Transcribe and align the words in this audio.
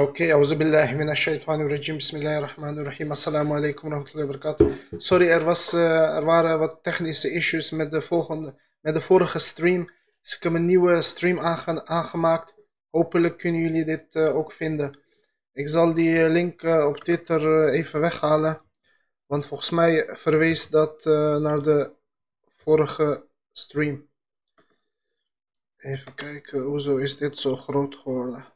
Oké, 0.00 0.30
auzu 0.32 0.56
billahi 0.56 0.94
min 0.96 1.14
shaitanir 1.14 1.68
rajim. 1.68 1.96
Bismillahirrahmanirrahim. 1.96 3.10
Assalamu 3.10 3.54
alaikum 3.54 3.90
warahmatullahi 3.90 4.26
wabarakatuh. 4.26 4.66
Sorry, 4.98 5.28
er, 5.28 5.44
was, 5.44 5.74
uh, 5.74 6.16
er 6.16 6.24
waren 6.24 6.58
wat 6.58 6.82
technische 6.82 7.30
issues 7.30 7.70
met 7.70 7.90
de, 7.90 8.02
volgende, 8.02 8.54
met 8.80 8.94
de 8.94 9.00
vorige 9.00 9.38
stream. 9.38 9.90
Dus 10.22 10.36
ik 10.36 10.42
heb 10.42 10.52
een 10.52 10.66
nieuwe 10.66 11.02
stream 11.02 11.40
aange 11.40 11.86
aangemaakt. 11.86 12.54
Hopelijk 12.90 13.38
kunnen 13.38 13.60
jullie 13.60 13.84
dit 13.84 14.14
uh, 14.14 14.36
ook 14.36 14.52
vinden. 14.52 14.98
Ik 15.52 15.68
zal 15.68 15.94
die 15.94 16.28
link 16.28 16.62
uh, 16.62 16.86
op 16.86 16.98
Twitter 16.98 17.68
even 17.68 18.00
weghalen. 18.00 18.60
Want 19.26 19.46
volgens 19.46 19.70
mij 19.70 20.08
verwees 20.12 20.68
dat 20.68 21.04
naar 21.40 21.62
de 21.62 21.90
vorige 22.56 23.26
stream. 23.52 24.08
Even 25.76 26.14
kijken, 26.14 26.60
hoezo 26.60 26.96
is 26.96 27.16
dit 27.16 27.38
zo 27.38 27.56
groot 27.56 27.94
geworden? 27.94 28.52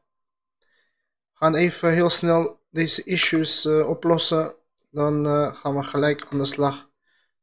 Gaan 1.39 1.55
even 1.55 1.93
heel 1.93 2.11
snel 2.11 2.61
deze 2.71 3.05
issues 3.05 3.65
uh, 3.65 3.89
oplossen. 3.89 4.55
Dan 4.91 5.27
uh, 5.27 5.55
gaan 5.55 5.77
we 5.77 5.83
gelijk 5.83 6.27
aan 6.31 6.39
de 6.39 6.45
slag. 6.45 6.91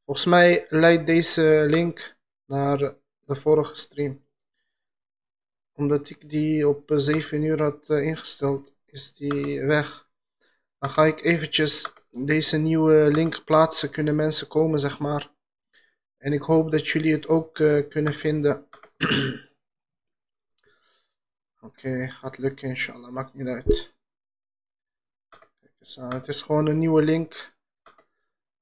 Volgens 0.05 0.25
mij 0.25 0.65
leidt 0.69 1.07
deze 1.07 1.65
link 1.69 2.15
naar 2.45 2.77
de 3.25 3.35
vorige 3.35 3.75
stream. 3.75 4.23
Omdat 5.73 6.09
ik 6.09 6.29
die 6.29 6.67
op 6.67 6.91
7 6.95 7.41
uur 7.41 7.61
had 7.61 7.89
ingesteld, 7.89 8.73
is 8.85 9.15
die 9.15 9.61
weg. 9.61 10.07
Dan 10.79 10.89
ga 10.89 11.05
ik 11.05 11.23
eventjes 11.23 11.93
deze 12.09 12.57
nieuwe 12.57 13.11
link 13.11 13.43
plaatsen. 13.45 13.89
Kunnen 13.89 14.15
mensen 14.15 14.47
komen, 14.47 14.79
zeg 14.79 14.99
maar. 14.99 15.31
En 16.17 16.33
ik 16.33 16.41
hoop 16.41 16.71
dat 16.71 16.87
jullie 16.87 17.13
het 17.13 17.27
ook 17.27 17.53
kunnen 17.89 18.13
vinden. 18.13 18.65
Oké, 21.63 22.09
gaat 22.09 22.37
lukken 22.37 22.67
inshallah, 22.69 23.11
maakt 23.11 23.33
niet 23.33 23.47
uit. 23.47 23.93
Kijk 25.29 25.73
eens 25.79 25.95
het 25.95 26.27
is 26.27 26.41
gewoon 26.41 26.67
een 26.67 26.79
nieuwe 26.79 27.01
link. 27.01 27.53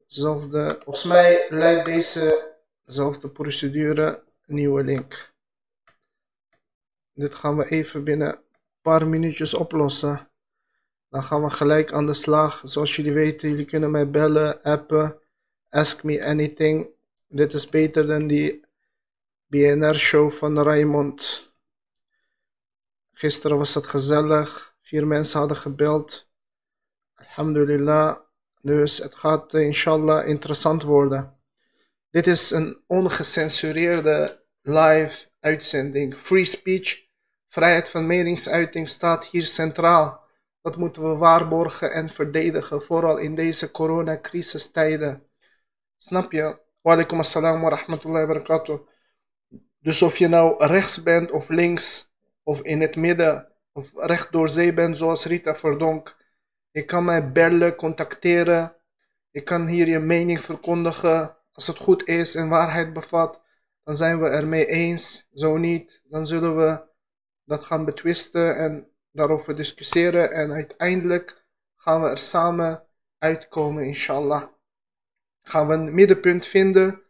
Zelfde, 0.08 0.80
volgens 0.84 1.06
mij 1.06 1.48
leidt 1.50 1.86
dezezelfde 1.86 3.30
procedure 3.30 4.24
nieuwe 4.46 4.84
link. 4.84 5.34
Dit 7.14 7.36
gaan 7.36 7.58
we 7.58 7.70
even 7.70 8.04
binnen 8.04 8.36
een 8.36 8.44
paar 8.82 9.08
minuutjes 9.08 9.54
oplossen. 9.54 10.30
Dan 11.10 11.24
gaan 11.24 11.44
we 11.44 11.50
gelijk 11.50 11.92
aan 11.92 12.06
de 12.06 12.14
slag. 12.14 12.62
Zoals 12.66 12.96
jullie 12.96 13.14
weten, 13.14 13.50
jullie 13.50 13.66
kunnen 13.66 13.92
mij 13.92 14.10
bellen, 14.10 14.62
appen, 14.62 15.20
ask 15.70 16.04
me 16.04 16.26
anything. 16.26 16.88
Dit 17.28 17.54
is 17.54 17.70
beter 17.70 18.08
dan 18.08 18.28
die 18.28 18.66
BNR-show 19.48 20.32
van 20.32 20.60
Raymond. 20.60 21.51
Gisteren 23.22 23.58
was 23.58 23.74
het 23.74 23.88
gezellig. 23.88 24.76
Vier 24.82 25.08
mensen 25.08 25.40
hadden 25.40 25.58
gebeld. 25.58 26.30
Alhamdulillah. 27.16 28.18
Dus 28.62 28.98
het 28.98 29.16
gaat 29.16 29.54
uh, 29.54 29.66
inshallah 29.66 30.28
interessant 30.28 30.84
worden. 30.84 31.38
Dit 32.10 32.28
is 32.28 32.52
een 32.52 32.84
ongecensureerde 32.88 34.44
live 34.62 35.28
uitzending. 35.40 36.18
Free 36.18 36.46
speech, 36.46 37.06
vrijheid 37.48 37.90
van 37.90 38.06
meningsuiting 38.06 38.90
staat 38.90 39.26
hier 39.26 39.46
centraal. 39.46 40.24
Dat 40.62 40.78
moeten 40.78 41.10
we 41.10 41.16
waarborgen 41.16 41.92
en 41.92 42.10
verdedigen, 42.10 42.82
vooral 42.82 43.18
in 43.18 43.36
deze 43.36 43.72
coronacrisis-tijden. 43.72 45.24
Snap 45.98 46.32
je? 46.32 46.60
Wa 46.82 46.92
alaikum 46.92 47.20
assalam 47.20 47.62
wa 47.62 47.70
rahmatullahi 47.70 48.26
wa 48.26 48.34
barakatuh. 48.34 48.80
Dus 49.80 50.02
of 50.02 50.18
je 50.18 50.28
nou 50.28 50.66
rechts 50.66 51.04
bent 51.04 51.32
of 51.32 51.50
links, 51.50 52.11
of 52.44 52.62
in 52.62 52.82
het 52.82 52.96
midden 52.96 53.52
of 53.72 53.92
recht 53.96 54.32
door 54.32 54.50
zee 54.50 54.74
bent, 54.74 54.98
zoals 54.98 55.26
Rita 55.26 55.56
Verdonk. 55.56 56.18
Je 56.72 56.86
kan 56.86 57.06
mij 57.06 57.32
bellen, 57.32 57.76
contacteren. 57.76 58.76
Je 59.30 59.42
kan 59.42 59.68
hier 59.68 59.88
je 59.88 60.00
mening 60.00 60.44
verkondigen. 60.44 61.38
Als 61.52 61.68
het 61.68 61.78
goed 61.78 62.08
is 62.08 62.36
en 62.36 62.50
waarheid 62.50 62.94
bevat, 62.94 63.42
dan 63.84 63.96
zijn 63.96 64.22
we 64.22 64.28
ermee 64.28 64.66
eens. 64.66 65.28
Zo 65.34 65.58
niet, 65.58 66.02
dan 66.04 66.28
zullen 66.28 66.56
we 66.56 66.82
dat 67.46 67.64
gaan 67.64 67.86
betwisten 67.86 68.56
en 68.56 68.88
daarover 69.12 69.56
discussiëren. 69.56 70.32
En 70.32 70.52
uiteindelijk 70.52 71.46
gaan 71.76 72.02
we 72.02 72.08
er 72.08 72.18
samen 72.18 72.84
uitkomen, 73.18 73.84
inshallah. 73.84 74.44
Gaan 75.42 75.68
we 75.68 75.74
een 75.74 75.94
middenpunt 75.94 76.46
vinden 76.46 77.02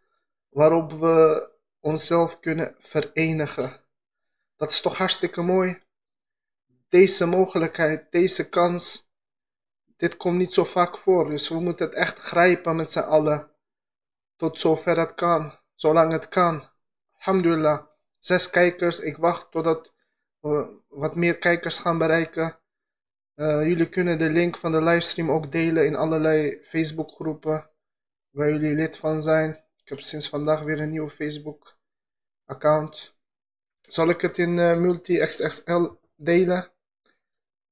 waarop 0.50 0.92
we 0.92 1.50
onszelf 1.80 2.40
kunnen 2.40 2.76
verenigen. 2.80 3.81
Dat 4.62 4.72
is 4.72 4.82
toch 4.82 4.98
hartstikke 4.98 5.42
mooi. 5.42 5.82
Deze 6.90 7.26
mogelijkheid, 7.26 8.12
deze 8.12 8.50
kans, 8.50 9.10
dit 9.98 10.18
komt 10.18 10.38
niet 10.38 10.54
zo 10.54 10.64
vaak 10.64 10.98
voor. 10.98 11.30
Dus 11.30 11.50
we 11.50 11.60
moeten 11.60 11.86
het 11.86 11.96
echt 11.96 12.20
grijpen 12.20 12.76
met 12.76 12.92
z'n 12.92 13.00
allen. 13.00 13.52
Tot 14.36 14.60
zover 14.60 15.00
het 15.00 15.14
kan, 15.14 15.60
zolang 15.76 16.12
het 16.12 16.30
kan. 16.30 16.70
Alhamdulillah. 17.18 17.86
Zes 18.20 18.50
kijkers, 18.50 19.00
ik 19.00 19.18
wacht 19.18 19.52
totdat 19.52 19.94
we 20.40 20.80
wat 20.88 21.16
meer 21.16 21.38
kijkers 21.38 21.80
gaan 21.80 21.98
bereiken. 21.98 22.60
Uh, 23.36 23.68
jullie 23.68 23.90
kunnen 23.90 24.18
de 24.18 24.30
link 24.30 24.58
van 24.58 24.72
de 24.72 24.82
livestream 24.82 25.32
ook 25.32 25.52
delen 25.52 25.86
in 25.86 25.96
allerlei 25.96 26.62
Facebookgroepen 26.64 27.70
waar 28.30 28.50
jullie 28.50 28.76
lid 28.76 28.98
van 28.98 29.24
zijn. 29.24 29.50
Ik 29.84 29.90
heb 29.90 30.00
sinds 30.00 30.30
vandaag 30.30 30.62
weer 30.62 30.80
een 30.80 30.90
nieuwe 30.90 31.10
Facebook 31.10 31.78
account. 32.46 33.20
Zal 33.92 34.10
ik 34.10 34.22
het 34.22 34.38
in 34.38 34.58
uh, 34.58 34.78
multi-XXL 34.78 35.90
delen? 36.16 36.72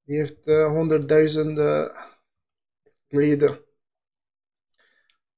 Die 0.03 0.17
heeft 0.17 0.47
uh, 0.47 0.67
honderdduizenden 0.67 1.95
leden. 3.07 3.65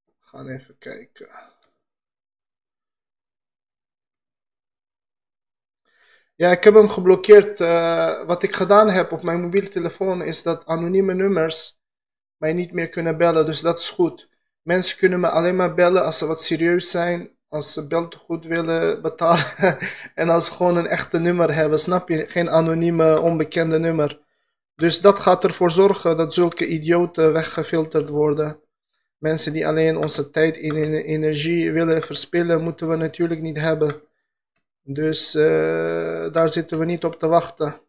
We 0.05 0.15
gaan 0.19 0.47
even 0.47 0.77
kijken. 0.77 1.29
Ja, 6.35 6.51
ik 6.51 6.63
heb 6.63 6.73
hem 6.73 6.89
geblokkeerd. 6.89 7.59
Uh, 7.59 8.25
wat 8.25 8.43
ik 8.43 8.55
gedaan 8.55 8.89
heb 8.89 9.11
op 9.11 9.23
mijn 9.23 9.41
mobiele 9.41 9.69
telefoon 9.69 10.21
is 10.21 10.43
dat 10.43 10.65
anonieme 10.65 11.13
nummers 11.13 11.79
mij 12.37 12.53
niet 12.53 12.71
meer 12.73 12.89
kunnen 12.89 13.17
bellen. 13.17 13.45
Dus 13.45 13.61
dat 13.61 13.79
is 13.79 13.89
goed. 13.89 14.29
Mensen 14.61 14.97
kunnen 14.97 15.19
me 15.19 15.29
alleen 15.29 15.55
maar 15.55 15.73
bellen 15.73 16.03
als 16.03 16.17
ze 16.17 16.25
wat 16.25 16.41
serieus 16.41 16.91
zijn 16.91 17.39
als 17.51 17.73
ze 17.73 18.07
goed 18.17 18.45
willen 18.45 19.01
betalen 19.01 19.77
en 20.15 20.29
als 20.29 20.45
ze 20.45 20.51
gewoon 20.51 20.77
een 20.77 20.87
echte 20.87 21.19
nummer 21.19 21.53
hebben, 21.53 21.79
snap 21.79 22.09
je? 22.09 22.27
Geen 22.27 22.49
anonieme, 22.49 23.21
onbekende 23.21 23.79
nummer. 23.79 24.19
Dus 24.75 25.01
dat 25.01 25.19
gaat 25.19 25.43
ervoor 25.43 25.71
zorgen 25.71 26.17
dat 26.17 26.33
zulke 26.33 26.67
idioten 26.67 27.33
weggefilterd 27.33 28.09
worden. 28.09 28.59
Mensen 29.17 29.53
die 29.53 29.67
alleen 29.67 29.97
onze 29.97 30.29
tijd 30.29 30.59
en 30.59 30.93
energie 30.93 31.71
willen 31.71 32.01
verspillen, 32.03 32.63
moeten 32.63 32.89
we 32.89 32.95
natuurlijk 32.95 33.41
niet 33.41 33.57
hebben. 33.57 34.01
Dus 34.83 35.35
uh, 35.35 36.33
daar 36.33 36.49
zitten 36.49 36.79
we 36.79 36.85
niet 36.85 37.03
op 37.03 37.19
te 37.19 37.27
wachten. 37.27 37.81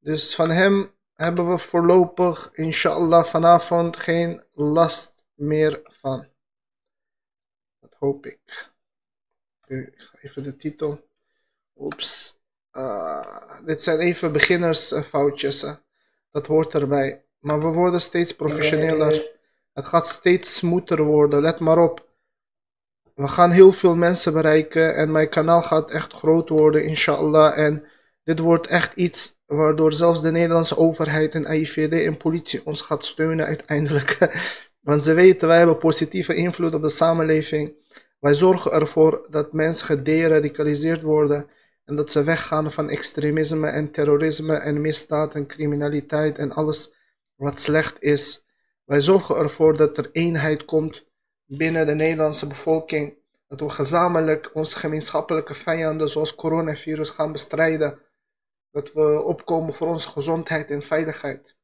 Dus 0.00 0.34
van 0.34 0.50
hem 0.50 0.90
hebben 1.14 1.48
we 1.50 1.58
voorlopig, 1.58 2.50
inshallah, 2.52 3.24
vanavond 3.24 3.96
geen 3.96 4.44
last 4.52 5.24
meer 5.34 5.80
van 5.84 6.31
hoop 8.02 8.26
ik. 8.26 8.70
Ga 9.96 10.18
even 10.22 10.42
de 10.42 10.56
titel. 10.56 11.08
Oeps. 11.76 12.40
Uh, 12.72 13.60
dit 13.64 13.82
zijn 13.82 13.98
even 13.98 14.32
beginnersfoutjes. 14.32 15.62
Uh, 15.62 15.74
dat 16.30 16.46
hoort 16.46 16.74
erbij. 16.74 17.24
Maar 17.38 17.60
we 17.60 17.66
worden 17.66 18.00
steeds 18.00 18.34
professioneler. 18.34 19.30
Het 19.72 19.84
gaat 19.84 20.06
steeds 20.06 20.54
smoother 20.54 21.02
worden. 21.02 21.40
Let 21.40 21.58
maar 21.58 21.78
op. 21.78 22.08
We 23.14 23.28
gaan 23.28 23.50
heel 23.50 23.72
veel 23.72 23.94
mensen 23.94 24.32
bereiken. 24.32 24.96
En 24.96 25.12
mijn 25.12 25.28
kanaal 25.28 25.62
gaat 25.62 25.90
echt 25.90 26.12
groot 26.12 26.48
worden, 26.48 26.84
inshallah. 26.84 27.58
En 27.58 27.84
dit 28.24 28.38
wordt 28.38 28.66
echt 28.66 28.94
iets 28.94 29.40
waardoor 29.46 29.92
zelfs 29.92 30.22
de 30.22 30.30
Nederlandse 30.30 30.76
overheid 30.76 31.34
en 31.34 31.46
AIVD 31.46 31.92
en 31.92 32.16
politie 32.16 32.66
ons 32.66 32.80
gaat 32.80 33.04
steunen 33.04 33.46
uiteindelijk. 33.46 34.18
Want 34.88 35.02
ze 35.02 35.14
weten, 35.14 35.48
wij 35.48 35.58
hebben 35.58 35.78
positieve 35.78 36.34
invloed 36.34 36.74
op 36.74 36.82
de 36.82 36.88
samenleving. 36.88 37.81
Wij 38.22 38.34
zorgen 38.34 38.72
ervoor 38.72 39.26
dat 39.30 39.52
mensen 39.52 39.86
gederadicaliseerd 39.86 41.02
worden 41.02 41.50
en 41.84 41.96
dat 41.96 42.12
ze 42.12 42.24
weggaan 42.24 42.72
van 42.72 42.88
extremisme 42.88 43.68
en 43.68 43.90
terrorisme 43.90 44.56
en 44.56 44.80
misdaad 44.80 45.34
en 45.34 45.46
criminaliteit 45.46 46.38
en 46.38 46.52
alles 46.52 46.94
wat 47.34 47.60
slecht 47.60 48.02
is. 48.02 48.44
Wij 48.84 49.00
zorgen 49.00 49.36
ervoor 49.36 49.76
dat 49.76 49.98
er 49.98 50.10
eenheid 50.12 50.64
komt 50.64 51.04
binnen 51.46 51.86
de 51.86 51.94
Nederlandse 51.94 52.46
bevolking. 52.46 53.14
Dat 53.48 53.60
we 53.60 53.68
gezamenlijk 53.68 54.50
onze 54.54 54.76
gemeenschappelijke 54.76 55.54
vijanden 55.54 56.08
zoals 56.08 56.34
coronavirus 56.34 57.10
gaan 57.10 57.32
bestrijden. 57.32 57.98
Dat 58.70 58.92
we 58.92 59.22
opkomen 59.22 59.74
voor 59.74 59.86
onze 59.86 60.08
gezondheid 60.08 60.70
en 60.70 60.82
veiligheid. 60.82 61.56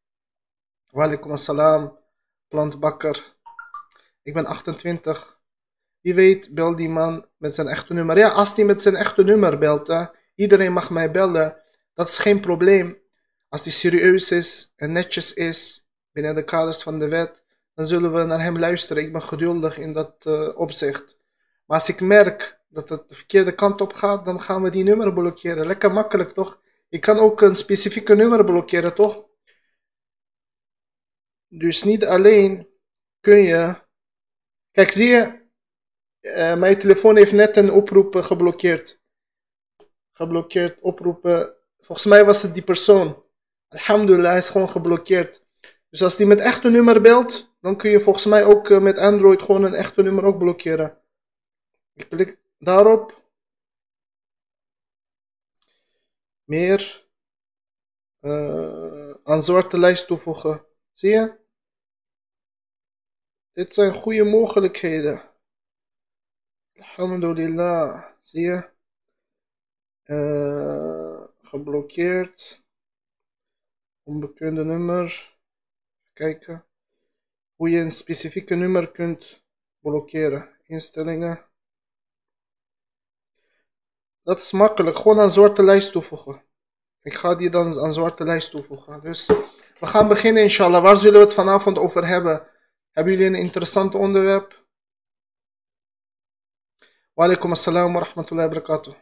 Walaikum 0.90 1.30
assalam, 1.30 1.98
plantbakker. 2.48 3.34
Ik 4.22 4.34
ben 4.34 4.46
28. 4.46 5.37
Wie 6.00 6.14
weet, 6.14 6.54
bel 6.54 6.76
die 6.76 6.88
man 6.88 7.26
met 7.36 7.54
zijn 7.54 7.68
echte 7.68 7.94
nummer. 7.94 8.18
Ja, 8.18 8.28
als 8.28 8.56
hij 8.56 8.64
met 8.64 8.82
zijn 8.82 8.94
echte 8.94 9.24
nummer 9.24 9.58
belt, 9.58 9.86
hè, 9.86 10.04
iedereen 10.34 10.72
mag 10.72 10.90
mij 10.90 11.10
bellen. 11.10 11.56
Dat 11.94 12.08
is 12.08 12.18
geen 12.18 12.40
probleem. 12.40 12.98
Als 13.48 13.62
hij 13.62 13.72
serieus 13.72 14.30
is 14.30 14.72
en 14.76 14.92
netjes 14.92 15.32
is 15.32 15.86
binnen 16.12 16.34
de 16.34 16.44
kaders 16.44 16.82
van 16.82 16.98
de 16.98 17.08
wet, 17.08 17.42
dan 17.74 17.86
zullen 17.86 18.12
we 18.12 18.24
naar 18.24 18.42
hem 18.42 18.58
luisteren. 18.58 19.02
Ik 19.02 19.12
ben 19.12 19.22
geduldig 19.22 19.78
in 19.78 19.92
dat 19.92 20.24
uh, 20.26 20.58
opzicht. 20.58 21.16
Maar 21.66 21.78
als 21.78 21.88
ik 21.88 22.00
merk 22.00 22.60
dat 22.68 22.88
het 22.88 23.08
de 23.08 23.14
verkeerde 23.14 23.54
kant 23.54 23.80
op 23.80 23.92
gaat, 23.92 24.24
dan 24.24 24.40
gaan 24.40 24.62
we 24.62 24.70
die 24.70 24.84
nummer 24.84 25.12
blokkeren. 25.12 25.66
Lekker 25.66 25.92
makkelijk 25.92 26.30
toch? 26.30 26.60
Je 26.88 26.98
kan 26.98 27.18
ook 27.18 27.40
een 27.40 27.56
specifieke 27.56 28.14
nummer 28.14 28.44
blokkeren, 28.44 28.94
toch? 28.94 29.26
Dus 31.48 31.84
niet 31.84 32.04
alleen 32.04 32.68
kun 33.20 33.42
je. 33.42 33.74
Kijk, 34.70 34.90
zie 34.90 35.08
je, 35.08 35.47
uh, 36.28 36.54
mijn 36.56 36.78
telefoon 36.78 37.16
heeft 37.16 37.32
net 37.32 37.56
een 37.56 37.72
oproep 37.72 38.14
geblokkeerd. 38.14 39.00
Geblokkeerd 40.12 40.80
oproepen. 40.80 41.54
Volgens 41.78 42.06
mij 42.06 42.24
was 42.24 42.42
het 42.42 42.54
die 42.54 42.62
persoon. 42.62 43.22
Alhamdulillah, 43.68 44.30
hij 44.30 44.38
is 44.38 44.50
gewoon 44.50 44.70
geblokkeerd. 44.70 45.46
Dus 45.90 46.02
als 46.02 46.16
die 46.16 46.26
met 46.26 46.38
echte 46.38 46.70
nummer 46.70 47.00
belt, 47.00 47.54
dan 47.60 47.76
kun 47.76 47.90
je 47.90 48.00
volgens 48.00 48.26
mij 48.26 48.44
ook 48.44 48.68
uh, 48.68 48.80
met 48.80 48.98
Android 48.98 49.42
gewoon 49.42 49.64
een 49.64 49.74
echte 49.74 50.02
nummer 50.02 50.24
ook 50.24 50.38
blokkeren. 50.38 50.98
Ik 51.94 52.08
klik 52.08 52.38
daarop. 52.58 53.22
Meer. 56.44 57.06
Aan 59.22 59.42
zwarte 59.42 59.78
lijst 59.78 60.06
toevoegen. 60.06 60.66
Zie 60.92 61.10
je? 61.10 61.32
Dit 63.52 63.74
zijn 63.74 63.92
goede 63.94 64.24
mogelijkheden. 64.24 65.27
Alhamdulillah. 66.78 68.04
Zie 68.22 68.40
je? 68.40 68.68
Uh, 70.06 71.24
geblokkeerd. 71.42 72.62
Onbekende 74.02 74.64
nummer. 74.64 75.36
Kijken. 76.12 76.64
Hoe 77.56 77.70
je 77.70 77.80
een 77.80 77.92
specifieke 77.92 78.54
nummer 78.54 78.90
kunt 78.90 79.42
blokkeren. 79.80 80.48
Instellingen. 80.64 81.44
Dat 84.22 84.38
is 84.38 84.52
makkelijk. 84.52 84.96
Gewoon 84.96 85.20
aan 85.20 85.30
zwarte 85.30 85.62
lijst 85.62 85.92
toevoegen. 85.92 86.42
Ik 87.02 87.14
ga 87.14 87.34
die 87.34 87.50
dan 87.50 87.78
aan 87.78 87.92
zwarte 87.92 88.24
lijst 88.24 88.50
toevoegen. 88.50 89.00
Dus 89.00 89.26
we 89.80 89.86
gaan 89.86 90.08
beginnen 90.08 90.42
inshallah. 90.42 90.82
Waar 90.82 90.96
zullen 90.96 91.18
we 91.18 91.24
het 91.24 91.34
vanavond 91.34 91.78
over 91.78 92.06
hebben? 92.06 92.46
Hebben 92.90 93.12
jullie 93.12 93.28
een 93.28 93.44
interessant 93.44 93.94
onderwerp? 93.94 94.66
Wa 97.18 97.24
alaikum 97.24 97.52
assalam 97.52 97.94
wa 97.94 98.00
rahmatullahi 98.00 98.48
wa 98.48 98.54
barakatuh. 98.54 98.94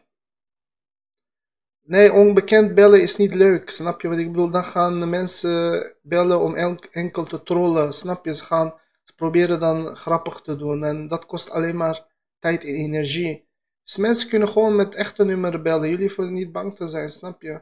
Nee, 1.83 2.13
onbekend 2.13 2.75
bellen 2.75 3.01
is 3.01 3.15
niet 3.15 3.33
leuk. 3.33 3.69
Snap 3.69 4.01
je 4.01 4.07
wat 4.07 4.17
ik 4.17 4.31
bedoel? 4.31 4.51
Dan 4.51 4.63
gaan 4.63 5.09
mensen 5.09 5.95
bellen 6.01 6.39
om 6.39 6.55
enkel 6.91 7.25
te 7.25 7.43
trollen. 7.43 7.93
Snap 7.93 8.25
je? 8.25 8.35
Ze 8.35 8.43
gaan 8.43 8.73
proberen 9.15 9.59
dan 9.59 9.95
grappig 9.95 10.41
te 10.41 10.55
doen. 10.55 10.83
En 10.83 11.07
dat 11.07 11.25
kost 11.25 11.49
alleen 11.49 11.75
maar 11.75 12.05
tijd 12.39 12.63
en 12.63 12.73
energie. 12.73 13.47
Dus 13.83 13.97
mensen 13.97 14.29
kunnen 14.29 14.47
gewoon 14.47 14.75
met 14.75 14.95
echte 14.95 15.25
nummer 15.25 15.61
bellen. 15.61 15.89
Jullie 15.89 16.05
hoeven 16.05 16.33
niet 16.33 16.51
bang 16.51 16.75
te 16.75 16.87
zijn, 16.87 17.09
snap 17.09 17.41
je? 17.41 17.61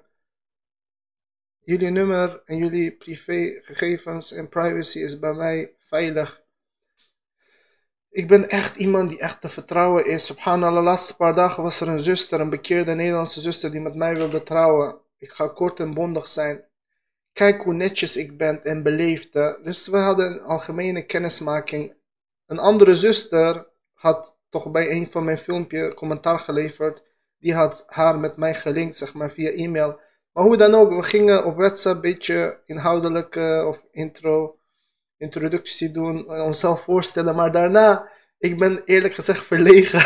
Jullie 1.59 1.89
nummer 1.89 2.41
en 2.45 2.57
jullie 2.57 2.97
privégegevens 2.97 4.31
en 4.31 4.49
privacy 4.49 4.99
is 4.99 5.19
bij 5.19 5.33
mij 5.33 5.75
veilig. 5.79 6.44
Ik 8.15 8.27
ben 8.27 8.49
echt 8.49 8.75
iemand 8.75 9.09
die 9.09 9.19
echt 9.19 9.41
te 9.41 9.49
vertrouwen 9.49 10.05
is. 10.05 10.25
Subhanallah, 10.25 10.75
de 10.75 10.81
laatste 10.81 11.15
paar 11.15 11.35
dagen 11.35 11.63
was 11.63 11.79
er 11.79 11.87
een 11.87 12.01
zuster, 12.01 12.39
een 12.39 12.49
bekeerde 12.49 12.93
Nederlandse 12.93 13.41
zuster 13.41 13.71
die 13.71 13.81
met 13.81 13.95
mij 13.95 14.15
wilde 14.15 14.43
trouwen. 14.43 14.97
Ik 15.17 15.31
ga 15.31 15.47
kort 15.47 15.79
en 15.79 15.93
bondig 15.93 16.27
zijn. 16.27 16.63
Kijk 17.33 17.63
hoe 17.63 17.73
netjes 17.73 18.17
ik 18.17 18.37
ben 18.37 18.63
en 18.63 18.83
beleefde. 18.83 19.59
Dus 19.63 19.87
we 19.87 19.97
hadden 19.97 20.31
een 20.31 20.41
algemene 20.41 21.05
kennismaking. 21.05 21.95
Een 22.45 22.59
andere 22.59 22.95
zuster 22.95 23.67
had 23.93 24.37
toch 24.49 24.71
bij 24.71 24.91
een 24.91 25.11
van 25.11 25.23
mijn 25.23 25.37
filmpjes 25.37 25.93
commentaar 25.93 26.39
geleverd. 26.39 27.03
Die 27.39 27.53
had 27.53 27.83
haar 27.87 28.19
met 28.19 28.37
mij 28.37 28.55
gelinkt, 28.55 28.95
zeg 28.95 29.13
maar, 29.13 29.31
via 29.31 29.49
e-mail. 29.49 29.99
Maar 30.31 30.43
hoe 30.43 30.57
dan 30.57 30.73
ook, 30.73 30.89
we 30.89 31.03
gingen 31.03 31.45
op 31.45 31.55
WhatsApp 31.55 31.95
een 31.95 32.01
beetje 32.01 32.61
inhoudelijke 32.65 33.65
of 33.67 33.85
intro 33.91 34.59
introductie 35.17 35.91
doen, 35.91 36.27
eh, 36.27 36.45
onszelf 36.45 36.81
voorstellen. 36.81 37.35
Maar 37.35 37.51
daarna, 37.51 38.09
ik 38.37 38.59
ben 38.59 38.81
eerlijk 38.85 39.15
gezegd 39.15 39.45
verlegen. 39.45 39.99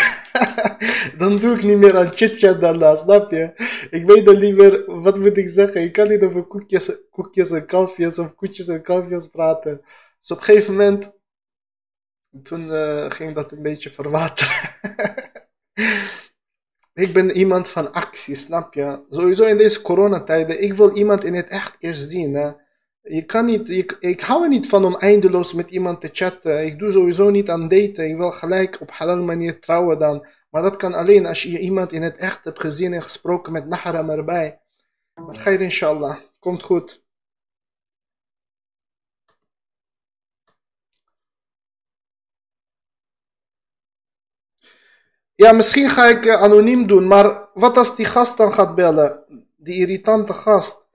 dan 1.22 1.38
doe 1.38 1.56
ik 1.56 1.64
niet 1.64 1.78
meer 1.78 1.98
aan 1.98 2.14
chit-chat 2.14 2.62
daarna, 2.62 2.96
snap 2.96 3.32
je? 3.32 3.52
Ik 3.90 4.06
weet 4.06 4.26
dan 4.26 4.40
niet 4.40 4.56
meer, 4.56 5.02
wat 5.02 5.20
moet 5.20 5.38
ik 5.38 5.50
zeggen? 5.50 5.82
Ik 5.82 5.92
kan 5.94 6.08
niet 6.08 6.22
over 6.22 6.44
koekjes, 6.44 6.92
koekjes 7.10 7.52
en 7.52 7.66
kalfjes 7.66 8.20
of 8.20 8.36
koetjes 8.36 8.68
en 8.68 8.82
kalfjes 8.82 9.28
praten. 9.28 9.82
Dus 10.20 10.32
op 10.32 10.38
een 10.38 10.44
gegeven 10.44 10.76
moment, 10.76 11.18
toen 12.44 12.68
uh, 12.68 13.12
ging 13.12 13.36
dat 13.36 13.52
een 13.52 13.62
beetje 13.62 13.90
verwateren. 13.90 14.70
ik 16.94 17.14
ben 17.14 17.32
iemand 17.32 17.70
van 17.70 17.92
actie, 17.92 18.36
snap 18.36 18.74
je? 18.74 19.06
Sowieso 19.10 19.46
in 19.46 19.58
deze 19.58 19.82
coronatijden, 19.82 20.64
ik 20.64 20.74
wil 20.74 20.96
iemand 20.96 21.24
in 21.24 21.34
het 21.34 21.48
echt 21.48 21.76
eerst 21.80 22.10
zien, 22.10 22.34
hè? 22.34 22.52
Je 23.02 23.26
kan 23.26 23.46
niet, 23.46 23.70
ik, 24.00 24.22
hou 24.22 24.44
er 24.44 24.50
niet 24.50 24.68
van 24.68 24.86
om 24.86 24.96
eindeloos 24.96 25.54
met 25.54 25.72
iemand 25.72 26.02
te 26.02 26.10
chatten. 26.12 26.66
Ik 26.66 26.80
doe 26.80 26.92
sowieso 26.92 27.30
niet 27.30 27.50
aan 27.50 27.68
daten. 27.68 28.10
Ik 28.10 28.18
wil 28.18 28.32
gelijk 28.32 28.82
op 28.82 28.92
halal 28.92 29.22
manier 29.22 29.60
trouwen 29.60 30.00
dan. 30.00 30.28
Maar 30.50 30.62
dat 30.62 30.76
kan 30.76 30.94
alleen 30.94 31.26
als 31.26 31.44
je 31.44 31.60
iemand 31.60 31.92
in 31.92 32.02
het 32.02 32.18
echt 32.18 32.44
hebt 32.44 32.60
gezien 32.60 32.94
en 32.94 33.04
gesproken 33.04 33.52
met 33.52 33.70
mahram 33.70 34.10
erbij. 34.10 34.62
Maar 35.14 35.36
geir 35.36 35.62
inshallah. 35.62 36.18
Komt 36.40 36.64
goed. 36.64 37.04
Ja, 45.36 45.52
misschien 45.52 45.90
ga 45.90 46.08
ik 46.08 46.26
uh, 46.26 46.42
anoniem 46.42 46.88
doen, 46.88 47.08
maar 47.08 47.50
wat 47.54 47.78
als 47.78 47.96
die 47.96 48.06
gast 48.06 48.38
dan 48.38 48.54
gaat 48.54 48.76
bellen? 48.76 49.24
Die 49.56 49.76
irritante 49.80 50.34
gast. 50.34 50.89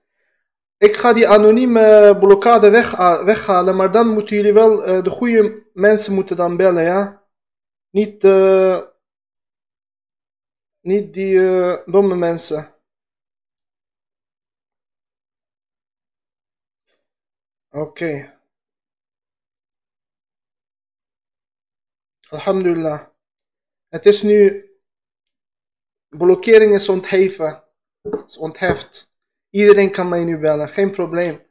Ik 0.77 0.95
ga 0.97 1.13
die 1.13 1.27
anonieme 1.27 2.17
blokkade 2.19 2.69
weg, 2.69 2.97
weghalen, 3.23 3.75
maar 3.75 3.91
dan 3.91 4.07
moeten 4.07 4.35
jullie 4.35 4.53
wel, 4.53 4.87
uh, 4.87 5.03
de 5.03 5.09
goede 5.09 5.69
mensen 5.73 6.13
moeten 6.13 6.35
dan 6.35 6.57
bellen, 6.57 6.83
ja? 6.83 7.23
Niet, 7.89 8.23
uh, 8.23 8.81
niet 10.81 11.13
die 11.13 11.33
uh, 11.33 11.77
domme 11.85 12.15
mensen. 12.15 12.75
Oké. 17.71 18.39
Alhamdulillah. 22.29 23.07
Het 23.87 24.05
is 24.05 24.21
nu, 24.21 24.69
blokkering 26.09 26.73
is 26.73 26.89
ontheven. 26.89 27.63
is 28.27 28.37
ontheft. 28.37 29.14
Iedereen 29.55 29.91
kan 29.91 30.09
mij 30.09 30.23
nu 30.23 30.37
bellen, 30.39 30.69
geen 30.69 30.91
probleem. 30.91 31.45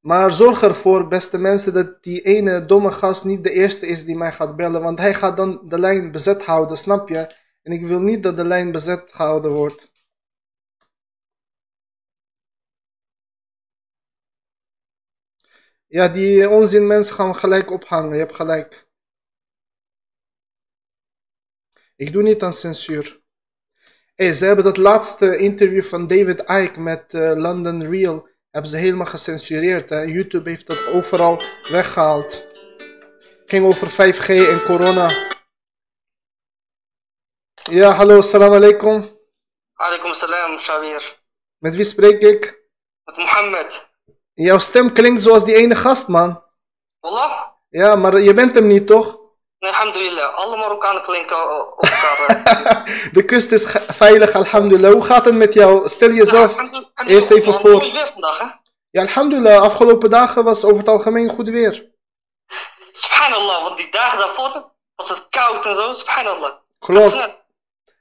Maar 0.00 0.32
zorg 0.32 0.62
ervoor, 0.62 1.08
beste 1.08 1.38
mensen, 1.38 1.72
dat 1.72 2.02
die 2.02 2.22
ene 2.22 2.66
domme 2.66 2.90
gast 2.90 3.24
niet 3.24 3.44
de 3.44 3.50
eerste 3.50 3.86
is 3.86 4.04
die 4.04 4.16
mij 4.16 4.32
gaat 4.32 4.56
bellen. 4.56 4.82
Want 4.82 4.98
hij 4.98 5.14
gaat 5.14 5.36
dan 5.36 5.68
de 5.68 5.78
lijn 5.78 6.12
bezet 6.12 6.44
houden, 6.44 6.76
snap 6.76 7.08
je? 7.08 7.34
En 7.62 7.72
ik 7.72 7.86
wil 7.86 8.00
niet 8.00 8.22
dat 8.22 8.36
de 8.36 8.44
lijn 8.44 8.72
bezet 8.72 9.12
gehouden 9.12 9.52
wordt. 9.52 9.90
Ja, 15.86 16.08
die 16.08 16.48
onzin 16.48 16.86
mensen 16.86 17.14
gaan 17.14 17.34
gelijk 17.36 17.70
ophangen, 17.70 18.12
je 18.12 18.18
hebt 18.18 18.34
gelijk. 18.34 18.88
Ik 21.96 22.12
doe 22.12 22.22
niet 22.22 22.42
aan 22.42 22.52
censuur. 22.54 23.21
Hey, 24.22 24.34
ze 24.34 24.44
hebben 24.44 24.64
dat 24.64 24.76
laatste 24.76 25.36
interview 25.36 25.82
van 25.82 26.06
David 26.06 26.40
Icke 26.40 26.80
met 26.80 27.14
uh, 27.14 27.32
London 27.36 27.90
Real 27.90 28.28
hebben 28.50 28.70
ze 28.70 28.76
helemaal 28.76 29.06
gecensureerd. 29.06 29.90
Hè? 29.90 30.00
YouTube 30.00 30.50
heeft 30.50 30.66
dat 30.66 30.86
overal 30.86 31.42
weggehaald. 31.70 32.46
Ging 33.46 33.66
over 33.66 33.90
5G 33.90 34.26
en 34.26 34.62
corona. 34.64 35.30
Ja, 37.54 37.90
hallo, 37.90 38.20
salam 38.20 38.52
alaikum. 38.52 39.18
Alaikum 39.74 40.12
salam, 40.12 40.58
Shabir. 40.58 41.18
Met 41.58 41.74
wie 41.74 41.84
spreek 41.84 42.22
ik? 42.22 42.62
Met 43.04 43.16
Mohammed. 43.16 43.88
Jouw 44.32 44.58
stem 44.58 44.92
klinkt 44.92 45.22
zoals 45.22 45.44
die 45.44 45.54
ene 45.54 45.74
gast, 45.74 46.08
man. 46.08 46.44
Wallah? 47.00 47.48
Ja, 47.68 47.96
maar 47.96 48.20
je 48.20 48.34
bent 48.34 48.54
hem 48.54 48.66
niet, 48.66 48.86
toch? 48.86 49.21
Alhamdulillah, 49.62 50.34
alle 50.34 50.56
Marokkanen 50.56 51.02
klinken 51.02 51.36
op 51.68 51.82
elkaar. 51.84 53.08
de 53.12 53.24
kust 53.24 53.52
is 53.52 53.76
veilig, 53.92 54.32
alhamdulillah. 54.32 54.92
Hoe 54.92 55.04
gaat 55.04 55.24
het 55.24 55.34
met 55.34 55.54
jou? 55.54 55.88
Stel 55.88 56.10
jezelf 56.10 56.56
eerst 57.06 57.30
even 57.30 57.54
voor. 57.54 57.82
Het 57.82 57.92
weer 57.92 58.10
vandaag, 58.12 58.38
hè? 58.38 58.44
Ja, 58.90 59.00
alhamdulillah. 59.02 59.60
Afgelopen 59.60 60.10
dagen 60.10 60.44
was 60.44 60.64
over 60.64 60.78
het 60.78 60.88
algemeen 60.88 61.28
goed 61.28 61.48
weer. 61.48 61.90
Subhanallah, 62.92 63.62
want 63.62 63.76
die 63.78 63.90
dagen 63.90 64.18
daarvoor 64.18 64.70
was 64.96 65.08
het 65.08 65.26
koud 65.30 65.66
en 65.66 65.74
zo. 65.74 65.92
Subhanallah. 65.92 66.52
Klopt. 66.78 67.28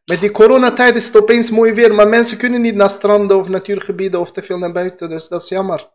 Met 0.05 0.21
die 0.21 0.31
coronatijd 0.31 0.95
is 0.95 1.05
het 1.05 1.17
opeens 1.17 1.49
mooi 1.49 1.73
weer, 1.73 1.93
maar 1.93 2.07
mensen 2.07 2.37
kunnen 2.37 2.61
niet 2.61 2.75
naar 2.75 2.89
stranden 2.89 3.37
of 3.37 3.47
natuurgebieden 3.47 4.19
of 4.19 4.31
te 4.31 4.41
veel 4.41 4.57
naar 4.57 4.71
buiten, 4.71 5.09
dus 5.09 5.27
dat 5.27 5.41
is 5.41 5.49
jammer. 5.49 5.89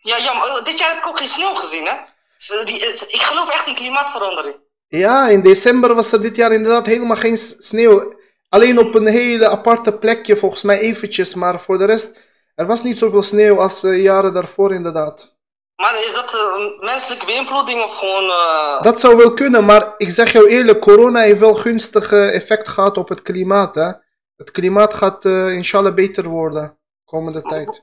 Ja, 0.00 0.18
jammer. 0.18 0.46
Eh, 0.48 0.64
Dit 0.64 0.78
jaar 0.78 0.88
heb 0.88 0.98
ik 0.98 1.06
ook 1.06 1.18
geen 1.18 1.26
sneeuw 1.26 1.54
gezien, 1.54 1.84
hè? 1.86 1.92
Eh, 1.92 2.74
ik 3.08 3.20
geloof 3.22 3.50
echt 3.50 3.66
in 3.66 3.74
klimaatverandering. 3.74 4.56
Ja, 4.90 5.28
in 5.28 5.40
december 5.42 5.94
was 5.94 6.12
er 6.12 6.20
dit 6.20 6.36
jaar 6.36 6.52
inderdaad 6.52 6.86
helemaal 6.86 7.16
geen 7.16 7.38
sneeuw. 7.38 8.14
Alleen 8.48 8.78
op 8.78 8.94
een 8.94 9.06
hele 9.06 9.48
aparte 9.48 9.92
plekje, 9.92 10.36
volgens 10.36 10.62
mij 10.62 10.78
eventjes, 10.78 11.34
maar 11.34 11.60
voor 11.60 11.78
de 11.78 11.84
rest, 11.84 12.12
er 12.54 12.66
was 12.66 12.82
niet 12.82 12.98
zoveel 12.98 13.22
sneeuw 13.22 13.60
als 13.60 13.82
eh, 13.84 14.02
jaren 14.02 14.32
daarvoor 14.34 14.74
inderdaad. 14.74 15.36
Maar 15.76 15.94
is 15.94 16.12
dat 16.14 16.34
eh, 16.34 16.84
menselijke 16.84 17.26
beïnvloeding 17.26 17.82
of 17.82 17.96
gewoon... 17.98 18.30
eh, 18.30 18.82
Dat 18.82 19.00
zou 19.00 19.16
wel 19.16 19.32
kunnen, 19.34 19.64
maar 19.64 19.94
ik 19.96 20.10
zeg 20.10 20.32
jou 20.32 20.48
eerlijk, 20.48 20.80
corona 20.80 21.20
heeft 21.20 21.38
wel 21.38 21.54
gunstig 21.54 22.12
eh, 22.12 22.34
effect 22.34 22.68
gehad 22.68 22.96
op 22.96 23.08
het 23.08 23.22
klimaat. 23.22 23.74
Hè? 23.74 23.90
Het 24.36 24.50
klimaat 24.50 24.94
gaat 24.94 25.24
eh 25.24 25.52
inshallah 25.52 25.94
beter 25.94 26.24
worden 26.28 26.78
komende 27.04 27.42
tijd. 27.42 27.82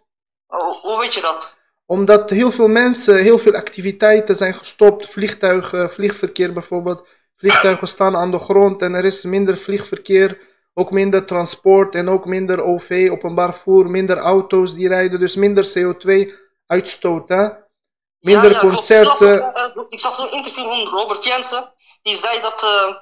hoe 0.81 0.99
weet 0.99 1.13
je 1.13 1.21
dat? 1.21 1.56
Omdat 1.87 2.29
heel 2.29 2.51
veel 2.51 2.67
mensen, 2.67 3.15
heel 3.17 3.37
veel 3.37 3.53
activiteiten 3.53 4.35
zijn 4.35 4.53
gestopt. 4.53 5.11
Vliegtuigen, 5.11 5.89
vliegverkeer 5.91 6.53
bijvoorbeeld. 6.53 7.07
Vliegtuigen 7.37 7.87
staan 7.87 8.17
aan 8.17 8.31
de 8.31 8.39
grond 8.39 8.81
en 8.81 8.93
er 8.93 9.05
is 9.05 9.23
minder 9.23 9.57
vliegverkeer. 9.57 10.41
Ook 10.73 10.91
minder 10.91 11.25
transport 11.25 11.95
en 11.95 12.09
ook 12.09 12.25
minder 12.25 12.61
OV, 12.61 13.07
openbaar 13.11 13.53
vervoer. 13.53 13.89
Minder 13.89 14.17
auto's 14.17 14.73
die 14.73 14.87
rijden, 14.87 15.19
dus 15.19 15.35
minder 15.35 15.65
CO2-uitstoot. 15.77 17.29
Hè? 17.29 17.47
Minder 18.19 18.49
Ja, 18.49 18.55
ja, 18.55 18.59
klopt. 18.59 18.75
concerten. 18.75 19.35
Ik, 19.35 19.55
eh, 19.55 19.83
ik 19.87 19.99
zag 19.99 20.15
zo'n 20.15 20.31
interview 20.31 20.65
van 20.65 20.87
Robert 20.87 21.23
Jensen. 21.23 21.73
Die 22.01 22.15
zei 22.15 22.41
dat, 22.41 22.63
eh, 22.63 22.95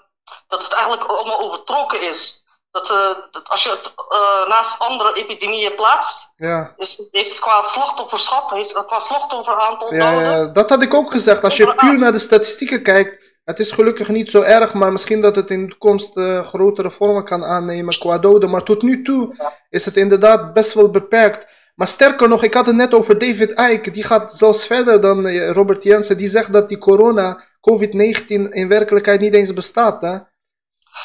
dat 0.47 0.63
het 0.63 0.73
eigenlijk 0.73 1.03
allemaal 1.03 1.39
overtrokken 1.39 2.07
is. 2.09 2.44
Dat, 2.75 2.89
eh, 2.89 3.15
dat 3.31 3.43
als 3.47 3.63
je 3.63 3.69
het 3.69 3.93
eh, 3.95 4.49
naast 4.49 4.79
andere 4.79 5.13
epidemieën 5.13 5.75
plaatst, 5.75 6.31
Ja. 6.35 6.73
is, 6.77 7.07
heeft 7.11 7.29
het 7.29 7.39
qua 7.39 7.61
slachtofferschap, 7.61 8.51
heeft 8.51 8.75
het 8.75 8.85
qua 8.85 8.99
slachtofferaantal 8.99 9.93
Ja, 9.93 10.21
ja, 10.21 10.45
dat 10.45 10.69
had 10.69 10.81
ik 10.81 10.93
ook 10.93 11.11
gezegd. 11.11 11.43
Als 11.43 11.57
je 11.57 11.75
puur 11.75 11.97
naar 11.97 12.11
de 12.11 12.19
statistieken 12.19 12.83
kijkt, 12.83 13.23
het 13.43 13.59
is 13.59 13.71
gelukkig 13.71 14.07
niet 14.09 14.29
zo 14.29 14.41
erg, 14.41 14.73
maar 14.73 14.91
misschien 14.91 15.21
dat 15.21 15.35
het 15.35 15.49
in 15.49 15.61
de 15.61 15.69
toekomst 15.69 16.17
eh, 16.17 16.47
grotere 16.47 16.91
vormen 16.91 17.23
kan 17.25 17.43
aannemen 17.45 17.99
qua 17.99 18.17
doden. 18.17 18.49
Maar 18.49 18.63
tot 18.63 18.81
nu 18.81 19.03
toe 19.03 19.35
is 19.69 19.85
het 19.85 19.95
inderdaad 19.95 20.53
best 20.53 20.73
wel 20.73 20.89
beperkt. 20.91 21.45
Maar 21.75 21.87
sterker 21.87 22.29
nog, 22.29 22.43
ik 22.43 22.53
had 22.53 22.65
het 22.65 22.75
net 22.75 22.93
over 22.93 23.17
David 23.17 23.59
Icke. 23.59 23.91
Die 23.91 24.03
gaat 24.03 24.37
zelfs 24.37 24.65
verder 24.65 25.01
dan 25.01 25.37
Robert 25.37 25.83
Jensen. 25.83 26.17
Die 26.17 26.27
zegt 26.27 26.53
dat 26.53 26.69
die 26.69 26.77
corona, 26.77 27.43
COVID-19, 27.59 28.25
in 28.27 28.67
werkelijkheid 28.67 29.19
niet 29.19 29.33
eens 29.33 29.53
bestaat. 29.53 30.01
Hè? 30.01 30.17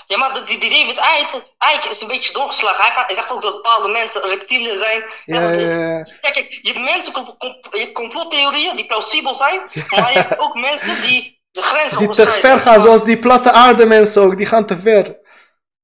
Ja, 0.07 0.16
maar 0.16 0.45
die, 0.47 0.59
die 0.59 0.71
David 0.71 1.04
Icke, 1.21 1.42
Icke 1.75 1.88
is 1.88 2.00
een 2.00 2.09
beetje 2.09 2.33
doorgeslagen. 2.33 2.83
Hij, 2.85 2.92
kan- 2.95 3.04
hij 3.07 3.14
zegt 3.14 3.33
ook 3.33 3.42
dat 3.42 3.52
bepaalde 3.54 3.88
mensen 3.88 4.23
reptielen 4.23 4.78
zijn. 4.78 5.04
Ja, 5.25 5.40
ja, 5.40 5.50
ja. 5.50 6.02
Kijk, 6.21 6.35
kijk, 6.35 6.59
je 6.62 6.73
hebt 6.73 6.85
mensen, 6.85 7.37
je 7.71 7.78
hebt 7.78 7.92
complottheorieën 7.92 8.76
die 8.76 8.87
plausibel 8.87 9.35
zijn, 9.35 9.61
maar 9.90 10.12
je 10.12 10.19
hebt 10.19 10.40
ook 10.40 10.54
mensen 10.54 11.00
die 11.00 11.40
de 11.50 11.62
grens 11.62 11.92
Die 11.97 12.09
te 12.09 12.26
ver 12.26 12.59
gaan, 12.61 12.80
zoals 12.80 13.04
die 13.04 13.19
platte 13.19 13.52
aarde 13.52 13.87
mensen 13.87 14.23
ook. 14.23 14.37
Die 14.37 14.47
gaan 14.47 14.66
te 14.66 14.78
ver. 14.78 15.19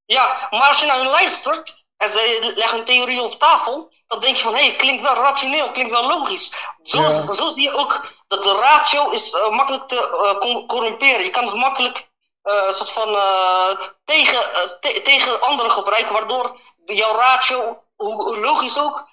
Ja, 0.04 0.48
maar 0.50 0.68
als 0.68 0.80
je 0.80 0.86
naar 0.86 0.98
hun 0.98 1.10
luistert 1.10 1.84
en 1.96 2.10
ze 2.10 2.52
leggen 2.56 2.78
een 2.78 2.84
theorie 2.84 3.22
op 3.22 3.38
tafel, 3.38 3.92
dan 4.06 4.20
denk 4.20 4.36
je 4.36 4.42
van, 4.42 4.54
hé, 4.54 4.66
hey, 4.66 4.76
klinkt 4.76 5.02
wel 5.02 5.14
rationeel, 5.14 5.70
klinkt 5.70 5.90
wel 5.90 6.06
logisch. 6.06 6.52
Zo, 6.82 7.02
zo 7.34 7.48
zie 7.50 7.62
je 7.62 7.72
ook 7.76 8.14
dat 8.28 8.42
de 8.42 8.58
ratio 8.60 9.10
is 9.10 9.30
eh, 9.32 9.48
makkelijk 9.50 9.88
te 9.88 9.96
eh, 9.96 10.38
com- 10.38 10.66
corrumperen. 10.66 11.22
Je 11.24 11.30
kan 11.30 11.44
het 11.44 11.54
makkelijk 11.54 12.05
eh 12.46 12.70
soort 12.72 12.90
van 12.90 13.08
eh, 13.14 13.70
tegen, 14.04 14.34
eh, 14.38 14.60
te- 14.80 15.00
tegen 15.04 15.40
anderen 15.40 15.70
gebruiken, 15.70 16.12
waardoor 16.12 16.56
jouw 16.84 17.16
ratio, 17.16 17.82
hoe, 17.96 18.38
logisch 18.38 18.78
ook, 18.78 19.04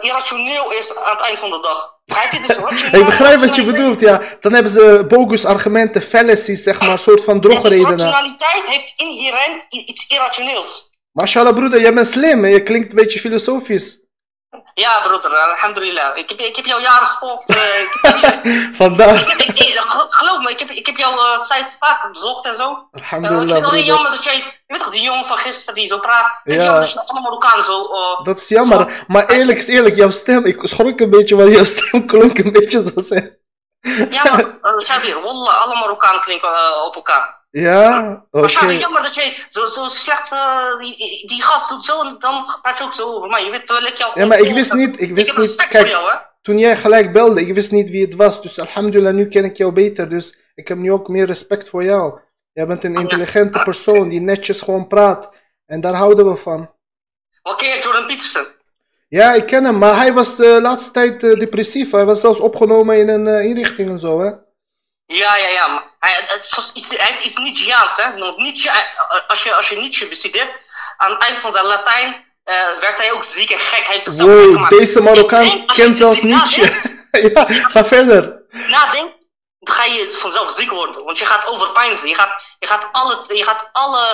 irrationeel 0.00 0.72
is 0.72 0.96
aan 0.96 1.16
het 1.16 1.26
eind 1.26 1.38
van 1.38 1.50
de 1.50 1.60
dag. 1.60 1.96
Je? 2.30 2.40
Dus 2.46 2.56
rationeel- 2.68 3.00
Ik 3.00 3.06
begrijp 3.06 3.40
wat 3.40 3.54
je 3.54 3.64
bedoelt, 3.64 4.00
ja. 4.00 4.20
Dan 4.40 4.52
hebben 4.52 4.72
ze 4.72 5.04
bogus 5.08 5.44
argumenten, 5.44 6.02
fallacies, 6.02 6.62
zeg 6.62 6.80
maar, 6.80 6.88
een 6.90 6.98
soort 6.98 7.24
van 7.24 7.40
Dus 7.40 7.50
drogredenen. 7.50 7.88
rationaliteit 7.90 8.68
heeft 8.68 8.92
inherent 8.96 9.64
iets 9.68 10.06
irrationeels. 10.06 10.90
Mashallah 11.12 11.54
broeder, 11.54 11.80
jij 11.80 11.94
bent 11.94 12.06
slim. 12.06 12.44
hè? 12.44 12.50
Je 12.50 12.62
klinkt 12.62 12.88
een 12.90 12.96
beetje 12.96 13.18
filosofisch. 13.20 13.98
Ja, 14.74 15.00
broeder, 15.00 15.36
alhamdulillah. 15.36 16.16
Ik 16.16 16.28
heb, 16.28 16.38
ik 16.40 16.56
heb 16.56 16.64
jouw 16.64 16.80
jaren 16.80 17.06
gevolgd. 17.08 17.48
eh, 17.48 17.80
ik 17.80 17.98
heb 18.00 18.44
je- 18.44 18.68
Vandaar. 18.82 19.14
ik, 19.38 19.58
ik- 19.58 19.78
ge- 19.78 20.04
geloof 20.08 20.38
me, 20.38 20.50
ik 20.50 20.58
heb, 20.58 20.70
ik 20.70 20.86
heb 20.86 20.96
jouw 20.96 21.12
eh, 21.18 21.40
site 21.40 21.76
vaak 21.78 22.12
bezocht 22.12 22.44
en 22.44 22.56
zo. 22.56 22.62
Eh, 22.70 22.76
ik 22.76 22.88
vind 22.90 23.02
Alhamdulillah 23.04 23.56
het 23.56 23.66
alleen 23.70 23.84
jammer 23.84 24.10
dat 24.10 24.24
jij, 24.24 24.36
je 24.36 24.44
weet 24.66 24.78
toch, 24.80 24.90
die 24.90 25.02
jongen 25.02 25.26
van 25.26 25.36
gisteren 25.38 25.74
die 25.74 25.86
zo 25.88 25.98
praat. 25.98 26.40
Ja. 26.44 26.54
jammer 26.54 26.80
dat 26.80 26.92
je 26.92 27.06
alle 27.06 27.20
Marokkanen 27.20 27.64
zo... 27.64 27.84
eh, 27.92 28.24
Dat 28.24 28.36
is 28.38 28.48
jammer. 28.48 29.04
Maar 29.06 29.26
eerlijk 29.28 29.58
is 29.58 29.66
eerlijk, 29.68 29.96
jouw 29.96 30.10
stem, 30.10 30.44
ik 30.46 30.58
schrok 30.62 31.00
een 31.00 31.10
beetje, 31.10 31.36
want 31.36 31.52
jouw 31.52 31.64
stem 31.64 32.06
klonk 32.06 32.38
een 32.38 32.52
beetje 32.52 32.82
zo 32.82 33.02
zeg. 33.02 33.22
ja, 34.10 34.22
maar 34.32 34.44
uh, 34.62 34.78
Sabir, 34.78 35.22
wallah, 35.22 35.62
alle 35.64 35.74
Marokkanen 35.74 36.20
klinken 36.20 36.48
eh, 36.48 36.84
op 36.86 36.94
elkaar. 36.94 37.37
Ja? 37.50 38.10
Oké. 38.30 38.40
Maar 38.40 38.50
Sabir, 38.50 38.78
jammer 38.78 39.02
dat 39.02 39.14
jij 39.14 39.36
zo, 39.48 39.66
zo 39.66 39.88
slecht, 39.88 40.32
eh, 40.32 40.78
die, 40.78 41.26
die 41.26 41.42
gast 41.42 41.68
doet 41.68 41.84
zo 41.84 42.02
en 42.02 42.16
dan 42.18 42.44
praat 42.62 42.78
je 42.78 42.84
ook 42.84 42.94
zo 42.94 43.14
over 43.14 43.28
mij. 43.28 43.44
Je 43.44 43.50
weet, 43.50 43.66
terwijl 43.66 43.86
ik 43.88 43.96
jou... 43.96 44.20
Ja, 44.20 44.26
maar 44.26 44.38
ik 44.38 44.54
wist 44.54 44.72
niet, 44.72 45.00
ik 45.00 45.08
Ik 45.08 45.14
wist 45.14 45.26
heb 45.26 45.36
niet, 45.36 45.46
respect 45.46 45.72
voor 45.76 45.80
kijk, 45.84 45.92
jou, 45.92 46.10
hè. 46.10 46.16
toen 46.42 46.58
jij 46.58 46.76
gelijk 46.76 47.12
belde, 47.12 47.40
ik 47.46 47.54
wist 47.54 47.72
niet 47.72 47.90
wie 47.90 48.04
het 48.04 48.14
was. 48.14 48.42
Dus 48.42 48.60
alhamdulillah, 48.60 49.14
nu 49.14 49.28
ken 49.28 49.44
ik 49.44 49.56
jou 49.56 49.72
beter. 49.72 50.08
Dus 50.08 50.38
ik 50.54 50.68
heb 50.68 50.78
nu 50.78 50.92
ook 50.92 51.08
meer 51.08 51.26
respect 51.26 51.68
voor 51.68 51.84
jou. 51.84 52.20
Jij 52.52 52.66
bent 52.66 52.84
een 52.84 52.94
intelligente 52.94 53.60
persoon 53.64 54.08
die 54.08 54.20
netjes 54.20 54.60
gewoon 54.60 54.86
praat. 54.86 55.30
En 55.66 55.80
daar 55.80 55.94
houden 55.94 56.30
we 56.30 56.36
van. 56.36 56.74
Wat 57.42 57.56
ken 57.56 57.68
je 57.68 57.82
Jordan 57.82 58.06
Peterson? 58.06 58.44
Ja, 59.08 59.34
ik 59.34 59.46
ken 59.46 59.64
hem, 59.64 59.78
maar 59.78 59.96
hij 59.96 60.12
was 60.12 60.36
de 60.36 60.58
laatste 60.60 60.90
tijd 60.90 61.22
eh, 61.22 61.38
depressief. 61.38 61.90
Hij 61.90 62.04
was 62.04 62.20
zelfs 62.20 62.40
opgenomen 62.40 62.98
in 62.98 63.08
een 63.08 63.26
eh, 63.26 63.44
inrichting 63.44 63.90
en 63.90 63.98
zo, 63.98 64.20
hè? 64.20 64.30
Ja, 65.10 65.36
ja, 65.36 65.48
ja. 65.48 65.66
Maar 65.68 65.84
hij, 65.98 66.14
het 66.26 66.72
is 66.74 66.88
hij 66.96 67.06
heeft 67.06 67.24
iets 67.24 67.36
Nietzscheaans, 67.36 67.96
hè. 67.96 68.18
Want 68.18 68.36
Nietzsche, 68.38 68.70
als, 69.26 69.42
je, 69.42 69.54
als 69.54 69.68
je 69.68 69.76
Nietzsche 69.76 70.08
bestudeert, 70.08 70.50
aan 70.96 71.10
het 71.12 71.22
eind 71.22 71.40
van 71.40 71.52
zijn 71.52 71.64
Latijn 71.64 72.24
eh, 72.44 72.54
werd 72.80 72.96
hij 72.98 73.12
ook 73.12 73.24
ziek 73.24 73.50
en 73.50 73.58
gek. 73.58 73.84
Hij 73.84 73.92
heeft 73.94 74.04
zichzelf 74.04 74.30
Wow, 74.30 74.52
gemaakt. 74.52 74.78
deze 74.78 75.00
Marokkaan 75.00 75.66
kent 75.66 75.96
zelfs 75.96 76.22
Nietzsche. 76.22 76.62
ja, 77.34 77.44
ga 77.48 77.84
verder. 77.84 78.42
Nadenkt, 78.50 79.14
dan 79.58 79.74
ga 79.74 79.84
je 79.84 80.16
vanzelf 80.20 80.50
ziek 80.50 80.70
worden. 80.70 81.04
Want 81.04 81.18
je 81.18 81.26
gaat 81.26 81.46
overpijnzen. 81.46 82.08
Je 82.08 82.14
gaat, 82.14 82.42
je 82.58 82.66
gaat 82.66 82.88
alle, 82.92 83.24
je 83.36 83.44
gaat 83.44 83.68
alle 83.72 84.06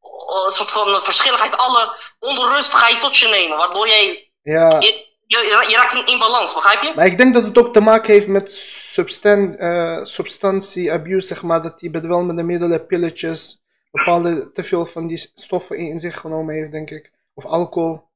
eh, 0.00 0.50
soort 0.50 0.70
van 0.70 1.00
verschilligheid, 1.04 1.56
alle 1.56 1.96
onrust 2.18 2.74
ga 2.74 2.88
je 2.88 2.98
tot 2.98 3.16
je 3.16 3.28
nemen. 3.28 3.56
Waardoor 3.56 3.88
jij, 3.88 4.30
Ja. 4.42 4.68
je, 4.78 5.06
je, 5.26 5.64
je 5.68 5.76
raakt 5.76 6.08
in 6.10 6.18
balans, 6.18 6.54
begrijp 6.54 6.82
je? 6.82 6.92
Maar 6.94 7.06
ik 7.06 7.18
denk 7.18 7.34
dat 7.34 7.42
het 7.44 7.58
ook 7.58 7.72
te 7.72 7.80
maken 7.80 8.12
heeft 8.12 8.26
met 8.26 8.78
eh, 8.96 10.04
substantieabuse, 10.04 11.26
zeg 11.26 11.42
maar. 11.42 11.62
Dat 11.62 11.80
hij 11.80 11.90
bedwelmende 11.90 12.42
middelen, 12.42 12.86
pilletjes, 12.86 13.62
bepaalde 13.90 14.52
te 14.52 14.64
veel 14.64 14.86
van 14.86 15.06
die 15.06 15.30
stoffen 15.34 15.76
in, 15.76 15.86
in 15.86 16.00
zich 16.00 16.16
genomen 16.16 16.54
heeft, 16.54 16.72
denk 16.72 16.90
ik. 16.90 17.10
Of 17.34 17.44
alcohol. 17.44 18.08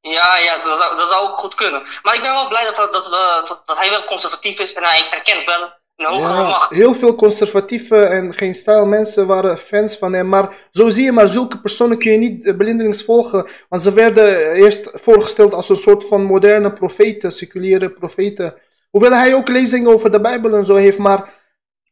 Ja, 0.00 0.38
ja, 0.38 0.64
dat 0.64 0.78
zou, 0.78 0.96
dat 0.96 1.08
zou 1.08 1.28
ook 1.28 1.36
goed 1.36 1.54
kunnen. 1.54 1.80
Maar 2.02 2.14
ik 2.14 2.22
ben 2.22 2.32
wel 2.32 2.48
blij 2.48 2.64
dat, 2.64 2.76
dat, 2.92 3.08
we, 3.08 3.42
dat, 3.48 3.62
dat 3.64 3.78
hij 3.78 3.90
wel 3.90 4.04
conservatief 4.04 4.58
is 4.58 4.74
en 4.74 4.82
hij 4.82 5.08
erkent 5.10 5.44
wel 5.44 5.70
een 5.96 6.06
hogere 6.06 6.34
Ja, 6.34 6.42
macht. 6.42 6.74
heel 6.74 6.94
veel 6.94 7.14
conservatieve 7.14 7.96
en 7.96 8.34
geen 8.34 8.54
stijl 8.54 8.86
mensen 8.86 9.26
waren 9.26 9.58
fans 9.58 9.96
van 9.96 10.12
hem. 10.12 10.28
Maar 10.28 10.54
zo 10.72 10.88
zie 10.88 11.04
je 11.04 11.12
maar, 11.12 11.28
zulke 11.28 11.60
personen 11.60 11.98
kun 11.98 12.10
je 12.10 12.18
niet 12.18 12.44
eh, 12.44 12.56
blindelings 12.56 13.04
volgen. 13.04 13.48
Want 13.68 13.82
ze 13.82 13.92
werden 13.92 14.52
eerst 14.52 14.90
voorgesteld 14.94 15.54
als 15.54 15.68
een 15.68 15.76
soort 15.76 16.04
van 16.04 16.22
moderne 16.22 16.72
profeten, 16.72 17.32
seculiere 17.32 17.90
profeten. 17.90 18.54
Hoewel 18.96 19.12
hij 19.18 19.34
ook 19.34 19.48
lezingen 19.48 19.92
over 19.92 20.10
de 20.10 20.20
Bijbel 20.20 20.54
en 20.54 20.64
zo 20.64 20.74
heeft, 20.74 20.98
maar 20.98 21.32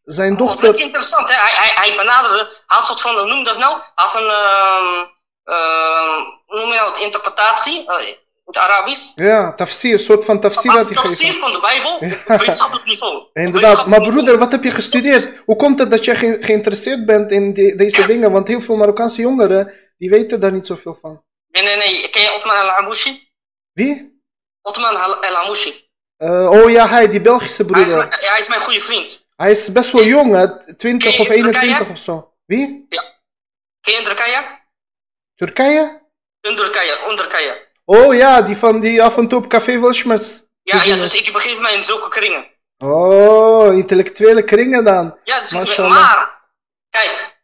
zijn 0.03 0.37
Dat 0.37 0.49
is 0.49 0.57
dochter... 0.61 0.85
interessant, 0.85 1.29
hè? 1.29 1.35
Hij, 1.35 1.53
hij, 1.55 1.71
hij 1.85 1.97
benaderde, 1.97 2.37
hij 2.37 2.47
had 2.67 2.79
een 2.79 2.85
soort 2.87 3.01
van, 3.01 3.15
hoe 3.19 3.27
noem 3.27 3.45
dat 3.45 3.59
nou? 3.59 3.81
Had 3.95 4.15
een, 4.15 4.29
ehm 4.29 5.07
ehm, 5.45 6.21
hoe 6.47 6.61
noem 6.61 6.73
je 6.73 6.91
het, 6.93 6.99
interpretatie, 7.03 7.87
eh, 7.91 8.09
in 8.09 8.17
het 8.45 8.57
Arabisch. 8.57 9.13
Ja, 9.15 9.55
tafsir, 9.55 9.93
een 9.93 9.99
soort 9.99 10.25
van 10.25 10.41
tafsir 10.41 10.71
had 10.71 10.87
hij 10.87 10.95
tafsir 10.95 11.33
van 11.33 11.53
de 11.53 11.61
Bijbel 11.61 11.95
op 11.95 12.39
wetenschappelijk 12.41 12.87
niveau. 12.87 13.23
Inderdaad, 13.33 13.87
maar 13.87 14.01
broeder, 14.03 14.39
wat 14.39 14.53
heb 14.53 14.63
je 14.65 14.71
gestudeerd? 14.71 15.43
Hoe 15.45 15.57
komt 15.57 15.79
het 15.79 15.91
dat 15.91 16.05
je 16.05 16.15
ge- 16.15 16.37
geïnteresseerd 16.41 17.07
bent 17.07 17.31
in 17.31 17.55
de- 17.55 17.77
deze 17.77 18.07
dingen? 18.07 18.33
Want 18.33 18.49
heel 18.49 18.61
veel 18.61 18.77
Marokkaanse 18.77 19.21
jongeren, 19.21 19.73
die 19.99 20.11
weten 20.11 20.41
daar 20.41 20.53
niet 20.53 20.67
zoveel 20.67 20.99
van. 21.01 21.23
Nee, 21.49 21.63
nee, 21.63 21.77
nee. 21.77 22.09
Ken 22.11 22.23
je 22.23 22.33
Otman 22.33 22.57
El 22.57 22.69
Hamouchi? 22.69 23.29
Wie? 23.73 24.23
Otman 24.63 24.97
El 24.97 25.21
Eh, 26.17 26.51
oh 26.51 26.71
ja, 26.71 26.89
hij, 26.89 27.09
die 27.11 27.21
Belgische 27.21 27.65
Hij 27.71 27.83
is, 27.83 27.95
mijn- 27.95 28.09
ja, 28.21 28.31
hij 28.31 28.41
is 28.41 28.49
mijn 28.49 28.61
goede 28.61 28.81
vriend. 28.81 29.25
Hij 29.37 29.51
is 29.51 29.73
best 29.73 29.93
wel 29.93 30.05
jong, 30.05 30.35
hè? 30.35 30.75
20 30.77 31.11
Ken 31.11 31.21
of 31.21 31.27
je 31.27 31.35
21 31.35 31.61
Turkije? 31.77 31.91
of 31.91 31.99
zo. 31.99 32.33
Wie? 32.47 32.87
Ken 33.81 33.95
je 33.95 34.03
Turkije? 34.03 34.61
Turkije? 35.35 36.03
In 36.41 36.57
Turkije, 36.57 36.99
in 37.11 37.17
Turkije. 37.17 37.69
Oh 37.85 38.15
ja, 38.15 38.43
die 38.43 38.57
van 38.57 38.81
die 38.81 39.03
af 39.03 39.17
en 39.17 39.29
toe 39.29 39.39
op 39.39 39.49
Café 39.49 39.81
Welschmerz. 39.81 40.41
Ja, 40.63 40.83
ja, 40.83 40.97
dus 40.97 41.15
ik 41.15 41.33
begin 41.33 41.61
mij 41.63 41.75
in 41.75 41.83
zulke 41.83 42.09
kringen. 42.09 42.47
Oh, 42.79 43.75
intellectuele 43.75 44.43
kringen 44.45 44.85
dan. 44.85 45.19
Ja, 45.25 45.39
dus 45.39 45.53
Mashallah. 45.53 45.91
maar, 45.93 46.41
kijk, 46.91 47.37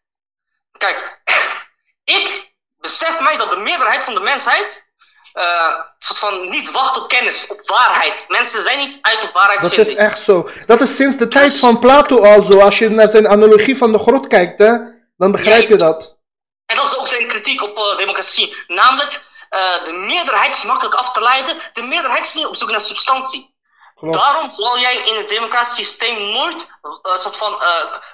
kijk, 0.77 1.21
ik 2.17 2.53
besef 2.79 3.19
mij 3.19 3.37
dat 3.37 3.49
de 3.49 3.57
meerderheid 3.57 4.03
van 4.03 4.13
de 4.13 4.19
mensheid 4.19 4.90
uh, 5.33 5.79
soort 5.99 6.19
van 6.19 6.49
niet 6.49 6.71
wacht 6.71 6.97
op 6.97 7.07
kennis, 7.09 7.47
op 7.47 7.61
waarheid. 7.65 8.25
Mensen 8.27 8.61
zijn 8.61 8.77
niet 8.79 8.99
uit 9.01 9.23
op 9.23 9.33
waarheid. 9.33 9.61
Dat 9.61 9.77
is 9.77 9.95
echt 9.95 10.19
zo. 10.19 10.49
Dat 10.65 10.81
is 10.81 10.95
sinds 10.95 11.17
de 11.17 11.27
tijd 11.27 11.59
van 11.59 11.79
Plato 11.79 12.23
al 12.23 12.43
zo. 12.43 12.59
Als 12.59 12.77
je 12.77 12.89
naar 12.89 13.07
zijn 13.07 13.27
analogie 13.27 13.77
van 13.77 13.91
de 13.91 13.99
grot 13.99 14.27
kijkt, 14.27 14.59
hè, 14.59 14.77
dan 15.17 15.31
begrijp 15.31 15.69
je 15.69 15.77
dat. 15.77 16.17
En 16.65 16.75
dat 16.75 16.85
is 16.85 16.97
ook 16.97 17.07
zijn 17.07 17.27
kritiek 17.27 17.61
op 17.61 17.77
uh, 17.77 17.97
democratie. 17.97 18.55
Namelijk, 18.67 19.21
uh, 19.49 19.83
de 19.83 19.93
meerderheid 19.93 20.55
is 20.55 20.63
makkelijk 20.63 20.95
af 20.95 21.11
te 21.11 21.21
leiden. 21.21 21.57
De 21.73 21.81
meerderheid 21.81 22.25
is 22.25 22.33
niet 22.33 22.45
op 22.45 22.55
zoek 22.55 22.71
naar 22.71 22.81
substantie. 22.81 23.55
Klopt. 23.95 24.15
Daarom 24.15 24.51
zal 24.51 24.79
jij 24.79 24.95
in 24.95 25.17
het 25.17 25.29
democratisch 25.29 25.75
systeem 25.75 26.31
nooit 26.31 26.67
een 26.81 27.19
soort 27.19 27.37
van 27.37 27.63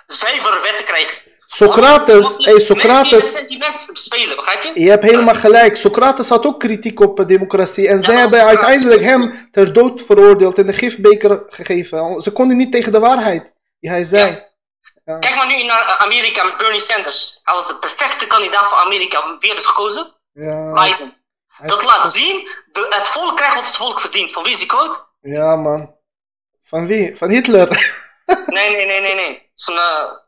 zuivere 0.08 0.60
wetten 0.60 0.86
krijgen. 0.86 1.22
Socrates, 1.48 2.36
hey, 2.38 2.60
Socrates. 2.60 3.44
spelen, 3.94 4.36
begrijp 4.36 4.64
je? 4.64 4.82
Je 4.82 4.90
hebt 4.90 5.04
helemaal 5.04 5.36
gelijk. 5.36 5.76
Socrates 5.76 6.30
had 6.30 6.46
ook 6.46 6.60
kritiek 6.60 7.00
op 7.00 7.28
democratie. 7.28 7.88
En 7.88 7.96
ja, 7.96 8.02
zij 8.02 8.16
hebben 8.16 8.44
uiteindelijk 8.44 9.02
hem 9.02 9.50
ter 9.52 9.74
dood 9.74 10.02
veroordeeld 10.02 10.58
en 10.58 10.66
de 10.66 10.74
gifbeker 10.74 11.44
gegeven. 11.48 12.22
Ze 12.22 12.32
konden 12.32 12.58
niet 12.58 12.72
tegen 12.72 12.92
de 12.92 13.00
waarheid 13.00 13.54
die 13.80 13.90
hij 13.90 14.04
zei. 14.04 14.46
Ja. 15.06 15.18
Kijk 15.18 15.36
maar 15.36 15.48
nu 15.48 15.64
naar 15.64 15.98
Amerika 15.98 16.44
met 16.44 16.58
Bernie 16.58 16.82
Sanders. 16.82 17.40
Hij 17.44 17.54
was 17.54 17.68
de 17.68 17.80
perfecte 17.80 18.28
kandidaat 18.28 18.68
voor 18.68 18.78
Amerika. 18.78 19.36
Wie 19.40 19.54
is 19.54 19.66
gekozen? 19.66 20.14
Ja. 20.34 20.74
Biden. 20.74 21.16
Dat 21.66 21.84
laat 21.84 22.14
zien, 22.14 22.48
de, 22.72 22.88
het 22.90 23.08
volk 23.08 23.36
krijgt 23.36 23.56
wat 23.56 23.66
het 23.66 23.76
volk 23.76 24.00
verdient. 24.00 24.32
Van 24.32 24.44
wie 24.44 24.52
is 24.52 24.58
die 24.58 24.68
quote? 24.68 25.00
Ja, 25.22 25.56
man. 25.56 25.96
Van 26.64 26.88
wie? 26.88 27.18
Van 27.18 27.30
Hitler? 27.30 27.68
nee, 28.46 28.70
nee, 28.70 28.86
nee, 28.86 29.02
nee, 29.02 29.16
nee. 29.16 29.52
Zo'n... 29.54 29.76
Uh, 29.76 30.26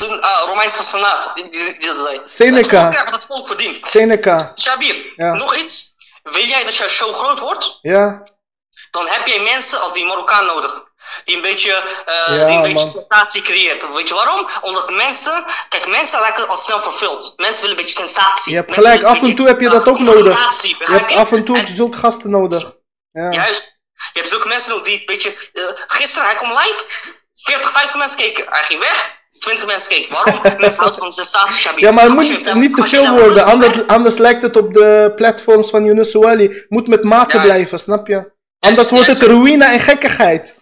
Uh, 0.00 0.42
Romeinse 0.46 0.82
Senaat, 0.82 1.32
dat. 1.80 2.30
Seneca. 2.30 2.90
Volk 2.90 3.04
wat 3.04 3.12
het 3.12 3.26
volk 3.26 3.46
verdient. 3.46 3.86
Seneca. 3.86 4.52
Shabir, 4.54 5.12
ja. 5.16 5.34
nog 5.34 5.56
iets. 5.56 5.96
Wil 6.22 6.44
jij 6.44 6.64
dat 6.64 6.76
jouw 6.76 6.88
show 6.88 7.14
groot 7.14 7.40
wordt? 7.40 7.78
Ja. 7.82 8.22
Dan 8.90 9.06
heb 9.06 9.26
jij 9.26 9.40
mensen 9.40 9.80
als 9.80 9.92
die 9.92 10.04
Marokkaan 10.04 10.46
nodig. 10.46 10.86
Die 11.24 11.36
een 11.36 11.42
beetje, 11.42 11.70
uh, 12.08 12.38
ja, 12.38 12.46
die 12.46 12.56
een 12.56 12.62
beetje 12.62 12.90
sensatie 12.90 13.42
creëert. 13.42 13.94
Weet 13.94 14.08
je 14.08 14.14
waarom? 14.14 14.48
Omdat 14.60 14.90
mensen, 14.90 15.44
kijk, 15.68 15.86
mensen 15.86 16.20
lijken 16.20 16.48
als 16.48 16.64
snel 16.64 16.82
vervuld. 16.82 17.32
Mensen 17.36 17.62
willen 17.62 17.76
een 17.76 17.82
beetje 17.84 18.00
sensatie. 18.00 18.52
Je 18.52 18.58
hebt 18.58 18.74
gelijk, 18.74 19.02
af 19.02 19.22
en 19.22 19.34
toe 19.34 19.46
heb 19.46 19.60
je 19.60 19.68
dat 19.68 19.88
ook 19.88 19.98
nodig. 19.98 20.62
Je 20.62 20.76
hebt 20.78 21.12
af 21.12 21.32
en 21.32 21.44
toe 21.44 21.66
zulke 21.66 21.96
gasten 21.96 22.30
nodig. 22.30 22.76
Ja. 23.12 23.30
Juist. 23.30 23.76
Je 24.12 24.18
hebt 24.18 24.28
zulke 24.28 24.48
mensen 24.48 24.70
nodig 24.70 24.86
die 24.86 24.98
een 24.98 25.06
beetje, 25.06 25.50
uh, 25.52 25.64
gisteren, 25.86 26.26
hij 26.26 26.36
kwam 26.36 26.50
live, 26.50 26.84
40, 27.32 27.72
50 27.72 27.98
mensen 27.98 28.18
keken, 28.18 28.46
hij 28.48 28.62
ging 28.62 28.80
weg. 28.80 29.17
20 29.38 29.66
mensen 29.66 29.90
keken. 29.90 30.12
Waarom? 30.12 30.40
Mensen 30.58 30.80
houden 30.80 31.00
van 31.00 31.12
sensatie, 31.12 31.70
Ja, 31.76 31.90
maar 31.90 32.04
het 32.04 32.12
moet 32.12 32.54
niet 32.54 32.74
te 32.74 32.84
veel 32.84 33.10
worden. 33.10 33.44
Anders, 33.44 33.86
anders 33.86 34.18
lijkt 34.18 34.42
het 34.42 34.56
op 34.56 34.74
de 34.74 35.12
platforms 35.16 35.70
van 35.70 35.84
Yunus 35.84 36.14
Ouali. 36.14 36.64
Moet 36.68 36.88
met 36.88 37.02
mate 37.02 37.40
blijven, 37.40 37.78
snap 37.78 38.06
je? 38.06 38.30
Anders 38.58 38.90
wordt 38.90 39.06
het 39.06 39.22
ruïne 39.22 39.64
en 39.64 39.80
gekkigheid. 39.80 40.54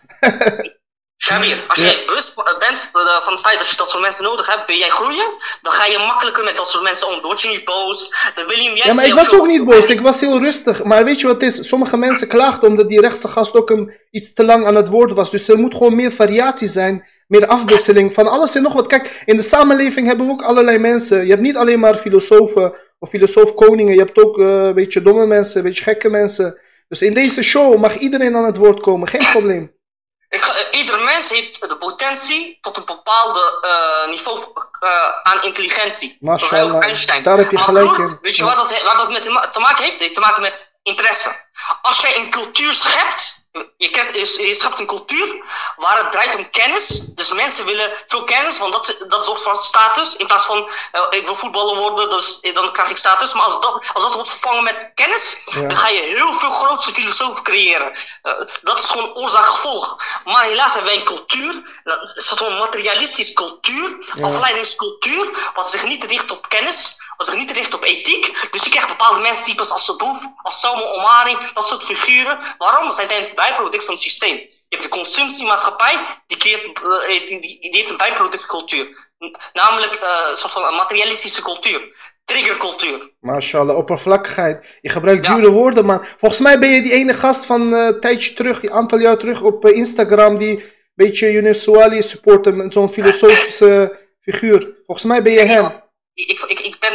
Shabir, 1.19 1.65
als 1.69 1.79
jij 1.79 2.03
bewust 2.07 2.35
bent 2.35 2.91
uh, 2.95 3.23
van 3.23 3.33
het 3.33 3.43
feit 3.43 3.59
dat 3.59 3.69
je 3.69 3.77
dat 3.77 3.91
soort 3.91 4.03
mensen 4.03 4.25
nodig 4.25 4.47
hebt, 4.47 4.67
wil 4.67 4.77
jij 4.77 4.89
groeien, 4.89 5.27
dan 5.63 5.73
ga 5.73 5.87
je 5.87 5.99
makkelijker 5.99 6.45
met 6.45 6.57
dat 6.57 6.71
soort 6.71 6.83
mensen 6.83 7.07
om. 7.07 7.13
Dan 7.13 7.23
word 7.23 7.41
je 7.41 7.49
niet 7.49 7.65
boos, 7.65 8.31
dan 8.35 8.47
wil 8.47 8.57
je 8.57 8.63
hem 8.63 8.77
Ja, 8.77 8.95
maar 8.95 9.07
ik 9.07 9.15
was 9.15 9.33
ook 9.33 9.47
niet 9.47 9.65
boos, 9.65 9.87
ik 9.87 10.01
was 10.01 10.21
heel 10.21 10.39
rustig. 10.39 10.85
Maar 10.85 11.05
weet 11.05 11.21
je 11.21 11.27
wat 11.27 11.41
het 11.41 11.59
is? 11.59 11.69
Sommige 11.69 11.97
mensen 11.97 12.29
klaagden 12.29 12.69
omdat 12.69 12.89
die 12.89 13.01
rechtse 13.01 13.29
gast 13.29 13.55
ook 13.55 13.71
een, 13.71 13.95
iets 14.11 14.33
te 14.33 14.45
lang 14.45 14.67
aan 14.67 14.75
het 14.75 14.89
woord 14.89 15.13
was. 15.13 15.31
Dus 15.31 15.49
er 15.49 15.59
moet 15.59 15.75
gewoon 15.75 15.97
meer 15.97 16.13
variatie 16.13 16.69
zijn, 16.69 17.07
meer 17.27 17.47
afwisseling 17.47 18.15
van 18.15 18.29
alles 18.29 18.55
en 18.55 18.63
nog 18.63 18.73
wat. 18.73 18.87
Kijk, 18.87 19.23
in 19.25 19.37
de 19.37 19.43
samenleving 19.43 20.07
hebben 20.07 20.27
we 20.27 20.33
ook 20.33 20.43
allerlei 20.43 20.79
mensen. 20.79 21.25
Je 21.25 21.31
hebt 21.31 21.43
niet 21.43 21.57
alleen 21.57 21.81
maar 21.81 21.95
filosofen 21.95 22.75
of 22.99 23.09
filosoof-koningen, 23.09 23.95
je 23.95 24.01
hebt 24.01 24.19
ook 24.19 24.39
uh, 24.39 24.65
een 24.65 24.75
beetje 24.75 25.03
domme 25.03 25.27
mensen, 25.27 25.57
een 25.57 25.65
beetje 25.65 25.83
gekke 25.83 26.09
mensen. 26.09 26.61
Dus 26.89 27.03
in 27.03 27.15
deze 27.15 27.43
show 27.43 27.77
mag 27.77 27.95
iedereen 27.95 28.37
aan 28.37 28.45
het 28.45 28.57
woord 28.57 28.81
komen, 28.81 29.09
geen 29.09 29.27
probleem. 29.33 29.75
Ik, 30.29 30.69
ieder 30.71 31.01
mens 31.01 31.31
heeft 31.31 31.69
de 31.69 31.77
potentie 31.77 32.59
tot 32.61 32.77
een 32.77 32.85
bepaalde 32.85 33.61
uh, 33.65 34.11
niveau 34.11 34.39
uh, 34.39 35.11
aan 35.23 35.43
intelligentie. 35.43 36.17
Mashallah, 36.21 36.83
Einstein. 36.83 37.23
daar 37.23 37.39
heb 37.39 37.51
je 37.51 37.59
gelijk 37.59 37.97
in. 37.97 38.19
Weet 38.23 38.37
je 38.37 38.45
ja. 38.45 38.55
wat 38.57 38.69
dat, 38.69 38.83
wat 38.83 38.97
dat 38.97 39.11
met 39.11 39.23
te 39.53 39.61
maken 39.61 39.83
heeft? 39.83 39.93
Het 39.93 40.01
heeft 40.01 40.15
te 40.15 40.21
maken 40.21 40.43
met 40.43 40.73
interesse. 40.83 41.31
Als 41.83 42.01
jij 42.01 42.17
een 42.17 42.31
cultuur 42.31 42.73
schept, 42.73 43.36
je, 43.77 43.91
kent, 43.91 44.15
je, 44.15 44.55
schept 44.55 44.79
een 44.79 44.87
cultuur 44.87 45.45
waar 45.77 45.99
het 45.99 46.13
draait 46.13 46.35
om 46.35 46.51
kennis. 46.51 47.15
Dus 47.15 47.33
mensen 47.33 47.65
willen 47.65 47.93
veel 48.07 48.25
kennis, 48.25 48.59
want 48.59 48.73
dat, 48.73 49.05
dat 49.09 49.25
zorgt 49.25 49.43
voor 49.43 49.57
status. 49.57 50.17
In 50.17 50.27
plaats 50.27 50.45
van, 50.45 50.59
uh, 50.93 51.03
ik 51.11 51.25
wil 51.25 51.35
voetballer 51.35 51.77
worden, 51.77 52.11
dus 52.11 52.41
dan 52.41 52.73
krijg 52.73 52.91
ik 52.91 52.97
status. 52.97 53.35
Maar 53.35 53.43
als 53.43 53.61
dat, 53.61 53.91
als 53.93 54.03
dat 54.03 54.15
wordt 54.15 54.31
vervangen 54.31 54.65
met 54.65 54.91
kennis, 54.95 55.43
ja. 55.45 55.61
dan 55.61 55.77
ga 55.77 55.89
je 55.89 56.01
heel 56.01 56.33
veel 56.33 56.51
grootste 56.51 56.93
filosofen 56.93 57.43
creëren. 57.43 57.99
Uh, 58.23 58.33
dat 58.63 58.79
is 58.79 58.89
gewoon 58.89 59.15
oorzaak-gevolg. 59.15 59.97
Maar 60.25 60.45
helaas 60.45 60.73
hebben 60.73 60.91
wij 60.91 61.01
een 61.01 61.07
cultuur, 61.07 61.81
dat 61.85 62.17
is 62.17 62.41
een 62.41 62.59
materialistische 62.59 63.33
cultuur, 63.33 64.13
ja. 64.15 64.27
afleidingscultuur, 64.27 65.51
wat 65.55 65.71
zich 65.71 65.85
niet 65.85 66.05
richt 66.05 66.31
op 66.31 66.49
kennis, 66.49 66.97
wat 67.17 67.27
zich 67.27 67.37
niet 67.37 67.51
richt 67.51 67.75
op 67.75 67.83
ethiek. 67.83 68.49
Dus 68.51 68.65
je 68.65 68.71
krijgt 68.71 68.89
bepaalde 68.89 69.21
menstypes 69.21 69.71
als 69.71 69.85
Sadouf, 69.85 70.19
als 70.43 70.61
Salmo 70.61 70.83
Omari, 70.83 71.37
dat 71.55 71.69
soort 71.69 71.85
figuren. 71.85 72.39
Waarom? 72.59 72.93
Zij 72.93 73.05
zijn 73.05 73.33
bijproduct 73.35 73.85
van 73.85 73.95
het 73.95 74.03
systeem. 74.03 74.37
Je 74.37 74.77
hebt 74.77 74.83
de 74.83 74.89
consumptiemaatschappij, 74.89 76.01
die, 76.27 76.37
creëert, 76.37 76.63
uh, 76.65 77.09
die, 77.09 77.41
die, 77.41 77.61
die, 77.61 77.77
heeft 77.77 77.91
een 77.91 77.97
bijproductcultuur. 77.97 79.11
Namelijk 79.53 80.03
uh, 80.03 80.09
een 80.31 80.37
soort 80.37 80.53
van 80.53 80.65
een 80.65 80.75
materialistische 80.75 81.43
cultuur. 81.43 81.95
Triggercultuur. 82.25 83.11
Mashallah, 83.21 83.77
oppervlakkigheid. 83.77 84.79
Je 84.81 84.89
gebruikt 84.89 85.27
ja. 85.27 85.35
dure 85.35 85.51
woorden, 85.51 85.85
man. 85.85 86.05
Volgens 86.19 86.41
mij 86.41 86.59
ben 86.59 86.71
je 86.71 86.83
die 86.83 86.93
ene 86.93 87.13
gast 87.13 87.47
van 87.47 87.73
uh, 87.73 87.85
een 87.87 88.01
tijdje 88.01 88.33
terug, 88.33 88.63
een 88.63 88.73
aantal 88.73 88.99
jaar 88.99 89.17
terug 89.17 89.43
op 89.43 89.65
uh, 89.65 89.77
Instagram, 89.77 90.39
die 90.39 90.57
een 90.57 90.73
beetje 90.95 91.33
Yunus 91.33 91.63
Souali 91.63 92.03
supporten 92.03 92.57
met 92.57 92.73
zo'n 92.73 92.93
filosofische 92.93 93.99
figuur. 94.21 94.75
Volgens 94.87 95.07
mij 95.07 95.23
ben 95.23 95.33
je 95.33 95.41
hem. 95.41 95.85
Ik, 96.17 96.41
ik, 96.41 96.61
ik 96.61 96.79
ben, 96.79 96.93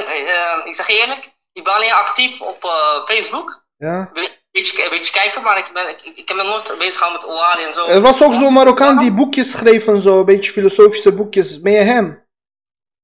ik 0.65 0.75
zeg 0.75 0.87
eerlijk, 0.87 1.33
ik 1.53 1.63
ben 1.63 1.73
alleen 1.73 1.93
actief 1.93 2.41
op 2.41 2.71
Facebook. 3.05 3.63
Ja 3.77 4.11
beetje, 4.51 4.89
beetje 4.89 5.11
kijken, 5.11 5.41
maar 5.41 5.57
ik, 5.57 5.69
ben, 5.73 5.89
ik, 5.89 6.01
ik 6.01 6.27
heb 6.27 6.37
me 6.37 6.43
nooit 6.43 6.77
bezig 6.77 6.99
gehouden 6.99 7.27
met 7.27 7.37
Ouali 7.37 7.63
en 7.63 7.73
zo. 7.73 7.85
Er 7.85 8.01
was 8.01 8.21
ook 8.21 8.33
zo'n 8.33 8.53
Marokkaan 8.53 8.97
die 8.97 9.13
boekjes 9.13 9.51
schreef 9.51 9.87
en 9.87 10.01
zo, 10.01 10.19
een 10.19 10.25
beetje 10.25 10.51
filosofische 10.51 11.13
boekjes. 11.13 11.61
Ben 11.61 11.71
je 11.71 11.79
hem? 11.79 12.29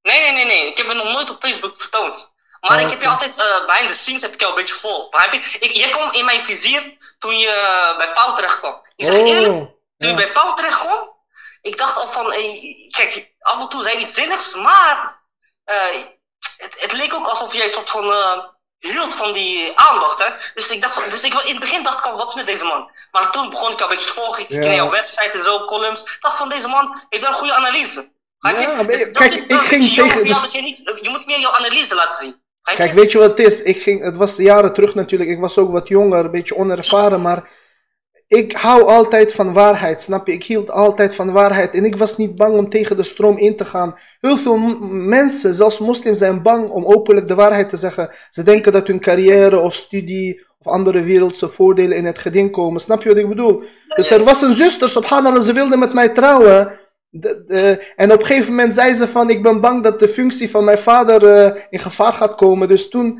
Nee, 0.01 0.21
nee, 0.21 0.31
nee, 0.31 0.45
nee. 0.45 0.67
Ik 0.67 0.77
heb 0.77 0.87
me 0.87 0.93
nog 0.93 1.11
nooit 1.11 1.29
op 1.29 1.37
Facebook 1.39 1.77
vertoond. 1.77 2.35
Maar 2.61 2.77
oh, 2.77 2.83
ik 2.83 2.89
heb 2.89 3.01
je 3.01 3.07
altijd, 3.07 3.37
uh, 3.37 3.65
behind 3.65 3.89
the 3.89 3.95
scenes 3.95 4.21
heb 4.21 4.33
ik 4.33 4.39
jou 4.39 4.51
een 4.51 4.59
beetje 4.59 4.75
vol. 4.75 5.07
Maar 5.11 5.21
heb 5.21 5.33
je, 5.33 5.59
ik, 5.59 5.71
jij 5.71 5.89
kwam 5.89 6.11
in 6.11 6.25
mijn 6.25 6.43
vizier 6.43 6.97
toen 7.19 7.37
je 7.37 7.93
bij 7.97 8.11
Pauw 8.11 8.33
terecht 8.33 8.59
kwam. 8.59 8.81
Ik 8.95 9.05
zeg 9.05 9.17
oh, 9.17 9.27
eerlijk, 9.27 9.45
toen 9.45 9.69
ja. 9.97 10.07
je 10.07 10.13
bij 10.13 10.31
Pauw 10.31 10.53
terecht 10.53 10.79
kwam, 10.79 11.15
ik 11.61 11.77
dacht 11.77 11.97
al 11.97 12.11
van, 12.11 12.25
hey, 12.25 12.59
kijk, 12.91 13.31
af 13.39 13.59
en 13.59 13.69
toe 13.69 13.83
zei 13.83 13.97
iets 13.97 14.13
zinnigs, 14.13 14.55
maar 14.55 15.16
uh, 15.71 16.03
het, 16.57 16.75
het 16.79 16.93
leek 16.93 17.13
ook 17.13 17.27
alsof 17.27 17.53
jij 17.53 17.63
een 17.63 17.69
soort 17.69 17.89
van 17.89 18.13
hield 18.79 19.15
van 19.15 19.33
die 19.33 19.71
aandacht. 19.75 20.19
Hè? 20.19 20.29
Dus, 20.53 20.71
ik 20.71 20.81
dacht, 20.81 21.11
dus 21.11 21.23
ik, 21.23 21.33
in 21.33 21.51
het 21.51 21.59
begin 21.59 21.83
dacht 21.83 21.99
ik 21.99 22.05
al, 22.05 22.17
wat 22.17 22.27
is 22.27 22.35
met 22.35 22.45
deze 22.45 22.65
man? 22.65 22.89
Maar 23.11 23.31
toen 23.31 23.49
begon 23.49 23.71
ik 23.71 23.81
al 23.81 23.83
een 23.83 23.95
beetje 23.95 24.07
te 24.07 24.13
volgen. 24.13 24.43
Ik 24.43 24.63
ja. 24.63 24.73
jouw 24.73 24.89
website 24.89 25.31
en 25.31 25.43
zo, 25.43 25.65
columns. 25.65 26.01
Ik 26.01 26.17
dacht 26.19 26.37
van, 26.37 26.49
deze 26.49 26.67
man 26.67 27.01
heeft 27.09 27.23
wel 27.23 27.31
een 27.31 27.37
goede 27.37 27.53
analyse. 27.53 28.15
Ja, 28.39 28.59
je? 28.59 29.09
Kijk, 29.11 29.33
ik 29.33 29.57
ging 29.57 29.93
tegen... 29.93 30.25
Dus... 30.25 30.51
Je, 30.51 30.61
niet, 30.61 30.77
je 31.01 31.09
moet 31.09 31.25
meer 31.25 31.39
jouw 31.39 31.51
analyse 31.51 31.95
laten 31.95 32.17
zien. 32.17 32.41
Kijk, 32.75 32.93
weet 32.93 33.11
je 33.11 33.17
wat 33.17 33.29
het 33.29 33.39
is? 33.39 33.61
Ik 33.61 33.81
ging, 33.81 34.03
het 34.03 34.15
was 34.15 34.35
jaren 34.35 34.73
terug 34.73 34.95
natuurlijk. 34.95 35.29
Ik 35.29 35.39
was 35.39 35.57
ook 35.57 35.71
wat 35.71 35.87
jonger, 35.87 36.25
een 36.25 36.31
beetje 36.31 36.55
onervaren. 36.55 37.21
Maar 37.21 37.49
ik 38.27 38.51
hou 38.51 38.83
altijd 38.83 39.33
van 39.33 39.53
waarheid, 39.53 40.01
snap 40.01 40.27
je? 40.27 40.33
Ik 40.33 40.43
hield 40.43 40.71
altijd 40.71 41.15
van 41.15 41.31
waarheid 41.31 41.73
en 41.73 41.85
ik 41.85 41.95
was 41.95 42.17
niet 42.17 42.35
bang 42.35 42.57
om 42.57 42.69
tegen 42.69 42.97
de 42.97 43.03
stroom 43.03 43.37
in 43.37 43.55
te 43.55 43.65
gaan. 43.65 43.95
Heel 44.19 44.37
veel 44.37 44.57
mensen, 44.89 45.53
zelfs 45.53 45.79
moslims, 45.79 46.17
zijn 46.17 46.41
bang 46.41 46.69
om 46.69 46.85
openlijk 46.85 47.27
de 47.27 47.35
waarheid 47.35 47.69
te 47.69 47.77
zeggen. 47.77 48.09
Ze 48.29 48.43
denken 48.43 48.73
dat 48.73 48.87
hun 48.87 48.99
carrière 48.99 49.59
of 49.59 49.73
studie 49.73 50.45
of 50.59 50.71
andere 50.71 51.01
wereldse 51.01 51.49
voordelen 51.49 51.97
in 51.97 52.05
het 52.05 52.19
geding 52.19 52.51
komen. 52.51 52.81
Snap 52.81 53.03
je 53.03 53.09
wat 53.09 53.17
ik 53.17 53.29
bedoel? 53.29 53.63
Dus 53.95 54.09
er 54.09 54.23
was 54.23 54.41
een 54.41 54.55
zuster, 54.55 54.89
subhanallah, 54.89 55.41
ze 55.41 55.53
wilde 55.53 55.77
met 55.77 55.93
mij 55.93 56.09
trouwen. 56.09 56.71
En 57.95 58.11
op 58.11 58.19
een 58.19 58.25
gegeven 58.25 58.55
moment 58.55 58.73
zei 58.73 58.95
ze 58.95 59.07
van, 59.07 59.29
ik 59.29 59.43
ben 59.43 59.61
bang 59.61 59.83
dat 59.83 59.99
de 59.99 60.09
functie 60.09 60.49
van 60.49 60.63
mijn 60.63 60.77
vader 60.77 61.23
uh, 61.23 61.61
in 61.69 61.79
gevaar 61.79 62.13
gaat 62.13 62.35
komen. 62.35 62.67
Dus 62.67 62.89
toen 62.89 63.19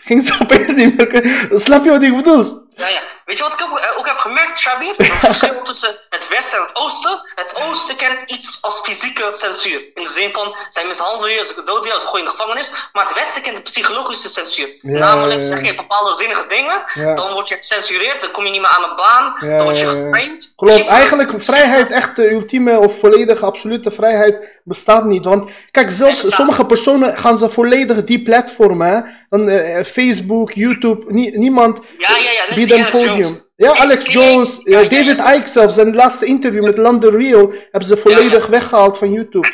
ging 0.00 0.22
ze 0.22 0.38
opeens 0.42 0.74
niet 0.74 0.96
meer... 0.96 1.48
Snap 1.54 1.84
je 1.84 1.90
wat 1.90 2.02
ik 2.02 2.16
bedoel? 2.16 2.63
Ja, 2.76 2.88
ja. 2.88 3.00
weet 3.24 3.38
je 3.38 3.42
wat 3.44 3.52
ik 3.52 3.62
ook, 3.62 3.78
eh, 3.78 3.98
ook 3.98 4.06
heb 4.06 4.16
gemerkt, 4.18 4.58
Shabir? 4.58 4.94
Het 4.96 5.06
verschil 5.30 5.62
tussen 5.62 5.96
het 6.10 6.28
Westen 6.28 6.58
en 6.58 6.64
het 6.64 6.76
Oosten. 6.76 7.20
Het 7.34 7.62
Oosten 7.62 7.96
kent 7.96 8.30
iets 8.30 8.58
als 8.62 8.80
fysieke 8.80 9.28
censuur. 9.30 9.80
In 9.94 10.02
de 10.02 10.08
zin 10.10 10.32
van, 10.32 10.56
zij 10.70 10.84
mishandelen 10.86 11.30
je, 11.32 11.44
ze 11.46 11.62
doden 11.64 11.92
je, 11.92 12.00
ze 12.00 12.06
gooien 12.06 12.24
in 12.24 12.30
de 12.30 12.36
gevangenis. 12.36 12.72
Maar 12.92 13.04
het 13.04 13.14
Westen 13.14 13.42
kent 13.42 13.56
de 13.56 13.62
psychologische 13.62 14.28
censuur. 14.28 14.68
Ja, 14.80 14.98
Namelijk, 14.98 15.42
zeg 15.42 15.64
je 15.66 15.74
bepaalde 15.74 16.14
zinnige 16.16 16.46
dingen, 16.48 16.82
Ja. 16.94 17.14
dan 17.14 17.32
word 17.32 17.48
je 17.48 17.56
gecensureerd, 17.56 18.20
dan 18.20 18.30
kom 18.30 18.44
je 18.44 18.50
niet 18.50 18.60
meer 18.60 18.70
aan 18.76 18.82
de 18.88 18.94
baan, 18.96 19.34
Ja, 19.50 19.56
dan 19.56 19.64
word 19.66 19.78
je 19.78 19.86
geframed. 19.86 20.52
Klopt, 20.56 20.86
eigenlijk 20.86 21.32
vrijheid, 21.42 21.90
echt 21.90 22.16
de 22.16 22.30
ultieme 22.32 22.78
of 22.78 22.98
volledige, 22.98 23.44
absolute 23.44 23.90
vrijheid 23.90 24.52
bestaat 24.64 25.04
niet. 25.04 25.24
Want 25.24 25.50
kijk, 25.70 25.90
zelfs 25.90 26.34
sommige 26.34 26.66
personen 26.66 27.16
gaan 27.18 27.38
ze 27.38 27.48
volledig 27.48 28.04
die 28.04 28.22
platformen, 28.22 28.86
hè. 28.88 29.00
Dan 29.30 29.48
eh, 29.48 29.84
Facebook, 29.84 30.52
YouTube, 30.52 31.04
nie- 31.12 31.38
niemand 31.38 31.80
Ja, 31.98 32.16
ja, 32.16 32.30
ja. 32.30 32.54
Podium. 32.90 33.50
Ja, 33.56 33.76
Alex 33.76 34.12
Jones, 34.12 34.58
David. 34.58 35.18
Icke 35.18 35.46
zelfs, 35.48 35.74
zijn 35.74 35.94
laatste 35.94 36.24
interview 36.26 36.64
met 36.64 36.78
London 36.78 37.20
Real 37.20 37.52
hebben 37.70 37.88
ze 37.88 37.96
volledig 37.96 38.46
weggehaald 38.46 38.98
van 38.98 39.12
YouTube. 39.12 39.48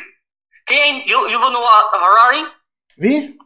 Ken 0.64 0.76
je 0.76 1.02
Yu- 1.04 1.28
Yuval 1.30 1.50
Noah 1.50 1.92
Harari? 1.92 2.46
Wie? 2.94 3.36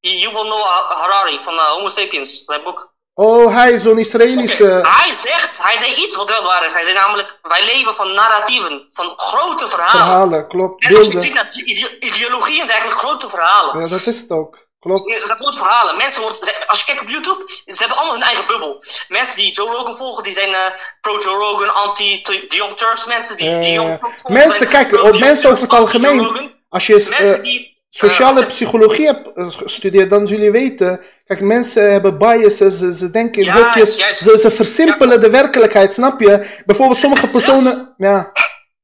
Yuval 0.00 0.44
Noah 0.46 0.90
Harari 0.90 1.38
van 1.42 1.54
eh, 1.54 1.64
Homo 1.64 1.88
Sapiens, 1.88 2.44
zijn 2.44 2.62
boek. 2.62 2.96
Oh, 3.14 3.54
hij, 3.54 3.78
zo'n 3.78 3.98
Israëlische. 3.98 4.64
Hij 4.82 5.12
zegt, 5.14 5.62
hij 5.62 5.78
zei 5.78 5.94
iets 6.04 6.16
wat 6.16 6.28
wel 6.28 6.42
waar 6.42 6.64
is. 6.64 6.72
Hij 6.72 6.84
zei 6.84 6.94
namelijk, 6.96 7.38
wij 7.42 7.64
leven 7.74 7.94
van 7.94 8.14
narratieven, 8.14 8.88
van 8.92 9.12
grote 9.16 9.68
verhalen. 9.68 9.90
Verhalen, 10.06 10.48
klopt. 10.48 10.84
En 10.84 10.96
als 10.96 11.06
je 11.06 11.20
ziet 11.20 11.96
ideologieën 12.00 12.56
zijn 12.66 12.68
eigenlijk 12.68 13.00
grote 13.00 13.28
verhalen. 13.28 13.80
Ja, 13.80 13.88
dat 13.88 14.06
is 14.06 14.20
het 14.20 14.30
ook. 14.30 14.67
Klopt. 14.88 15.26
Zijn 15.26 15.38
grote 15.38 15.58
verhalen. 15.58 15.96
Mensen 15.96 16.22
worden, 16.22 16.38
als 16.66 16.78
je 16.78 16.84
kijkt 16.84 17.00
op 17.00 17.08
YouTube, 17.08 17.42
ze 17.46 17.78
hebben 17.78 17.96
allemaal 17.96 18.14
hun 18.14 18.22
eigen 18.22 18.46
bubbel. 18.46 18.84
Mensen 19.08 19.36
die 19.36 19.52
Joe 19.52 19.70
Rogan 19.70 19.96
volgen, 19.96 20.22
die 20.22 20.32
zijn 20.32 20.54
eh, 20.54 20.60
pro-Joe 21.00 21.36
Rogan, 21.36 21.74
anti-Young 21.74 22.76
Turks. 22.76 23.06
Mensen 23.06 23.36
die, 23.36 23.78
volgen, 23.78 24.00
Mensen, 24.26 24.56
zijn 24.56 24.68
kijk, 24.68 24.88
pro-Young 24.88 25.14
op 25.14 25.20
mensen 25.20 25.50
over 25.50 25.62
het 25.62 25.74
algemeen. 25.74 26.50
Als 26.68 26.86
je 26.86 27.08
eh, 27.18 27.42
die... 27.42 27.76
sociale 27.90 28.46
psychologie 28.46 29.06
hebt 29.06 29.28
gestudeerd, 29.34 30.10
dan 30.10 30.26
zullen 30.26 30.44
jullie 30.44 30.60
weten. 30.68 31.00
Kijk, 31.24 31.40
mensen 31.40 31.92
hebben 31.92 32.18
biases, 32.18 32.78
ze, 32.78 32.92
ze 32.92 33.10
denken 33.10 33.42
in 33.42 33.50
hokjes, 33.50 33.96
ze, 34.18 34.38
ze 34.38 34.50
versimpelen 34.50 35.20
de 35.20 35.30
werkelijkheid, 35.30 35.92
snap 35.92 36.20
je? 36.20 36.60
Bijvoorbeeld 36.66 36.98
sommige 36.98 37.26
personen. 37.26 37.94
Ja, 37.96 38.32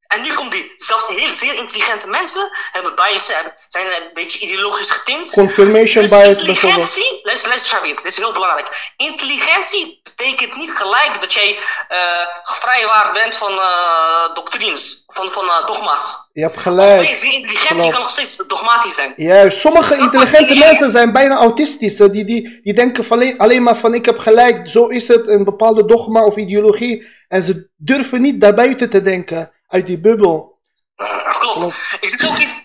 En 0.07 0.23
nu 0.23 0.35
komt 0.35 0.53
die, 0.53 0.73
zelfs 0.77 1.07
heel 1.07 1.35
zeer 1.35 1.55
intelligente 1.55 2.07
mensen 2.07 2.51
hebben 2.73 2.95
bias, 2.95 3.29
hebben, 3.29 3.53
zijn 3.69 3.87
een 3.87 4.11
beetje 4.15 4.39
ideologisch 4.41 4.91
getint. 4.91 5.31
confirmation 5.31 6.05
Dus 6.07 6.11
bias 6.11 6.43
bijvoorbeeld. 6.43 6.99
luister, 7.23 7.49
luister 7.49 7.71
Shabir, 7.77 7.97
dit 7.97 8.05
is 8.05 8.17
heel 8.17 8.33
belangrijk. 8.33 8.93
Intelligentie 8.97 10.01
betekent 10.03 10.57
niet 10.57 10.71
gelijk 10.71 11.17
dat 11.21 11.33
jij 11.33 11.59
eh 11.89 11.99
vrijwaard 12.43 13.13
bent 13.13 13.37
van 13.37 13.53
eh 13.59 14.35
doctrines, 14.35 15.05
van, 15.07 15.31
van 15.31 15.45
eh, 15.45 15.67
dogma's. 15.67 16.29
Je 16.33 16.43
hebt 16.43 16.55
Ben 16.55 16.63
gelijk. 16.63 17.09
je 17.09 17.15
zeer 17.15 17.33
intelligent, 17.33 17.83
je 17.85 17.91
kan 17.91 18.01
nog 18.01 18.11
steeds 18.11 18.37
dogmatisch 18.37 18.95
zijn. 18.95 19.13
Juist, 19.17 19.59
sommige 19.61 19.97
intelligente 19.97 20.55
Ja. 20.55 20.67
mensen 20.67 20.91
zijn 20.91 21.13
bijna 21.13 21.37
autistisch. 21.37 21.97
Die, 21.97 22.25
die, 22.25 22.61
die 22.63 22.75
denken 22.75 23.05
van 23.05 23.17
alleen, 23.19 23.39
alleen 23.39 23.63
maar 23.63 23.77
van 23.77 23.95
ik 23.95 24.05
heb 24.05 24.19
gelijk, 24.19 24.69
zo 24.69 24.87
is 24.87 25.09
het, 25.09 25.29
een 25.29 25.45
bepaalde 25.45 25.85
dogma 25.85 26.25
of 26.25 26.37
ideologie. 26.37 27.07
En 27.29 27.43
ze 27.43 27.69
durven 27.77 28.21
niet 28.23 28.41
daarbuiten 28.41 28.91
te 28.91 29.03
denken, 29.03 29.53
uit 29.69 29.87
die 29.87 30.01
bubbel. 30.01 30.59
Klopt. 31.39 31.99
Ik 32.01 32.09
zeg 32.09 32.31
ook 32.31 32.39
iets 32.39 32.63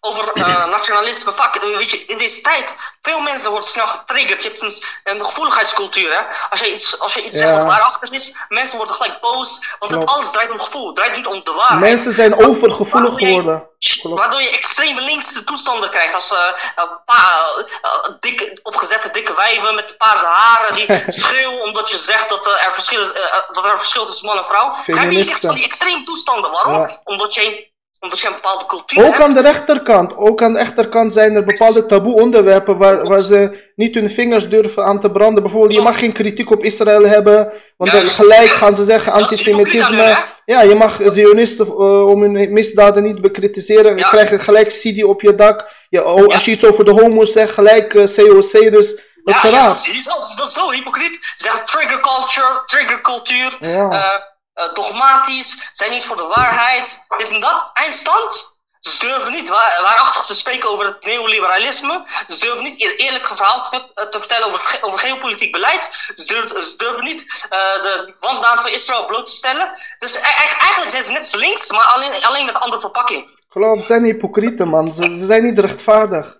over 0.00 0.32
eh, 0.32 0.66
nationalisme. 0.76 1.32
Eh, 1.34 1.76
weet 1.76 1.90
je, 1.90 2.04
in 2.04 2.18
deze 2.18 2.40
tijd, 2.40 2.74
veel 3.02 3.20
mensen 3.20 3.50
worden 3.50 3.68
snel 3.68 3.86
getriggerd. 3.86 4.42
Je 4.42 4.48
hebt 4.48 4.62
een, 4.62 4.82
een 5.04 5.24
gevoeligheidscultuur. 5.24 6.16
Hè? 6.16 6.22
Als 6.50 6.60
je 6.60 6.74
iets, 6.74 7.00
als 7.00 7.14
je 7.14 7.24
iets 7.24 7.38
Ja. 7.38 7.46
zegt 7.46 7.56
wat 7.56 7.66
waarachtig 7.66 8.10
is, 8.10 8.34
mensen 8.48 8.76
worden 8.76 8.94
gelijk 8.96 9.20
boos. 9.20 9.76
Want 9.78 9.92
het 9.92 10.06
alles 10.06 10.30
draait 10.30 10.50
om 10.50 10.60
gevoel, 10.60 10.86
het 10.86 10.96
draait 10.96 11.16
niet 11.16 11.26
om 11.26 11.40
de 11.44 11.52
waarheid. 11.52 11.80
Mensen 11.80 12.12
zijn 12.12 12.46
overgevoelig 12.46 13.14
geworden. 13.14 13.68
Waardoor 14.02 14.42
je 14.42 14.50
extreme 14.50 15.00
linkse 15.00 15.44
toestanden 15.44 15.90
krijgt. 15.90 16.14
Als 16.14 16.30
een 16.30 16.98
paar 17.04 17.64
eh, 17.82 18.12
dikke, 18.20 18.58
opgezette 18.62 19.10
dikke 19.10 19.34
wijven 19.34 19.74
met 19.74 19.94
paarse 19.98 20.24
haren 20.26 20.74
die 20.74 20.86
schreeuwen 21.22 21.62
omdat 21.62 21.90
je 21.90 21.96
zegt 21.96 22.28
dat, 22.28 22.46
er, 22.46 22.68
verschil 22.72 23.00
is, 23.00 23.12
dat 23.52 23.64
er 23.64 23.78
verschil 23.78 24.02
is 24.02 24.08
tussen 24.08 24.26
man 24.26 24.36
en 24.38 24.44
vrouw. 24.44 24.66
Heb 24.74 24.84
je 24.86 24.92
echt 24.92 25.00
Feministen. 25.00 25.40
van 25.40 25.54
die 25.54 25.64
extreme 25.64 26.02
toestanden. 26.02 26.50
Waarom? 26.50 26.72
Ja. 26.72 27.00
Omdat, 27.04 27.34
je, 27.34 27.67
bepaalde 28.00 28.66
cultuur 28.66 29.06
Ook 29.06 29.20
aan 29.20 29.34
de 29.34 29.40
rechterkant, 29.40 30.16
ook 30.16 30.42
aan 30.42 30.52
de 30.52 30.58
rechterkant 30.58 31.12
zijn 31.12 31.34
er 31.34 31.44
bepaalde 31.44 31.86
taboe 31.86 32.20
onderwerpen 32.20 32.76
waar, 32.78 33.06
waar 33.08 33.18
ze 33.18 33.70
niet 33.76 33.94
hun 33.94 34.10
vingers 34.10 34.48
durven 34.48 34.84
aan 34.84 35.00
te 35.00 35.10
branden. 35.10 35.42
Bijvoorbeeld, 35.42 35.74
je 35.74 35.80
mag 35.80 35.98
geen 35.98 36.12
kritiek 36.12 36.50
op 36.50 36.62
Israël 36.64 37.06
hebben, 37.06 37.52
want 37.76 37.90
gelijk 37.90 38.48
gaan 38.48 38.74
ze 38.74 38.84
zeggen 38.84 39.12
is 39.14 39.20
antisemitisme. 39.22 40.16
Ja, 40.44 40.62
je 40.62 40.74
mag 40.74 40.98
Zionisten 41.06 41.66
eh, 41.66 42.08
om 42.08 42.22
hun 42.22 42.52
misdaden 42.52 43.02
niet 43.02 43.20
bekritiseren. 43.20 43.96
Je 43.96 44.04
krijgt 44.04 44.42
gelijk 44.42 44.68
CD 44.68 45.04
op 45.04 45.20
je 45.20 45.34
dak. 45.34 45.68
Je, 45.88 46.04
oh. 46.04 46.34
Als 46.34 46.44
je 46.44 46.50
iets 46.50 46.64
over 46.64 46.84
de 46.84 46.90
homo's 46.90 47.32
zegt, 47.32 47.54
gelijk 47.54 47.94
eh, 47.94 48.04
COC, 48.16 48.50
dus 48.72 48.94
dat 49.24 49.34
is 49.36 49.42
ja, 49.42 49.48
ja, 49.48 49.56
raar. 49.56 49.66
dat 49.68 49.76
is, 49.76 50.04
dat 50.04 50.22
is- 50.22 50.34
dat 50.36 50.46
is 50.46 50.52
zo 50.52 50.70
hypocriet. 50.70 51.16
Ze 51.20 51.44
zeggen 51.44 51.64
trigger 51.64 52.00
culture, 52.00 52.62
trigger 52.66 53.00
cultuur, 53.00 53.56
Ja. 53.60 53.90
eh, 53.90 54.20
eh, 54.58 54.72
dogmatisch, 54.74 55.70
zijn 55.72 55.90
niet 55.90 56.04
voor 56.04 56.16
de 56.16 56.32
waarheid, 56.36 57.04
dit 57.18 57.28
en 57.30 57.40
dat. 57.40 57.70
Eindstand. 57.74 58.56
Ze 58.80 58.98
durven 59.06 59.32
niet 59.32 59.48
waar, 59.48 59.80
waarachtig 59.82 60.24
te 60.24 60.34
spreken 60.34 60.70
over 60.70 60.84
het 60.84 61.04
neoliberalisme. 61.04 62.04
Ze 62.28 62.38
durven 62.40 62.62
niet 62.62 62.84
een 62.84 62.90
eerlijk 62.96 63.26
verhaal 63.26 63.62
te, 63.70 64.08
te 64.10 64.18
vertellen 64.18 64.46
over, 64.46 64.58
het, 64.58 64.68
ge- 64.68 64.82
over 64.82 64.98
geopolitiek 64.98 65.52
beleid. 65.52 66.12
Ze 66.14 66.24
durven, 66.26 66.62
ze 66.62 66.76
durven 66.76 67.04
niet 67.04 67.46
eh, 67.50 67.58
de 67.82 68.16
wandnaam 68.20 68.58
van 68.58 68.70
Israël 68.70 69.06
bloot 69.06 69.26
te 69.26 69.32
stellen. 69.32 69.70
Dus 69.98 70.14
e- 70.14 70.18
e- 70.18 70.56
eigenlijk 70.60 70.90
zijn 70.90 71.02
ze 71.02 71.12
net 71.12 71.34
links, 71.34 71.70
maar 71.70 71.84
alleen, 71.84 72.24
alleen 72.24 72.44
met 72.44 72.54
een 72.54 72.60
andere 72.60 72.80
verpakking. 72.80 73.38
Klopt, 73.48 73.80
ze 73.80 73.86
zijn 73.86 74.04
hypocrieten, 74.04 74.68
man. 74.68 74.92
Ze, 74.92 75.02
ze 75.02 75.26
zijn 75.26 75.42
niet 75.44 75.58
rechtvaardig. 75.58 76.38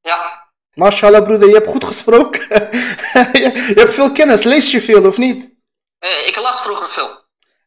Ja. 0.00 0.48
Mashallah, 0.74 1.22
broeder, 1.24 1.48
je 1.48 1.54
hebt 1.54 1.68
goed 1.68 1.84
gesproken. 1.84 2.40
je, 3.32 3.50
je 3.74 3.80
hebt 3.80 3.94
veel 3.94 4.12
kennis. 4.12 4.42
Lees 4.42 4.70
je 4.70 4.80
veel, 4.80 5.06
of 5.06 5.16
niet? 5.16 5.49
Eh, 6.00 6.26
ik 6.26 6.36
las 6.36 6.60
vroeger 6.60 6.88
veel. 6.88 7.18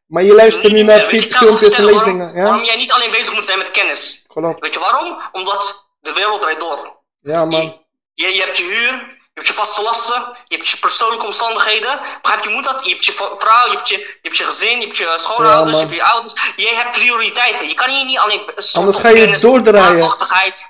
Maar 0.08 0.24
je 0.24 0.34
luistert 0.34 0.72
nu 0.74 0.84
naar 0.84 0.96
je, 0.98 1.04
fi- 1.04 1.18
ik 1.18 1.34
ga 1.34 1.44
nog 1.44 1.60
filmpjes 1.60 1.74
en 1.78 1.84
waarom- 1.84 2.00
lezingen, 2.00 2.36
ja? 2.36 2.44
Waarom 2.44 2.64
jij 2.64 2.76
niet 2.76 2.92
alleen 2.92 3.12
bezig 3.12 3.34
moet 3.34 3.46
zijn 3.46 3.58
met 3.58 3.72
kennis. 3.72 4.26
Klopt. 4.28 4.60
Weet 4.60 4.74
je 4.74 4.80
waarom? 4.80 5.22
Omdat 5.32 5.88
de 6.00 6.14
wereld 6.14 6.42
draait 6.42 6.60
door. 6.60 6.98
Ja, 7.22 7.46
man. 7.46 7.82
Je, 8.14 8.34
je 8.34 8.42
hebt 8.42 8.58
je 8.58 8.64
huur, 8.64 8.92
je 8.94 9.32
hebt 9.34 9.48
je 9.48 9.54
vaste 9.54 9.82
lasten, 9.82 10.22
je 10.48 10.56
hebt 10.56 10.68
je 10.70 10.78
persoonlijke 10.78 11.26
omstandigheden. 11.26 12.00
Begrijp 12.22 12.44
je, 12.44 12.50
je 12.50 12.56
moet 12.56 12.64
dat? 12.64 12.86
Je 12.86 12.90
hebt 12.92 13.06
je 13.06 13.12
vrouw, 13.38 13.66
je 13.72 13.76
hebt 13.76 13.90
je, 13.90 13.98
je, 13.98 14.20
hebt 14.22 14.38
je 14.38 14.44
gezin, 14.44 14.80
je 14.80 14.86
hebt 14.86 14.98
je 14.98 15.14
schoonouders, 15.16 15.78
Ja, 15.78 15.84
je 15.84 15.90
hebt 15.90 16.00
je 16.08 16.12
ouders. 16.14 16.54
Jij 16.56 16.76
hebt 16.76 16.92
prioriteiten. 16.92 17.68
Je 17.68 17.74
kan 17.74 17.90
hier 17.90 18.06
niet 18.06 18.18
alleen... 18.18 18.42
Anders 18.74 18.98
ga 18.98 19.10
je 19.10 19.38
doordraaien. 19.40 20.16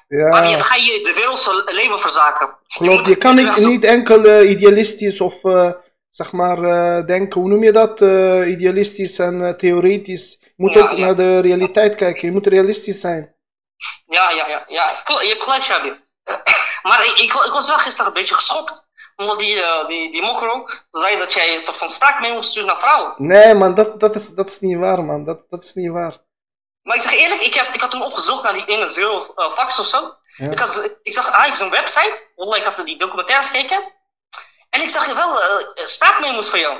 Ja. 0.08 0.28
Maar 0.30 0.48
je, 0.48 0.52
dan 0.56 0.64
ga 0.64 0.76
je 0.76 1.00
de 1.04 1.14
wereldse 1.14 1.64
leven 1.66 2.00
verzaken. 2.00 2.58
Klopt, 2.78 2.94
moet- 2.98 3.08
je 3.08 3.16
kan 3.16 3.36
niet, 3.66 3.84
enkel 3.84 4.24
eh, 4.24 4.50
idealistisch 4.50 5.22
of 5.22 5.44
eh, 5.44 5.70
zeg 6.16 6.32
maar 6.32 6.64
eh, 6.64 7.06
denken, 7.06 7.40
hoe 7.42 7.50
noem 7.50 7.64
je 7.64 7.72
dat? 7.72 8.02
Eh, 8.02 8.50
idealistisch 8.50 9.20
en 9.20 9.46
eh, 9.46 9.54
theoretisch. 9.54 10.38
Je 10.40 10.54
moet 10.56 10.74
Ja, 10.74 10.82
ook 10.82 10.98
ja. 10.98 11.06
naar 11.06 11.16
de 11.16 11.40
realiteit 11.40 11.96
kijken, 11.96 12.28
je 12.28 12.34
moet 12.34 12.48
realistisch 12.48 13.00
zijn. 13.00 13.36
Ja, 14.06 14.30
ja, 14.30 14.48
ja. 14.48 14.64
ja. 14.68 15.04
Je 15.22 15.28
hebt 15.28 15.44
gelijk, 15.44 15.64
Shabir. 15.64 16.02
Maar 16.84 17.06
ik, 17.06 17.12
ik, 17.12 17.34
ik 17.34 17.52
was 17.52 17.68
wel 17.68 17.78
gisteren 17.78 18.08
een 18.08 18.14
beetje 18.14 18.36
geschokt. 18.36 18.86
Omdat 19.16 19.40
die, 19.40 19.64
die, 19.88 20.12
die 20.12 20.22
mokro 20.22 20.64
zei 20.90 21.18
dat 21.18 21.34
jij 21.34 21.54
een 21.54 21.60
soort 21.60 21.78
van 21.78 21.90
spraak 21.90 22.20
mee 22.20 22.34
moest 22.34 22.50
sturen 22.50 22.68
naar 22.68 22.80
vrouwen. 22.80 23.14
Nee, 23.18 23.54
man, 23.54 23.74
dat, 23.74 24.00
dat, 24.00 24.16
is, 24.16 24.30
dat 24.30 24.50
is 24.50 24.60
niet 24.60 24.78
waar, 24.78 25.04
man. 25.04 25.24
Dat, 25.24 25.46
dat 25.50 25.64
is 25.64 25.74
niet 25.74 25.92
waar. 25.92 26.18
Maar 26.82 26.96
ik 26.96 27.02
zeg 27.02 27.14
eerlijk, 27.14 27.42
ik, 27.42 27.54
heb, 27.54 27.68
ik 27.68 27.82
had 27.82 27.92
toen 27.92 28.04
opgezocht 28.04 28.44
naar 28.44 28.54
die 28.54 28.66
ene 28.66 28.88
Zero 28.88 29.34
uh, 29.36 29.52
Fax 29.52 29.80
of 29.80 29.86
zo. 29.86 30.00
Ja. 30.36 30.52
Ik, 30.52 30.60
had, 30.60 30.98
ik 31.02 31.14
zag, 31.14 31.32
ah, 31.32 31.48
ik 31.48 31.56
zo'n 31.56 31.70
website. 31.70 32.28
Wallah, 32.36 32.58
ik 32.58 32.64
had 32.64 32.86
die 32.86 32.98
documentaire 32.98 33.46
gekeken. 33.46 33.94
En 34.74 34.82
ik 34.82 34.90
zag 34.90 35.08
je 35.08 35.14
wel 35.14 35.30
uh, 35.32 35.86
spraakmemo's 35.86 36.50
van 36.50 36.60
jou. 36.60 36.78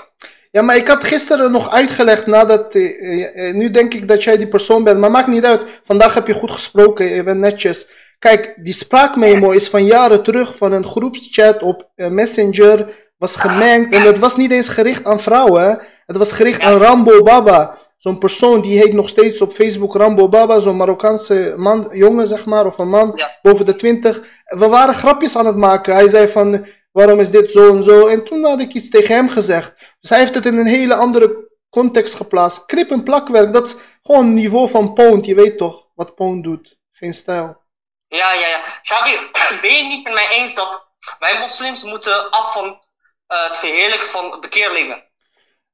Ja, 0.52 0.62
maar 0.62 0.76
ik 0.76 0.88
had 0.88 1.04
gisteren 1.08 1.52
nog 1.52 1.72
uitgelegd 1.72 2.26
nadat. 2.26 2.76
eh, 2.76 3.54
nu 3.54 3.70
denk 3.72 3.94
ik 3.94 4.08
dat 4.08 4.24
jij 4.24 4.38
die 4.38 4.48
persoon 4.48 4.84
bent, 4.84 5.00
maar 5.00 5.12
maakt 5.12 5.28
niet 5.28 5.46
uit. 5.46 5.62
Vandaag 5.84 6.14
heb 6.14 6.28
je 6.28 6.34
goed 6.34 6.52
gesproken, 6.52 7.06
je 7.06 7.24
bent 7.24 7.40
netjes. 7.40 7.88
Kijk, 8.20 8.54
die 8.58 8.74
spraakmemo 8.74 9.52
is 9.52 9.70
van 9.70 9.86
jaren 9.86 10.24
terug 10.24 10.56
van 10.56 10.72
een 10.72 10.86
groepschat 10.86 11.62
op 11.62 11.90
Messenger. 11.96 12.86
Was 13.18 13.36
gemengd 13.36 13.96
en 13.96 14.02
het 14.02 14.20
was 14.20 14.36
niet 14.36 14.52
eens 14.52 14.70
gericht 14.70 15.06
aan 15.06 15.20
vrouwen. 15.20 15.82
Het 16.06 16.18
was 16.18 16.32
gericht 16.32 16.62
aan 16.62 16.78
Rambo 16.78 17.24
Baba. 17.24 17.78
Zo'n 17.98 18.18
persoon 18.18 18.62
die 18.62 18.78
heet 18.78 18.94
nog 18.94 19.10
steeds 19.10 19.42
op 19.42 19.54
Facebook 19.54 19.96
Rambo 19.96 20.30
Baba. 20.30 20.60
Zo'n 20.60 20.78
Marokkaanse 20.78 21.54
man, 21.58 21.90
jongen 21.94 22.28
zeg 22.28 22.46
maar, 22.46 22.66
of 22.66 22.78
een 22.78 22.90
man 22.90 23.12
Ja. 23.16 23.38
boven 23.42 23.66
de 23.66 23.76
twintig. 23.76 24.22
We 24.46 24.68
waren 24.68 24.94
grapjes 24.94 25.36
aan 25.38 25.46
het 25.46 25.56
maken. 25.58 25.94
Hij 25.94 26.08
zei 26.08 26.28
van, 26.28 26.66
waarom 26.94 27.20
is 27.20 27.30
dit 27.30 27.52
zo 27.52 27.76
en 27.76 27.84
zo? 27.84 28.08
En 28.08 28.24
toen 28.24 28.44
had 28.44 28.60
ik 28.60 28.74
iets 28.74 28.90
tegen 28.90 29.16
hem 29.16 29.30
gezegd. 29.30 29.74
Dus 30.00 30.10
hij 30.10 30.20
heeft 30.20 30.36
het 30.36 30.46
in 30.46 30.58
een 30.58 30.68
hele 30.68 30.96
andere 30.96 31.52
context 31.70 32.16
geplaatst. 32.16 32.66
Knip- 32.66 32.92
en 32.92 33.04
plakwerk, 33.04 33.54
dat 33.54 33.68
is 33.68 33.76
gewoon 34.04 34.34
niveau 34.34 34.70
van 34.70 34.94
Pound. 34.94 35.26
Je 35.26 35.36
weet 35.36 35.58
toch 35.58 35.88
wat 35.96 36.16
Pound 36.16 36.44
doet. 36.44 36.78
Geen 36.92 37.14
stijl. 37.14 37.62
Ja, 38.08 38.34
ja, 38.34 38.48
ja. 38.48 38.62
Shabir, 38.84 39.30
ben 39.62 39.76
je 39.76 39.84
niet 39.84 40.04
met 40.04 40.14
mij 40.14 40.28
eens 40.30 40.56
dat 40.56 40.88
wij 41.20 41.40
moslims 41.40 41.84
moeten 41.84 42.30
af 42.30 42.54
van 42.54 42.82
eh, 43.28 43.48
het 43.48 43.58
verheerlijken 43.58 44.10
van 44.10 44.40
bekeerlingen. 44.42 45.04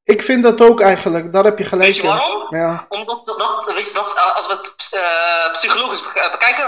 Ik 0.03 0.21
vind 0.21 0.43
dat 0.43 0.61
ook 0.61 0.81
eigenlijk, 0.81 1.33
daar 1.33 1.43
heb 1.43 1.57
je 1.57 1.63
gelijk 1.65 1.85
Weet 1.85 1.95
je 1.95 2.01
in. 2.01 2.07
waarom? 2.07 2.55
Ja, 2.55 2.85
Omdat 2.89 3.25
dat, 3.25 3.71
weet 3.73 3.87
je, 3.87 3.93
dat, 3.93 4.13
eh, 4.15 4.35
als 4.35 4.47
we 4.47 4.53
het 4.53 4.89
eh, 4.91 5.51
psychologisch 5.51 6.01
bek- 6.01 6.29
bekijken, 6.31 6.67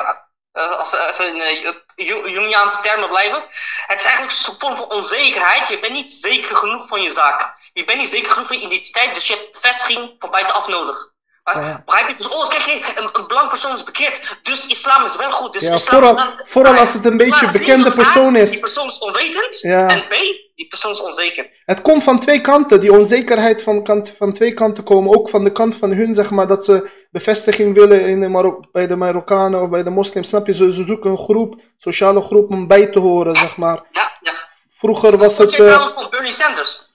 of 0.54 0.92
we 0.92 1.10
even 1.12 1.28
in 1.28 1.62
Ju- 1.62 1.84
Jungiaanse 2.06 2.82
termen 2.82 3.10
blijven, 3.10 3.44
het 3.88 4.00
is 4.00 4.06
eigenlijk 4.06 4.36
een 4.48 4.56
vorm 4.60 4.78
van 4.78 4.90
onzekerheid. 4.90 5.68
Je 5.68 5.80
bent 5.80 5.94
niet 5.94 6.12
zeker 6.14 6.56
genoeg 6.56 6.88
van 6.88 7.02
je 7.02 7.10
zaak. 7.10 7.54
Je 7.74 7.84
bent 7.84 8.00
niet 8.00 8.10
zeker 8.10 8.32
genoeg 8.32 8.48
van 8.48 8.60
je 8.60 8.66
identiteit, 8.66 9.14
dus 9.14 9.28
je 9.28 9.34
hebt 9.34 9.52
bevestiging 9.52 10.16
van 10.20 10.30
buitenaf 10.32 10.68
nodig. 10.68 11.10
Maar, 11.44 11.60
Ja. 11.64 11.82
Begrijp 11.86 12.08
je? 12.08 12.16
Dus, 12.16 12.28
oh, 12.28 12.50
kijk, 12.50 12.94
een, 12.98 13.10
een 13.14 13.26
blank 13.28 13.50
persoon 13.50 13.74
is 13.74 13.84
bekeerd, 13.84 14.40
dus 14.42 14.68
islam 14.68 15.04
is 15.04 15.16
wel 15.16 15.32
goed. 15.32 15.54
Dus 15.54 15.62
Ja, 15.62 15.74
islam 15.74 16.00
vooral- 16.00 16.18
is 16.18 16.24
wel- 16.36 16.46
vooral 16.46 16.76
als 16.76 16.94
het 16.94 17.06
een 17.06 17.18
beetje 17.18 17.44
Maar 17.46 17.52
bekende 17.54 17.94
persoon 17.94 18.36
is. 18.36 18.50
Die 18.52 18.60
persoon 18.60 18.88
is 18.88 18.98
onwetend, 18.98 19.60
Ja. 19.60 19.88
en 19.88 20.08
B, 20.08 20.12
die 20.56 20.68
persoon 20.70 20.92
is 20.92 21.02
onzeker. 21.02 21.50
Het 21.66 21.82
komt 21.82 22.04
van 22.04 22.20
twee 22.20 22.42
kanten, 22.42 22.80
die 22.80 22.92
onzekerheid 22.94 23.64
van, 23.64 23.84
kant, 23.84 24.14
van 24.18 24.34
twee 24.34 24.54
kanten 24.54 24.84
komen. 24.84 25.18
Ook 25.18 25.30
van 25.30 25.44
de 25.44 25.52
kant 25.52 25.76
van 25.76 25.92
hun, 25.92 26.14
zeg 26.14 26.30
maar, 26.30 26.48
dat 26.48 26.66
ze 26.66 26.90
bevestiging 27.12 27.76
willen 27.76 28.08
in 28.08 28.19
de 28.19 28.30
Marok 28.30 28.71
bij 28.71 28.88
de 28.88 28.95
Marokkanen 28.95 29.62
of 29.62 29.69
bij 29.69 29.84
de 29.84 29.89
moslims. 29.89 30.28
Snap 30.28 30.45
je? 30.47 30.54
Ze, 30.54 30.71
ze 30.71 30.84
zoeken 30.84 31.12
een 31.12 31.17
groep, 31.17 31.62
sociale 31.78 32.21
groep 32.21 32.50
om 32.50 32.67
bij 32.67 32.88
te 32.88 33.00
horen, 33.00 33.36
zeg 33.36 33.58
maar. 33.58 33.84
Ja, 33.91 34.12
ja. 34.21 34.34
Vroeger 34.74 35.17
was 35.17 35.38
Wat 35.38 35.52
het... 35.52 35.60
eh, 35.60 35.65
trouwens 35.65 35.93
van 35.93 36.10
Bernie 36.10 36.32
Sanders? 36.32 36.89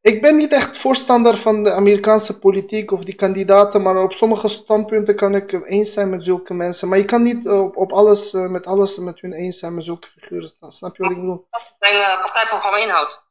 ik 0.00 0.22
ben 0.22 0.36
niet 0.36 0.52
echt 0.52 0.78
voorstander 0.78 1.36
van 1.36 1.64
de 1.64 1.72
Amerikaanse 1.72 2.38
politiek 2.38 2.90
of 2.90 3.04
die 3.04 3.14
kandidaten, 3.14 3.82
maar 3.82 3.96
op 4.02 4.12
sommige 4.12 4.48
standpunten 4.48 5.16
kan 5.16 5.34
ik 5.34 5.52
eens 5.52 5.92
zijn 5.92 6.10
met 6.10 6.24
zulke 6.24 6.54
mensen. 6.54 6.88
Maar 6.88 6.98
je 6.98 7.04
kan 7.04 7.22
niet 7.22 7.48
op, 7.48 7.76
op 7.76 7.92
alles, 7.92 8.32
eh, 8.34 8.46
met 8.46 8.66
alles 8.66 8.98
met 8.98 9.20
hun 9.20 9.32
eens 9.32 9.58
zijn 9.58 9.74
met 9.74 9.84
zulke 9.84 10.08
figuren. 10.08 10.52
Snap 10.68 10.96
je 10.96 11.02
wat 11.02 11.12
ik 11.12 11.18
bedoel? 11.18 11.46
Zijn 11.78 11.94
eh, 11.94 12.20
partijprogramma 12.20 12.78
inhoudt. 12.78 13.22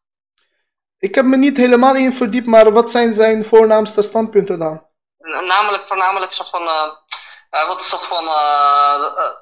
Ik 0.99 1.15
heb 1.15 1.25
me 1.25 1.37
niet 1.37 1.57
helemaal 1.57 1.95
in 1.95 2.13
verdiept, 2.13 2.47
maar 2.47 2.71
wat 2.71 2.91
zijn 2.91 3.13
zijn 3.13 3.45
voornaamste 3.45 4.01
standpunten 4.01 4.59
dan? 4.59 4.89
Namelijk, 5.21 5.87
voornamelijk, 5.87 6.31
soort 6.31 6.49
van, 6.49 6.67
eh, 6.67 7.67
wat 7.67 7.79
is 7.79 7.89
soort 7.89 8.05
van, 8.05 8.27
eh, 8.27 9.01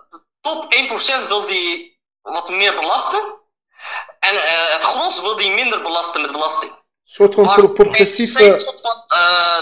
de, 0.10 0.24
top 0.42 0.74
1% 0.74 1.28
wil 1.28 1.46
die 1.46 2.00
wat 2.22 2.50
meer 2.50 2.76
belasten. 2.76 3.38
En 4.20 4.36
het 4.74 4.84
gros 4.84 5.20
wil 5.20 5.36
die 5.38 5.52
minder 5.52 5.82
belasten 5.82 6.22
met 6.22 6.32
belasting. 6.32 6.72
Een 6.72 6.78
soort 7.04 7.34
van 7.34 7.46
Maar 7.46 7.70
progressieve. 7.70 8.60
soort 8.60 8.82
van, 8.82 9.04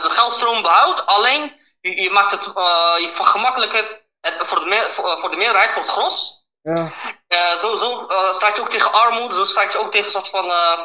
de 0.01 0.09
geldstroom 0.09 0.61
behoudt, 0.61 1.05
alleen 1.05 1.55
je, 1.81 2.01
je 2.01 2.09
maakt 2.09 2.31
het, 2.31 2.43
je 2.43 3.09
vergemakkelijkt 3.13 3.75
het, 3.75 4.03
het 4.21 4.47
voor, 4.47 4.59
de 4.59 4.65
meer, 4.65 4.91
voor, 4.91 5.17
voor 5.19 5.29
de 5.29 5.35
meerderheid, 5.35 5.71
voor 5.71 5.81
het 5.81 5.91
gros. 5.91 6.45
Ja. 6.61 6.91
Zo 7.57 7.75
zo 7.75 8.07
je 8.55 8.61
ook 8.61 8.69
tegen 8.69 8.93
armoede, 8.93 9.35
zo 9.35 9.43
sta 9.43 9.61
je 9.61 9.77
ook 9.77 9.91
tegen 9.91 10.05
een 10.05 10.11
soort 10.11 10.29
van 10.29 10.51
eh, 10.51 10.79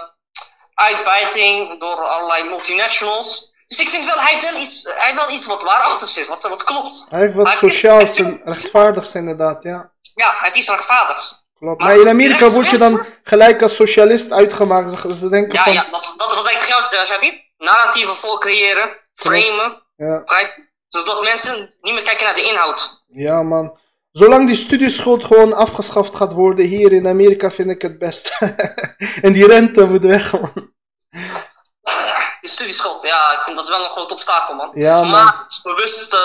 uitbuiting 0.75 1.81
door 1.81 1.97
allerlei 1.97 2.49
multinationals. 2.49 3.52
Dus 3.66 3.81
ik 3.81 3.88
vind 3.88 4.05
wel, 4.05 4.20
hij 4.20 4.33
heeft 4.33 4.53
wel 4.53 4.62
iets, 4.62 4.90
hij 4.94 5.14
wel 5.14 5.31
iets 5.31 5.46
wat 5.46 5.62
waarachtig 5.62 6.16
is, 6.16 6.29
wat, 6.29 6.42
wat 6.42 6.64
klopt. 6.64 7.07
Hij 7.09 7.20
heeft 7.20 7.35
wat 7.35 7.44
Maar 7.44 7.57
sociaals 7.57 8.18
en 8.18 8.40
rechtvaardigs 8.44 9.14
inderdaad, 9.14 9.62
ja. 9.62 9.92
Ja, 10.14 10.31
hij 10.31 10.38
heeft 10.40 10.57
iets 10.57 10.68
rechtvaardigs. 10.68 11.46
Klopt. 11.59 11.81
Maar 11.81 11.88
Maar 11.88 12.01
in 12.01 12.09
Amerika 12.09 12.48
word 12.51 12.70
je 12.70 12.79
dan 12.79 13.07
gelijk 13.22 13.62
als 13.62 13.77
socialist 13.77 14.33
uitgemaakt. 14.33 14.90
Ze, 15.01 15.14
ze 15.14 15.29
denken 15.29 15.59
Ja, 15.59 15.64
van... 15.64 15.72
ja, 15.72 15.87
dat, 15.90 16.14
dat 16.16 16.35
was 16.35 16.44
eigenlijk 16.44 16.92
uh, 16.92 17.05
Javid. 17.05 17.40
Narratieven 17.57 18.14
vol 18.14 18.38
creëren, 18.38 18.96
framen, 19.14 19.83
Ja? 19.96 20.25
Zodat 20.88 21.22
mensen 21.22 21.75
niet 21.81 21.94
meer 21.94 22.03
kijken 22.03 22.25
naar 22.25 22.35
de 22.35 22.42
inhoud. 22.42 23.05
ja, 23.09 23.42
man. 23.42 23.81
Zolang 24.12 24.46
die 24.46 24.57
studieschuld 24.57 25.25
gewoon 25.25 25.53
afgeschaft 25.53 26.16
gaat 26.16 26.33
worden 26.33 26.64
hier 26.66 26.92
in 26.92 27.07
Amerika 27.07 27.51
vind 27.51 27.70
ik 27.70 27.83
het 27.83 27.98
best. 27.98 28.38
en 29.22 29.33
die 29.33 29.46
rente 29.46 29.87
moet 29.87 30.05
weg, 30.05 30.33
man. 30.33 30.72
Die 32.42 32.50
studieschuld, 32.50 33.02
ja, 33.02 33.33
ik 33.37 33.42
vind 33.42 33.57
dat 33.57 33.68
wel 33.68 33.85
een 33.85 33.90
groot 33.90 34.12
obstakel, 34.12 34.55
man. 34.55 34.70
Ja, 34.74 35.02
maar 35.02 35.44
is 35.48 35.62
bewust, 35.62 36.12
eh, 36.12 36.20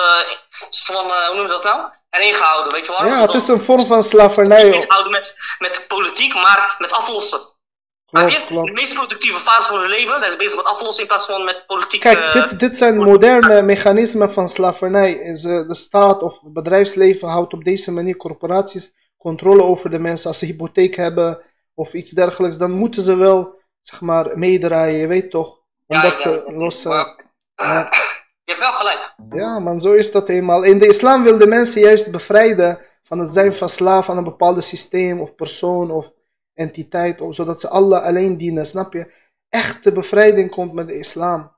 van, 0.70 1.10
eh, 1.10 1.26
hoe 1.26 1.34
noem 1.34 1.44
je 1.44 1.52
dat 1.52 1.64
nou? 1.64 1.90
Erin 2.10 2.34
gehouden, 2.34 2.72
weet 2.72 2.86
je 2.86 2.92
waarom? 2.92 3.12
Ja, 3.12 3.20
het 3.20 3.34
is 3.34 3.48
een 3.48 3.62
vorm 3.62 3.86
van 3.86 4.02
slavernij. 4.02 4.84
houden 4.88 5.12
met, 5.12 5.34
met 5.58 5.84
politiek, 5.88 6.34
maar 6.34 6.74
met 6.78 6.92
aflossen. 6.92 7.40
Klopt, 8.10 8.30
je? 8.30 8.44
Klopt. 8.46 8.66
de 8.66 8.72
meest 8.72 8.94
productieve 8.94 9.38
fase 9.38 9.68
van 9.68 9.78
hun 9.78 9.88
leven 9.88 10.18
zijn 10.18 10.30
ze 10.30 10.36
bezig 10.36 10.56
met 10.56 10.64
aflossen 10.64 11.02
in 11.02 11.08
plaats 11.08 11.26
van 11.26 11.44
met 11.44 11.66
politiek. 11.66 12.00
Kijk, 12.00 12.18
eh, 12.18 12.32
dit, 12.32 12.58
dit 12.58 12.76
zijn 12.76 12.96
moderne 12.96 13.62
mechanismen 13.62 14.32
van 14.32 14.48
slavernij. 14.48 15.14
De 15.42 15.74
staat 15.74 16.22
of 16.22 16.40
het 16.40 16.52
bedrijfsleven 16.52 17.28
houdt 17.28 17.52
op 17.52 17.64
deze 17.64 17.92
manier 17.92 18.16
corporaties 18.16 18.92
controle 19.18 19.62
over 19.62 19.90
de 19.90 19.98
mensen. 19.98 20.28
Als 20.28 20.38
ze 20.38 20.46
hypotheek 20.46 20.96
hebben 20.96 21.42
of 21.74 21.92
iets 21.92 22.10
dergelijks, 22.10 22.58
dan 22.58 22.70
moeten 22.70 23.02
ze 23.02 23.16
wel, 23.16 23.60
zeg 23.80 24.00
maar, 24.00 24.38
meedraaien, 24.38 24.98
je 24.98 25.06
weet 25.06 25.30
toch? 25.30 25.57
Om 25.88 25.96
ja, 26.02 26.16
te 26.16 26.44
lossen. 26.46 26.90
maar- 26.90 27.24
Ja. 27.54 27.88
Je 28.44 28.54
hebt 28.54 28.60
wel 28.60 28.72
gelijk. 28.72 29.14
Ja, 29.30 29.58
man, 29.58 29.80
zo 29.80 29.92
is 29.92 30.12
dat 30.12 30.28
eenmaal. 30.28 30.62
In 30.62 30.78
de 30.78 30.86
islam 30.88 31.22
wil 31.22 31.38
de 31.38 31.46
mensen 31.46 31.80
juist 31.80 32.10
bevrijden 32.10 32.80
van 33.02 33.18
het 33.18 33.32
zijn 33.32 33.54
van 33.54 33.68
slaaf 33.68 34.10
aan 34.10 34.16
een 34.16 34.24
bepaald 34.24 34.64
systeem 34.64 35.20
of 35.20 35.34
persoon 35.34 35.90
of 35.90 36.10
entiteit, 36.54 37.20
of, 37.20 37.34
zodat 37.34 37.60
ze 37.60 37.68
Allah 37.68 38.02
alleen 38.04 38.36
dienen, 38.38 38.66
snap 38.66 38.92
je? 38.92 39.12
Echte 39.48 39.92
bevrijding 39.92 40.50
komt 40.50 40.72
met 40.72 40.86
de 40.86 40.98
islam. 40.98 41.56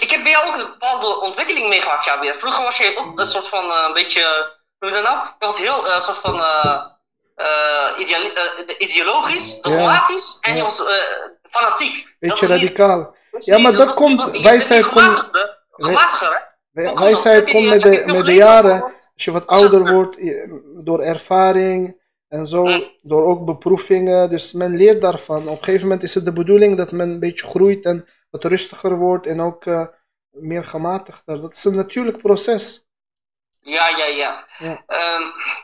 Ik 0.00 0.10
heb 0.10 0.22
bij 0.22 0.32
jou 0.32 0.46
ook 0.48 0.54
een 0.54 0.66
bepaalde 0.70 1.20
ontwikkeling 1.20 1.68
meegemaakt, 1.68 2.04
Javier. 2.04 2.34
Vroeger 2.34 2.62
was 2.62 2.76
je 2.78 2.94
ook 2.96 3.18
een 3.18 3.26
soort 3.26 3.48
van 3.48 3.64
eh, 3.70 3.84
een 3.86 3.92
beetje, 3.94 4.52
hoe 4.78 4.90
dat 4.90 5.02
nou? 5.02 5.16
Je 5.18 5.46
was 5.46 5.58
heel 5.58 5.86
eh, 5.88 6.00
soort 6.00 6.18
van 6.18 6.40
eh, 6.40 6.80
eh, 7.34 8.00
eh, 8.00 8.74
ideologisch, 8.78 9.60
dogmatisch 9.60 10.38
en 10.40 10.56
je 10.56 10.62
was 10.62 10.84
eh, 10.86 10.94
fanatiek. 11.50 12.16
Beetje 12.20 12.46
radicaal. 12.46 13.13
Ja, 13.38 13.58
maar 13.58 13.72
dat 13.72 13.94
komt- 13.94 14.40
wijsheid 14.40 14.88
komt-? 14.88 15.30
Wijsheid 16.94 17.50
komt 17.50 17.68
met 17.68 17.80
de, 17.82 18.02
met 18.06 18.26
de 18.26 18.34
jaren. 18.34 18.82
Als 18.82 19.24
je 19.24 19.30
wat 19.32 19.46
ouder 19.46 19.92
wordt, 19.94 20.16
door 20.84 21.00
ervaring 21.00 22.02
en 22.28 22.46
zo, 22.46 22.64
Mm. 22.64 22.90
door 23.02 23.24
ook 23.24 23.44
beproevingen. 23.44 24.30
Dus 24.30 24.52
men 24.52 24.76
leert 24.76 25.02
daarvan. 25.02 25.42
Op 25.48 25.58
een 25.58 25.64
gegeven 25.64 25.82
moment 25.82 26.02
is 26.02 26.14
het 26.14 26.24
de 26.24 26.32
bedoeling 26.32 26.76
dat 26.76 26.90
men 26.92 27.08
een 27.10 27.20
beetje 27.20 27.46
groeit 27.46 27.84
en 27.84 28.08
wat 28.30 28.44
rustiger 28.44 28.96
wordt 28.96 29.26
en 29.26 29.40
ook 29.40 29.66
eh, 29.66 29.86
meer 30.30 30.64
gematigder. 30.64 31.40
Dat 31.40 31.52
is 31.52 31.64
een 31.64 31.74
natuurlijk 31.74 32.18
proces. 32.18 32.84
Ja, 33.60 33.88
ja, 33.88 34.04
ja. 34.06 34.44
Ja. 34.58 34.82
Ehm, 34.86 35.22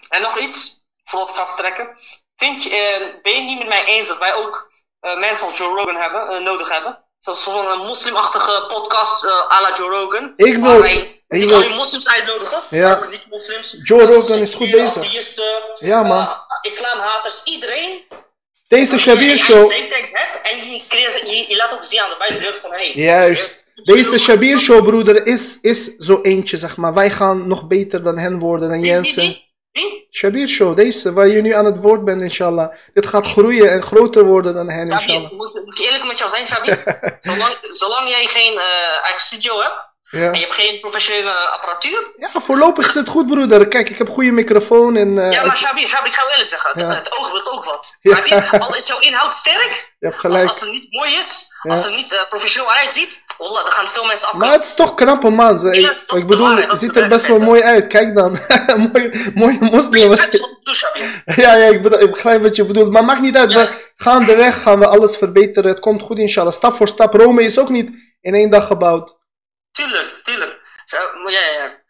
en 0.08 0.22
nog 0.22 0.38
iets, 0.40 0.86
voordat 1.04 1.28
ik 1.28 1.34
ga 1.34 1.46
vertrekken. 1.46 1.88
Vind 2.36 2.62
je, 2.64 2.70
eh, 2.70 3.22
ben 3.22 3.32
je 3.32 3.38
het 3.38 3.48
niet 3.48 3.58
met 3.58 3.68
mij 3.68 3.84
eens 3.84 4.08
dat 4.08 4.18
wij 4.18 4.34
ook 4.34 4.68
eh, 5.00 5.18
mensen 5.18 5.46
als 5.46 5.58
Joe 5.58 5.74
Rogan 5.76 5.96
hebben, 5.96 6.42
nodig 6.42 6.72
hebben? 6.72 7.04
Van 7.20 7.36
een 7.66 7.78
moslimachtige 7.86 8.64
podcast 8.68 9.24
eh 9.24 9.30
à 9.30 9.60
la 9.60 9.72
Joe 9.76 9.88
Rogan. 9.90 10.32
Ik 10.36 10.56
wil- 10.56 10.84
ik 10.84 11.22
wil- 11.48 11.54
alleen 11.54 11.74
moslims 11.74 12.08
uitnodigen, 12.08 12.62
Ja. 12.70 12.92
ook 12.96 13.10
niet-moslims. 13.10 13.80
Joe 13.82 14.00
eh, 14.02 14.06
Rogan 14.08 14.38
is 14.38 14.54
goed 14.54 14.70
bezig. 14.70 14.96
atheïsten, 15.04 15.44
Ja, 15.80 16.02
man. 16.02 16.18
eh, 16.18 16.32
islamhaters, 16.62 17.42
iedereen. 17.44 18.02
Deze 18.68 18.98
Shabir 18.98 19.36
Show. 19.38 19.70
en 19.72 19.78
je, 20.72 20.82
creëert- 20.88 21.26
je, 21.26 21.44
je 21.48 21.56
laat 21.56 21.72
ook 21.72 21.84
zien 21.84 22.00
aan 22.00 22.10
de 22.10 22.16
van 22.60 22.70
hey. 22.70 22.92
Juist. 22.94 23.64
Deze 23.84 24.18
Shabir 24.18 24.58
Show, 24.58 24.84
broeder, 24.84 25.26
is, 25.26 25.58
is 25.60 25.84
zo 25.96 26.18
eentje, 26.22 26.56
zeg 26.56 26.76
maar. 26.76 26.94
Wij 26.94 27.10
gaan 27.10 27.48
nog 27.48 27.66
beter 27.66 28.02
dan 28.02 28.18
hen 28.18 28.38
worden, 28.38 28.68
dan 28.68 28.80
Jensen. 28.80 29.40
Wie? 29.72 29.82
Wie? 29.82 30.06
Shabir 30.10 30.48
Show, 30.48 30.76
deze, 30.76 31.12
waar 31.12 31.28
je 31.28 31.42
nu 31.42 31.52
aan 31.52 31.64
het 31.64 31.76
woord 31.76 32.04
bent, 32.04 32.22
inshallah. 32.22 32.74
Dit 32.94 33.06
gaat 33.06 33.26
groeien 33.26 33.70
en 33.70 33.82
groter 33.82 34.24
worden 34.24 34.54
dan 34.54 34.70
hen, 34.70 34.90
inshallah. 34.90 35.30
moet, 35.30 35.54
moet 35.54 35.78
ik 35.78 35.84
eerlijk 35.84 36.04
met 36.04 36.18
jou 36.18 36.30
zijn, 36.30 36.46
Javier? 36.46 37.00
zolang, 37.20 37.58
zolang 37.62 38.08
jij 38.08 38.26
geen 38.26 38.58
eh, 38.58 39.04
eigen 39.04 39.20
studio 39.20 39.60
hebt 39.60 39.89
Ja. 40.10 40.26
en 40.26 40.32
je 40.34 40.40
hebt 40.40 40.54
geen 40.54 40.80
professionele 40.80 41.30
apparatuur. 41.30 42.10
ja, 42.16 42.28
voorlopig 42.40 42.86
is 42.86 42.94
het 42.94 43.08
goed, 43.08 43.26
broeder. 43.26 43.68
Kijk, 43.68 43.90
ik 43.90 43.98
heb 43.98 44.08
goede 44.08 44.30
microfoon 44.32 44.96
en... 44.96 45.18
eh, 45.18 45.30
ja, 45.32 45.44
maar 45.44 45.58
Javier, 45.60 45.86
Javier, 45.88 46.06
ik 46.06 46.12
ga 46.12 46.22
je 46.24 46.30
eerlijk 46.30 46.48
zeggen, 46.48 46.70
het, 46.72 46.80
Ja. 46.80 46.94
het 46.94 47.18
oog 47.18 47.30
wil 47.32 47.52
ook 47.52 47.64
wat. 47.64 47.96
Ja. 48.00 48.16
Javier, 48.16 48.60
al 48.60 48.76
is 48.76 48.86
jouw 48.86 48.98
inhoud 48.98 49.34
sterk, 49.34 49.94
je 49.98 50.06
hebt 50.06 50.12
als, 50.14 50.22
gelijk. 50.24 50.48
als 50.48 50.60
het 50.60 50.70
niet 50.70 50.86
mooi 50.92 51.14
is, 51.14 51.52
als 51.68 51.84
het 51.84 51.94
niet 51.94 52.12
eh, 52.12 52.28
professioneel 52.28 52.72
uitziet, 52.72 53.22
dan 53.38 53.48
gaan 53.72 53.88
veel 53.88 54.04
mensen 54.04 54.26
Maar 54.26 54.34
afkomen. 54.34 54.50
het 54.50 54.64
is 54.64 54.74
toch 54.74 54.94
knappe 54.94 55.30
man. 55.30 55.72
Ik, 55.72 56.00
ik 56.14 56.26
bedoel, 56.26 56.56
het 56.56 56.78
ziet 56.78 56.96
er 56.96 57.08
best 57.08 57.26
wel 57.26 57.38
mooi 57.40 57.62
uit. 57.62 57.86
Kijk 57.86 58.14
dan. 58.16 58.38
mooie, 58.92 59.30
mooie 59.34 59.58
moslim. 59.60 60.14
Ja, 61.24 61.54
ja, 61.56 61.66
ik, 61.66 61.82
bedoel, 61.82 62.00
ik 62.00 62.10
begrijp 62.10 62.42
wat 62.42 62.56
je 62.56 62.64
bedoelt. 62.64 62.90
Maar 62.90 63.04
maakt 63.04 63.20
niet 63.20 63.36
uit. 63.36 63.52
We 63.52 63.90
gaandeweg 63.96 64.62
gaan 64.62 64.78
we 64.78 64.86
alles 64.86 65.16
verbeteren. 65.16 65.70
Het 65.70 65.80
komt 65.80 66.02
goed, 66.02 66.18
inshallah. 66.18 66.52
Stap 66.52 66.74
voor 66.74 66.88
stap. 66.88 67.14
Rome 67.14 67.42
is 67.42 67.58
ook 67.58 67.68
niet 67.68 67.90
in 68.20 68.34
één 68.34 68.50
dag 68.50 68.66
gebouwd. 68.66 69.18
Tuurlijk, 69.72 70.20
tuurlijk. 70.22 70.60
Ja, 70.86 71.00
ja. 71.28 71.82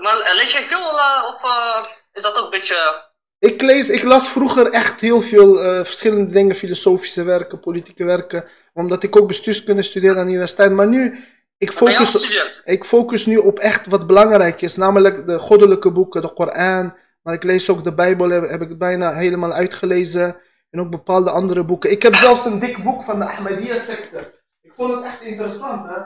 Maar 0.00 0.20
eh, 0.20 0.36
lees 0.36 0.52
jij 0.52 0.62
veel 0.62 0.98
eh, 0.98 1.24
of 1.28 1.42
eh, 1.42 1.84
is 2.12 2.22
dat 2.22 2.36
ook 2.36 2.44
een 2.44 2.50
beetje... 2.50 3.04
Ik, 3.38 3.62
lees, 3.62 3.88
ik 3.88 4.02
las 4.02 4.28
vroeger 4.28 4.70
echt 4.70 5.00
heel 5.00 5.20
veel 5.20 5.54
verschillende 5.84 6.32
dingen. 6.32 6.56
Filosofische 6.56 7.22
werken, 7.22 7.60
politieke 7.60 8.04
werken. 8.04 8.44
Omdat 8.72 9.02
ik 9.02 9.16
ook 9.16 9.28
bestuurskunde 9.28 9.82
studeerde 9.82 10.18
aan 10.18 10.24
de 10.24 10.30
universiteit. 10.30 10.72
Maar 10.72 10.86
nu, 10.86 11.24
ik 11.58 11.70
je 11.70 11.76
focus... 11.76 12.62
Ik 12.64 12.84
focus 12.84 13.26
nu 13.26 13.36
op 13.36 13.58
echt 13.58 13.86
wat 13.86 14.06
belangrijk 14.06 14.62
is, 14.62 14.76
namelijk 14.76 15.26
de 15.26 15.38
goddelijke 15.38 15.92
boeken, 15.92 16.22
de 16.22 16.32
Koran. 16.32 16.96
Maar 17.22 17.34
ik 17.34 17.44
lees 17.44 17.70
ook 17.70 17.84
de 17.84 17.94
Bijbel, 17.94 18.28
heb, 18.28 18.48
heb 18.48 18.60
ik 18.60 18.78
bijna 18.78 19.14
helemaal 19.14 19.52
uitgelezen. 19.52 20.40
En 20.70 20.80
ook 20.80 20.90
bepaalde 20.90 21.30
andere 21.30 21.64
boeken. 21.64 21.90
Ik 21.90 22.02
heb 22.02 22.14
zelfs 22.14 22.44
een 22.44 22.58
dik 22.58 22.82
boek 22.82 23.04
van 23.04 23.18
de 23.18 23.24
Ahmadiyya-secte. 23.24 24.42
Ik 24.60 24.72
vond 24.74 24.94
het 24.94 25.04
echt 25.04 25.20
interessant, 25.20 25.86
hè. 25.88 26.00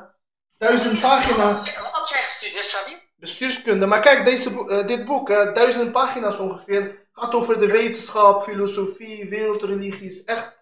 Duizend 0.61 1.01
pagina's. 1.01 1.75
Wat 1.83 1.91
had 1.93 2.09
jij 2.11 2.23
gestudeerd, 2.23 2.65
Shabi? 2.65 3.03
Bestuurskunde. 3.17 3.87
Maar 3.87 4.01
kijk, 4.01 4.25
deze, 4.25 4.67
eh, 4.69 4.87
dit 4.87 5.05
boek, 5.05 5.29
hè, 5.29 5.53
duizend 5.53 5.93
pagina's 5.93 6.39
ongeveer, 6.39 7.07
gaat 7.13 7.35
over 7.35 7.59
de 7.59 7.67
wetenschap, 7.67 8.43
filosofie, 8.43 9.29
wereldreligies. 9.29 10.25
Echt 10.25 10.59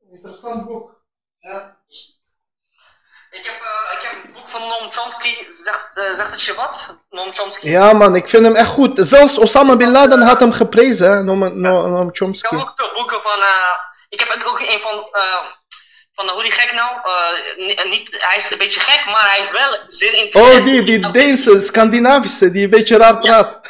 een 0.00 0.14
interessant 0.16 0.66
boek. 0.66 0.90
Ja. 1.38 1.76
Ik 3.30 3.44
heb, 3.44 3.54
eh, 3.54 3.92
ik 3.98 4.02
heb 4.02 4.24
een 4.24 4.32
boek 4.32 4.48
van 4.48 4.60
Noam 4.60 4.92
Chomsky. 4.92 5.34
Zegt, 5.50 5.90
eh, 5.94 6.14
zegt 6.14 6.30
het 6.30 6.42
je 6.42 6.54
wat? 6.54 6.98
Noam 7.10 7.34
Chomsky. 7.34 7.68
ja, 7.68 7.92
man, 7.92 8.14
ik 8.16 8.28
vind 8.28 8.44
hem 8.44 8.54
echt 8.56 8.68
goed. 8.70 8.90
Zelfs 8.94 9.38
Osama 9.38 9.76
Bin 9.76 9.90
Laden 9.90 10.22
had 10.22 10.40
hem 10.40 10.52
geprezen, 10.52 11.10
hè, 11.10 11.22
Noam, 11.22 11.60
Noam, 11.60 11.90
Noam 11.90 12.08
Ik 12.08 12.16
Chomsky. 12.16 12.56
heb 12.56 12.66
ook 12.68 12.72
veel 12.76 12.92
boeken 12.94 13.22
van. 13.22 13.40
eh, 13.40 13.72
ik 14.08 14.20
heb 14.20 14.42
ook 14.46 14.60
een 14.60 14.80
van. 14.80 15.08
Van 16.14 16.28
hoe 16.28 16.42
die 16.42 16.50
gek 16.52 16.72
nou? 16.72 16.90
Eh, 17.02 17.56
ni- 17.66 17.88
niet, 17.88 18.08
hij 18.28 18.36
is 18.36 18.50
een 18.50 18.58
beetje 18.58 18.80
gek, 18.80 19.04
maar 19.06 19.30
hij 19.30 19.40
is 19.40 19.50
wel 19.50 19.78
zeer 19.88 20.14
intelligent. 20.14 20.58
Oh, 20.60 20.64
die, 20.64 20.82
die 20.84 21.10
Deense, 21.10 21.62
Scandinavische, 21.62 22.50
die 22.50 22.64
een 22.64 22.70
beetje 22.70 22.96
raar 22.96 23.18
praat. 23.18 23.60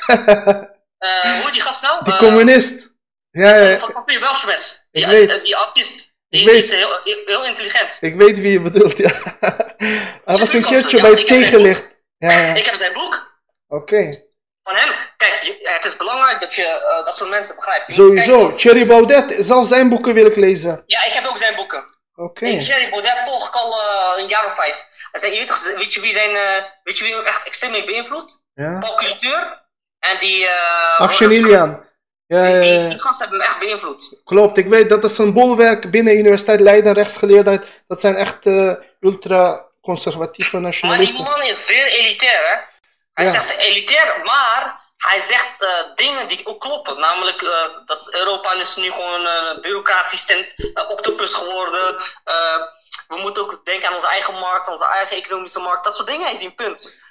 Eh, 0.99 1.41
hoe 1.43 1.51
die 1.53 1.61
gast 1.61 1.83
nou? 1.83 2.01
Die 2.05 2.13
Eh, 2.13 2.19
communist. 2.19 2.93
Ja, 3.31 3.57
ja, 3.57 3.79
Van 3.79 3.93
Papier 3.93 4.21
Welshmes. 4.21 4.89
Die, 4.93 5.07
weet. 5.07 5.43
die 5.43 5.55
autist. 5.55 5.97
Die, 6.29 6.41
Ik 6.41 6.47
die 6.47 6.55
weet. 6.55 6.65
is 6.65 6.71
heel, 6.71 6.99
heel, 7.27 7.45
intelligent. 7.45 7.99
ik 8.01 8.15
weet 8.17 8.39
wie 8.41 8.53
je 8.53 8.61
bedoelt, 8.61 8.99
ja. 8.99 9.11
Hij 10.25 10.37
was 10.37 10.53
een 10.53 10.65
keertje 10.65 10.97
ja, 10.97 11.03
bij 11.03 11.11
heb 11.13 11.27
tegenlicht. 11.27 11.87
Ja, 12.19 12.31
ja. 12.31 12.55
Ik 12.55 12.65
heb 12.65 12.75
zijn 12.75 12.93
boek 12.93 13.33
Oké. 13.69 14.23
van 14.63 14.75
hem. 14.77 14.93
Kijk, 15.17 15.57
het 15.63 15.85
is 15.85 15.97
belangrijk 15.97 16.41
dat 16.41 16.55
je 16.55 17.03
dat 17.05 17.17
soort 17.17 17.31
mensen 17.31 17.55
begrijpt. 17.57 17.93
Sowieso. 17.93 18.55
Thierry 18.55 18.87
Baudet, 18.87 19.37
zelfs 19.39 19.69
zijn 19.69 19.89
boeken 19.89 20.15
wil 20.15 20.27
ik 20.27 20.37
lezen. 20.37 20.83
Ja, 20.87 21.05
ik 21.05 21.13
heb 21.13 21.27
ook 21.27 21.39
zijn 21.39 21.55
boeken. 21.55 21.85
Oké. 22.17 22.47
Ik 22.47 22.61
Jerry 22.61 22.91
Baudet 22.91 23.19
volg 23.25 23.49
ik 23.49 23.55
al 23.55 23.81
eh, 23.81 24.23
een 24.23 24.29
jaar 24.29 24.45
of 24.45 24.55
vijf. 24.55 24.85
En 25.13 25.33
je 25.33 25.75
weet, 25.77 25.95
je 25.95 26.01
wie 26.01 26.13
zijn, 26.13 26.37
eh, 26.37 26.65
weet 26.85 26.99
je 26.99 27.05
wie 27.05 27.15
hem 27.15 27.25
echt 27.25 27.47
extreem 27.47 27.73
heeft 27.73 27.87
beïnvloed? 27.87 28.43
Ja. 28.55 28.79
Paul. 28.79 28.99
En 29.99 30.19
die... 30.19 30.47
eh 30.47 31.01
Afshin 31.01 31.31
Ilian. 31.31 31.83
Ja, 32.27 32.43
Die, 32.43 32.53
ja, 32.53 32.61
die, 32.61 32.71
ja. 32.73 32.89
die 32.89 32.99
gasten 33.01 33.29
hebben 33.29 33.41
hem 33.41 33.49
echt 33.51 33.59
beïnvloed. 33.59 34.21
klopt. 34.25 34.59
Ik 34.59 34.67
weet, 34.67 34.89
dat 34.89 35.05
is 35.05 35.19
een 35.19 35.33
bolwerk 35.33 35.91
binnen 35.91 36.17
Universiteit 36.19 36.61
Leiden, 36.61 36.93
rechtsgeleerdheid. 36.93 37.67
Dat 37.89 38.01
zijn 38.01 38.17
echt 38.17 38.47
eh, 38.47 38.73
ultra-conservatieve 39.01 40.51
Maar 40.61 40.71
die 40.71 40.81
nationalisten. 40.81 41.23
man 41.23 41.43
is 41.43 41.67
zeer 41.67 41.87
elitair, 41.87 42.41
hè? 42.53 42.59
Hij 43.13 43.25
Ja. 43.25 43.31
zegt 43.31 43.57
elitair, 43.57 44.21
maar 44.25 44.81
hij 45.11 45.21
zegt 45.21 45.63
eh, 45.63 45.95
dingen 45.95 46.29
die 46.29 46.47
ook 46.47 46.61
kloppen. 46.61 47.01
Namelijk 47.01 47.43
eh, 47.43 47.87
dat 47.87 48.13
Europa 48.15 48.53
is 48.53 48.77
nu 48.77 48.91
gewoon 48.91 49.27
een 49.27 49.61
bureaucratisch 49.61 50.25
ten, 50.25 50.47
eh, 50.75 50.91
octopus 50.91 51.35
geworden. 51.35 51.97
We 53.09 53.17
moeten 53.21 53.43
ook 53.43 53.65
denken 53.65 53.89
aan 53.89 53.95
onze 53.95 54.09
eigen 54.09 54.35
markt, 54.35 54.69
onze 54.69 54.87
eigen 54.87 55.17
economische 55.17 55.61
markt. 55.61 55.85
Dat 55.85 55.97
soort 55.97 56.09
dingen 56.09 56.27
heeft 56.27 56.39
hij 56.41 56.47
een 56.47 56.55
punt. 56.55 57.03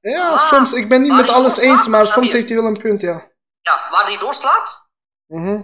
Ja, 0.00 0.36
soms, 0.36 0.72
ik 0.72 0.88
ben 0.88 1.02
niet 1.02 1.12
met 1.12 1.30
alles 1.30 1.56
eens, 1.58 1.86
maar 1.86 2.06
soms 2.06 2.32
heeft 2.32 2.48
hij 2.48 2.56
wel 2.56 2.66
een 2.66 2.80
punt, 2.80 3.00
ja. 3.00 3.30
ja, 3.60 3.88
waar 3.90 4.04
hij 4.04 4.18
doorslaat, 4.18 4.88
Mhm. 5.26 5.62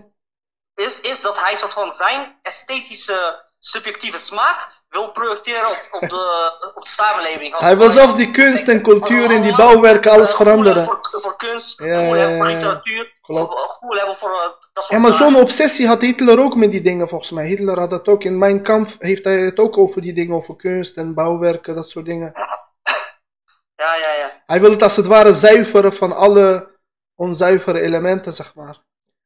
is, 0.75 1.01
is 1.01 1.21
dat 1.21 1.41
hij 1.41 1.57
soort 1.57 1.73
van 1.73 1.93
zijn 1.93 2.39
esthetische 2.43 3.50
subjectieve 3.61 4.19
smaak 4.19 4.79
wil 4.89 5.11
projecteren 5.11 5.69
op, 5.69 5.89
op, 5.91 6.09
de, 6.09 6.51
op 6.77 6.83
de 6.83 6.89
samenleving. 6.89 7.59
Hij 7.59 7.77
wil 7.77 7.91
zelfs 7.91 8.17
die 8.17 8.31
kunst 8.31 8.69
en 8.69 8.83
cultuur 8.83 9.31
in 9.31 9.43
die 9.43 9.57
bouwwerken, 9.57 10.11
alles 10.11 10.31
eh, 10.31 10.37
veranderen. 10.37 10.85
Voor, 10.85 10.99
voor 11.11 11.37
kunst, 11.37 11.79
Ja, 11.79 11.85
gevoel 11.99 12.15
ja, 12.15 12.21
hebben 12.21 12.37
voor 12.37 12.47
literatuur, 12.47 13.19
Klopt. 13.23 13.53
gevoel- 13.53 13.69
gevoel 13.69 13.97
hebben 13.97 14.17
voor 14.17 14.31
eh, 14.31 14.43
dat 14.73 14.85
soort 14.85 14.89
Ja, 14.89 14.99
maar 15.09 15.13
zo'n 15.19 15.37
obsessie 15.37 15.87
had 15.87 16.01
Hitler 16.01 16.41
ook 16.41 16.55
met 16.57 16.71
die 16.73 16.83
dingen, 16.83 17.09
volgens 17.09 17.31
mij. 17.31 17.47
Hitler 17.47 17.79
had 17.79 17.91
dat 17.91 18.09
ook. 18.09 18.25
In 18.25 18.39
Mijn 18.39 18.63
Kampf 18.63 18.97
heeft 18.99 19.25
hij 19.25 19.39
het 19.41 19.59
ook 19.59 19.79
over 19.79 20.03
die 20.03 20.13
dingen, 20.13 20.35
over 20.37 20.57
kunst 20.57 20.97
en 20.97 21.15
bouwwerken, 21.15 21.75
dat 21.75 21.89
soort 21.91 22.05
dingen. 22.05 22.33
Ja, 23.77 23.95
ja, 23.95 24.13
ja. 24.13 24.43
Hij 24.47 24.61
wil 24.61 24.71
het 24.71 24.83
als 24.83 24.97
het 24.97 25.07
ware 25.07 25.35
zuiveren 25.35 25.93
van 25.93 26.13
alle 26.13 26.79
onzuivere 27.15 27.81
elementen, 27.81 28.33
zeg 28.33 28.55
maar. 28.55 28.79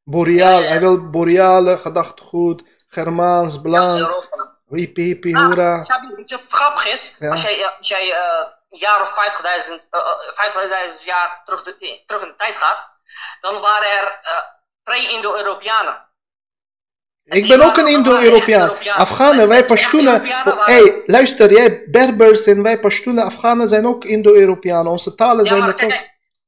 Boreaal, 0.03 0.51
Ja, 0.51 0.57
ja, 0.57 0.63
ja. 0.63 0.67
hij 0.69 0.79
wil 0.79 1.09
boreale 1.09 1.77
gedachtegoed, 1.77 2.63
Germaans, 2.95 3.59
Europa. 3.63 4.57
hippie 4.69 5.05
hippie, 5.05 5.35
Ah, 5.35 5.45
hoera. 5.45 5.83
Sabi, 5.83 6.15
weet 6.15 6.29
je 6.29 6.35
wat 6.35 6.45
grappig 6.49 6.85
is? 6.85 7.15
Als 7.19 7.41
jij, 7.41 7.61
eh, 7.61 7.77
als 7.77 7.87
jij 7.87 8.11
eh, 8.11 8.45
een 8.69 8.77
jaar 8.77 9.01
of 9.01 9.11
50.000 9.13 9.87
eh, 9.89 9.99
50.000 10.33 11.03
jaar 11.05 11.41
terug, 11.45 11.63
de, 11.63 12.03
terug 12.05 12.21
in 12.21 12.27
de 12.27 12.35
tijd 12.35 12.55
gaat, 12.57 12.89
dan 13.41 13.61
waren 13.61 13.89
er 13.91 14.19
pre-Indo-Europeanen. 14.83 16.03
Ik 17.23 17.47
ben 17.47 17.61
ook 17.61 17.77
een 17.77 17.87
Indo-Europeaan. 17.87 18.77
Afghanen, 18.95 19.47
wij 19.47 19.65
Pashtunen. 19.65 20.25
hey, 20.65 21.01
luister, 21.05 21.51
jij 21.51 21.83
Berbers 21.87 22.45
en 22.45 22.63
wij 22.63 22.79
Pashtunen, 22.79 23.23
Afghanen 23.23 23.67
zijn 23.67 23.87
ook 23.87 24.03
Indo-Europeanen. 24.03 24.91
Onze 24.91 25.15
talen 25.15 25.45
zijn 25.45 25.75
kijk, 25.75 25.83
ook. 25.83 25.99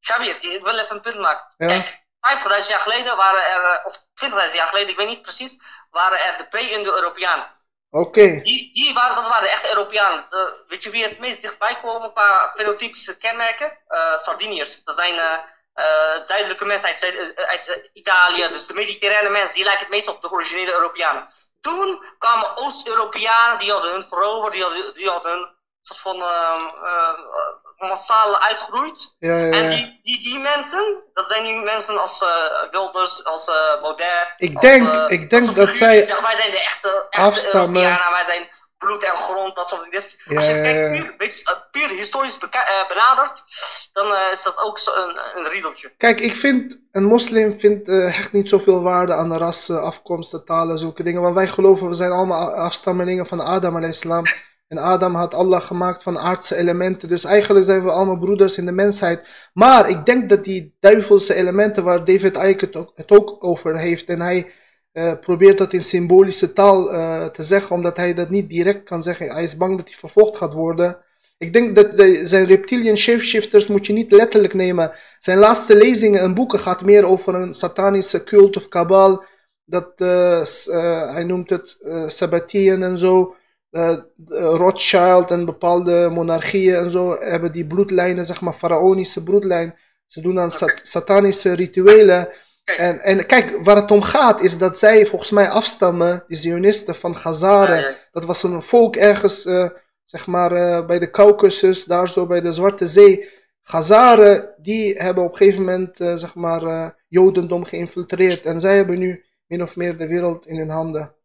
Shabir, 0.02 0.38
ik 0.42 0.64
wil 0.64 0.78
even 0.78 0.96
een 0.96 1.02
punt 1.02 1.20
maken. 1.20 1.46
Kijk, 1.58 2.06
50.000 2.20 2.70
jaar 2.70 2.80
geleden 2.80 3.16
waren 3.18 3.44
er, 3.44 3.82
of 3.84 3.96
20.000 3.96 4.56
jaar 4.56 4.68
geleden, 4.68 4.90
ik 4.90 4.98
weet 4.98 5.08
niet 5.08 5.22
precies, 5.22 5.58
waren 5.98 6.20
er 6.20 6.38
de 6.38 6.48
pre-Indo-Europeanen. 6.48 7.56
Oké, 7.90 8.42
Die, 8.42 8.74
die 8.74 8.94
waren, 8.94 9.16
dat 9.16 9.28
waren 9.28 9.44
de 9.44 9.50
echte 9.52 9.70
Europeanen. 9.70 10.26
Weet 10.68 10.84
je 10.84 10.90
wie 10.90 11.04
het 11.04 11.20
meest 11.20 11.42
dichtbij 11.42 11.78
komen 11.82 12.12
qua 12.12 12.52
fenotypische 12.56 13.18
kenmerken? 13.18 13.78
Eh, 13.88 14.18
Sardiniërs. 14.18 14.84
Dat 14.84 14.96
zijn 14.96 15.18
eh, 15.74 16.22
zuidelijke 16.22 16.66
mensen 16.66 16.90
uit, 16.90 17.00
Zuid- 17.00 17.36
uit 17.36 17.90
Italië. 17.94 18.48
Dus 18.52 18.68
de 18.68 18.74
mediterrane 18.74 19.30
mensen, 19.30 19.56
die 19.56 19.64
lijken 19.64 19.84
het 19.86 19.94
meest 19.94 20.08
op 20.08 20.22
de 20.22 20.32
originele 20.32 20.72
Europeanen. 20.72 21.28
Toen 21.62 22.04
kwamen 22.20 22.58
Oost-Europeanen, 22.58 23.60
die 23.60 23.72
hadden 23.72 23.92
hun 23.92 24.06
veroverd, 24.10 24.54
die 24.54 24.64
hadden, 24.64 24.94
die 24.94 25.10
hadden 25.10 25.32
hun 25.32 25.48
soort 25.82 26.00
van 26.00 26.22
ehm, 26.22 26.66
eh, 26.86 27.14
massaal 27.78 28.38
uitgeroeid. 28.40 29.16
ja, 29.20 29.38
ja, 29.38 29.52
En 29.52 29.70
die, 29.70 30.00
die, 30.02 30.20
die 30.20 30.40
mensen, 30.40 31.04
dat 31.14 31.28
zijn 31.28 31.44
nu 31.44 31.64
mensen 31.64 32.02
als 32.02 32.22
eh, 32.22 32.72
Wilders, 32.72 33.24
als 33.24 33.48
eh 33.48 33.82
Baudet. 33.82 34.34
Ik 34.38 34.60
denk- 34.60 34.88
eh, 34.88 35.06
ik 35.08 35.30
denk 35.30 35.56
dat 35.56 35.74
zij 35.74 36.06
die 36.06 36.16
wij 36.22 36.36
zijn 36.36 36.52
de 36.52 36.60
echte, 36.64 37.08
echte 37.10 37.28
afstammen. 37.28 37.82
Europeanen, 37.82 38.12
wij 38.12 38.26
zijn 38.26 38.48
bloed 38.78 39.04
en 39.04 39.16
grond, 39.16 39.56
dat 39.56 39.68
soort 39.68 39.84
dingen. 39.84 40.00
Dus 40.00 40.24
als 40.36 40.48
je 40.48 40.54
ja, 40.54 40.62
kijkt 40.62 41.44
puur, 41.72 41.90
historisch 41.90 42.38
benadert, 42.88 43.44
dan 43.94 44.16
is 44.32 44.44
dat 44.44 44.58
ook 44.58 44.80
zo 44.80 44.92
een, 44.96 45.20
een 45.36 45.50
riedeltje. 45.50 45.94
Kijk, 45.98 46.20
ik 46.20 46.36
vind, 46.36 46.82
een 46.92 47.04
moslim 47.04 47.60
vindt 47.60 47.90
eh, 47.90 47.96
hecht 48.16 48.32
niet 48.32 48.50
zoveel 48.50 48.84
waarde 48.84 49.14
aan 49.14 49.30
de 49.30 49.38
rassen, 49.38 49.82
afkomsten, 49.82 50.46
talen, 50.46 50.80
zulke 50.80 51.04
dingen. 51.04 51.22
Want 51.22 51.36
wij 51.36 51.48
geloven, 51.48 51.88
we 51.90 51.96
zijn 51.96 52.12
allemaal 52.12 52.52
afstammelingen 52.52 53.28
van 53.28 53.42
Adam 53.42 53.76
alayhissalam. 53.76 54.24
En 54.68 54.78
Adam 54.78 55.16
had 55.16 55.34
Allah 55.34 55.62
gemaakt 55.62 56.04
van 56.04 56.18
aardse 56.18 56.56
elementen. 56.56 57.10
Dus 57.10 57.24
eigenlijk 57.24 57.66
zijn 57.66 57.84
we 57.84 57.92
allemaal 57.92 58.18
broeders 58.18 58.58
in 58.58 58.66
de 58.66 58.72
mensheid. 58.72 59.50
Maar 59.54 59.90
ik 59.90 60.06
denk 60.06 60.30
dat 60.30 60.44
die 60.44 60.76
duivelse 60.80 61.34
elementen 61.34 61.84
waar 61.84 62.06
David 62.06 62.38
Icke 62.38 62.92
het 62.96 63.12
ook, 63.12 63.44
over 63.44 63.78
heeft. 63.78 64.06
En 64.06 64.22
hij 64.22 64.52
eh, 64.92 65.20
probeert 65.20 65.58
dat 65.58 65.74
in 65.74 65.84
symbolische 65.84 66.54
taal 66.54 66.92
eh, 66.92 67.26
te 67.26 67.44
zeggen, 67.44 67.76
omdat 67.76 67.98
hij 67.98 68.14
dat 68.14 68.30
niet 68.30 68.50
direct 68.50 68.84
kan 68.84 69.04
zeggen. 69.04 69.30
Hij 69.30 69.44
is 69.44 69.58
bang 69.58 69.78
dat 69.78 69.88
hij 69.88 69.98
vervolgd 69.98 70.38
gaat 70.38 70.54
worden. 70.54 70.98
Ik 71.38 71.54
denk 71.54 71.76
dat 71.76 71.88
zijn 72.24 72.46
reptilian 72.46 72.98
shapeshifters 72.98 73.68
moet 73.68 73.86
je 73.86 73.94
niet 73.94 74.12
letterlijk 74.12 74.54
nemen. 74.54 74.92
Zijn 75.20 75.38
laatste 75.38 75.78
lezingen 75.78 76.22
en 76.22 76.34
boeken 76.34 76.60
gaat 76.60 76.82
meer 76.82 77.06
over 77.06 77.36
een 77.36 77.54
satanische 77.54 78.24
cult 78.24 78.58
of 78.58 78.68
kabal. 78.68 79.24
Dat, 79.66 80.02
eh, 80.02 81.14
hij 81.14 81.24
noemt 81.24 81.50
het 81.50 81.78
Sabbatien 82.08 82.84
en 82.84 82.98
zo. 82.98 83.36
Eh, 83.78 83.90
eh, 83.90 84.00
Rothschild 84.56 85.32
en 85.32 85.46
bepaalde 85.46 86.10
monarchieën 86.12 86.76
en 86.76 86.92
zo 86.92 87.16
hebben 87.20 87.52
die 87.52 87.68
bloedlijnen, 87.68 88.26
zeg 88.26 88.42
maar, 88.42 88.54
faraonische 88.54 89.24
bloedlijn. 89.24 89.76
Ze 90.08 90.22
doen 90.22 90.40
aan 90.40 90.52
sat- 90.52 90.80
satanische 90.84 91.54
rituelen. 91.54 92.30
En, 92.64 93.00
en 93.00 93.26
kijk, 93.26 93.58
waar 93.64 93.76
het 93.76 93.92
om 93.92 94.02
gaat 94.02 94.42
is 94.42 94.58
dat 94.58 94.80
zij 94.80 95.06
volgens 95.06 95.32
mij 95.32 95.50
afstammen, 95.50 96.24
die 96.28 96.38
Zionisten 96.38 96.96
van 96.96 97.16
ja. 97.24 97.96
Dat 98.12 98.26
was 98.26 98.44
een 98.44 98.62
volk 98.62 98.96
ergens, 98.96 99.46
eh, 99.46 99.70
zeg 100.06 100.28
maar, 100.28 100.86
bij 100.86 101.00
de 101.00 101.10
Caucasus, 101.10 101.84
daar 101.86 102.10
zo 102.10 102.26
bij 102.28 102.42
de 102.42 102.52
Zwarte 102.54 102.88
Zee. 102.88 103.30
Gazaren, 103.62 104.54
die 104.58 104.94
hebben 104.98 105.24
op 105.24 105.32
een 105.32 105.38
gegeven 105.38 105.64
moment, 105.64 105.96
zeg 105.98 106.36
maar, 106.36 106.96
Jodendom 107.08 107.66
geïnfiltreerd. 107.66 108.42
En 108.46 108.60
zij 108.62 108.76
hebben 108.76 109.00
nu 109.00 109.24
min 109.48 109.62
of 109.64 109.76
meer 109.76 109.98
de 109.98 110.08
wereld 110.08 110.48
in 110.48 110.58
hun 110.58 110.70
handen. 110.70 111.16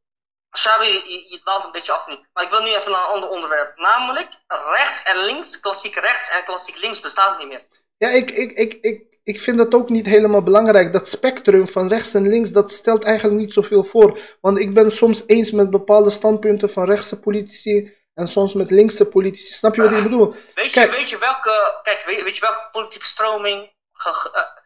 Shabi, 0.58 0.86
je, 0.86 1.26
je 1.30 1.38
dwaalt 1.40 1.64
een 1.64 1.72
beetje 1.72 1.92
af 1.92 2.06
nu. 2.06 2.18
Maar 2.32 2.44
ik 2.44 2.50
wil 2.50 2.62
nu 2.62 2.68
even 2.74 2.90
naar 2.90 3.00
een 3.00 3.14
ander 3.14 3.28
onderwerp. 3.28 3.76
Namelijk, 3.78 4.28
rechts 4.70 5.02
en 5.02 5.16
links, 5.24 5.60
klassiek 5.60 5.94
rechts 5.94 6.30
en 6.30 6.44
klassiek 6.44 6.76
links 6.76 7.00
bestaat 7.00 7.38
niet 7.38 7.48
meer. 7.48 7.62
Ja, 7.96 8.08
ik, 8.08 8.30
ik, 8.30 8.50
ik, 8.52 8.72
ik, 8.80 9.18
ik 9.24 9.40
vind 9.40 9.58
dat 9.58 9.74
ook 9.74 9.88
niet 9.88 10.06
helemaal 10.06 10.42
belangrijk. 10.42 10.92
Dat 10.92 11.08
spectrum 11.08 11.68
van 11.68 11.88
rechts 11.88 12.14
en 12.14 12.28
links, 12.28 12.50
dat 12.50 12.70
stelt 12.72 13.05
eigenlijk 13.05 13.40
niet 13.40 13.53
zoveel 13.53 13.84
voor. 13.84 14.18
Want 14.40 14.59
ik 14.59 14.74
ben 14.74 14.90
soms 14.92 15.22
eens 15.26 15.50
met 15.50 15.70
bepaalde 15.70 16.11
standpunten 16.11 16.70
van 16.70 16.84
rechtse 16.84 17.20
politici 17.20 17.96
en 18.14 18.28
soms 18.28 18.55
met 18.55 18.70
linkse 18.70 19.07
politici. 19.09 19.53
Snap 19.53 19.74
je 19.74 19.82
wat 19.82 19.92
ik 19.92 20.03
bedoel? 20.03 20.34
Weet 20.55 20.72
je, 20.72 20.80
Kijk. 20.80 20.90
weet 20.90 21.11
je 21.11 21.18
welke, 21.18 21.80
kijk, 21.82 22.05
weet, 22.05 22.22
weet 22.22 22.34
je 22.34 22.40
welke 22.40 22.68
politieke 22.72 23.07
stroming 23.07 23.72
ge- 23.92 24.30
eh, 24.32 24.61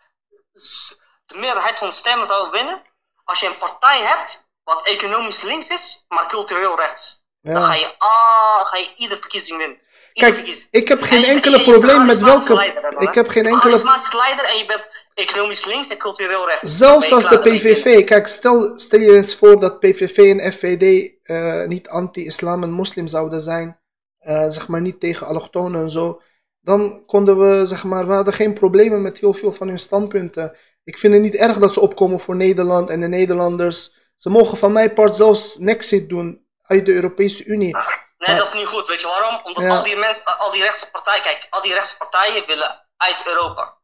de 1.27 1.39
meerderheid 1.39 1.79
van 1.79 1.89
de 1.89 1.95
stemmen 1.95 2.27
zou 2.27 2.51
winnen? 2.51 2.83
Als 3.25 3.41
je 3.41 3.47
een 3.47 3.59
partij 3.59 4.01
hebt 4.01 4.46
wat 4.67 4.87
economisch 4.87 5.43
links 5.43 5.69
is, 5.69 6.05
maar 6.09 6.29
cultureel 6.29 6.77
rechts. 6.77 7.25
Dan 7.41 7.63
ga 7.63 7.75
je, 7.75 7.95
ah, 7.99 8.61
ga 8.67 8.77
je 8.77 8.95
iedere 8.97 9.21
verkiezing 9.21 9.59
winnen. 9.59 9.79
Kijk, 10.13 10.35
verkiezing. 10.35 10.69
ik 10.71 10.89
heb 10.89 11.03
geen 11.03 11.25
En 11.25 11.31
enkele 11.31 11.63
probleem 11.63 12.07
met 12.07 12.19
welke. 12.19 12.55
dan? 12.91 13.03
Ik 13.03 13.15
heb 13.15 13.29
geen 13.29 13.45
Je 13.45 13.51
bent 13.51 13.65
enkele. 13.65 14.01
leider 14.17 14.45
en 14.45 14.59
je 14.59 14.67
bent 14.67 14.89
economisch 15.15 15.65
links 15.65 15.89
en 15.89 15.97
cultureel 15.97 16.47
rechts. 16.49 16.77
Zelfs 16.77 17.13
als 17.13 17.29
de. 17.29 17.41
PVV, 17.41 18.05
kijk, 18.05 18.27
stel, 18.27 18.79
stel 18.79 19.01
je 19.01 19.15
eens 19.17 19.35
voor 19.35 19.61
dat 19.61 19.81
PVV 19.81 20.19
en 20.19 20.53
FVD 20.53 21.15
eh, 21.23 21.65
niet 21.65 21.89
anti-islam 21.89 22.63
en 22.63 22.71
moslim 22.71 23.07
zouden 23.07 23.41
zijn, 23.41 23.81
eh, 24.19 24.45
zeg 24.49 24.69
maar 24.69 24.81
niet 24.81 25.01
tegen 25.01 25.27
allochtonen 25.27 25.81
en 25.81 25.91
zo, 25.91 26.21
dan 26.61 27.05
konden 27.07 27.39
we, 27.39 27.67
zeg 27.67 27.85
maar, 27.85 28.07
we 28.07 28.13
hadden 28.13 28.35
geen 28.35 28.53
problemen 28.55 29.03
met 29.03 29.19
heel 29.19 29.35
veel 29.35 29.53
van 29.53 29.69
hun 29.69 29.79
standpunten. 29.79 30.57
Ik 30.85 30.99
vind 30.99 31.13
het 31.13 31.23
niet 31.23 31.37
erg 31.37 31.59
dat 31.59 31.75
ze 31.75 31.81
opkomen 31.81 32.21
voor 32.21 32.37
Nederland 32.37 32.91
en 32.91 33.01
de 33.01 33.09
Nederlanders. 33.09 33.95
Ze 34.17 34.31
mogen 34.31 34.57
van 34.59 34.73
mijn 34.73 34.93
part 34.95 35.15
zelfs 35.15 35.57
Nexit 35.59 36.09
doen 36.09 36.47
uit 36.67 36.87
de 36.87 36.93
Europese 36.93 37.45
Unie. 37.45 37.73
Nee, 37.73 37.83
Maar- 38.19 38.37
dat 38.37 38.47
is 38.47 38.55
niet 38.55 38.67
goed. 38.67 38.89
Weet 38.89 39.01
je 39.01 39.07
waarom? 39.07 39.41
Omdat 39.43 39.65
Ja. 39.65 39.77
al 39.77 39.83
die 39.83 39.97
mensen, 39.97 40.39
al 40.39 40.51
die 40.51 40.63
rechtse 40.63 40.91
partijen, 40.91 41.23
kijk, 41.23 41.47
al 41.51 41.63
die 41.63 41.73
rechtse 41.73 41.97
partijen 41.97 42.47
willen 42.47 42.87
uit 42.97 43.23
Europa. 43.27 43.75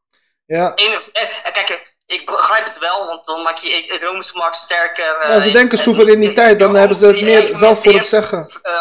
Ja, 0.46 0.72
Enig, 0.74 1.08
eh, 1.08 1.22
eh, 1.46 1.52
kijk, 1.52 1.94
ik 2.06 2.26
begrijp 2.26 2.64
het 2.66 2.78
wel, 2.78 3.06
want 3.06 3.24
dan 3.24 3.42
maak 3.42 3.56
je 3.56 3.86
economische 3.88 4.36
markt 4.36 4.56
sterker. 4.56 5.16
eh, 5.16 5.28
ja 5.34 5.40
ze 5.40 5.50
denken 5.50 5.78
en- 5.78 5.84
soevereiniteit, 5.84 6.58
dan 6.58 6.74
hebben 6.74 6.96
ze 6.96 7.06
het 7.06 7.20
meer 7.22 7.46
zelf 7.56 7.76
voor 7.76 7.86
het 7.86 7.94
eerst, 7.94 8.08
zeggen. 8.08 8.38
eh, 8.62 8.72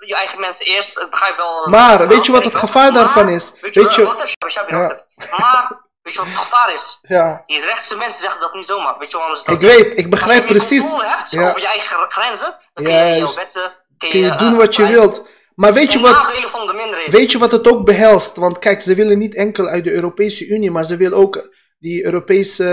je 0.00 0.14
eigen 0.14 0.40
mensen 0.40 0.66
eerst, 0.66 0.98
ik 0.98 1.10
begrijp 1.10 1.36
wel. 1.36 1.66
Maar, 1.68 2.08
weet 2.08 2.26
je 2.26 2.32
wat 2.32 2.44
het 2.44 2.56
gevaar 2.56 2.92
daarvan 2.92 3.28
is? 3.28 3.52
Weet 3.60 3.74
je, 3.74 3.80
Ja. 4.68 5.04
Maar, 5.30 5.86
weet 6.08 6.16
je 6.16 6.22
wat 6.22 6.28
het 6.28 6.38
gevaar 6.48 6.72
is? 6.72 6.98
Ja, 7.02 7.42
Die 7.46 7.64
rechtse 7.64 7.96
mensen 7.96 8.20
zeggen 8.20 8.40
dat 8.40 8.54
niet 8.54 8.66
zomaar. 8.66 8.98
Weet 8.98 9.10
je 9.10 9.16
waarom 9.16 9.36
ze 9.36 9.44
dat 9.44 9.54
ik 9.54 9.60
weet, 9.70 9.98
ik 9.98 10.10
begrijp 10.10 10.40
Als 10.42 10.48
je 10.50 10.54
precies. 10.56 10.80
controle 10.80 11.14
hebt 11.16 11.30
Ja. 11.30 11.48
over 11.48 11.60
je 11.60 11.66
eigen 11.66 11.96
grenzen, 12.10 12.56
dan 12.74 12.84
kun 12.84 12.92
je 12.94 12.98
jouw 12.98 13.16
Juist. 13.16 13.36
wetten... 13.36 13.72
Kun 13.98 14.20
je 14.20 14.28
eh, 14.30 14.38
doen 14.38 14.56
wat 14.56 14.76
je 14.76 14.86
wilt. 14.86 15.26
Maar 15.54 15.72
weet 15.72 15.92
je 15.92 15.98
wat, 16.00 16.26
weet 17.06 17.32
je 17.32 17.38
wat 17.38 17.52
het 17.52 17.68
ook 17.68 17.84
behelst? 17.84 18.36
Want 18.36 18.58
kijk, 18.58 18.80
ze 18.80 18.94
willen 18.94 19.18
niet 19.18 19.34
enkel 19.36 19.66
uit 19.68 19.84
de 19.84 19.92
Europese 19.92 20.46
Unie, 20.46 20.70
maar 20.70 20.84
ze 20.84 20.96
willen 20.96 21.18
ook 21.18 21.50
die 21.78 22.04
Europese 22.04 22.64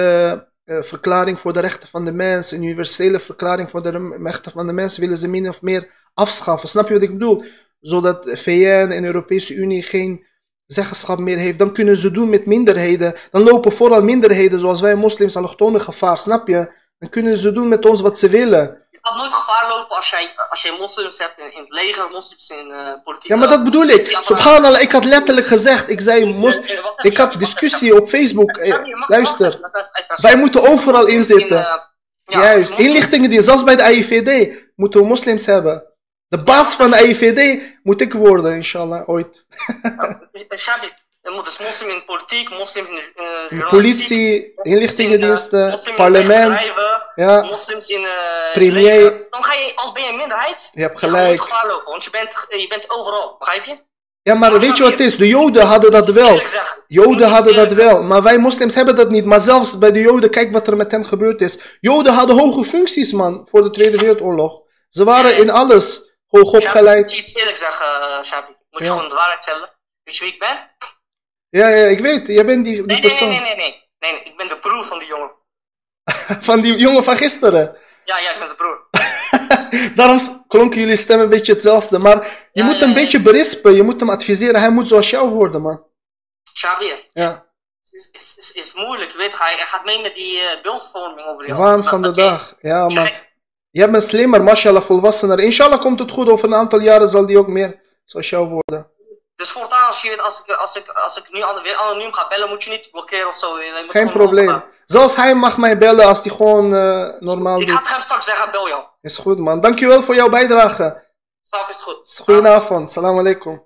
eh, 0.66 0.78
verklaring 0.82 1.40
voor 1.40 1.54
de 1.54 1.60
rechten 1.60 1.90
van 1.90 2.06
de 2.06 2.12
mens, 2.12 2.52
een 2.52 2.64
universele 2.64 3.20
verklaring 3.20 3.70
voor 3.70 3.84
de 3.84 4.18
rechten 4.24 4.52
van 4.52 4.68
de 4.68 4.74
mens, 4.74 4.98
willen 4.98 5.18
ze 5.18 5.28
min 5.28 5.50
of 5.50 5.62
meer 5.62 5.90
afschaffen. 6.14 6.70
Snap 6.70 6.88
je 6.88 6.94
wat 6.94 7.04
ik 7.04 7.12
bedoel? 7.12 7.44
Zodat 7.80 8.30
VN 8.40 8.90
en 8.92 9.02
de 9.02 9.08
Europese 9.08 9.54
Unie 9.54 9.84
geen 9.84 10.26
zeggenschap 10.68 11.20
meer 11.20 11.38
heeft. 11.38 11.59
Dan 11.59 11.74
kunnen 11.74 11.97
ze 11.97 12.11
doen 12.11 12.30
met 12.30 12.45
minderheden. 12.45 13.16
Dan 13.32 13.43
lopen 13.43 13.72
vooral 13.72 14.03
minderheden 14.03 14.59
zoals 14.59 14.82
wij 14.82 14.95
moslims 14.95 15.36
allochtonen 15.36 15.82
gevaar, 15.82 16.18
snap 16.18 16.47
je? 16.47 16.84
Dan 16.99 17.09
kunnen 17.09 17.38
ze 17.38 17.51
doen 17.51 17.68
met 17.68 17.86
ons 17.86 18.01
wat 18.01 18.20
ze 18.20 18.30
willen. 18.30 18.84
Je 18.89 18.97
gaat 19.01 19.18
nooit 19.18 19.34
gevaar 19.34 19.70
lopen 19.70 19.95
als 19.95 20.09
jij, 20.09 20.34
als 20.49 20.61
jij 20.61 20.78
moslims 20.80 21.18
hebt 21.18 21.39
in, 21.39 21.53
in 21.53 21.61
het 21.61 21.70
leger, 21.70 22.07
moslims 22.11 22.49
in 22.49 22.72
eh 22.72 23.03
politiek. 23.03 23.30
Ja, 23.30 23.36
maar 23.36 23.49
dat 23.49 23.63
bedoel 23.63 23.88
ik. 23.88 24.18
Subhanallah, 24.22 24.82
ik 24.82 24.91
had 24.91 25.05
letterlijk 25.05 25.47
gezegd, 25.47 25.89
ik 25.89 26.01
zei, 26.01 26.34
mos 26.34 26.59
ik 27.01 27.18
had 27.18 27.39
discussie 27.39 28.01
op 28.01 28.09
Facebook. 28.09 28.57
Eh, 28.57 28.76
luister, 29.07 29.59
wij 30.22 30.38
moeten 30.38 30.70
overal 30.70 31.07
inzitten. 31.07 31.68
Juist, 32.24 32.78
inlichtingendienst, 32.78 33.45
zelfs 33.45 33.63
bij 33.63 33.76
de 33.76 33.84
AIVD 33.84 34.63
moeten 34.76 34.99
we 35.01 35.07
moslims 35.07 35.45
hebben. 35.45 35.95
De 36.28 36.44
baas 36.44 36.76
van 36.76 36.90
de 36.90 36.96
AIVD 36.96 37.62
moet 37.84 38.02
ik 38.02 38.14
worden, 38.14 38.54
inshallah, 38.54 39.10
ooit. 39.10 39.46
Shabi, 40.58 40.94
er 41.22 41.32
moet 41.32 41.46
dus 41.46 41.58
moslim 41.60 41.90
in 41.90 42.06
politiek, 42.06 42.50
moslim 42.50 42.86
in 42.86 43.02
eh, 43.60 43.70
politie, 43.70 44.54
inlichtingendiensten, 44.62 45.80
in 45.86 45.96
parlement. 45.96 46.74
Ja, 47.16 47.42
moslims 47.42 47.88
in 47.88 48.06
eh, 48.06 48.54
Premier. 48.54 49.28
Dan 49.30 49.44
ga 49.44 49.54
je, 49.54 49.76
al 49.76 49.94
ben 49.94 50.04
je 50.04 50.10
een 50.10 50.16
minderheid, 50.16 50.70
je 50.74 50.82
hebt 50.82 51.00
je 51.00 51.06
gelijk. 51.06 51.42
gevaar 51.42 51.68
lopen, 51.68 51.92
want 51.92 52.04
je 52.04 52.10
bent, 52.10 52.46
je 52.50 52.68
bent 52.68 52.90
overal, 52.90 53.36
begrijp 53.40 53.64
je? 53.64 53.78
Ja, 54.22 54.34
maar 54.34 54.60
weet 54.60 54.78
je 54.78 54.84
wat 54.84 54.92
het 54.92 55.02
is? 55.02 55.18
De 55.18 55.28
Joden 55.28 55.66
hadden 55.66 55.92
dat 55.92 56.10
wel. 56.10 56.42
Joden 56.88 57.28
hadden 57.30 57.56
dat 57.56 57.74
wel, 57.74 58.04
maar 58.04 58.24
wij 58.24 58.38
moslims 58.38 58.76
hebben 58.76 58.96
dat 58.96 59.10
niet. 59.10 59.26
Maar 59.26 59.40
zelfs 59.40 59.78
bij 59.78 59.92
de 59.92 60.00
Joden, 60.00 60.30
kijk 60.30 60.52
wat 60.52 60.68
er 60.68 60.76
met 60.76 60.92
hen 60.92 61.06
gebeurd 61.06 61.42
is. 61.42 61.78
Joden 61.80 62.14
hadden 62.14 62.38
hoge 62.38 62.64
functies, 62.64 63.12
man, 63.12 63.48
voor 63.50 63.64
de 63.64 63.70
Tweede 63.70 63.98
Wereldoorlog. 63.98 64.62
Ze 64.90 65.04
waren 65.04 65.38
in 65.38 65.50
alles 65.50 66.14
Shabi, 66.46 66.58
opgeleid. 66.66 67.02
moet 67.02 67.12
je 67.14 67.18
iets 67.22 67.34
eerlijk 67.34 67.58
zeggen, 67.58 67.86
eh, 68.02 68.24
Shabi. 68.24 68.52
Moet 68.70 68.82
je 68.82 68.86
Ja. 68.86 68.92
gewoon 68.94 69.10
de 69.10 69.16
waarheid 69.16 69.44
vertellen. 69.44 69.70
Weet 70.04 70.16
je 70.18 70.24
wie 70.24 70.34
ik 70.34 70.40
ben? 70.40 70.70
Ja, 71.50 71.68
ja, 71.68 71.86
ik 71.88 72.00
weet, 72.00 72.28
jij 72.28 72.46
bent 72.46 72.66
die, 72.66 72.74
die 72.76 72.86
Nee, 72.86 72.86
nee, 72.86 73.00
nee, 73.00 73.10
persoon. 73.10 73.30
nee, 73.30 73.40
nee, 73.40 73.56
nee. 73.56 73.84
Nee, 74.00 74.12
nee, 74.12 74.24
ik 74.24 74.38
ben 74.38 74.48
de 74.50 74.60
broer 74.60 74.84
van 74.86 75.00
die 75.00 75.08
jongen. 75.08 75.32
Van 76.50 76.62
die 76.62 76.76
jongen 76.78 77.04
van 77.04 77.16
gisteren. 77.18 77.78
Ja, 78.06 78.18
ja, 78.20 78.32
ik 78.32 78.38
ben 78.38 78.48
zijn 78.48 78.58
broer. 78.58 78.88
Daarom 79.96 80.18
klonken 80.48 80.80
jullie 80.80 80.96
stem 80.96 81.20
een 81.20 81.30
beetje 81.30 81.52
hetzelfde. 81.54 82.00
Maar 82.00 82.24
je 82.52 82.62
Ja, 82.62 82.64
moet 82.66 82.80
hem 82.80 82.90
een 82.90 82.94
beetje 82.94 83.22
berispen, 83.22 83.74
je 83.74 83.84
moet 83.84 84.00
hem 84.00 84.10
adviseren. 84.10 84.60
Hij 84.60 84.70
moet 84.70 84.88
zoals 84.88 85.10
jou 85.10 85.30
worden, 85.30 85.62
man. 85.62 85.84
Shabi, 86.58 87.10
Ja, 87.14 87.46
is, 87.92 88.10
is, 88.12 88.36
is, 88.38 88.52
is 88.52 88.74
moeilijk, 88.74 89.12
je 89.12 89.18
weet, 89.18 89.38
hij, 89.38 89.56
hij 89.56 89.66
gaat 89.66 89.86
mee 89.86 90.02
met 90.02 90.14
die 90.16 90.40
eh, 90.40 90.62
beeldvorming 90.62 91.28
over 91.28 91.46
die 91.46 91.54
waan 91.54 91.72
hand. 91.72 91.90
van 91.90 92.02
de 92.02 92.12
dag. 92.12 92.56
Ja, 92.60 92.88
man. 92.88 93.10
Jij 93.76 93.92
bent 93.92 94.04
slimmer, 94.04 94.44
mashallah, 94.44 94.82
volwassener. 94.82 95.40
Inshallah 95.40 95.82
komt 95.82 96.00
het 96.00 96.12
goed. 96.12 96.30
Over 96.30 96.48
een 96.48 96.56
aantal 96.56 96.80
jaren 96.80 97.10
zal 97.10 97.26
die 97.26 97.38
ook 97.38 97.48
meer 97.48 97.82
zoals 98.06 98.30
jou 98.30 98.48
worden. 98.48 98.92
Dus 99.36 99.52
voortaan, 99.52 99.88
als 99.88 100.02
je 100.02 100.10
weet, 100.10 100.22
als 100.22 100.40
ik, 100.46 100.56
als 100.56 100.76
ik, 100.76 100.88
als 100.90 101.18
ik 101.18 101.32
nu 101.32 101.40
weer 101.64 101.76
anoniem 101.76 102.14
ga 102.14 102.28
bellen, 102.28 102.50
moet 102.50 102.64
je 102.64 102.70
niet 102.70 102.92
blokkeren 102.92 103.28
of 103.28 103.38
zo. 103.38 103.60
Je 103.60 103.82
moet 103.82 103.92
Geen 103.92 104.10
probleem. 104.10 104.64
Zelfs 104.86 105.16
hij 105.16 105.36
mag 105.36 105.58
mij 105.58 105.78
bellen 105.78 106.06
als 106.06 106.24
hij 106.24 106.32
gewoon 106.32 106.76
eh, 106.76 107.10
normaal 107.20 107.62
Ik 107.62 107.70
ga 107.70 107.76
doet. 107.76 107.84
het 107.84 107.94
hem 107.94 108.04
straks 108.04 108.26
zeggen, 108.26 108.52
bel 108.52 108.68
jou. 108.68 108.84
Is 109.02 109.18
goed, 109.18 109.38
man. 109.38 109.62
Dankjewel 109.62 110.02
voor 110.02 110.16
jouw 110.16 110.30
bijdrage. 110.30 111.04
Straks 111.44 111.70
is 111.70 111.84
goed. 111.84 112.20
Goedenavond, 112.24 112.92
salam 112.92 113.18
alaikum. 113.20 113.66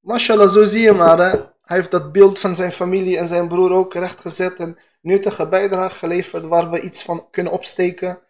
Mashallah, 0.00 0.48
zo 0.48 0.64
zie 0.64 0.82
je 0.82 0.92
maar. 0.92 1.18
Hè. 1.18 1.30
Hij 1.62 1.76
heeft 1.76 1.90
dat 1.90 2.12
beeld 2.12 2.38
van 2.38 2.56
zijn 2.56 2.72
familie 2.72 3.18
en 3.18 3.28
zijn 3.28 3.48
broer 3.48 3.72
ook 3.72 3.94
rechtgezet 3.94 4.58
en 4.58 4.78
nuttige 5.00 5.48
bijdrage 5.48 5.94
geleverd 5.94 6.46
waar 6.46 6.70
we 6.70 6.80
iets 6.80 7.02
van 7.02 7.30
kunnen 7.30 7.52
opsteken. 7.52 8.22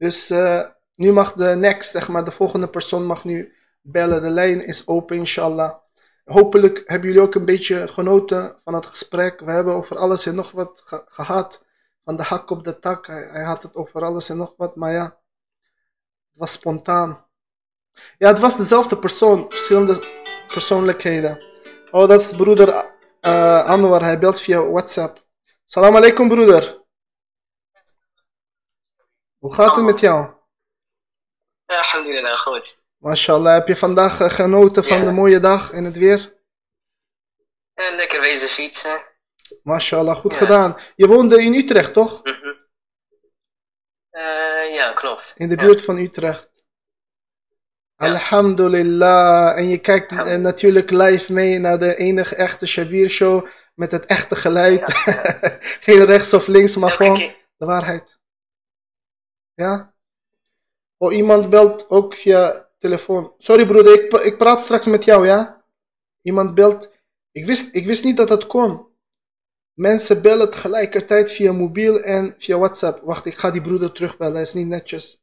Dus 0.00 0.30
eh, 0.30 0.62
nu 0.94 1.12
mag 1.12 1.32
de 1.32 1.44
next, 1.44 1.90
zeg 1.90 2.08
maar, 2.08 2.24
de 2.24 2.30
volgende 2.32 2.68
persoon 2.68 3.06
mag 3.06 3.24
nu 3.24 3.54
bellen. 3.80 4.22
De 4.22 4.28
lijn 4.30 4.66
is 4.66 4.86
open, 4.86 5.16
inshallah. 5.16 5.72
Hopelijk 6.24 6.82
hebben 6.86 7.08
jullie 7.08 7.22
ook 7.22 7.34
een 7.34 7.44
beetje 7.44 7.88
genoten 7.88 8.60
van 8.64 8.74
het 8.74 8.86
gesprek. 8.86 9.40
We 9.40 9.50
hebben 9.50 9.74
over 9.74 9.96
alles 9.96 10.26
en 10.26 10.34
nog 10.34 10.50
wat 10.50 10.82
ge- 10.84 11.02
gehad. 11.06 11.64
Van 12.04 12.16
de 12.16 12.22
hak 12.22 12.50
op 12.50 12.64
de 12.64 12.78
tak. 12.78 13.06
Hij, 13.06 13.28
hij 13.30 13.42
had 13.42 13.62
het 13.62 13.74
over 13.76 14.04
alles 14.04 14.28
en 14.28 14.36
nog 14.36 14.54
wat, 14.56 14.76
maar 14.76 14.92
ja, 14.92 15.04
het 15.04 16.38
was 16.38 16.52
spontaan. 16.52 17.26
Ja, 18.18 18.28
het 18.28 18.38
was 18.38 18.56
dezelfde 18.56 18.98
persoon, 18.98 19.46
verschillende 19.48 20.04
persoonlijkheden. 20.48 21.42
Oh, 21.90 22.08
dat 22.08 22.20
is 22.20 22.30
broeder 22.36 22.68
eh 23.20 23.64
Anwar, 23.66 24.02
hij 24.02 24.18
belt 24.18 24.40
via 24.40 24.62
WhatsApp. 24.70 25.24
Salam 25.64 25.96
alaikum, 25.96 26.28
broeder. 26.28 26.79
Hoe 29.40 29.54
gaat 29.54 29.76
het 29.76 29.84
met 29.84 30.00
jou? 30.00 30.30
Ja, 31.66 31.76
alhamdulillah, 31.78 32.38
goed. 32.38 32.76
Mashallah, 32.96 33.54
heb 33.54 33.66
je 33.66 33.76
vandaag 33.76 34.20
eh, 34.20 34.30
genoten 34.30 34.84
van 34.84 34.98
Ja. 34.98 35.04
de 35.04 35.10
mooie 35.10 35.40
dag 35.40 35.72
en 35.72 35.84
het 35.84 35.96
weer? 35.96 36.38
En 37.74 37.96
lekker 37.96 38.20
wezen 38.20 38.48
fietsen. 38.48 39.04
Mashallah, 39.62 40.16
goed 40.16 40.32
Ja. 40.32 40.38
gedaan. 40.38 40.76
Je 40.96 41.06
woonde 41.06 41.42
in 41.42 41.54
Utrecht, 41.54 41.92
toch? 41.92 42.22
Eh, 44.10 44.74
ja, 44.74 44.92
klopt. 44.92 45.34
In 45.36 45.48
de 45.48 45.56
Ja. 45.56 45.62
buurt 45.62 45.82
van 45.84 45.96
Utrecht. 45.98 46.48
Ja. 47.96 48.06
Alhamdulillah. 48.06 49.56
En 49.58 49.68
je 49.68 49.78
kijkt 49.78 50.10
eh, 50.12 50.34
natuurlijk 50.36 50.90
live 50.90 51.32
mee 51.32 51.58
naar 51.58 51.78
de 51.78 51.96
enige 51.96 52.34
echte 52.34 52.66
Shabir 52.66 53.08
show 53.08 53.46
met 53.74 53.92
het 53.92 54.04
echte 54.06 54.36
geluid. 54.36 55.02
Ja, 55.04 55.22
Geen 55.86 56.04
rechts 56.04 56.34
of 56.34 56.46
links, 56.46 56.76
maar 56.76 56.90
gewoon 56.90 57.34
de 57.56 57.66
waarheid. 57.66 58.18
Ja? 59.60 59.94
Oh, 60.96 61.12
iemand 61.12 61.50
belt 61.50 61.90
ook 61.90 62.14
via 62.14 62.68
telefoon. 62.78 63.34
Sorry 63.38 63.66
broeder, 63.66 64.04
ik, 64.04 64.12
ik 64.12 64.38
praat 64.38 64.60
straks 64.60 64.86
met 64.86 65.04
jou, 65.04 65.26
ja? 65.26 65.64
Iemand 66.22 66.54
belt. 66.54 66.88
Ik 67.32 67.46
wist, 67.46 67.74
ik 67.74 67.86
wist 67.86 68.04
niet 68.04 68.16
dat 68.16 68.28
dat 68.28 68.46
kon. 68.46 68.86
Mensen 69.72 70.22
bellen 70.22 70.50
tegelijkertijd 70.50 71.32
via 71.32 71.52
mobiel 71.52 72.00
en 72.00 72.34
via 72.38 72.58
WhatsApp. 72.58 73.02
Wacht, 73.02 73.24
ik 73.24 73.34
ga 73.34 73.50
die 73.50 73.60
broeder 73.60 73.92
terugbellen, 73.92 74.34
hij 74.34 74.42
is 74.42 74.54
niet 74.54 74.66
netjes. 74.66 75.22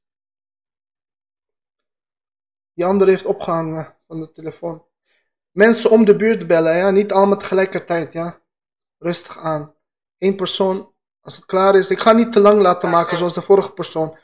Die 2.73 2.85
andere 2.85 3.11
heeft 3.11 3.25
opgehangen 3.25 3.97
van 4.07 4.19
de 4.19 4.31
telefoon. 4.31 4.85
Mensen 5.51 5.89
om 5.89 6.05
de 6.05 6.15
buurt 6.15 6.47
bellen, 6.47 6.75
ja? 6.75 6.91
Niet 6.91 7.11
allemaal 7.11 7.37
tegelijkertijd, 7.37 8.13
ja? 8.13 8.41
Rustig 8.97 9.37
aan. 9.37 9.75
Eén 10.17 10.35
persoon, 10.35 10.93
als 11.21 11.35
het 11.35 11.45
klaar 11.45 11.75
is. 11.75 11.89
Ik 11.89 11.99
ga 11.99 12.11
niet 12.11 12.31
te 12.31 12.39
lang 12.39 12.61
laten 12.61 12.89
maken 12.89 13.09
zo. 13.09 13.15
zoals 13.17 13.33
de 13.33 13.41
vorige 13.41 13.71
persoon. 13.73 14.17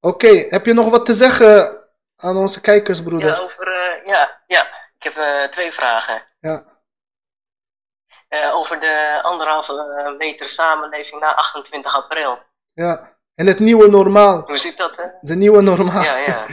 Oké, 0.00 0.46
heb 0.48 0.66
je 0.66 0.72
nog 0.72 0.90
wat 0.90 1.06
te 1.06 1.14
zeggen 1.14 1.78
aan 2.16 2.36
onze 2.36 2.60
kijkers, 2.60 3.02
broeder? 3.02 3.28
Ja, 3.28 3.38
over, 3.38 3.66
eh, 3.66 4.06
ja, 4.06 4.42
ja, 4.46 4.66
ik 4.98 5.02
heb 5.02 5.16
eh, 5.16 5.44
twee 5.44 5.72
vragen. 5.72 6.22
Ja. 6.40 6.64
Eh, 8.28 8.54
over 8.54 8.80
de 8.80 9.18
anderhalve 9.22 10.14
meter 10.18 10.48
samenleving 10.48 11.20
na 11.20 11.34
28 11.34 11.96
april. 11.96 12.38
Ja, 12.72 13.18
En 13.34 13.46
het 13.46 13.58
nieuwe 13.58 13.88
normaal. 13.88 14.42
Hoe 14.46 14.58
ziet 14.58 14.76
dat, 14.76 14.96
hè? 14.96 15.04
De 15.20 15.34
nieuwe 15.34 15.62
normaal. 15.62 16.02
Ja, 16.02 16.16
ja. 16.16 16.46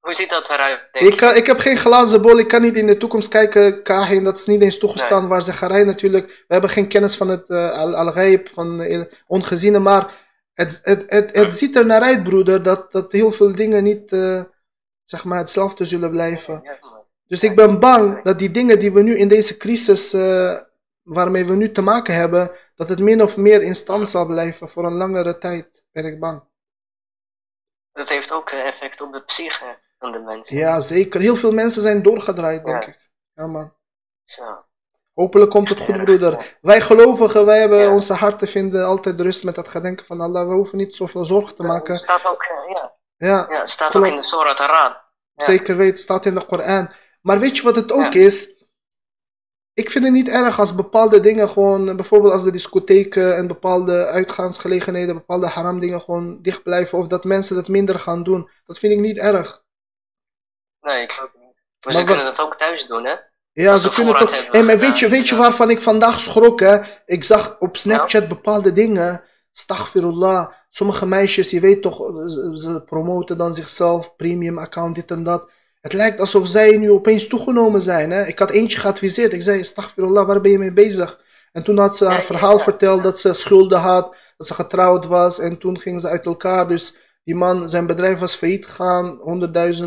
Hoe 0.00 0.14
ziet 0.14 0.30
dat 0.30 0.50
eruit, 0.50 0.88
denk 0.92 1.12
Ik, 1.12 1.16
kan, 1.16 1.34
ik 1.34 1.46
heb 1.46 1.58
geen 1.58 1.76
glazen 1.76 2.22
bol, 2.22 2.38
ik 2.38 2.48
kan 2.48 2.62
niet 2.62 2.76
in 2.76 2.86
de 2.86 2.96
toekomst 2.96 3.28
kijken. 3.28 3.82
Kahin, 3.82 4.24
dat 4.24 4.38
is 4.38 4.46
niet 4.46 4.62
eens 4.62 4.78
toegestaan. 4.78 5.28
Waar 5.28 5.42
Zegarij 5.42 5.84
natuurlijk. 5.84 6.26
We 6.26 6.52
hebben 6.52 6.70
geen 6.70 6.88
kennis 6.88 7.16
van 7.16 7.28
het 7.28 7.48
uh, 7.48 7.94
al-ghaib, 7.94 8.48
van 8.52 8.86
ongeziene. 9.26 9.78
Maar 9.78 10.12
het, 10.56 10.80
het, 10.82 11.04
het, 11.06 11.36
het 11.36 11.52
ziet 11.52 11.76
er 11.76 11.86
naar 11.86 12.02
uit, 12.02 12.22
broeder, 12.22 12.62
dat, 12.62 12.92
dat 12.92 13.12
heel 13.12 13.32
veel 13.32 13.54
dingen 13.54 13.84
niet 13.84 14.12
uh, 14.12 14.42
zeg 15.04 15.24
maar 15.24 15.38
hetzelfde 15.38 15.84
zullen 15.84 16.10
blijven. 16.10 16.78
Dus 17.26 17.42
ik 17.42 17.56
ben 17.56 17.80
bang 17.80 18.22
dat 18.22 18.38
die 18.38 18.50
dingen 18.50 18.78
die 18.78 18.92
we 18.92 19.02
nu 19.02 19.16
in 19.16 19.28
deze 19.28 19.56
crisis, 19.56 20.14
uh, 20.14 20.58
waarmee 21.02 21.46
we 21.46 21.54
nu 21.54 21.72
te 21.72 21.82
maken 21.82 22.14
hebben, 22.14 22.50
dat 22.74 22.88
het 22.88 22.98
min 22.98 23.22
of 23.22 23.36
meer 23.36 23.62
in 23.62 23.74
stand 23.74 24.10
zal 24.10 24.26
blijven 24.26 24.68
voor 24.68 24.84
een 24.84 24.96
langere 24.96 25.38
tijd, 25.38 25.84
ben 25.92 26.04
ik 26.04 26.20
bang. 26.20 26.42
Dat 27.92 28.08
heeft 28.08 28.32
ook 28.32 28.50
effect 28.50 29.00
op 29.00 29.12
de 29.12 29.22
psyche 29.22 29.78
van 29.98 30.12
de 30.12 30.18
mensen. 30.18 30.56
Ja, 30.56 30.80
zeker. 30.80 31.20
Heel 31.20 31.36
veel 31.36 31.52
mensen 31.52 31.82
zijn 31.82 32.02
doorgedraaid, 32.02 32.64
denk 32.64 32.82
ja. 32.82 32.88
ik. 32.88 33.10
Ja, 33.34 33.46
man. 33.46 33.74
Zo. 34.24 34.65
Hopelijk 35.16 35.50
komt 35.50 35.68
het 35.68 35.80
goed, 35.80 36.04
broeder. 36.04 36.56
Wij 36.60 36.80
gelovigen, 36.80 37.46
wij 37.46 37.58
hebben 37.58 37.78
ja. 37.78 37.92
onze 37.92 38.12
harten 38.14 38.48
vinden 38.48 38.84
altijd 38.84 39.20
rust 39.20 39.44
met 39.44 39.56
het 39.56 39.68
gedenken 39.68 40.06
van 40.06 40.20
Allah. 40.20 40.48
We 40.48 40.54
hoeven 40.54 40.78
niet 40.78 40.94
zoveel 40.94 41.24
zorgen 41.24 41.56
te 41.56 41.62
maken. 41.62 41.92
Het 41.92 42.02
staat 42.02 42.26
ook, 42.26 42.44
ja. 42.68 42.92
Ja, 43.16 43.46
ja 43.48 43.58
het 43.58 43.68
staat 43.68 43.90
klopt. 43.90 44.06
ook 44.06 44.12
in 44.12 44.18
de 44.18 44.26
Surah 44.26 44.56
Ar-Rad. 44.56 45.04
Ja. 45.34 45.44
Zeker 45.44 45.76
weet, 45.76 45.88
het 45.88 45.98
staat 45.98 46.26
in 46.26 46.34
de 46.34 46.44
Koran. 46.44 46.90
Maar 47.20 47.38
weet 47.38 47.56
je 47.56 47.62
wat 47.62 47.76
het 47.76 47.92
ook 47.92 48.14
is? 48.14 48.54
Ik 49.72 49.90
vind 49.90 50.04
het 50.04 50.12
niet 50.12 50.28
erg 50.28 50.58
als 50.58 50.74
bepaalde 50.74 51.20
dingen 51.20 51.48
gewoon, 51.48 51.96
bijvoorbeeld 51.96 52.32
als 52.32 52.44
de 52.44 52.52
discotheken 52.52 53.36
en 53.36 53.46
bepaalde 53.46 54.06
uitgaansgelegenheden, 54.06 55.14
bepaalde 55.14 55.46
haram 55.46 55.80
dingen 55.80 56.00
gewoon 56.00 56.42
dicht 56.42 56.62
blijven. 56.62 56.98
Of 56.98 57.06
dat 57.06 57.24
mensen 57.24 57.56
dat 57.56 57.68
minder 57.68 57.98
gaan 57.98 58.22
doen. 58.22 58.50
Dat 58.66 58.78
vind 58.78 58.92
ik 58.92 58.98
niet 58.98 59.18
erg. 59.18 59.62
Nee, 60.80 61.02
ik 61.02 61.18
ook 61.22 61.34
niet. 61.34 61.42
Maar, 61.42 61.76
maar 61.80 61.92
ze 61.92 62.04
kunnen 62.04 62.24
dat 62.24 62.40
ook 62.40 62.56
thuis 62.56 62.86
doen, 62.86 63.04
hè? 63.04 63.14
Ja, 63.62 63.76
ze 63.76 63.88
kunnen 63.88 64.16
toch. 64.16 64.50
Hey, 64.50 64.62
maar 64.62 64.78
weet 64.78 64.98
je, 64.98 65.08
weet 65.08 65.28
je 65.28 65.36
waarvan 65.36 65.70
ik 65.70 65.80
vandaag 65.80 66.20
schrok? 66.20 66.60
Hè? 66.60 66.78
Ik 67.06 67.24
zag 67.24 67.56
op 67.58 67.76
Snapchat 67.76 68.22
ja. 68.22 68.28
bepaalde 68.28 68.72
dingen. 68.72 69.22
Staghfirullah. 69.52 70.48
Sommige 70.70 71.06
meisjes, 71.06 71.50
je 71.50 71.60
weet 71.60 71.82
toch, 71.82 71.96
ze 72.54 72.82
promoten 72.86 73.38
dan 73.38 73.54
zichzelf, 73.54 74.16
premium 74.16 74.58
account, 74.58 74.94
dit 74.94 75.10
en 75.10 75.22
dat. 75.22 75.50
Het 75.80 75.92
lijkt 75.92 76.20
alsof 76.20 76.48
zij 76.48 76.76
nu 76.76 76.90
opeens 76.90 77.26
toegenomen 77.26 77.82
zijn. 77.82 78.10
Hè? 78.10 78.26
Ik 78.26 78.38
had 78.38 78.50
eentje 78.50 78.78
geadviseerd. 78.78 79.32
Ik 79.32 79.42
zei, 79.42 79.64
Staghfirullah, 79.64 80.26
waar 80.26 80.40
ben 80.40 80.50
je 80.50 80.58
mee 80.58 80.72
bezig? 80.72 81.20
En 81.52 81.62
toen 81.62 81.78
had 81.78 81.96
ze 81.96 82.04
haar 82.04 82.24
verhaal 82.24 82.58
verteld 82.58 83.02
dat 83.02 83.20
ze 83.20 83.32
schulden 83.32 83.80
had, 83.80 84.16
dat 84.36 84.46
ze 84.46 84.54
getrouwd 84.54 85.06
was. 85.06 85.38
En 85.38 85.58
toen 85.58 85.80
gingen 85.80 86.00
ze 86.00 86.08
uit 86.08 86.26
elkaar. 86.26 86.68
Dus 86.68 86.96
die 87.24 87.34
man, 87.34 87.68
zijn 87.68 87.86
bedrijf 87.86 88.18
was 88.18 88.34
failliet 88.34 88.66
gegaan, 88.66 89.18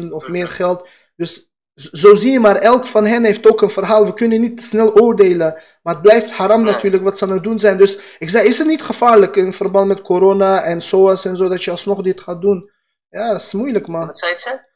100.000 0.01 0.11
of 0.11 0.27
meer 0.27 0.47
geld. 0.47 0.87
Dus 1.15 1.48
zo 1.79 2.15
zie 2.15 2.31
je 2.31 2.39
maar, 2.39 2.55
elk 2.55 2.85
van 2.85 3.05
hen 3.05 3.23
heeft 3.23 3.49
ook 3.49 3.61
een 3.61 3.69
verhaal. 3.69 4.05
We 4.05 4.13
kunnen 4.13 4.41
niet 4.41 4.57
te 4.57 4.63
snel 4.63 4.93
oordelen. 4.93 5.61
Maar 5.81 5.93
het 5.93 6.03
blijft 6.03 6.31
haram 6.31 6.63
natuurlijk 6.63 7.03
wat 7.03 7.17
ze 7.17 7.23
aan 7.23 7.31
het 7.31 7.43
doen 7.43 7.59
zijn. 7.59 7.77
Dus 7.77 7.99
ik 8.19 8.29
zei, 8.29 8.47
is 8.47 8.57
het 8.57 8.67
niet 8.67 8.81
gevaarlijk 8.81 9.35
in 9.35 9.53
verband 9.53 9.87
met 9.87 10.01
corona 10.01 10.61
en 10.61 10.81
SOAS 10.81 11.25
en 11.25 11.37
zo, 11.37 11.47
dat 11.47 11.63
je 11.63 11.71
alsnog 11.71 12.01
dit 12.01 12.21
gaat 12.21 12.41
doen? 12.41 12.71
Ja, 13.09 13.31
dat 13.31 13.41
is 13.41 13.53
moeilijk, 13.53 13.87
man. 13.87 14.05
Wat 14.05 14.17
zei 14.17 14.31
je? 14.31 14.67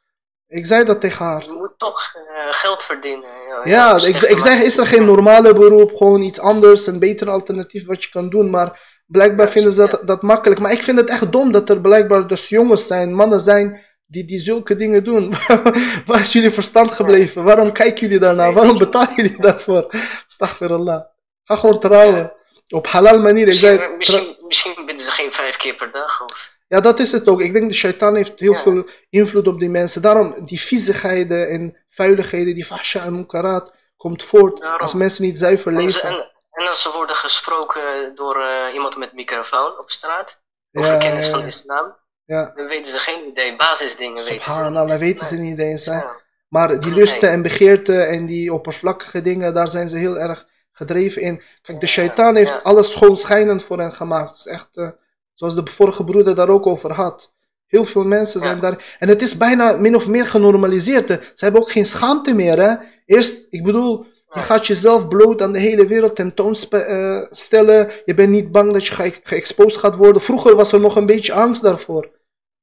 Ik 0.47 0.66
zei 0.66 0.86
dat 0.86 1.01
tegen 1.01 1.26
haar. 1.26 1.43
Je 1.43 1.51
moet 1.51 1.74
toch 1.78 1.99
uh, 2.16 2.54
geld 2.54 2.84
verdienen. 2.84 3.30
Ja, 3.47 3.62
ja, 3.64 3.95
ja 3.97 4.08
ik, 4.08 4.22
ik 4.22 4.39
zeg, 4.39 4.62
is 4.62 4.78
er 4.78 4.86
geen 4.86 5.06
normale 5.06 5.54
beroep, 5.54 5.95
gewoon 5.95 6.22
iets 6.22 6.39
anders, 6.39 6.88
een 6.88 6.99
beter 6.99 7.30
alternatief 7.30 7.86
wat 7.86 8.04
je 8.04 8.10
kan 8.10 8.30
doen. 8.30 8.49
Maar 8.49 9.01
blijkbaar 9.06 9.49
vinden 9.49 9.72
ze 9.72 9.88
dat, 9.88 10.08
dat 10.08 10.22
makkelijk. 10.22 10.60
Maar 10.60 10.72
ik 10.72 10.84
vind 10.84 10.99
het 10.99 11.10
echt 11.10 11.32
dom 11.32 11.51
dat 11.51 11.70
er 11.70 11.82
blijkbaar 11.82 12.28
dus 12.28 12.49
jongens 12.49 12.88
zijn, 12.88 13.14
mannen 13.14 13.39
zijn 13.39 13.82
die, 14.06 14.26
die 14.26 14.39
zulke 14.39 14.76
dingen 14.76 15.04
doen. 15.04 15.34
Waar 16.06 16.20
is 16.20 16.32
jullie 16.34 16.51
verstand 16.51 16.91
gebleven? 16.91 17.43
Waarom 17.43 17.72
kijken 17.72 18.01
jullie 18.01 18.20
daarnaar? 18.20 18.54
Waarom 18.54 18.78
betalen 18.78 19.16
jullie 19.16 19.41
daarvoor? 19.41 19.89
Astaghfirullah. 20.28 21.01
Ga 21.43 21.56
gewoon 21.56 21.80
trouwen. 21.80 22.34
Op 22.68 22.88
halal 22.88 23.20
manier. 23.20 23.47
Misschien, 23.47 23.78
zei, 23.78 23.95
misschien, 23.97 24.36
misschien 24.47 24.74
bidden 24.76 25.06
ze 25.06 25.12
geen 25.12 25.34
vijf 25.34 25.58
keer 25.58 25.76
per 25.76 25.91
dag. 25.91 26.24
Of... 26.24 26.51
Ja, 26.68 26.80
dat 26.80 26.99
is 26.99 27.12
het 27.12 27.30
ook. 27.30 27.41
Ik 27.41 27.54
denk 27.54 27.70
de 27.70 27.76
shaitan 27.76 28.16
heeft 28.16 28.39
heel 28.39 28.54
ja. 28.54 28.60
veel 28.60 28.89
invloed 29.10 29.47
op 29.47 29.60
die 29.60 29.70
mensen. 29.70 30.01
Daarom, 30.01 30.45
die 30.45 30.60
viezigheden 30.60 31.49
en 31.49 31.78
vuiligheden, 31.89 32.56
die 32.56 32.66
fahsha 32.66 33.04
en 33.04 33.14
munkarat, 33.14 33.74
komt 33.97 34.24
voort 34.24 34.60
Daarom. 34.60 34.80
als 34.80 34.93
mensen 34.93 35.24
niet 35.24 35.39
zuiver 35.39 35.74
leven. 35.74 36.10
En, 36.10 36.32
en 36.51 36.68
als 36.68 36.82
ze 36.82 36.91
worden 36.91 37.16
gesproken 37.16 38.16
door 38.16 38.38
uh, 38.38 38.74
iemand 38.74 38.97
met 38.97 39.14
microfoon 39.14 39.80
op 39.80 39.89
straat, 39.89 40.41
over 40.72 40.91
ja, 40.91 40.97
kennis 40.97 41.28
van 41.28 41.45
islam, 41.45 41.95
ja. 42.26 42.51
Dan 42.55 42.67
weten 42.67 42.91
ze 42.91 42.99
geen 42.99 43.28
idee. 43.28 43.55
Basisdingen 43.55 44.26
weten 44.26 44.53
ze 44.53 44.63
niet. 44.63 44.74
dan 44.74 44.97
weten 44.97 45.26
ze 45.26 45.36
niet 45.36 45.59
eens. 45.59 45.86
Hè? 45.86 46.01
Maar 46.47 46.80
die 46.80 46.93
lusten 46.93 47.30
en 47.30 47.41
begeerten 47.41 48.07
en 48.07 48.26
die 48.26 48.53
oppervlakkige 48.53 49.21
dingen, 49.21 49.53
daar 49.53 49.67
zijn 49.67 49.89
ze 49.89 49.97
heel 49.97 50.19
erg 50.19 50.47
gedreven 50.71 51.21
in. 51.21 51.41
Kijk, 51.61 51.80
de 51.80 51.88
shaitaan 51.88 52.36
heeft 52.36 52.49
ja. 52.49 52.59
alles 52.63 52.91
schoonschijnend 52.91 53.63
voor 53.63 53.80
hen 53.80 53.91
gemaakt. 53.91 54.30
Het 54.30 54.45
is 54.45 54.51
echt, 54.51 54.69
uh, 54.74 54.89
zoals 55.34 55.55
de 55.55 55.71
vorige 55.71 56.03
broeder 56.03 56.36
daar 56.36 56.49
ook 56.49 56.67
over 56.67 56.91
had. 56.91 57.34
Heel 57.67 57.86
veel 57.86 58.05
mensen 58.05 58.41
zijn 58.41 58.59
daar. 58.59 58.95
En 58.99 59.09
het 59.09 59.21
is 59.21 59.38
bijna 59.38 59.78
min 59.78 59.95
of 59.95 60.07
meer 60.07 60.26
genormaliseerd. 60.26 61.09
Hè. 61.09 61.15
Ze 61.15 61.43
hebben 61.43 61.61
ook 61.61 61.71
geen 61.71 61.86
schaamte 61.86 62.34
meer. 62.34 62.61
Hè. 62.61 62.76
Eerst, 63.05 63.47
ik 63.49 63.63
bedoel, 63.63 64.05
je 64.34 64.41
gaat 64.41 64.67
jezelf 64.67 65.07
bloot 65.07 65.41
aan 65.41 65.53
de 65.53 65.59
hele 65.59 65.88
wereld 65.88 66.15
tentoonstellen. 66.15 67.91
Je 68.05 68.13
bent 68.15 68.29
niet 68.29 68.51
bang 68.51 68.73
dat 68.73 68.88
je 68.88 68.93
ge 68.93 69.19
geëxposed 69.23 69.79
gaat 69.79 69.95
worden. 69.95 70.21
Vroeger 70.21 70.55
was 70.55 70.71
er 70.71 70.79
nog 70.79 70.95
een 70.95 71.05
beetje 71.05 71.34
angst 71.34 71.61
daarvoor. 71.61 72.09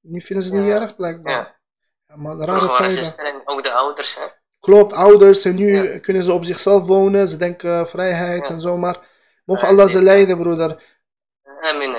Nu 0.00 0.20
vinden 0.20 0.44
ze 0.44 0.54
het 0.54 0.64
niet 0.64 0.72
erg 0.72 0.96
blijkbaar. 0.96 1.32
Ja. 1.32 1.58
Ja, 2.06 2.16
man, 2.16 2.38
rare 2.38 2.58
Vroeger 2.58 2.68
waren 2.68 3.04
ze 3.04 3.40
ook 3.44 3.62
de 3.62 3.72
ouders. 3.72 4.16
Hè? 4.16 4.22
Klopt, 4.60 4.92
ouders. 4.92 5.44
En 5.44 5.54
nu 5.54 5.98
kunnen 5.98 6.22
ze 6.22 6.32
op 6.32 6.44
zichzelf 6.44 6.86
wonen. 6.86 7.28
Ze 7.28 7.36
denken 7.36 7.70
uh, 7.70 7.84
vrijheid 7.84 8.48
en 8.48 8.60
zo. 8.60 8.76
Maar 8.76 8.98
mogen 9.44 9.68
Allah 9.68 9.88
ze 9.88 10.02
leiden, 10.02 10.38
broeder. 10.38 10.82
Amin. 11.60 11.96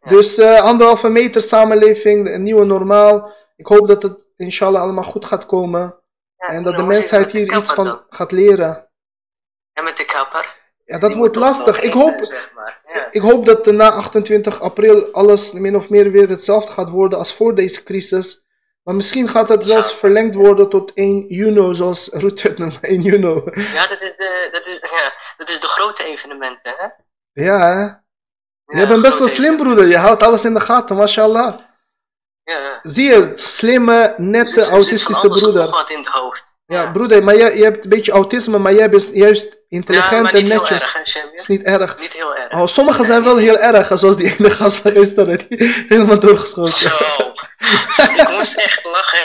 Dus 0.00 0.38
uh, 0.38 0.60
anderhalve 0.60 1.08
meter 1.08 1.42
samenleving, 1.42 2.28
een 2.28 2.42
nieuwe 2.42 2.64
normaal. 2.64 3.32
Ik 3.56 3.66
hoop 3.66 3.88
dat 3.88 4.02
het 4.02 4.26
inshallah 4.36 4.82
allemaal 4.82 5.04
goed 5.04 5.24
gaat 5.24 5.46
komen. 5.46 6.00
en 6.36 6.62
dat 6.62 6.76
de 6.76 6.82
mensheid 6.82 7.32
hier 7.32 7.56
iets 7.56 7.72
van 7.72 8.02
gaat 8.08 8.32
leren. 8.32 8.85
Kapper? 10.16 10.54
Ja, 10.84 10.98
dat 10.98 11.14
wordt 11.14 11.36
lastig. 11.36 11.80
Ik 11.80 11.92
hoop, 11.92 12.18
zeg 12.22 12.50
maar. 12.54 12.80
ja. 12.92 13.08
ik 13.10 13.20
hoop 13.20 13.46
dat 13.46 13.66
na 13.66 13.90
28 13.90 14.60
april 14.60 15.12
alles 15.12 15.52
min 15.52 15.76
of 15.76 15.90
meer 15.90 16.10
weer 16.10 16.28
hetzelfde 16.28 16.72
gaat 16.72 16.88
worden 16.88 17.18
als 17.18 17.34
voor 17.34 17.54
deze 17.54 17.82
crisis. 17.82 18.44
Maar 18.82 18.94
misschien 18.94 19.28
gaat 19.28 19.48
het 19.48 19.66
zelfs 19.66 19.94
verlengd 19.94 20.34
worden 20.34 20.68
tot 20.68 20.92
1 20.94 21.26
juni, 21.26 21.74
zoals 21.74 22.08
Rutte 22.12 22.48
het 22.48 22.58
noemt, 22.58 22.78
1 22.80 23.02
juni. 23.02 23.42
Ja, 23.54 23.86
dat 23.86 24.02
is 24.02 24.16
de, 24.16 24.48
dat 24.52 24.66
is, 24.66 24.90
ja, 24.90 25.12
dat 25.36 25.48
is 25.48 25.60
de 25.60 25.66
grote 25.66 26.04
evenementen, 26.04 26.74
hè? 26.76 26.86
Ja, 27.44 27.58
hè? 27.58 27.80
Ja, 28.66 28.80
je 28.80 28.86
bent 28.86 29.02
best 29.02 29.18
wel 29.18 29.28
slim, 29.28 29.56
broeder. 29.56 29.86
Je 29.86 29.96
houdt 29.96 30.22
alles 30.22 30.44
in 30.44 30.54
de 30.54 30.60
gaten, 30.60 30.96
mashallah. 30.96 31.58
Ja. 32.44 32.80
Zie 32.82 33.08
je, 33.08 33.32
slimme, 33.34 34.14
nette, 34.16 34.68
autistische 34.68 35.28
broeder. 35.28 35.84
in 35.88 35.98
het 35.98 36.08
hoofd. 36.08 36.55
Ja, 36.66 36.90
broeder, 36.90 37.24
maar 37.24 37.36
jij, 37.36 37.56
je 37.56 37.64
hebt 37.64 37.84
een 37.84 37.90
beetje 37.90 38.12
autisme, 38.12 38.58
maar 38.58 38.74
jij 38.74 38.90
bent 38.90 39.10
juist 39.12 39.58
intelligent 39.68 40.30
ja, 40.30 40.32
en 40.32 40.48
netjes. 40.48 40.82
Erg, 40.94 41.32
is 41.34 41.46
niet 41.46 41.62
erg. 41.62 41.98
Niet 41.98 42.12
heel 42.12 42.36
erg. 42.36 42.52
Oh, 42.52 42.66
sommige 42.66 43.04
zijn 43.04 43.24
wel 43.24 43.36
heel 43.36 43.58
erg, 43.58 43.98
zoals 43.98 44.16
die 44.16 44.34
ene 44.38 44.50
gast 44.50 44.76
van 44.76 44.90
gisteren, 44.90 45.40
die 45.48 45.84
helemaal 45.88 46.18
doorgeschoten. 46.18 46.72
Zo. 46.72 46.96
ik 48.22 48.28
moest 48.38 48.56
echt 48.56 48.84
lachen. 48.84 49.24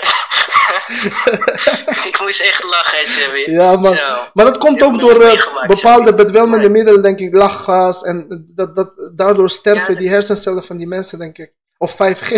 ik 2.10 2.20
moest 2.22 2.42
echt 2.42 2.64
lachen, 2.64 3.08
Shabby. 3.08 3.52
Ja. 3.52 3.82
Zo. 3.82 3.94
Maar 4.34 4.46
dat 4.46 4.58
komt 4.58 4.84
ook 4.84 5.00
door 5.00 5.22
uh, 5.22 5.68
bepaalde 5.68 6.16
bedwelmende 6.16 6.70
middelen, 6.70 7.02
denk 7.02 7.20
ik, 7.20 7.34
lachgas. 7.34 8.04
En 8.04 8.46
dat, 8.56 8.76
dat, 8.76 9.12
daardoor 9.16 9.50
sterven 9.50 9.94
ja, 9.94 10.00
die 10.00 10.10
hersencellen 10.10 10.64
van 10.64 10.78
die 10.78 10.88
mensen, 10.88 11.20
denk 11.20 11.38
ik. 11.38 11.54
Of 11.78 11.94
5G. 11.94 12.30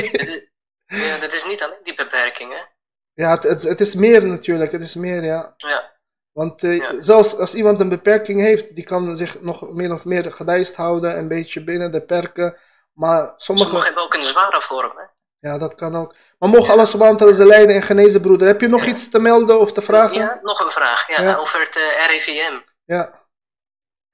ja, 0.86 1.18
dat 1.22 1.34
is 1.34 1.46
niet 1.46 1.64
alleen 1.64 1.84
die 1.84 1.96
beperkingen. 1.96 2.72
Ja, 3.14 3.32
het, 3.32 3.44
het, 3.44 3.64
het, 3.64 3.80
is 3.80 3.96
meer 3.96 4.26
natuurlijk. 4.26 4.72
Het 4.72 4.84
is 4.84 4.96
meer, 4.96 5.24
ja. 5.24 5.54
Ja. 5.58 5.92
Want 6.32 6.64
uh, 6.64 6.78
ja. 6.78 7.02
zelfs 7.02 7.38
als 7.38 7.54
iemand 7.54 7.80
een 7.80 7.90
beperking 7.90 8.42
heeft, 8.42 8.76
die 8.76 8.84
kan 8.84 9.16
zich 9.16 9.42
nog 9.42 9.74
meer 9.74 9.94
of 9.94 10.06
meer 10.06 10.32
gedijst 10.32 10.76
houden, 10.76 11.18
een 11.18 11.28
beetje 11.28 11.64
binnen 11.64 11.92
de 11.92 12.02
perken. 12.02 12.58
Maar 12.94 13.34
sommige... 13.36 13.68
Sommigen 13.68 13.86
hebben 13.86 14.04
ook 14.04 14.14
een 14.14 14.24
zware 14.24 14.62
vorm, 14.62 14.98
hè? 14.98 15.04
Ja, 15.50 15.58
dat 15.58 15.76
kan 15.76 15.96
ook. 15.96 16.16
Maar 16.40 16.50
mogen 16.50 16.68
ja. 16.68 16.72
Allah 16.72 16.86
subhanahu 16.86 17.34
ze 17.34 17.46
leiden 17.46 17.76
en 17.76 17.82
genezen, 17.82 18.22
broeder. 18.22 18.48
Heb 18.48 18.62
je 18.62 18.68
nog 18.68 18.86
iets 18.86 19.10
te 19.10 19.20
melden 19.20 19.60
of 19.60 19.72
te 19.72 19.82
vragen? 19.82 20.18
Ja, 20.18 20.40
nog 20.42 20.60
een 20.60 20.72
vraag. 20.72 21.08
Ja, 21.08 21.36
over 21.36 21.60
het 21.60 21.76
uh, 21.76 22.06
RIVM. 22.08 22.60
Ja. 22.86 23.22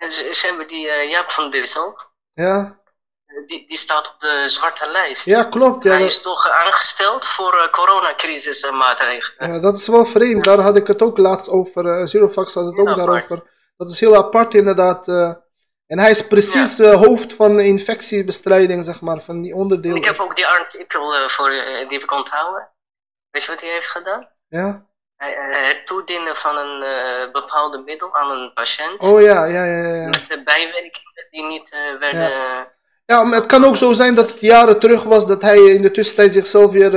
Ze 0.08 0.46
hebben 0.48 0.68
die 0.68 0.86
uh, 0.86 1.10
Jaap 1.10 1.30
van 1.30 1.52
Dissel. 1.52 2.00
Ja. 2.34 2.79
Die, 3.48 3.68
die 3.68 3.78
staat 3.78 4.08
op 4.08 4.20
de 4.20 4.44
zwarte 4.46 4.92
lijst. 4.92 5.26
Ja, 5.26 5.44
klopt. 5.44 5.84
Ja, 5.84 5.92
Hij 5.92 6.06
is 6.06 6.22
toch 6.22 6.50
aangesteld 6.50 7.26
voor 7.26 7.56
uh, 7.56 7.70
coronacrisis 7.72 8.62
en 8.62 8.78
maatregelen. 8.78 9.52
Ja, 9.52 9.60
dat 9.60 9.78
is 9.78 9.88
wel 9.88 10.06
vreemd. 10.06 10.44
Daar 10.44 10.60
had 10.60 10.76
ik 10.76 10.88
het 10.88 11.02
ook 11.02 11.18
laatst 11.18 11.50
over. 11.50 11.86
Uh, 12.00 12.06
Zerofax 12.06 12.54
had 12.54 12.66
het 12.66 12.78
ook 12.78 12.98
daarover. 12.98 13.44
Dat 13.78 13.90
is 13.90 14.00
heel 14.00 14.16
apart 14.16 14.54
inderdaad. 14.54 15.08
Uh, 15.08 15.34
En 15.88 16.00
hij 16.00 16.10
is 16.12 16.28
precies 16.28 16.80
eh, 16.80 16.94
hoofd 16.94 17.34
van 17.34 17.60
infectiebestrijding, 17.60 18.86
zeg 18.86 19.02
maar, 19.02 19.22
van 19.22 19.42
die 19.42 19.56
onderdeel. 19.56 19.96
Ik 19.96 20.06
heb 20.06 20.20
ook 20.20 20.36
die 20.36 20.48
artikel 20.48 21.30
voor, 21.30 21.50
die 21.88 22.02
ik 22.04 22.12
onthouden. 22.12 22.70
Weet 23.32 23.44
je 23.44 23.52
wat 23.52 23.62
hij 23.62 23.70
heeft 23.70 23.90
gedaan? 23.90 24.30
Ja? 24.48 24.86
Hij, 25.16 25.38
het 25.68 25.88
toedienen 25.88 26.36
van 26.36 26.58
een 26.58 26.84
bepaalde 27.32 27.82
middel 27.86 28.16
aan 28.16 28.32
een 28.32 28.54
patiënt. 28.54 29.02
Oh 29.02 29.22
ja, 29.22 29.46
ja, 29.46 29.64
ja. 29.66 29.94
ja. 29.94 30.06
Met 30.06 30.26
de 30.28 30.44
bijwerkingen 30.44 31.28
die 31.30 31.44
niet 31.44 31.70
werden... 32.00 32.30
Ja. 32.30 32.78
Ja, 33.10 33.24
maar 33.24 33.40
het 33.40 33.46
kan 33.46 33.64
ook 33.64 33.76
zo 33.76 33.94
zijn 33.94 34.16
dat 34.16 34.32
het 34.32 34.42
jaren 34.42 34.80
terug 34.80 35.04
was 35.04 35.28
dat 35.28 35.42
hij 35.42 35.60
in 35.60 35.82
de 35.82 35.92
tussentijd 35.92 36.34
zichzelf 36.34 36.72
weer 36.72 36.92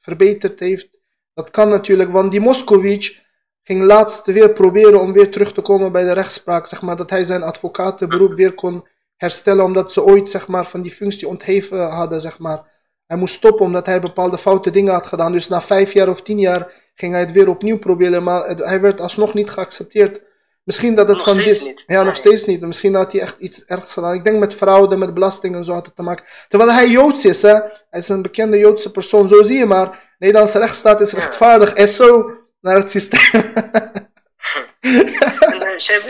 verbeterd 0.00 0.60
heeft. 0.60 0.98
Dat 1.34 1.50
kan 1.50 1.68
natuurlijk, 1.68 2.12
want 2.12 2.30
die 2.30 2.40
Moskowitz 2.40 3.20
ging 3.62 3.84
laatst 3.84 4.26
weer 4.26 4.52
proberen 4.52 5.00
om 5.00 5.12
weer 5.12 5.30
terug 5.30 5.52
te 5.52 5.60
komen 5.60 5.92
bij 5.92 6.04
de 6.04 6.12
rechtspraak. 6.12 6.66
Zeg 6.66 6.82
maar, 6.82 6.96
dat 6.96 7.10
hij 7.10 7.24
zijn 7.24 7.42
advocatenberoep 7.42 8.34
weer 8.34 8.54
kon 8.54 8.86
herstellen, 9.16 9.64
omdat 9.64 9.92
ze 9.92 10.04
ooit 10.04 10.30
zeg 10.30 10.48
maar, 10.48 10.66
van 10.66 10.82
die 10.82 10.92
functie 10.92 11.28
ontheven 11.28 11.88
hadden. 11.88 12.20
Zeg 12.20 12.38
maar. 12.38 12.72
Hij 13.06 13.16
moest 13.16 13.34
stoppen 13.34 13.66
omdat 13.66 13.86
hij 13.86 14.00
bepaalde 14.00 14.38
foute 14.38 14.70
dingen 14.70 14.92
had 14.92 15.06
gedaan. 15.06 15.32
Dus 15.32 15.48
na 15.48 15.60
vijf 15.60 15.92
jaar 15.92 16.08
of 16.08 16.22
tien 16.22 16.38
jaar 16.38 16.72
ging 16.94 17.12
hij 17.12 17.20
het 17.20 17.32
weer 17.32 17.48
opnieuw 17.48 17.78
proberen, 17.78 18.22
maar 18.22 18.48
hij 18.48 18.80
werd 18.80 19.00
alsnog 19.00 19.34
niet 19.34 19.50
geaccepteerd. 19.50 20.20
Misschien 20.64 20.94
dat 20.94 21.08
het 21.08 21.16
nog 21.16 21.26
van 21.26 21.36
dit. 21.36 21.64
Niet. 21.64 21.82
Ja, 21.86 22.02
nog 22.02 22.16
steeds 22.16 22.44
niet. 22.44 22.60
Misschien 22.60 22.94
had 22.94 23.12
hij 23.12 23.20
echt 23.20 23.40
iets 23.40 23.64
ergs 23.64 23.92
gedaan. 23.92 24.14
Ik 24.14 24.24
denk 24.24 24.38
met 24.38 24.54
fraude, 24.54 24.96
met 24.96 25.14
belasting 25.14 25.54
en 25.54 25.64
zo 25.64 25.72
had 25.72 25.86
het 25.86 25.96
te 25.96 26.02
maken. 26.02 26.26
Terwijl 26.48 26.72
hij 26.72 26.88
Joods 26.88 27.24
is, 27.24 27.42
hè? 27.42 27.54
Hij 27.90 28.00
is 28.00 28.08
een 28.08 28.22
bekende 28.22 28.58
Joodse 28.58 28.90
persoon. 28.90 29.28
Zo 29.28 29.42
zie 29.42 29.58
je 29.58 29.66
maar. 29.66 30.14
Nederlandse 30.18 30.58
rechtsstaat 30.58 31.00
is 31.00 31.12
rechtvaardig. 31.12 31.72
En 31.72 31.88
zo 31.88 32.38
naar 32.60 32.76
het 32.76 32.90
systeem. 32.90 33.52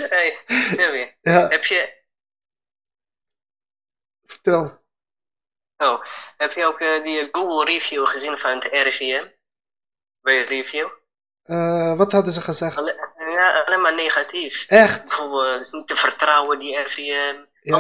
Hey, 0.09 0.37
ja. 1.23 1.49
heb 1.49 1.65
je... 1.65 2.03
Vertel. 4.27 4.83
Oh, 5.77 6.05
heb 6.37 6.53
je 6.53 6.67
ook 6.67 6.81
uh, 6.81 7.03
die 7.03 7.29
Google 7.33 7.73
review 7.73 8.07
gezien 8.07 8.37
van 8.37 8.51
het 8.51 8.65
RIVM? 8.65 9.27
Bij 10.21 10.45
review? 10.45 10.89
Uh, 11.45 11.97
wat 11.97 12.13
hadden 12.13 12.33
ze 12.33 12.41
gezegd? 12.41 12.77
Ja, 13.35 13.63
alleen 13.67 13.81
maar 13.81 13.95
negatief. 13.95 14.65
Echt? 14.69 15.05
Bijvoorbeeld, 15.05 15.53
het 15.53 15.67
is 15.67 15.73
niet 15.73 15.87
te 15.87 15.97
vertrouwen, 15.97 16.59
die 16.59 16.77
RIVM. 16.77 17.37
Ja, 17.61 17.79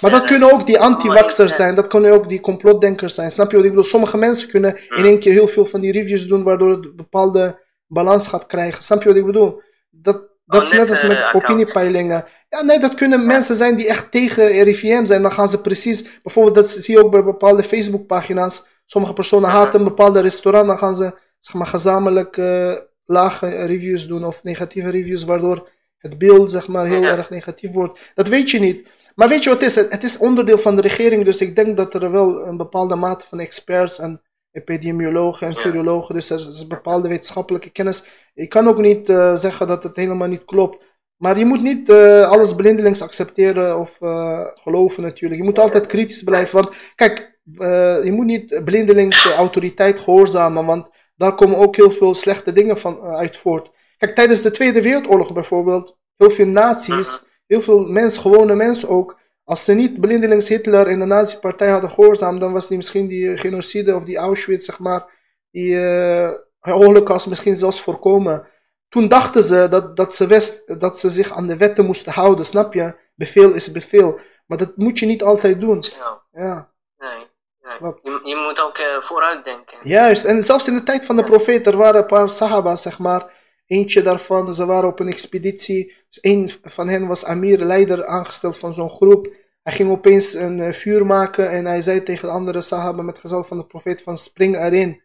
maar 0.00 0.10
dat 0.10 0.24
kunnen 0.24 0.52
ook 0.52 0.66
die 0.66 0.78
anti-vaxxers 0.78 1.54
zijn, 1.54 1.74
dat 1.74 1.86
kunnen 1.86 2.12
ook 2.12 2.28
die 2.28 2.40
complotdenkers 2.40 3.14
zijn. 3.14 3.30
Snap 3.30 3.50
je 3.50 3.56
wat 3.56 3.64
ik 3.64 3.70
bedoel? 3.70 3.90
Sommige 3.90 4.16
mensen 4.16 4.48
kunnen 4.48 4.78
in 4.88 5.04
één 5.04 5.18
keer 5.18 5.32
heel 5.32 5.48
veel 5.48 5.66
van 5.66 5.80
die 5.80 5.92
reviews 5.92 6.26
doen, 6.26 6.42
waardoor 6.42 6.70
het 6.70 6.96
bepaalde 6.96 7.58
balans 7.86 8.26
gaat 8.26 8.46
krijgen. 8.46 8.82
Snap 8.82 9.02
je 9.02 9.08
wat 9.08 9.16
ik 9.16 9.26
bedoel? 9.26 9.62
Dat, 9.90 10.22
dat 10.44 10.62
is 10.62 10.72
net 10.72 10.90
als 10.90 11.02
met 11.02 11.30
opiniepeilingen. 11.32 12.24
Ja, 12.48 12.62
nee, 12.62 12.78
dat 12.78 12.94
kunnen 12.94 13.26
mensen 13.26 13.56
zijn 13.56 13.76
die 13.76 13.88
echt 13.88 14.12
tegen 14.12 14.62
RIVM 14.62 15.04
zijn. 15.04 15.22
Dan 15.22 15.32
gaan 15.32 15.48
ze 15.48 15.60
precies, 15.60 16.20
bijvoorbeeld, 16.22 16.54
dat 16.54 16.68
zie 16.68 16.94
je 16.94 17.04
ook 17.04 17.10
bij 17.10 17.24
bepaalde 17.24 17.62
Facebookpagina's. 17.62 18.64
Sommige 18.86 19.12
personen 19.12 19.50
haten 19.50 19.78
een 19.78 19.86
bepaalde 19.86 20.20
restaurant, 20.20 20.66
dan 20.66 20.78
gaan 20.78 20.94
ze 20.94 21.18
zeg 21.40 21.54
maar, 21.54 21.66
gezamenlijk 21.66 22.36
uh, 22.36 22.74
lage 23.08 23.48
reviews 23.48 24.06
doen 24.06 24.24
of 24.24 24.42
negatieve 24.42 24.90
reviews, 24.90 25.24
waardoor 25.24 25.68
het 25.98 26.18
beeld 26.18 26.50
zeg 26.50 26.68
maar, 26.68 26.86
heel 26.86 27.02
erg 27.02 27.30
negatief 27.30 27.70
wordt. 27.70 28.12
Dat 28.14 28.28
weet 28.28 28.50
je 28.50 28.60
niet. 28.60 28.88
Maar 29.14 29.28
weet 29.28 29.42
je 29.42 29.50
wat 29.50 29.60
het 29.60 29.68
is? 29.68 29.74
Het 29.74 30.04
is 30.04 30.18
onderdeel 30.18 30.58
van 30.58 30.76
de 30.76 30.82
regering, 30.82 31.24
dus 31.24 31.40
ik 31.40 31.56
denk 31.56 31.76
dat 31.76 31.94
er 31.94 32.10
wel 32.10 32.46
een 32.46 32.56
bepaalde 32.56 32.96
mate 32.96 33.26
van 33.26 33.40
experts 33.40 33.98
en 33.98 34.22
epidemiologen 34.52 35.46
en 35.46 35.56
virologen, 35.56 36.14
dus 36.14 36.30
er 36.30 36.38
is 36.38 36.60
een 36.60 36.68
bepaalde 36.68 37.08
wetenschappelijke 37.08 37.70
kennis. 37.70 38.04
Ik 38.34 38.48
kan 38.48 38.68
ook 38.68 38.78
niet 38.78 39.08
uh, 39.08 39.36
zeggen 39.36 39.66
dat 39.66 39.82
het 39.82 39.96
helemaal 39.96 40.28
niet 40.28 40.44
klopt. 40.44 40.84
Maar 41.16 41.38
je 41.38 41.44
moet 41.44 41.62
niet 41.62 41.88
uh, 41.88 42.30
alles 42.30 42.54
blindelings 42.54 43.02
accepteren 43.02 43.78
of 43.78 43.96
uh, 44.00 44.46
geloven 44.54 45.02
natuurlijk. 45.02 45.40
Je 45.40 45.46
moet 45.46 45.58
altijd 45.58 45.86
kritisch 45.86 46.22
blijven. 46.22 46.62
Want 46.62 46.76
kijk, 46.94 47.40
je 48.04 48.12
moet 48.14 48.26
niet 48.26 48.60
blindelings 48.64 49.26
autoriteit 49.26 50.00
gehoorzamen, 50.00 50.66
want 50.66 50.90
daar 51.18 51.34
komen 51.34 51.58
ook 51.58 51.76
heel 51.76 51.90
veel 51.90 52.14
slechte 52.14 52.52
dingen 52.52 52.78
van 52.78 53.00
uit 53.00 53.36
voort. 53.36 53.70
Kijk, 53.96 54.14
tijdens 54.14 54.42
de 54.42 54.50
Tweede 54.50 54.82
Wereldoorlog 54.82 55.32
bijvoorbeeld, 55.32 55.98
heel 56.16 56.30
veel 56.30 56.46
nazi's, 56.46 57.22
heel 57.46 57.60
veel 57.60 57.86
mensen, 57.86 58.20
gewone 58.20 58.54
mensen 58.54 58.88
ook, 58.88 59.18
als 59.44 59.64
ze 59.64 59.72
niet 59.72 60.00
blindelings 60.00 60.48
Hitler 60.48 60.86
en 60.86 60.98
de 60.98 61.04
nazi-partij 61.04 61.68
hadden 61.68 61.90
gehoorzaamd, 61.90 62.40
dan 62.40 62.52
was 62.52 62.68
die 62.68 62.76
misschien 62.76 63.06
die 63.06 63.36
genocide 63.36 63.94
of 63.94 64.04
die 64.04 64.16
Auschwitz, 64.16 64.64
zeg 64.64 64.78
maar, 64.78 65.04
die 65.50 65.74
uh, 65.74 66.30
holocaust 66.58 67.26
misschien 67.26 67.56
zelfs 67.56 67.80
voorkomen. 67.80 68.46
Toen 68.88 69.08
dachten 69.08 69.42
ze 69.42 69.66
dat, 69.70 69.96
dat, 69.96 70.14
ze 70.14 70.26
wist, 70.26 70.80
dat 70.80 70.98
ze 70.98 71.08
zich 71.08 71.32
aan 71.32 71.46
de 71.46 71.56
wetten 71.56 71.86
moesten 71.86 72.12
houden, 72.12 72.44
snap 72.44 72.74
je? 72.74 72.94
Bevel 73.14 73.52
is 73.52 73.72
bevel. 73.72 74.20
Maar 74.46 74.58
dat 74.58 74.76
moet 74.76 74.98
je 74.98 75.06
niet 75.06 75.22
altijd 75.22 75.60
doen. 75.60 75.84
Ja. 75.96 76.22
ja. 76.32 76.72
Nee. 76.98 77.26
Je, 77.80 78.20
je, 78.24 78.36
moet 78.46 78.60
ook 78.60 78.78
uh, 78.78 79.00
vooruit 79.00 79.44
denken. 79.44 79.78
Juist, 79.82 80.24
en 80.24 80.42
zelfs 80.42 80.68
in 80.68 80.74
de 80.74 80.82
tijd 80.82 81.04
van 81.04 81.16
de 81.16 81.24
profeet, 81.24 81.66
er 81.66 81.76
waren 81.76 82.00
een 82.00 82.06
paar 82.06 82.28
sahabas, 82.28 82.82
zeg 82.82 82.98
maar. 82.98 83.32
Eentje 83.66 84.02
daarvan, 84.02 84.54
ze 84.54 84.66
waren 84.66 84.88
op 84.88 85.00
een 85.00 85.08
expeditie. 85.08 85.94
Dus 86.08 86.18
een 86.20 86.50
van 86.62 86.88
hen 86.88 87.06
was 87.06 87.24
Amir, 87.24 87.58
leider 87.58 88.06
aangesteld 88.06 88.58
van 88.58 88.74
zo'n 88.74 88.90
groep. 88.90 89.28
Hij 89.62 89.72
ging 89.72 89.90
opeens 89.90 90.34
een 90.34 90.58
uh, 90.58 90.72
vuur 90.72 91.06
maken 91.06 91.50
en 91.50 91.64
hij 91.64 91.82
zei 91.82 92.02
tegen 92.02 92.28
de 92.28 92.34
andere 92.34 92.60
sahaba 92.60 93.02
met 93.02 93.18
gezel 93.18 93.44
van 93.44 93.58
de 93.58 93.66
profeet 93.66 94.02
van 94.02 94.16
spring 94.16 94.56
erin. 94.56 95.02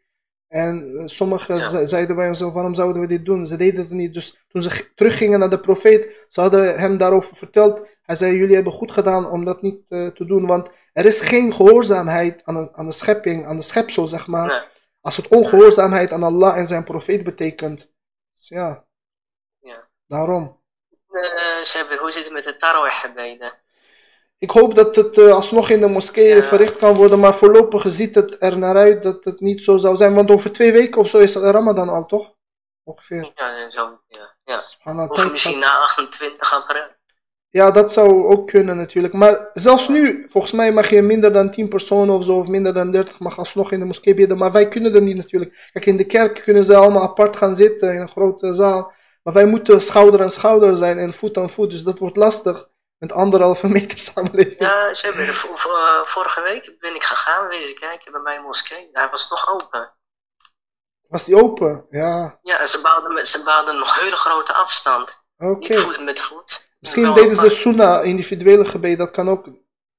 En 0.47 0.83
uh, 0.85 1.07
sommigen 1.07 1.55
ja. 1.55 1.85
zeiden 1.85 2.15
bij 2.15 2.25
hem 2.25 2.53
waarom 2.53 2.73
zouden 2.73 3.01
we 3.01 3.07
dit 3.07 3.25
doen? 3.25 3.47
Ze 3.47 3.57
deden 3.57 3.79
het 3.79 3.91
niet. 3.91 4.13
Dus 4.13 4.45
toen 4.47 4.61
ze 4.61 4.91
teruggingen 4.95 5.39
naar 5.39 5.49
de 5.49 5.59
profeet, 5.59 6.25
ze 6.27 6.41
hadden 6.41 6.79
hem 6.79 6.97
daarover 6.97 7.35
verteld. 7.35 7.87
Hij 8.03 8.15
zei, 8.15 8.35
jullie 8.35 8.55
hebben 8.55 8.73
goed 8.73 8.91
gedaan 8.91 9.29
om 9.29 9.45
dat 9.45 9.61
niet 9.61 9.89
uh, 9.89 10.07
te 10.07 10.25
doen, 10.25 10.47
want 10.47 10.69
er 10.93 11.05
is 11.05 11.21
geen 11.21 11.53
gehoorzaamheid 11.53 12.41
aan 12.43 12.53
de, 12.53 12.69
aan 12.73 12.85
de 12.85 12.91
schepping, 12.91 13.45
aan 13.45 13.57
de 13.57 13.63
schepsel, 13.63 14.07
zeg 14.07 14.27
maar. 14.27 14.47
Nee. 14.47 14.61
Als 15.01 15.17
het 15.17 15.27
ongehoorzaamheid 15.27 16.11
aan 16.11 16.23
Allah 16.23 16.57
en 16.57 16.67
zijn 16.67 16.83
profeet 16.83 17.23
betekent. 17.23 17.91
Dus 18.33 18.47
ja, 18.47 18.85
ja. 19.59 19.87
daarom. 20.07 20.61
Uh, 21.09 21.99
hoe 21.99 22.11
zit 22.11 22.23
het 22.23 22.33
met 22.33 22.43
de 22.43 22.55
tarawih-gebeden? 22.55 23.53
Ik 24.37 24.51
hoop 24.51 24.75
dat 24.75 24.95
het 24.95 25.17
uh, 25.17 25.33
alsnog 25.33 25.69
in 25.69 25.79
de 25.79 25.87
moskee 25.87 26.35
ja. 26.35 26.43
verricht 26.43 26.77
kan 26.77 26.95
worden, 26.95 27.19
maar 27.19 27.35
voorlopig 27.35 27.83
ziet 27.85 28.15
het 28.15 28.35
er 28.41 28.57
naar 28.57 28.77
uit 28.77 29.03
dat 29.03 29.23
het 29.23 29.39
niet 29.39 29.63
zo 29.63 29.77
zou 29.77 29.95
zijn. 29.95 30.13
Want 30.13 30.31
over 30.31 30.51
twee 30.51 30.71
weken 30.71 31.01
of 31.01 31.09
zo 31.09 31.17
is 31.17 31.33
het 31.33 31.43
Ramadan 31.43 31.89
al, 31.89 32.05
toch? 32.05 32.33
Ongeveer. 32.83 33.31
Ja, 33.35 33.69
zo, 33.69 34.01
ja. 34.07 34.35
ja. 34.43 34.61
Of 35.07 35.31
misschien 35.31 35.59
na 35.59 35.79
28 35.79 36.53
april. 36.53 36.85
Ja, 37.53 37.71
dat 37.71 37.91
zou 37.91 38.27
ook 38.27 38.47
kunnen 38.47 38.77
natuurlijk. 38.77 39.13
Maar 39.13 39.49
zelfs 39.53 39.87
nu, 39.87 40.25
volgens 40.29 40.53
mij 40.53 40.71
mag 40.71 40.89
je 40.89 41.01
minder 41.01 41.33
dan 41.33 41.51
10 41.51 41.67
personen 41.69 42.15
of 42.15 42.25
zo, 42.25 42.37
of 42.37 42.47
minder 42.47 42.73
dan 42.73 42.91
30, 42.91 43.19
mag 43.19 43.37
alsnog 43.37 43.71
in 43.71 43.79
de 43.79 43.85
moskee 43.85 44.13
bidden. 44.13 44.37
Maar 44.37 44.51
wij 44.51 44.67
kunnen 44.67 44.93
dat 44.93 45.01
niet 45.01 45.15
natuurlijk. 45.15 45.69
Kijk, 45.73 45.85
in 45.85 45.97
de 45.97 46.05
kerk 46.05 46.41
kunnen 46.43 46.63
ze 46.63 46.75
allemaal 46.75 47.01
apart 47.01 47.37
gaan 47.37 47.55
zitten 47.55 47.93
in 47.93 48.01
een 48.01 48.09
grote 48.09 48.53
zaal. 48.53 48.93
Maar 49.23 49.33
wij 49.33 49.45
moeten 49.45 49.81
schouder 49.81 50.21
aan 50.21 50.31
schouder 50.31 50.77
zijn 50.77 50.97
en 50.97 51.13
voet 51.13 51.37
aan 51.37 51.49
voet. 51.49 51.69
Dus 51.69 51.83
dat 51.83 51.99
wordt 51.99 52.15
lastig 52.15 52.69
met 52.97 53.11
anderhalve 53.11 53.67
meter 53.77 53.99
samenleving. 53.99 54.59
Ja, 54.59 54.95
ze 54.95 55.05
hebben, 55.05 55.35
vorige 56.05 56.41
week 56.41 56.75
ben 56.79 56.95
ik 56.95 57.03
gegaan, 57.03 57.47
wezen 57.47 57.75
kijken 57.75 58.11
bij 58.11 58.21
mijn 58.21 58.41
moskee. 58.41 58.89
Hij 58.91 59.09
was 59.09 59.29
nog 59.29 59.49
open. 59.53 59.93
Was 61.07 61.25
die 61.25 61.43
open? 61.43 61.85
Ja. 61.89 62.39
Ja, 62.41 62.65
ze 62.65 62.81
bouwden, 62.81 63.25
ze 63.25 63.43
bouwden 63.43 63.77
nog 63.77 63.99
hele 63.99 64.15
grote 64.15 64.53
afstand. 64.53 65.23
Oké. 65.37 65.51
Okay. 65.51 65.67
Niet 65.67 65.79
voet 65.79 66.03
met 66.03 66.19
voet. 66.19 66.71
Misschien 66.83 67.13
deden 67.13 67.35
ze 67.35 67.49
sunnah, 67.49 68.05
individuele 68.05 68.65
gebed, 68.65 68.97
dat 68.97 69.11
kan 69.11 69.29
ook. 69.29 69.49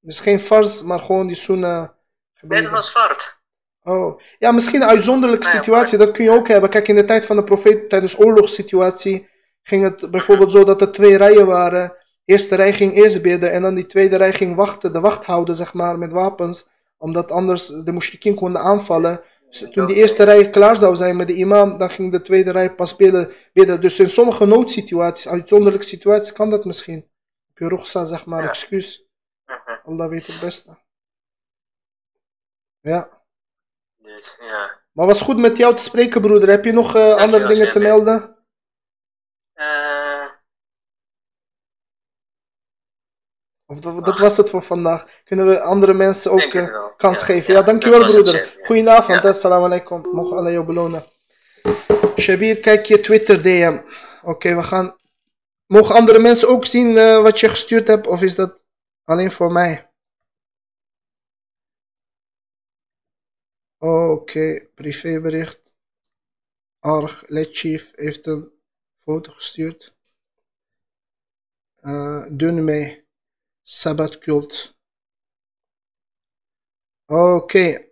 Dus 0.00 0.20
geen 0.20 0.40
fars, 0.40 0.82
maar 0.82 0.98
gewoon 0.98 1.26
die 1.26 1.36
sunnah 1.36 1.88
gebeden. 2.34 2.70
Was 2.70 2.90
fard. 2.90 3.38
Oh, 3.82 4.20
ja, 4.38 4.52
misschien 4.52 4.82
een 4.82 4.88
uitzonderlijke 4.88 5.46
situatie, 5.46 5.98
dat 5.98 6.10
kun 6.10 6.24
je 6.24 6.30
ook 6.30 6.48
hebben. 6.48 6.70
Kijk, 6.70 6.88
in 6.88 6.94
de 6.94 7.04
tijd 7.04 7.26
van 7.26 7.36
de 7.36 7.44
profeet, 7.44 7.88
tijdens 7.88 8.18
oorlogssituatie, 8.18 9.28
ging 9.62 9.84
het 9.84 10.10
bijvoorbeeld 10.10 10.52
zo 10.52 10.64
dat 10.64 10.80
er 10.80 10.92
twee 10.92 11.16
rijen 11.16 11.46
waren. 11.46 11.88
De 12.24 12.32
eerste 12.32 12.54
rij 12.54 12.72
ging 12.72 12.94
eerst 12.94 13.22
bidden 13.22 13.52
en 13.52 13.62
dan 13.62 13.74
die 13.74 13.86
tweede 13.86 14.16
rij 14.16 14.32
ging 14.32 14.56
wachten, 14.56 14.92
de 14.92 15.00
wacht 15.00 15.24
houden, 15.24 15.54
zeg 15.54 15.74
maar, 15.74 15.98
met 15.98 16.12
wapens. 16.12 16.64
Omdat 16.98 17.32
anders 17.32 17.66
de 17.66 17.92
mushrikin 17.92 18.34
konden 18.34 18.62
aanvallen. 18.62 19.20
Dus 19.60 19.70
toen 19.70 19.86
die 19.86 19.96
eerste 19.96 20.24
rij 20.24 20.50
klaar 20.50 20.76
zou 20.76 20.96
zijn 20.96 21.16
met 21.16 21.26
de 21.26 21.34
imam, 21.34 21.78
dan 21.78 21.90
ging 21.90 22.12
de 22.12 22.20
tweede 22.22 22.50
rij 22.50 22.74
pas 22.74 22.96
bidden. 22.96 23.80
Dus 23.80 23.98
in 23.98 24.10
sommige 24.10 24.46
noodsituaties, 24.46 25.28
uitzonderlijke 25.28 25.86
situaties, 25.86 26.32
kan 26.32 26.50
dat 26.50 26.64
misschien. 26.64 27.10
Op 27.50 27.58
je 27.58 27.68
rugza, 27.68 28.04
zeg 28.04 28.26
maar, 28.26 28.42
Ja. 28.42 28.48
excuus. 28.48 29.06
Allah 29.84 30.08
weet 30.08 30.26
het 30.26 30.40
beste. 30.40 30.78
Ja. 32.80 33.22
Dus, 33.96 34.38
ja. 34.40 34.82
Maar 34.92 35.06
was 35.06 35.20
goed 35.20 35.36
met 35.38 35.56
jou 35.56 35.76
te 35.76 35.82
spreken, 35.82 36.20
broeder. 36.20 36.48
Heb 36.48 36.64
je 36.64 36.72
nog 36.72 36.96
eh, 36.96 37.14
andere 37.14 37.46
dingen 37.46 37.72
te 37.72 37.78
melden? 37.78 38.33
Dat, 43.80 44.18
was 44.18 44.36
het 44.36 44.50
voor 44.50 44.62
vandaag. 44.62 45.22
Kunnen 45.24 45.48
we 45.48 45.60
andere 45.60 45.94
mensen 45.94 46.30
ook 46.30 46.40
eh, 46.40 46.76
kans 46.96 47.18
Ja, 47.18 47.24
geven? 47.24 47.52
ja, 47.54 47.58
Ja, 47.60 47.66
dankjewel 47.66 48.06
broeder. 48.10 48.58
Goedenavond, 48.64 49.22
Ja. 49.22 49.28
assalamu 49.28 49.64
alaikum. 49.64 50.04
Allah 50.18 50.52
jou 50.52 50.64
belonen. 50.64 51.04
Shabir, 52.16 52.60
kijk 52.60 52.86
je 52.86 53.00
Twitter 53.00 53.42
DM. 53.42 53.80
Oké, 54.22 54.54
we 54.54 54.62
gaan... 54.62 54.96
Mogen 55.66 55.94
andere 55.94 56.18
mensen 56.18 56.48
ook 56.48 56.66
zien 56.66 56.96
eh, 56.96 57.22
wat 57.22 57.40
je 57.40 57.48
gestuurd 57.48 57.88
hebt? 57.88 58.06
Of 58.06 58.22
is 58.22 58.34
dat 58.34 58.64
Alleen 59.04 59.32
voor 59.32 59.52
mij. 59.52 59.90
Oké, 63.78 64.66
privébericht. 64.74 65.72
Arg, 66.78 67.22
Letchief 67.26 67.92
heeft 67.94 68.26
een 68.26 68.52
foto 69.02 69.32
gestuurd. 69.32 69.94
Uh, 71.82 72.26
Dunme, 72.30 73.03
Sabbatkult. 73.66 74.76
Oké. 77.06 77.84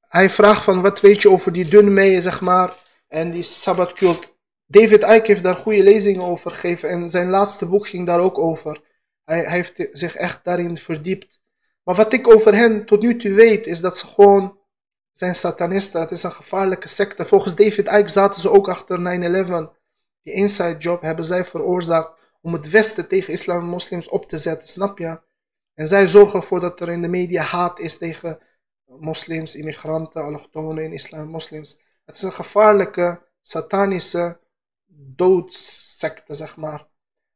Hij 0.00 0.30
vraagt 0.30 0.64
van 0.64 0.82
wat 0.82 1.00
weet 1.00 1.22
je 1.22 1.30
over 1.30 1.52
die 1.52 1.68
Dunme, 1.68 2.20
zeg 2.20 2.40
maar, 2.40 2.74
en 3.08 3.30
die 3.30 3.42
Sabbatkult. 3.42 4.36
David 4.66 5.02
Icke 5.02 5.26
heeft 5.26 5.42
daar 5.42 5.56
goede 5.56 5.82
lezingen 5.82 6.24
over 6.24 6.50
gegeven 6.50 6.88
en 6.88 7.08
zijn 7.08 7.28
laatste 7.28 7.66
boek 7.66 7.86
ging 7.86 8.06
daar 8.06 8.20
ook 8.20 8.38
over. 8.38 8.80
Hij, 9.24 9.42
hij 9.42 9.52
heeft 9.52 9.88
zich 9.92 10.14
echt 10.14 10.44
daarin 10.44 10.78
verdiept. 10.78 11.40
Maar 11.82 11.94
wat 11.94 12.12
ik 12.12 12.28
over 12.28 12.54
hen 12.54 12.86
tot 12.86 13.00
nu 13.02 13.16
toe 13.16 13.32
weet, 13.32 13.66
is 13.66 13.80
dat 13.80 13.98
ze 13.98 14.06
gewoon 14.06 14.58
zijn 15.12 15.34
satanisten. 15.34 16.00
Het 16.00 16.10
is 16.10 16.22
een 16.22 16.32
gevaarlijke 16.32 16.88
secte. 16.88 17.26
Volgens 17.26 17.54
David 17.54 17.88
Icke 17.88 18.08
zaten 18.08 18.40
ze 18.40 18.50
ook 18.50 18.68
achter 18.68 18.98
9-11. 18.98 19.78
Die 20.22 20.34
inside 20.34 20.76
job 20.78 21.02
hebben 21.02 21.24
zij 21.24 21.44
veroorzaakt 21.44 22.19
om 22.40 22.52
het 22.52 22.70
Westen 22.70 23.08
tegen 23.08 23.32
islam 23.32 23.58
en 23.58 23.68
moslims 23.68 24.08
op 24.08 24.28
te 24.28 24.36
zetten, 24.36 24.68
snap 24.68 24.98
je? 24.98 25.20
En 25.74 25.88
zij 25.88 26.06
zorgen 26.06 26.40
ervoor 26.40 26.60
dat 26.60 26.80
er 26.80 26.88
in 26.88 27.02
de 27.02 27.08
media 27.08 27.42
haat 27.42 27.80
is 27.80 27.98
tegen 27.98 28.38
moslims, 28.84 29.54
immigranten, 29.54 30.22
allochtonen 30.22 30.84
in 30.84 30.92
islam 30.92 31.20
en 31.20 31.28
moslims. 31.28 31.80
Het 32.04 32.16
is 32.16 32.22
een 32.22 32.32
gevaarlijke, 32.32 33.22
satanische 33.42 34.38
doodsecte, 35.16 36.34
zeg 36.34 36.56
maar. 36.56 36.86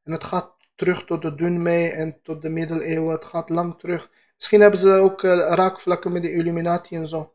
En 0.02 0.12
het 0.12 0.24
gaat 0.24 0.56
terug 0.74 1.04
tot 1.04 1.22
de 1.22 1.34
Dunmei 1.34 1.88
en 1.88 2.20
tot 2.22 2.42
de 2.42 2.48
middeleeuwen. 2.48 3.14
Het 3.14 3.24
gaat 3.24 3.48
lang 3.48 3.78
terug. 3.78 4.10
Misschien 4.36 4.60
hebben 4.60 4.80
ze 4.80 4.88
ook 4.88 5.22
uh, 5.22 5.30
raakvlakken 5.36 6.12
met 6.12 6.22
de 6.22 6.32
Illuminati 6.32 6.96
en 6.96 7.08
zo. 7.08 7.34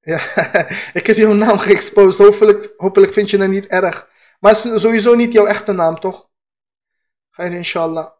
Ja, 0.00 0.20
ik 0.98 1.06
heb 1.06 1.16
jouw 1.16 1.32
naam 1.32 1.58
geëxposed. 1.58 2.26
Hopelijk, 2.26 2.72
hopelijk 2.76 3.12
vind 3.12 3.30
je 3.30 3.38
het 3.38 3.50
niet 3.50 3.66
erg. 3.66 4.08
Maar 4.38 4.54
het 4.54 4.64
is 4.64 4.82
sowieso 4.82 5.14
niet 5.14 5.32
jouw 5.32 5.46
echte 5.46 5.72
naam, 5.72 6.00
toch? 6.00 6.28
Khair 7.30 7.52
inshallah. 7.52 8.10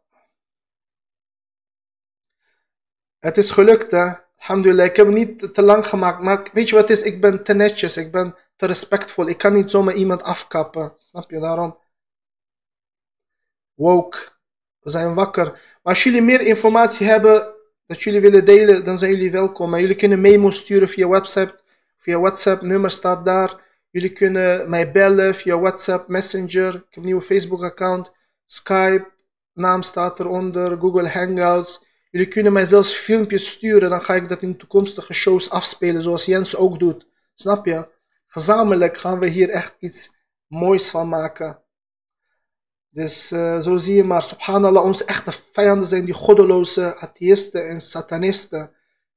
Het 3.18 3.36
is 3.36 3.50
gelukt, 3.50 3.90
hè? 3.90 4.12
Alhamdulillah. 4.38 4.86
Ik 4.86 4.96
heb 4.96 5.08
niet 5.08 5.54
te 5.54 5.62
lang 5.62 5.86
gemaakt. 5.86 6.22
Maar 6.22 6.48
weet 6.52 6.68
je 6.68 6.74
wat 6.74 6.90
is? 6.90 7.02
Ik 7.02 7.20
ben 7.20 7.44
te 7.44 7.54
netjes. 7.54 7.96
Ik 7.96 8.12
ben 8.12 8.36
te 8.56 8.66
respectvol. 8.66 9.28
Ik 9.28 9.38
kan 9.38 9.52
niet 9.52 9.70
zomaar 9.70 9.94
iemand 9.94 10.22
afkappen. 10.22 10.94
Snap 10.96 11.30
je? 11.30 11.40
Daarom. 11.40 11.78
Woke. 13.74 14.18
We 14.80 14.90
zijn 14.90 15.14
wakker. 15.14 15.44
Maar 15.52 15.94
als 15.94 16.02
jullie 16.02 16.22
meer 16.22 16.40
informatie 16.40 17.06
hebben 17.06 17.54
dat 17.86 18.02
jullie 18.02 18.20
willen 18.20 18.44
delen, 18.44 18.84
dan 18.84 18.98
zijn 18.98 19.10
jullie 19.10 19.30
welkom. 19.30 19.70
Maar 19.70 19.80
jullie 19.80 19.96
kunnen 19.96 20.20
memo 20.20 20.50
sturen 20.50 20.88
via 20.88 21.06
WhatsApp. 21.06 21.62
Via 21.96 22.18
WhatsApp, 22.18 22.62
nummer 22.62 22.90
staat 22.90 23.24
daar. 23.24 23.66
Jullie 23.90 24.12
kunnen 24.12 24.70
mij 24.70 24.92
bellen 24.92 25.34
via 25.34 25.58
WhatsApp, 25.58 26.08
Messenger. 26.08 26.74
Ik 26.74 26.82
heb 26.88 26.96
een 26.96 27.04
nieuwe 27.04 27.22
Facebook-account. 27.22 28.12
Skype, 28.46 29.10
naam 29.52 29.82
staat 29.82 30.20
eronder. 30.20 30.78
Google 30.78 31.08
Hangouts. 31.08 31.86
Jullie 32.10 32.28
kunnen 32.28 32.52
mij 32.52 32.64
zelfs 32.64 32.92
filmpjes 32.92 33.48
sturen. 33.48 33.90
Dan 33.90 34.04
ga 34.04 34.14
ik 34.14 34.28
dat 34.28 34.42
in 34.42 34.56
toekomstige 34.56 35.12
shows 35.12 35.50
afspelen, 35.50 36.02
zoals 36.02 36.24
Jens 36.24 36.56
ook 36.56 36.78
doet. 36.78 37.06
Snap 37.34 37.66
je? 37.66 37.88
Gezamenlijk 38.26 38.98
gaan 38.98 39.18
we 39.18 39.26
hier 39.26 39.50
echt 39.50 39.74
iets 39.78 40.10
moois 40.46 40.90
van 40.90 41.08
maken. 41.08 41.62
Dus 42.90 43.32
uh, 43.32 43.60
zo 43.60 43.78
zie 43.78 43.94
je 43.94 44.04
maar, 44.04 44.22
subhanallah, 44.22 44.84
onze 44.84 45.04
echte 45.04 45.32
vijanden 45.52 45.86
zijn 45.86 46.04
die 46.04 46.14
goddeloze 46.14 46.96
atheïsten 46.96 47.68
en 47.68 47.80
satanisten. 47.80 48.72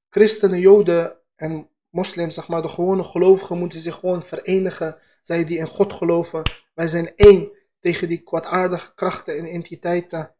Christenen, 0.09 0.59
joden 0.59 1.17
en 1.35 1.69
moslims, 1.91 2.35
zeg 2.35 2.47
maar, 2.47 2.61
de 2.61 2.67
gewone 2.67 3.03
gelovigen 3.03 3.57
moeten 3.57 3.79
zich 3.79 3.95
gewoon 3.95 4.25
verenigen. 4.25 4.97
Zij 5.21 5.45
die 5.45 5.57
in 5.57 5.67
God 5.67 5.93
geloven. 5.93 6.41
Wij 6.73 6.87
zijn 6.87 7.15
één 7.15 7.51
tegen 7.79 8.07
die 8.07 8.21
kwaadaardige 8.21 8.93
krachten 8.93 9.37
en 9.37 9.45
entiteiten. 9.45 10.35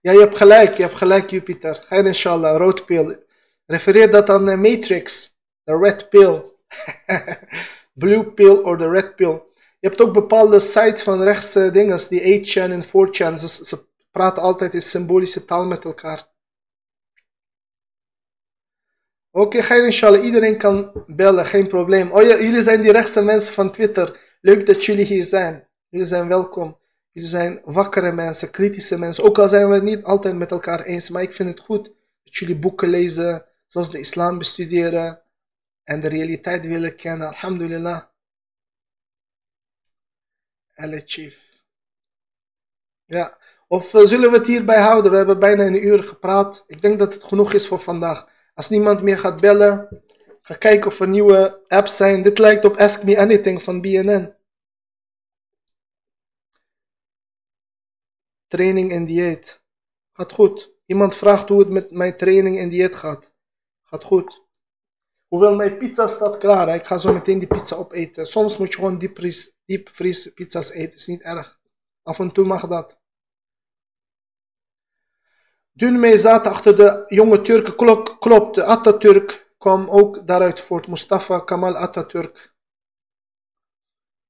Ja, 0.00 0.12
je 0.12 0.18
hebt 0.18 0.36
gelijk, 0.36 0.76
je 0.76 0.82
hebt 0.82 0.96
gelijk, 0.96 1.30
Jupiter. 1.30 1.74
Geen 1.74 2.06
inshallah, 2.06 2.56
rood 2.56 2.86
pil. 2.86 3.16
Refereer 3.66 4.10
dat 4.10 4.30
aan 4.30 4.46
de 4.46 4.56
Matrix, 4.56 5.36
de 5.64 5.78
red 5.78 6.08
pill. 6.08 6.42
Blue 7.92 8.24
pill 8.24 8.56
of 8.56 8.78
de 8.78 8.88
red 8.88 9.16
pill. 9.16 9.42
Je 9.80 9.88
hebt 9.88 10.00
ook 10.00 10.12
bepaalde 10.12 10.60
sites 10.60 11.02
van 11.02 11.22
rechtse 11.22 11.70
dingen, 11.70 12.08
die 12.08 12.40
8chan 12.40 12.70
en 12.70 12.84
4chan. 12.84 13.34
Ze, 13.34 13.64
ze 13.64 13.86
praten 14.10 14.42
altijd 14.42 14.74
in 14.74 14.82
symbolische 14.82 15.44
taal 15.44 15.66
met 15.66 15.84
elkaar. 15.84 16.31
Oké, 19.34 19.56
okay, 19.56 19.84
inshallah. 19.84 20.24
Iedereen 20.24 20.58
kan 20.58 21.04
bellen, 21.06 21.46
geen 21.46 21.68
probleem. 21.68 22.10
Oh 22.10 22.22
ja, 22.22 22.40
jullie 22.40 22.62
zijn 22.62 22.82
die 22.82 22.92
rechtse 22.92 23.22
mensen 23.22 23.54
van 23.54 23.70
Twitter. 23.70 24.20
Leuk 24.40 24.66
dat 24.66 24.84
jullie 24.84 25.04
hier 25.04 25.24
zijn. 25.24 25.68
Jullie 25.88 26.06
zijn 26.06 26.28
welkom. 26.28 26.78
Jullie 27.12 27.28
zijn 27.28 27.60
wakkere 27.64 28.12
mensen, 28.12 28.50
kritische 28.50 28.98
mensen. 28.98 29.24
Ook 29.24 29.38
al 29.38 29.48
zijn 29.48 29.68
we 29.68 29.74
het 29.74 29.82
niet 29.82 30.02
altijd 30.04 30.36
met 30.36 30.50
elkaar 30.50 30.80
eens, 30.80 31.10
maar 31.10 31.22
ik 31.22 31.34
vind 31.34 31.48
het 31.48 31.60
goed 31.60 31.84
dat 32.24 32.36
jullie 32.36 32.58
boeken 32.58 32.88
lezen, 32.88 33.44
zoals 33.66 33.90
de 33.90 33.98
islam 33.98 34.38
bestuderen 34.38 35.22
en 35.84 36.00
de 36.00 36.08
realiteit 36.08 36.66
willen 36.66 36.96
kennen. 36.96 37.28
Alhamdulillah. 37.28 38.02
Elle 40.74 41.02
chief. 41.04 41.62
Ja, 43.04 43.38
of 43.68 43.94
uh, 43.94 44.06
zullen 44.06 44.30
we 44.30 44.36
het 44.36 44.46
hierbij 44.46 44.80
houden? 44.80 45.10
We 45.10 45.16
hebben 45.16 45.38
bijna 45.38 45.66
een 45.66 45.86
uur 45.86 46.04
gepraat. 46.04 46.64
Ik 46.66 46.82
denk 46.82 46.98
dat 46.98 47.14
het 47.14 47.24
genoeg 47.24 47.52
is 47.52 47.66
voor 47.66 47.80
vandaag. 47.80 48.26
Als 48.62 48.70
niemand 48.70 49.02
meer 49.02 49.18
gaat 49.18 49.40
bellen, 49.40 50.02
ga 50.42 50.54
kijken 50.54 50.86
of 50.86 51.00
er 51.00 51.08
nieuwe 51.08 51.60
apps 51.68 51.96
zijn. 51.96 52.22
Dit 52.22 52.38
lijkt 52.38 52.64
op 52.64 52.76
Ask 52.76 53.02
Me 53.02 53.18
Anything 53.18 53.62
van 53.62 53.80
BNN. 53.80 54.34
Training 58.46 58.92
en 58.92 59.04
dieet. 59.04 59.62
Gaat 60.12 60.32
goed. 60.32 60.72
Iemand 60.86 61.14
vraagt 61.14 61.48
hoe 61.48 61.58
het 61.58 61.68
met 61.68 61.90
mijn 61.90 62.16
training 62.16 62.58
en 62.58 62.68
dieet 62.68 62.96
gaat. 62.96 63.32
Gaat 63.82 64.04
goed. 64.04 64.42
Hoewel 65.26 65.54
mijn 65.54 65.78
pizza 65.78 66.08
staat 66.08 66.36
klaar. 66.38 66.74
Ik 66.74 66.86
ga 66.86 66.98
zo 66.98 67.12
meteen 67.12 67.38
die 67.38 67.48
pizza 67.48 67.76
opeten. 67.76 68.26
Soms 68.26 68.56
moet 68.56 68.68
je 68.68 68.74
gewoon 68.74 68.98
diepvries 69.64 70.32
pizza's 70.34 70.70
eten. 70.70 70.96
Is 70.96 71.06
niet 71.06 71.22
erg. 71.22 71.60
Af 72.02 72.18
en 72.18 72.32
toe 72.32 72.46
mag 72.46 72.68
dat. 72.68 73.01
Dunmei 75.72 76.18
zaten 76.18 76.50
achter 76.50 76.76
de 76.76 77.04
jonge 77.06 77.42
Turken. 77.42 77.76
Klok, 77.76 78.16
klopt, 78.20 78.58
Atatürk 78.58 79.54
kwam 79.58 79.88
ook 79.88 80.26
daaruit 80.26 80.60
voort. 80.60 80.86
Mustafa 80.86 81.38
Kamal 81.38 81.76
Atatürk. 81.76 82.54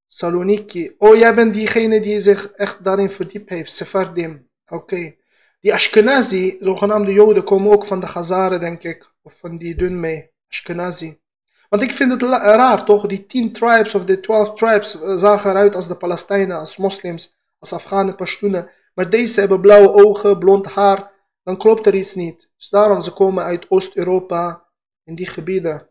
Saloniki. 0.07 0.95
Oh, 0.97 1.15
jij 1.15 1.35
bent 1.35 1.53
diegene 1.53 2.01
die 2.01 2.19
zich 2.19 2.51
echt 2.51 2.83
daarin 2.83 3.11
verdiept 3.11 3.49
heeft. 3.49 3.71
Sephardim. 3.71 4.49
Oké. 4.65 5.15
Die 5.59 5.73
Ashkenazi, 5.73 6.55
zogenaamde 6.59 7.13
Joden, 7.13 7.43
komen 7.43 7.71
ook 7.71 7.85
van 7.85 7.99
de 7.99 8.05
Khazaren, 8.05 8.59
denk 8.59 8.83
ik. 8.83 9.11
Of 9.21 9.37
van 9.37 9.57
die 9.57 9.75
Dunmei. 9.75 10.29
Ashkenazi. 10.49 11.21
Want 11.69 11.85
ik 11.85 11.91
vind 11.91 12.11
het 12.11 12.21
raar, 12.21 12.85
toch? 12.85 13.07
Die 13.07 13.25
10 13.25 13.53
tribes 13.53 13.95
of 13.95 14.05
de 14.05 14.19
12 14.19 14.53
tribes 14.53 15.01
eh, 15.01 15.17
zagen 15.17 15.49
eruit 15.49 15.75
als 15.75 15.87
de 15.87 15.95
Palestijnen, 15.95 16.57
als 16.57 16.77
moslims, 16.77 17.37
als 17.59 17.73
Afghanen, 17.73 18.15
Pashtunen. 18.15 18.69
Maar 18.93 19.09
deze 19.09 19.39
hebben 19.39 19.61
blauwe 19.61 19.93
ogen, 20.05 20.39
blond 20.39 20.65
haar 20.65 21.12
dan 21.43 21.57
klopt 21.57 21.85
er 21.85 21.95
iets 21.95 22.15
niet. 22.15 22.49
Dus 22.55 22.69
daarom, 22.69 23.01
ze 23.01 23.13
komen 23.13 23.43
uit 23.43 23.69
Oost-Europa, 23.69 24.71
in 25.03 25.15
die 25.15 25.27
gebieden. 25.27 25.89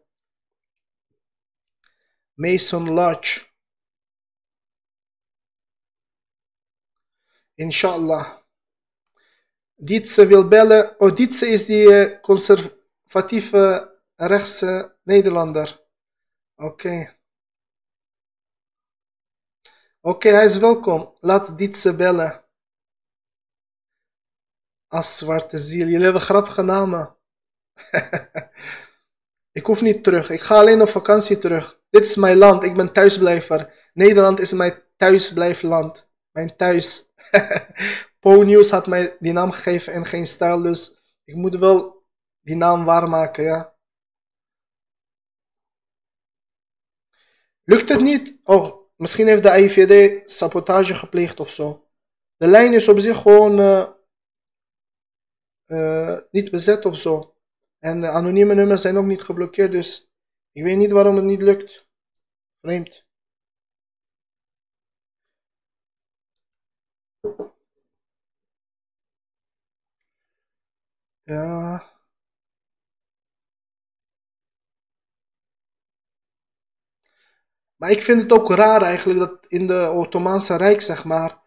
Mason 2.34 2.90
Lodge. 2.90 3.50
Inshallah. 7.54 8.38
Dietse 9.74 10.26
wil 10.26 10.48
bellen. 10.48 11.00
Oh, 11.00 11.16
Dietse 11.16 11.46
is 11.46 11.66
die 11.66 11.94
eh, 11.94 12.20
conservatieve 12.20 13.92
rechtse 14.16 14.96
Nederlander. 15.02 15.80
Oké. 16.56 17.16
Oké, 20.00 20.28
hij 20.28 20.44
is 20.44 20.58
welkom. 20.58 21.16
Laat 21.20 21.58
Dietse 21.58 21.96
bellen. 21.96 22.41
Als 24.92 25.18
zwarte 25.18 25.58
ziel. 25.58 25.86
Jullie 25.86 26.04
hebben 26.04 26.22
grappige 26.22 26.62
namen. 26.62 27.16
ik 29.58 29.66
hoef 29.66 29.80
niet 29.80 30.04
terug. 30.04 30.30
Ik 30.30 30.40
ga 30.40 30.54
alleen 30.58 30.82
op 30.82 30.88
vakantie 30.88 31.38
terug. 31.38 31.80
Dit 31.90 32.04
is 32.04 32.16
mijn 32.16 32.36
land. 32.36 32.64
Ik 32.64 32.74
ben 32.76 32.92
thuisblijver. 32.92 33.90
Nederland 33.92 34.40
is 34.40 34.52
mijn 34.52 34.82
thuisblijfland. 34.96 36.10
Mijn 36.30 36.56
thuis. 36.56 37.04
Po 38.20 38.42
News 38.42 38.70
had 38.70 38.86
mij 38.86 39.16
die 39.18 39.32
naam 39.32 39.50
gegeven 39.50 39.92
en 39.92 40.04
geen 40.04 40.26
stijl. 40.26 40.62
Dus 40.62 40.96
ik 41.24 41.34
moet 41.34 41.56
wel 41.56 42.04
die 42.40 42.56
naam 42.56 42.84
waarmaken, 42.84 43.44
ja. 43.44 43.74
Lukt 47.64 47.88
het 47.88 48.00
niet? 48.00 48.38
Oh, 48.44 48.90
misschien 48.96 49.26
heeft 49.26 49.42
de 49.42 49.62
IVD 49.62 50.30
sabotage 50.30 50.94
gepleegd 50.94 51.40
of 51.40 51.50
zo. 51.50 51.88
De 52.36 52.46
lijn 52.46 52.72
is 52.72 52.88
op 52.88 52.98
zich 52.98 53.16
gewoon 53.16 53.60
uh, 53.60 53.88
uh, 55.72 56.18
niet 56.30 56.50
bezet 56.50 56.84
of 56.84 56.96
zo. 56.98 57.34
En 57.78 58.04
anonieme 58.04 58.54
nummers 58.54 58.82
zijn 58.82 58.96
ook 58.96 59.04
niet 59.04 59.22
geblokkeerd, 59.22 59.72
dus 59.72 60.10
ik 60.52 60.62
weet 60.62 60.76
niet 60.76 60.90
waarom 60.92 61.16
het 61.16 61.24
niet 61.24 61.42
lukt. 61.42 61.88
Vreemd. 62.60 63.04
Ja. 71.24 71.92
Maar 77.76 77.90
ik 77.90 78.02
vind 78.02 78.22
het 78.22 78.32
ook 78.32 78.50
raar 78.50 78.82
eigenlijk 78.82 79.18
dat 79.20 79.46
in 79.46 79.66
de 79.66 79.90
Ottomaanse 79.90 80.56
Rijk, 80.56 80.80
zeg 80.80 81.04
maar, 81.04 81.41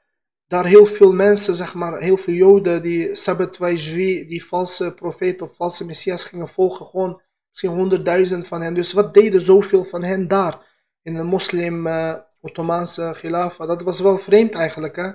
daar 0.47 0.65
heel 0.65 0.85
veel 0.85 1.13
mensen, 1.13 1.55
zeg 1.55 1.73
maar, 1.73 1.99
heel 1.99 2.17
veel 2.17 2.33
Joden 2.33 2.81
die 2.83 3.15
Sabbat 3.15 3.57
die 3.57 4.45
valse 4.45 4.93
profeet 4.93 5.41
of 5.41 5.55
valse 5.55 5.85
messias 5.85 6.23
gingen 6.25 6.47
volgen, 6.47 6.85
gewoon 6.85 7.21
misschien 7.49 7.69
honderdduizend 7.69 8.47
van 8.47 8.61
hen. 8.61 8.73
Dus 8.73 8.93
wat 8.93 9.13
deden 9.13 9.41
zoveel 9.41 9.83
van 9.83 10.03
hen 10.03 10.27
daar 10.27 10.83
in 11.01 11.13
de 11.15 11.23
moslim 11.23 11.87
uh, 11.87 12.13
Ottomaanse 12.41 13.11
Khilafa? 13.15 13.65
Dat 13.65 13.83
was 13.83 13.99
wel 13.99 14.17
vreemd 14.17 14.53
eigenlijk, 14.53 14.95
hè? 14.95 15.11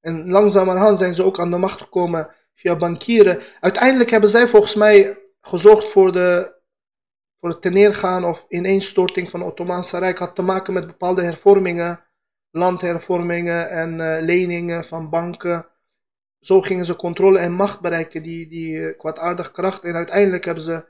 En 0.00 0.30
langzamerhand 0.30 0.98
zijn 0.98 1.14
ze 1.14 1.24
ook 1.24 1.40
aan 1.40 1.50
de 1.50 1.56
macht 1.56 1.80
gekomen 1.80 2.34
via 2.54 2.76
bankieren. 2.76 3.42
Uiteindelijk 3.60 4.10
hebben 4.10 4.30
zij 4.30 4.48
volgens 4.48 4.74
mij 4.74 5.18
gezorgd 5.40 5.88
voor, 5.88 6.12
de, 6.12 6.54
voor 7.40 7.48
het 7.48 7.62
teneergaan 7.62 8.24
of 8.24 8.44
ineenstorting 8.48 9.30
van 9.30 9.40
het 9.40 9.50
Ottomaanse 9.50 9.98
Rijk. 9.98 10.18
Had 10.18 10.34
te 10.34 10.42
maken 10.42 10.72
met 10.72 10.86
bepaalde 10.86 11.22
hervormingen, 11.22 12.05
landhervormingen 12.50 13.70
en 13.70 13.98
uh, 13.98 14.16
leningen 14.20 14.84
van 14.84 15.10
banken. 15.10 15.66
Zo 16.40 16.60
gingen 16.60 16.84
ze 16.84 16.96
controle 16.96 17.38
en 17.38 17.52
macht 17.52 17.80
bereiken, 17.80 18.22
die, 18.22 18.48
die 18.48 18.72
uh, 18.72 18.98
kwaadaardige 18.98 19.52
kracht. 19.52 19.82
En 19.82 19.94
uiteindelijk 19.94 20.44
hebben 20.44 20.62
ze 20.62 20.84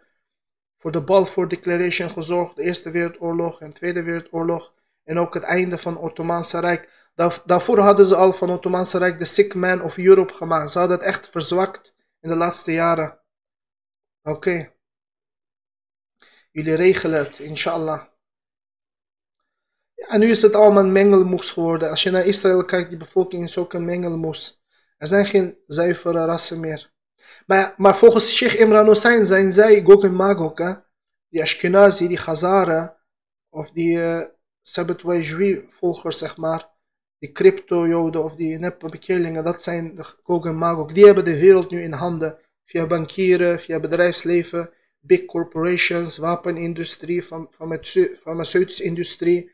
voor 0.77 0.93
de 0.93 1.03
Balfour 1.03 1.49
Declaration 1.49 2.11
gezorgd, 2.11 2.57
de 2.57 2.63
Eerste 2.63 2.91
Wereldoorlog 2.91 3.61
en 3.61 3.73
Tweede 3.73 4.03
Wereldoorlog. 4.03 4.75
En 5.05 5.19
ook 5.19 5.35
het 5.35 5.43
einde 5.43 5.79
van 5.79 5.93
het 5.93 6.03
Ottomaanse 6.03 6.61
Rijk 6.61 7.05
daarvoor 7.45 7.79
hadden 7.79 8.07
ze 8.07 8.17
al 8.17 8.33
van 8.33 8.49
het 8.49 8.57
Ottomaanse 8.57 8.99
Rijk 8.99 9.19
de 9.19 9.25
sick 9.25 9.55
man 9.55 9.83
of 9.83 9.99
Europe 9.99 10.33
gemaakt. 10.33 10.73
Ze 10.73 10.79
hadden 10.79 10.97
het 10.97 11.07
echt 11.07 11.29
verzwakt 11.29 11.95
in 12.21 12.29
de 12.29 12.37
laatste 12.37 12.73
jaren. 12.73 13.21
Oké. 14.23 14.73
Jullie 16.51 16.75
regelen 16.75 17.19
het, 17.19 17.39
inshallah. 17.39 18.05
En 19.97 20.21
nu 20.21 20.31
is 20.31 20.43
het 20.43 20.55
allemaal 20.55 20.83
een 20.85 20.93
mengelmoes 20.93 21.51
geworden. 21.51 21.91
Als 21.91 22.03
je 22.03 22.11
naar 22.11 22.27
Israël 22.27 22.65
kijkt, 22.65 22.89
die 22.89 22.99
bevolking 22.99 23.45
is 23.45 23.59
ook 23.59 23.73
een 23.73 23.85
mengelmoes. 23.85 24.61
Er 24.97 25.09
zijn 25.09 25.27
geen 25.27 25.59
zuivere 25.67 26.25
rassen 26.25 26.61
meer. 26.61 26.93
Maar, 27.47 27.75
maar 27.77 27.97
volgens 27.97 28.35
Sheikh 28.35 28.61
Imran 28.61 28.87
Hussein 28.87 29.27
zijn 29.27 29.53
zij 29.53 29.83
Gog 29.83 30.05
en 30.05 30.15
Magog. 30.15 30.85
Die 31.29 31.43
Ashkenazi, 31.43 32.09
die 32.09 32.17
Khazaren, 32.17 32.97
of 33.51 33.71
die 33.71 33.97
uh, 33.97 34.23
Sabbat 34.63 35.03
volgers, 35.69 36.19
zeg 36.19 36.37
maar 36.37 36.75
die 37.19 37.33
crypto-joden 37.33 38.25
of 38.25 38.37
die 38.37 38.59
neppe 38.59 39.43
dat 39.43 39.63
zijn 39.63 39.95
de 39.95 40.05
Gog 40.23 40.47
en 40.47 40.57
Magog. 40.57 40.93
Die 40.93 41.05
hebben 41.05 41.25
de 41.25 41.39
wereld 41.39 41.71
nu 41.71 41.83
in 41.83 41.93
handen. 41.93 42.39
Via 42.65 42.87
bankieren, 42.87 43.61
via 43.61 43.81
bedrijfsleven, 43.81 44.71
big 45.01 45.25
corporations, 45.25 46.17
wapenindustrie, 46.17 47.23
farmaceutische 48.17 48.83
industrie. 48.83 49.51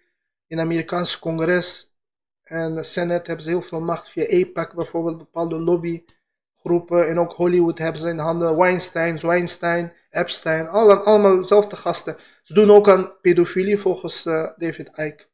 In 0.53 0.59
het 0.59 0.67
Amerikaanse 0.67 1.19
congres 1.19 1.95
en 2.43 2.75
de 2.75 2.83
Senate 2.83 3.27
hebben 3.27 3.43
ze 3.45 3.51
heel 3.51 3.63
veel 3.63 3.81
macht. 3.81 4.11
Via 4.11 4.25
APEC 4.25 4.73
bijvoorbeeld, 4.75 5.19
bepaalde 5.19 5.61
lobbygroepen. 5.61 7.09
En 7.09 7.19
ook 7.19 7.33
Hollywood 7.33 7.79
hebben 7.79 8.01
ze 8.01 8.09
in 8.09 8.19
handen. 8.19 8.57
Weinstein, 8.57 9.19
Weinstein, 9.21 9.93
Epstein, 10.11 10.69
allemaal, 10.69 11.05
allemaal 11.05 11.37
dezelfde 11.37 11.77
gasten. 11.77 12.17
Ze 12.43 12.55
doen 12.55 12.71
ook 12.71 12.89
aan 12.89 13.21
pedofilie 13.21 13.79
volgens 13.79 14.27
uh, 14.27 14.49
David 14.57 14.89
Icke. 14.99 15.27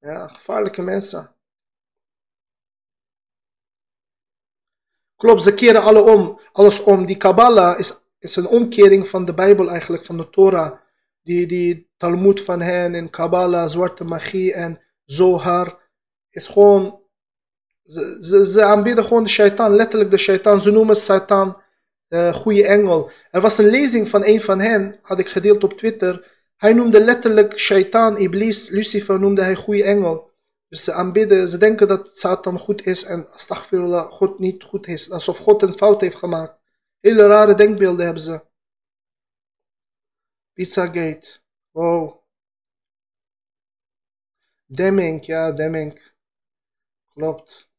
Ja, 0.00 0.28
gevaarlijke 0.28 0.82
mensen. 0.82 1.34
Klopt, 5.16 5.42
ze 5.42 5.54
keren 5.54 5.82
alle 5.82 6.02
om, 6.02 6.40
alles 6.52 6.82
om. 6.82 7.06
Die 7.06 7.16
Kabbalah 7.16 7.78
is, 7.78 8.00
is 8.18 8.36
een 8.36 8.46
omkering 8.46 9.08
van 9.08 9.24
de 9.24 9.34
Bijbel 9.34 9.70
eigenlijk, 9.70 10.04
van 10.04 10.16
de 10.16 10.30
Torah. 10.30 10.78
Die, 11.22 11.46
die 11.46 11.85
Talmud 11.96 12.40
van 12.40 12.60
hen 12.60 12.94
en 12.94 13.10
Kabbalah, 13.10 13.68
zwarte 13.68 14.04
magie 14.04 14.52
en 14.52 14.80
Zohar. 15.04 15.78
Is 16.30 16.46
gewoon, 16.46 17.00
ze, 17.82 18.16
ze, 18.20 18.46
ze 18.52 18.62
aanbieden 18.62 19.04
gewoon 19.04 19.22
de 19.22 19.28
shaitan, 19.28 19.74
letterlijk 19.74 20.10
de 20.10 20.18
shaitan. 20.18 20.60
Ze 20.60 20.70
noemen 20.70 20.96
Satan 20.96 21.62
uh, 22.08 22.34
goede 22.34 22.66
engel. 22.66 23.10
Er 23.30 23.40
was 23.40 23.58
een 23.58 23.70
lezing 23.70 24.08
van 24.08 24.24
een 24.24 24.40
van 24.40 24.60
hen, 24.60 24.98
had 25.02 25.18
ik 25.18 25.28
gedeeld 25.28 25.64
op 25.64 25.72
Twitter. 25.72 26.34
Hij 26.56 26.72
noemde 26.72 27.04
letterlijk 27.04 27.58
shaitan, 27.58 28.18
iblis, 28.18 28.68
Lucifer 28.68 29.20
noemde 29.20 29.42
hij 29.42 29.54
goede 29.54 29.84
engel. 29.84 30.30
Dus 30.68 30.84
ze 30.84 30.92
aanbidden, 30.92 31.48
ze 31.48 31.58
denken 31.58 31.88
dat 31.88 32.18
Satan 32.18 32.58
goed 32.58 32.86
is 32.86 33.04
en 33.04 33.30
astaghfirullah, 33.30 34.10
God 34.10 34.38
niet 34.38 34.62
goed 34.62 34.86
is. 34.86 35.10
Alsof 35.10 35.38
God 35.38 35.62
een 35.62 35.76
fout 35.76 36.00
heeft 36.00 36.16
gemaakt. 36.16 36.58
Hele 37.00 37.26
rare 37.26 37.54
denkbeelden 37.54 38.04
hebben 38.04 38.22
ze. 38.22 38.44
Pizzagate. 40.52 41.44
Wow. 41.76 42.22
Demming, 44.66 45.26
ja, 45.26 45.52
Demming. 45.52 46.00
Klopt. 47.14 47.70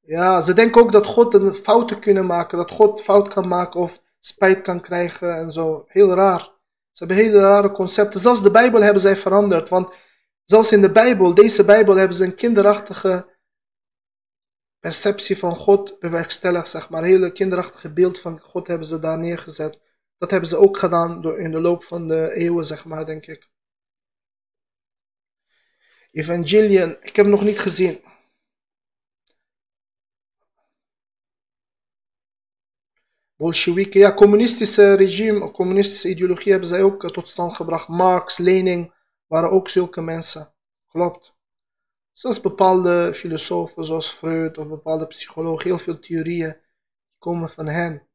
Ja, 0.00 0.42
ze 0.42 0.54
denken 0.54 0.80
ook 0.82 0.92
dat 0.92 1.06
God 1.06 1.34
een 1.34 1.54
fouten 1.54 2.00
kunnen 2.00 2.26
maken. 2.26 2.58
Dat 2.58 2.70
God 2.70 3.02
fout 3.02 3.28
kan 3.28 3.48
maken 3.48 3.80
of 3.80 4.02
spijt 4.18 4.62
kan 4.62 4.80
krijgen 4.80 5.36
en 5.36 5.52
zo. 5.52 5.84
Heel 5.86 6.14
raar. 6.14 6.40
Ze 6.92 7.04
hebben 7.04 7.16
hele 7.24 7.40
rare 7.40 7.70
concepten. 7.72 8.20
Zelfs 8.20 8.42
de 8.42 8.50
Bijbel 8.50 8.82
hebben 8.82 9.02
zij 9.02 9.16
veranderd. 9.16 9.68
Want 9.68 9.94
zelfs 10.44 10.72
in 10.72 10.80
de 10.80 10.92
Bijbel, 10.92 11.34
deze 11.34 11.64
Bijbel, 11.64 11.96
hebben 11.96 12.16
ze 12.16 12.24
een 12.24 12.34
kinderachtige 12.34 13.36
perceptie 14.78 15.38
van 15.38 15.56
God 15.56 15.98
bewerkstelligd. 15.98 16.68
Zeg 16.68 16.90
maar. 16.90 17.02
Een 17.02 17.08
hele 17.08 17.32
kinderachtige 17.32 17.92
beeld 17.92 18.20
van 18.20 18.40
God 18.40 18.66
hebben 18.66 18.86
ze 18.86 18.98
daar 18.98 19.18
neergezet. 19.18 19.84
Dat 20.18 20.30
hebben 20.30 20.48
ze 20.48 20.56
ook 20.56 20.78
gedaan 20.78 21.20
door 21.22 21.38
in 21.38 21.50
de 21.50 21.60
loop 21.60 21.84
van 21.84 22.08
de 22.08 22.32
eeuwen, 22.32 22.64
zeg 22.64 22.84
maar, 22.84 23.06
denk 23.06 23.26
ik. 23.26 23.48
Evangelion, 26.10 26.96
ik 27.00 27.16
heb 27.16 27.26
nog 27.26 27.42
niet 27.42 27.58
gezien. 27.58 28.00
Bolsjewieken, 33.36 34.00
ja, 34.00 34.14
communistische 34.14 34.94
regime, 34.94 35.50
communistische 35.50 36.08
ideologie 36.08 36.50
hebben 36.50 36.68
zij 36.68 36.82
ook 36.82 37.12
tot 37.12 37.28
stand 37.28 37.56
gebracht. 37.56 37.88
Marx, 37.88 38.38
Lenin 38.38 38.92
waren 39.26 39.50
ook 39.50 39.68
zulke 39.68 40.00
mensen. 40.00 40.54
Klopt. 40.86 41.34
Zelfs 42.12 42.40
bepaalde 42.40 43.14
filosofen 43.14 43.84
zoals 43.84 44.10
Freud 44.10 44.58
of 44.58 44.68
bepaalde 44.68 45.06
psychologen, 45.06 45.66
heel 45.66 45.78
veel 45.78 45.98
theorieën 45.98 46.56
komen 47.18 47.50
van 47.50 47.66
hen. 47.66 48.08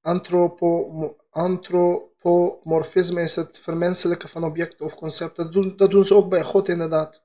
Antropo, 0.00 1.16
antropomorfisme 1.30 3.20
is 3.20 3.36
het 3.36 3.60
vermenselijken 3.60 4.28
van 4.28 4.44
objecten 4.44 4.86
of 4.86 4.94
concepten. 4.94 5.44
Dat 5.44 5.52
doen, 5.52 5.76
dat 5.76 5.90
doen 5.90 6.04
ze 6.04 6.14
ook 6.14 6.28
bij 6.28 6.44
God 6.44 6.68
inderdaad. 6.68 7.24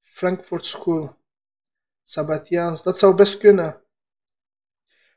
Frankfurt 0.00 0.66
School. 0.66 1.16
Sabbatiaans, 2.04 2.82
dat 2.82 2.98
zou 2.98 3.14
best 3.14 3.38
kunnen. 3.38 3.82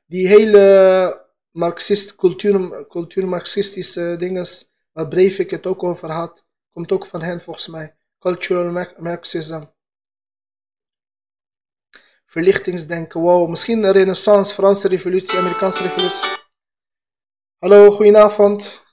Die 0.05 0.27
hele 0.27 1.24
marxist, 1.55 2.15
cultuur, 2.15 2.85
cultuur-marxistische 2.87 4.15
dingen, 4.17 4.45
waar 4.91 5.07
Breivik 5.07 5.49
het 5.49 5.65
ook 5.65 5.83
over 5.83 6.11
had, 6.11 6.45
komt 6.71 6.91
ook 6.91 7.05
van 7.05 7.21
hen 7.21 7.41
volgens 7.41 7.67
mij. 7.67 7.97
Cultural 8.19 8.71
Mar- 8.71 8.93
Marxism. 8.97 9.63
Verlichtingsdenken, 12.25 13.19
wow. 13.21 13.49
Misschien 13.49 13.83
een 13.83 13.91
renaissance, 13.91 14.53
Franse 14.53 14.87
revolutie, 14.87 15.37
Amerikaanse 15.37 15.83
revolutie. 15.83 16.29
Hallo, 17.59 17.91
goedenavond. 17.91 18.83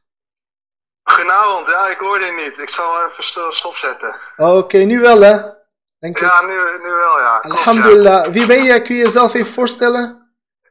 Goedenavond, 1.02 1.66
ja, 1.66 1.88
ik 1.88 1.98
hoorde 1.98 2.24
je 2.24 2.32
niet. 2.32 2.58
Ik 2.58 2.68
zal 2.70 3.04
even 3.06 3.24
sto- 3.24 3.50
stopzetten. 3.50 4.16
Oké, 4.36 4.78
nu 4.78 5.00
wel 5.00 5.20
hè? 5.20 5.38
Denk 5.98 6.16
ik. 6.16 6.22
Ja, 6.22 6.40
nu, 6.40 6.54
nu 6.82 6.90
wel, 6.90 7.18
ja. 7.18 7.38
Alhamdulillah. 7.38 8.32
Wie 8.32 8.46
ben 8.46 8.62
je? 8.62 8.82
Kun 8.82 8.94
je 8.94 9.02
jezelf 9.02 9.34
even 9.34 9.52
voorstellen? 9.52 10.21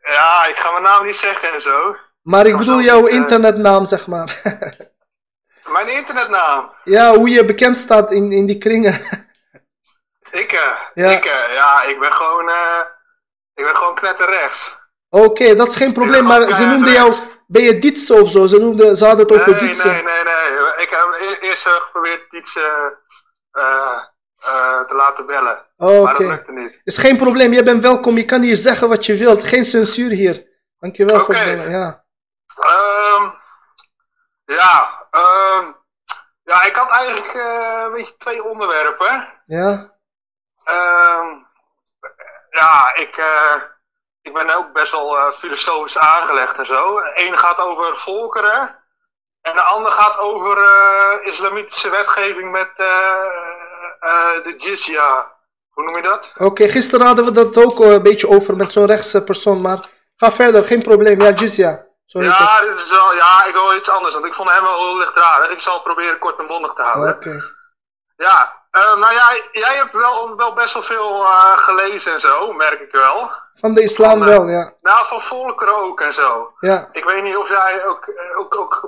Ja, 0.02 0.46
ik 0.46 0.56
ga 0.58 0.72
mijn 0.72 0.84
naam 0.84 1.06
niet 1.06 1.16
zeggen 1.16 1.54
en 1.54 1.62
zo. 1.62 1.96
Maar 2.22 2.46
ik 2.46 2.58
bedoel 2.58 2.82
jouw 2.82 3.00
niet, 3.02 3.10
eh. 3.10 3.16
internetnaam, 3.16 3.86
zeg 3.86 4.08
maar. 4.08 4.42
Mijn 5.66 5.88
internetnaam. 5.88 6.74
ja, 6.84 7.16
hoe 7.16 7.30
je 7.30 7.46
bekend 7.46 7.78
staat 7.78 8.12
in, 8.12 8.32
in 8.32 8.46
die 8.46 8.58
kringen. 8.58 8.94
Ik, 10.32 10.52
eh, 10.52 10.78
Ja. 10.94 11.10
ik, 11.10 11.26
eh, 11.26 11.54
ja, 11.54 11.84
ik 11.84 12.00
ben 12.00 12.12
gewoon, 12.14 12.50
eh, 12.50 12.80
ik 13.54 13.64
ben 13.66 13.76
gewoon 13.76 13.96
knetterrechts. 13.96 14.80
Oké, 15.10 15.56
dat 15.56 15.68
is 15.68 15.76
geen 15.76 15.94
probleem, 15.94 16.24
maar 16.24 16.56
ze 16.56 16.66
noemden 16.66 16.92
jou... 16.94 17.14
Ben 17.48 17.64
je 17.64 17.80
Dietse 17.80 18.14
of 18.22 18.30
zo? 18.30 18.46
Ze, 18.46 18.58
noemden, 18.58 18.96
ze 18.98 19.06
hadden 19.06 19.26
het 19.28 19.36
over 19.36 19.52
Nee, 19.52 19.60
Dietse. 19.60 19.88
nee, 19.88 20.04
nee, 20.04 20.24
nee. 20.24 20.76
Ik 20.78 20.90
heb 20.90 21.16
e- 21.20 21.48
eerst 21.48 21.68
geprobeerd 21.68 22.34
iets 22.34 22.56
eh, 23.52 24.00
te 24.88 24.94
laten 24.96 25.26
bellen. 25.26 25.66
Oké. 25.82 26.02
Maar 26.02 26.14
dat 26.14 26.28
lukte 26.28 26.52
niet. 26.52 26.82
Is 26.84 26.98
geen 26.98 27.18
probleem, 27.18 27.54
jij 27.54 27.64
bent 27.64 27.82
welkom. 27.82 28.18
Je 28.18 28.26
kan 28.26 28.42
hier 28.42 28.56
zeggen 28.56 28.90
wat 28.90 29.06
je 29.06 29.18
wilt. 29.18 29.44
Geen 29.44 29.66
censuur 29.66 30.10
hier. 30.10 30.48
Dankjewel 30.80 31.20
voor 31.20 31.36
het 31.36 31.46
bellen. 31.46 31.70
Ja. 31.72 32.04
Ehm, 32.60 33.30
ja, 34.46 35.08
ehm, 35.12 35.72
ja, 36.44 36.64
ik 36.64 36.76
had 36.76 36.90
eigenlijk 36.90 37.34
eh, 37.34 37.84
een 37.86 37.92
beetje 37.92 38.18
twee 38.18 38.44
onderwerpen. 38.44 39.42
Ja? 39.44 39.94
Ehm, 40.64 41.28
ja, 42.50 42.96
ik, 42.96 43.18
eh, 43.18 43.62
ik 44.22 44.34
ben 44.34 44.56
ook 44.56 44.74
best 44.74 44.92
wel 44.92 45.18
eh, 45.18 45.32
filosofisch 45.32 45.98
aangelegd 45.98 46.58
en 46.58 46.66
zo. 46.66 47.00
Ene 47.00 47.38
gaat 47.38 47.60
over 47.60 47.98
volkeren. 47.98 48.80
En 49.42 49.56
de 49.56 49.62
andere 49.62 49.94
gaat 49.94 50.18
over 50.18 50.58
islamitische 51.24 51.90
wetgeving 51.90 52.52
met 52.52 52.72
de 54.44 54.56
jizya. 54.58 55.31
Hoe 55.72 55.84
noem 55.84 55.96
je 55.96 56.02
dat? 56.02 56.34
Oké, 56.38 56.68
gisteren 56.68 57.06
hadden 57.06 57.26
we 57.26 57.32
dat 57.32 57.58
ook 57.58 57.82
eh, 57.82 57.92
een 57.92 58.04
beetje 58.04 58.28
over 58.30 58.56
met 58.56 58.72
zo'n 58.72 58.86
rechtse 58.86 59.24
persoon. 59.24 59.62
Maar 59.62 59.90
ga 60.16 60.32
verder, 60.32 60.64
geen 60.64 60.82
probleem. 60.82 61.22
Ja, 61.22 61.34
het. 61.34 61.90
Ja, 62.06 62.62
dit 62.62 62.80
is 62.80 62.92
wel, 62.92 63.14
ja, 63.14 63.46
ik 63.46 63.54
wil 63.54 63.76
iets 63.76 63.90
anders, 63.90 64.14
want 64.14 64.26
ik 64.26 64.34
vond 64.34 64.52
hem 64.52 64.64
wel 64.64 64.86
heel 64.86 64.98
lichtdradig. 64.98 65.50
Ik 65.50 65.60
zal 65.60 65.82
proberen 65.82 66.20
kort 66.20 66.40
en 66.40 66.48
bondig 66.48 66.74
te 66.74 66.82
houden. 66.82 67.16
Oké. 67.16 67.42
Ja, 68.18 68.66
eh, 68.72 68.96
nou 68.98 69.14
ja, 69.14 69.40
jij 69.52 69.76
hebt 69.76 69.94
wel, 69.94 70.36
wel 70.36 70.54
best 70.54 70.74
wel 70.74 70.84
veel 70.84 71.24
eh, 71.24 71.58
gelezen 71.58 72.12
en 72.12 72.20
zo, 72.20 72.52
merk 72.52 72.80
ik 72.80 72.92
wel. 72.92 73.32
Van 73.54 73.74
de 73.74 73.82
islam 73.82 74.18
Van, 74.18 74.28
wel, 74.28 74.48
ja. 74.48 74.74
Nou, 74.82 75.06
van 75.06 75.22
volkeren 75.22 75.76
ook 75.76 76.02
en 76.02 76.14
zo. 76.14 76.54
Ja. 76.60 76.90
Ik 76.92 77.04
weet 77.04 77.24
niet 77.24 77.38
of 77.38 77.50
jij 77.50 77.86
ook, 77.86 78.14
ook, 78.38 78.56
ook 78.56 78.80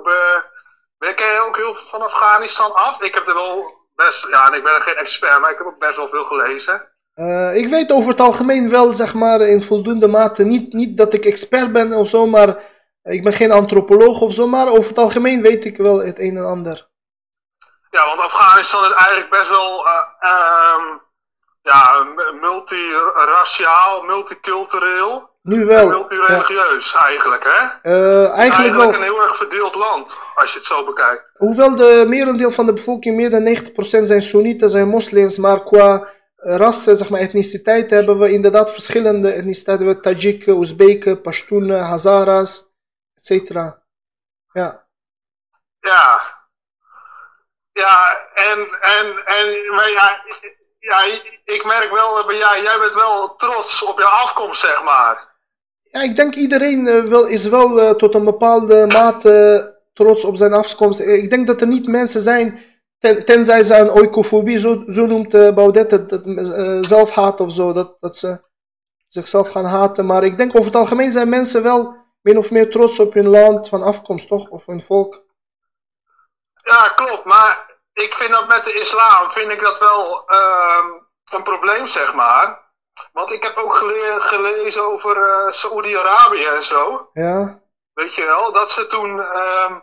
ken 1.15 1.33
je 1.33 1.39
ook 1.47 1.57
heel 1.57 1.73
veel 1.73 1.87
van 1.87 2.01
Afghanistan 2.01 2.73
af? 2.73 3.01
Ik 3.01 3.13
heb 3.13 3.27
er 3.27 3.33
wel 3.33 3.82
best, 3.95 4.27
ja, 4.31 4.47
en 4.47 4.53
ik 4.53 4.63
ben 4.63 4.81
geen 4.81 4.95
expert, 4.95 5.39
maar 5.39 5.51
ik 5.51 5.57
heb 5.57 5.67
ook 5.67 5.79
best 5.79 5.97
wel 5.97 6.07
veel 6.07 6.25
gelezen. 6.25 6.91
Eh, 7.13 7.55
ik 7.55 7.67
weet 7.67 7.91
over 7.91 8.09
het 8.09 8.19
algemeen 8.19 8.69
wel, 8.69 8.93
zeg 8.93 9.13
maar, 9.13 9.41
in 9.41 9.61
voldoende 9.61 10.07
mate. 10.07 10.43
Niet, 10.43 10.73
niet 10.73 10.97
dat 10.97 11.13
ik 11.13 11.25
expert 11.25 11.71
ben 11.71 11.93
of 11.93 12.07
zo, 12.07 12.27
maar 12.27 12.57
ik 13.03 13.23
ben 13.23 13.33
geen 13.33 13.51
antropoloog 13.51 14.21
of 14.21 14.33
zo. 14.33 14.47
Maar 14.47 14.67
over 14.67 14.87
het 14.87 14.97
algemeen 14.97 15.41
weet 15.41 15.65
ik 15.65 15.77
wel 15.77 15.97
het 15.97 16.19
een 16.19 16.37
en 16.37 16.45
ander. 16.45 16.91
Ja, 17.89 18.05
want 18.05 18.19
Afghanistan 18.19 18.85
is 18.85 18.91
eigenlijk 18.91 19.29
best 19.29 19.49
wel 19.49 19.85
uh, 19.85 20.01
um, 20.21 21.01
ja, 21.61 22.03
multiraciaal, 22.41 24.01
multicultureel. 24.01 25.32
Nu 25.43 25.65
wel. 25.65 25.89
multireligieus 25.89 26.91
ja. 26.91 27.05
eigenlijk, 27.07 27.43
hè? 27.43 27.91
Uh, 27.91 28.31
eigenlijk, 28.31 28.37
eigenlijk 28.37 28.75
wel. 28.75 28.93
een 28.93 29.01
heel 29.01 29.21
erg 29.21 29.37
verdeeld 29.37 29.75
land, 29.75 30.19
als 30.35 30.51
je 30.51 30.57
het 30.57 30.67
zo 30.67 30.85
bekijkt. 30.85 31.31
Hoewel 31.33 31.75
de 31.75 32.05
merendeel 32.07 32.51
van 32.51 32.65
de 32.65 32.73
bevolking, 32.73 33.15
meer 33.15 33.29
dan 33.29 33.57
90% 33.57 34.05
zijn 34.05 34.21
Soenieten, 34.21 34.69
zijn 34.69 34.87
moslims, 34.87 35.37
maar 35.37 35.63
qua 35.63 36.07
rassen, 36.35 36.95
zeg 36.95 37.09
maar, 37.09 37.19
etniciteit 37.19 37.89
hebben 37.89 38.19
we 38.19 38.31
inderdaad 38.31 38.71
verschillende 38.71 39.31
etniciteiten. 39.31 39.85
We 39.85 39.91
hebben 39.91 40.13
Tajiken, 40.13 40.53
Oezbeken, 40.53 41.21
Pashtunen, 41.21 41.83
Hazaras, 41.83 42.67
etc. 43.15 43.51
Ja. 44.51 44.87
Ja. 45.79 46.21
Ja, 47.71 48.27
en, 48.33 48.77
en, 48.81 49.25
en, 49.25 49.75
maar 49.75 49.89
ja, 49.89 50.23
ja, 50.79 51.03
ik 51.45 51.63
merk 51.65 51.91
wel, 51.91 52.31
ja, 52.31 52.57
jij 52.57 52.79
bent 52.79 52.93
wel 52.93 53.35
trots 53.35 53.83
op 53.83 53.97
je 53.97 54.07
afkomst, 54.07 54.59
zeg 54.59 54.83
maar. 54.83 55.31
Ja, 55.93 56.01
ik 56.01 56.15
denk 56.15 56.35
iedereen 56.35 57.09
wel, 57.09 57.25
is 57.25 57.47
wel 57.47 57.79
uh, 57.79 57.89
tot 57.89 58.15
een 58.15 58.23
bepaalde 58.25 58.85
mate 58.87 59.81
trots 59.93 60.25
op 60.25 60.35
zijn 60.35 60.53
afkomst. 60.53 60.99
Ik 60.99 61.29
denk 61.29 61.47
dat 61.47 61.61
er 61.61 61.67
niet 61.67 61.87
mensen 61.87 62.21
zijn, 62.21 62.59
ten, 62.99 63.25
tenzij 63.25 63.63
ze 63.63 63.75
een 63.75 63.91
oikofobie, 63.91 64.59
zo, 64.59 64.83
zo 64.87 65.05
noemt 65.05 65.33
uh, 65.33 65.53
Baudet 65.53 65.91
het, 65.91 66.09
dat, 66.09 66.21
zelfhaat 66.85 67.39
of 67.39 67.51
zo, 67.53 67.73
dat, 67.73 67.97
dat 67.99 68.17
ze 68.17 68.41
zichzelf 69.07 69.49
gaan 69.49 69.65
haten. 69.65 70.05
Maar 70.05 70.23
ik 70.23 70.37
denk 70.37 70.49
over 70.55 70.65
het 70.65 70.75
algemeen 70.75 71.11
zijn 71.11 71.29
mensen 71.29 71.63
wel 71.63 71.95
min 72.21 72.37
of 72.37 72.51
meer 72.51 72.71
trots 72.71 72.99
op 72.99 73.13
hun 73.13 73.27
land 73.27 73.69
van 73.69 73.83
afkomst, 73.83 74.27
toch? 74.27 74.49
Of 74.49 74.65
hun 74.65 74.81
volk. 74.81 75.23
Ja, 76.63 76.89
klopt. 76.95 77.25
Maar 77.25 77.79
ik 77.93 78.15
vind 78.15 78.31
dat 78.31 78.47
met 78.47 78.65
de 78.65 78.73
islam, 78.73 79.29
vind 79.29 79.51
ik 79.51 79.61
dat 79.61 79.79
wel 79.79 80.25
uh, 80.29 81.01
een 81.31 81.43
probleem, 81.43 81.87
zeg 81.87 82.13
maar. 82.13 82.62
Want 83.13 83.31
ik 83.31 83.43
heb 83.43 83.57
ook 83.57 83.75
gele 83.75 84.17
gelezen 84.19 84.83
over 84.83 85.17
uh, 85.17 85.51
Saoedi-Arabië 85.51 86.45
en 86.45 86.63
zo. 86.63 87.09
Ja. 87.13 87.61
Weet 87.93 88.15
je 88.15 88.25
wel, 88.25 88.51
dat 88.51 88.71
ze 88.71 88.87
toen, 88.87 89.17
uh, 89.17 89.79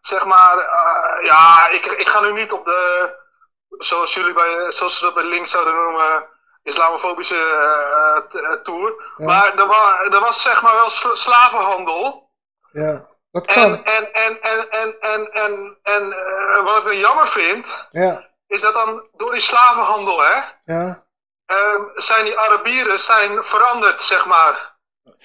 zeg 0.00 0.24
maar, 0.24 0.56
uh, 0.58 1.24
ja, 1.24 1.68
ik, 1.68 1.86
ik 1.86 2.08
ga 2.08 2.20
nu 2.20 2.32
niet 2.32 2.52
op 2.52 2.64
de, 2.64 3.10
zoals 3.68 4.14
jullie 4.14 4.32
bij, 4.32 4.70
zoals 4.72 4.98
ze 4.98 5.04
dat 5.04 5.14
bij 5.14 5.24
links 5.24 5.50
zouden 5.50 5.74
noemen, 5.74 6.28
islamofobische 6.62 7.34
uh, 8.32 8.52
tour. 8.52 9.12
Ja. 9.16 9.24
Maar 9.26 9.54
er, 9.54 9.66
wa 9.66 10.00
er 10.00 10.20
was 10.20 10.42
zeg 10.42 10.62
maar 10.62 10.74
wel 10.74 10.88
sl 10.88 11.14
slavenhandel. 11.14 12.30
Ja. 12.72 13.10
Dat 13.30 13.46
kan. 13.46 13.84
En, 13.84 14.12
en, 14.12 14.42
en, 14.42 14.70
en, 14.70 15.00
en, 15.00 15.32
en, 15.32 15.78
en 15.82 16.02
uh, 16.02 16.64
wat 16.64 16.86
ik 16.86 16.98
jammer 16.98 17.28
vind, 17.28 17.86
ja. 17.90 18.28
is 18.46 18.62
dat 18.62 18.74
dan 18.74 19.08
door 19.12 19.30
die 19.30 19.40
slavenhandel, 19.40 20.22
hè, 20.22 20.40
ja. 20.60 21.04
Uh, 21.50 21.88
zijn 21.94 22.24
die 22.24 22.38
Arabieren 22.38 22.98
zijn 22.98 23.44
veranderd, 23.44 24.02
zeg 24.02 24.26
maar. 24.26 24.70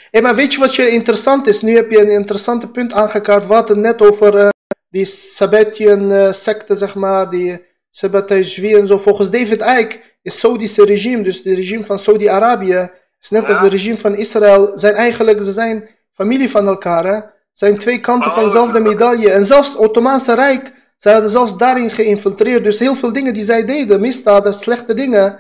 Hey, 0.10 0.22
maar 0.22 0.36
weet 0.36 0.54
je 0.54 0.60
wat 0.60 0.76
je 0.76 0.90
interessant 0.90 1.48
is? 1.48 1.62
Nu 1.62 1.76
heb 1.76 1.92
je 1.92 2.02
een 2.02 2.10
interessante 2.10 2.68
punt 2.68 2.94
aangekaart. 2.94 3.48
We 3.48 3.54
hadden 3.54 3.82
net 3.82 4.02
over 4.02 4.36
uh, 4.36 4.48
die 4.90 5.06
Sabbatian-secte, 5.06 6.76
zeg 6.76 6.96
maar, 6.96 7.30
die 7.30 7.66
Sabbatajwi 7.90 8.76
en 8.76 8.88
zo. 8.88 8.98
Volgens 8.98 9.30
David 9.30 9.62
Icke 9.62 10.02
is 10.22 10.40
Saudische 10.40 10.86
regime, 10.86 11.24
dus 11.24 11.38
het 11.38 11.46
regime 11.46 11.86
van 11.86 12.00
Saudi-Arabië, 12.00 12.92
is 13.20 13.30
net 13.30 13.42
ja. 13.42 13.50
als 13.50 13.60
het 13.60 13.72
regime 13.72 13.98
van 13.98 14.16
Israël, 14.16 14.72
zijn 14.76 14.94
eigenlijk, 14.94 15.44
ze 15.44 15.52
zijn 15.52 15.90
familie 16.14 16.50
van 16.50 16.68
elkaar, 16.68 17.06
hè 17.06 17.36
zijn 17.58 17.78
twee 17.78 18.00
kanten 18.00 18.30
Oh, 18.30 18.36
van 18.36 18.46
dezelfde 18.46 18.80
medaille. 18.80 19.32
En 19.32 19.46
zelfs 19.46 19.68
het 19.68 19.78
Ottomaanse 19.78 20.34
Rijk, 20.34 20.74
zij 20.98 21.12
hadden 21.14 21.32
zelfs 21.32 21.58
daarin 21.58 21.92
geïnfiltreerd. 21.92 22.64
Dus 22.64 22.80
heel 22.80 22.96
veel 22.96 23.14
dingen 23.14 23.34
die 23.34 23.44
zij 23.44 23.66
deden, 23.66 24.02
misdaden, 24.02 24.54
slechte 24.54 24.94
dingen, 24.94 25.40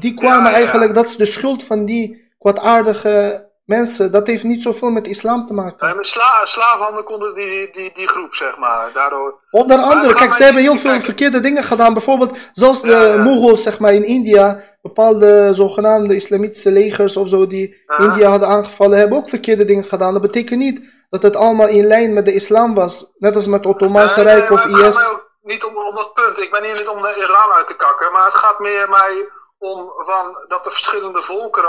die 0.00 0.14
kwamen 0.14 0.50
Ja, 0.50 0.56
eigenlijk, 0.56 0.94
dat 0.94 1.04
is 1.04 1.16
de 1.16 1.26
schuld 1.26 1.62
van 1.62 1.84
die 1.84 2.32
kwaadaardige 2.38 3.44
mensen, 3.64 4.12
dat 4.12 4.26
heeft 4.26 4.44
niet 4.44 4.62
zoveel 4.62 4.90
met 4.90 5.06
islam 5.06 5.46
te 5.46 5.52
maken. 5.52 5.86
Nee, 5.86 5.96
met 5.96 6.06
sla 6.06 6.44
slavenhandel 6.44 7.02
konden 7.02 7.34
die, 7.34 7.70
die, 7.72 7.90
die 7.94 8.08
groep, 8.08 8.34
zeg 8.34 8.56
maar. 8.56 8.90
Daardoor... 8.94 9.40
Onder 9.50 9.78
andere, 9.78 10.14
kijk, 10.14 10.32
ze 10.34 10.42
hebben 10.42 10.62
heel 10.62 10.76
veel 10.76 10.82
kijken. 10.82 11.04
verkeerde 11.04 11.40
dingen 11.40 11.62
gedaan. 11.62 11.92
Bijvoorbeeld, 11.92 12.38
zoals 12.52 12.82
de 12.82 13.22
Ja, 13.24 13.56
zeg 13.56 13.78
maar, 13.78 13.92
in 13.92 14.04
India, 14.04 14.62
bepaalde 14.82 15.54
zogenaamde 15.54 16.14
islamitische 16.14 16.70
legers 16.70 17.16
of 17.16 17.28
zo, 17.28 17.46
die. 17.46 17.82
India 17.96 18.28
hadden 18.28 18.48
aangevallen, 18.48 18.98
hebben 18.98 19.18
ook 19.18 19.28
verkeerde 19.28 19.64
dingen 19.64 19.84
gedaan. 19.84 20.12
Dat 20.12 20.22
betekent 20.22 20.58
niet 20.58 20.80
dat 21.10 21.22
het 21.22 21.36
allemaal 21.36 21.68
in 21.68 21.86
lijn 21.86 22.12
met 22.12 22.24
de 22.24 22.34
islam 22.34 22.74
was. 22.74 23.12
Net 23.18 23.34
als 23.34 23.46
met 23.46 23.64
het 23.64 23.74
Ottomaanse 23.74 24.22
Rijk 24.22 24.50
of 24.50 24.64
maar 24.64 24.66
het 24.66 24.76
gaat 24.76 24.88
IS. 24.88 24.96
mij 24.96 25.10
ook 25.10 25.30
niet 25.42 25.64
om, 25.64 25.76
om 25.76 25.94
dat 25.94 26.12
punt. 26.12 26.38
Ik 26.38 26.50
ben 26.50 26.64
hier 26.64 26.72
niet 26.78 26.88
om 26.88 27.02
de 27.02 27.14
islam 27.16 27.50
uit 27.56 27.66
te 27.66 27.76
kakken. 27.76 28.12
Maar 28.12 28.24
het 28.24 28.34
gaat 28.34 28.58
meer 28.58 28.88
mij 28.88 29.28
om 29.58 29.92
van 30.04 30.44
dat 30.48 30.64
de 30.64 30.70
verschillende 30.70 31.22
volkeren, 31.22 31.68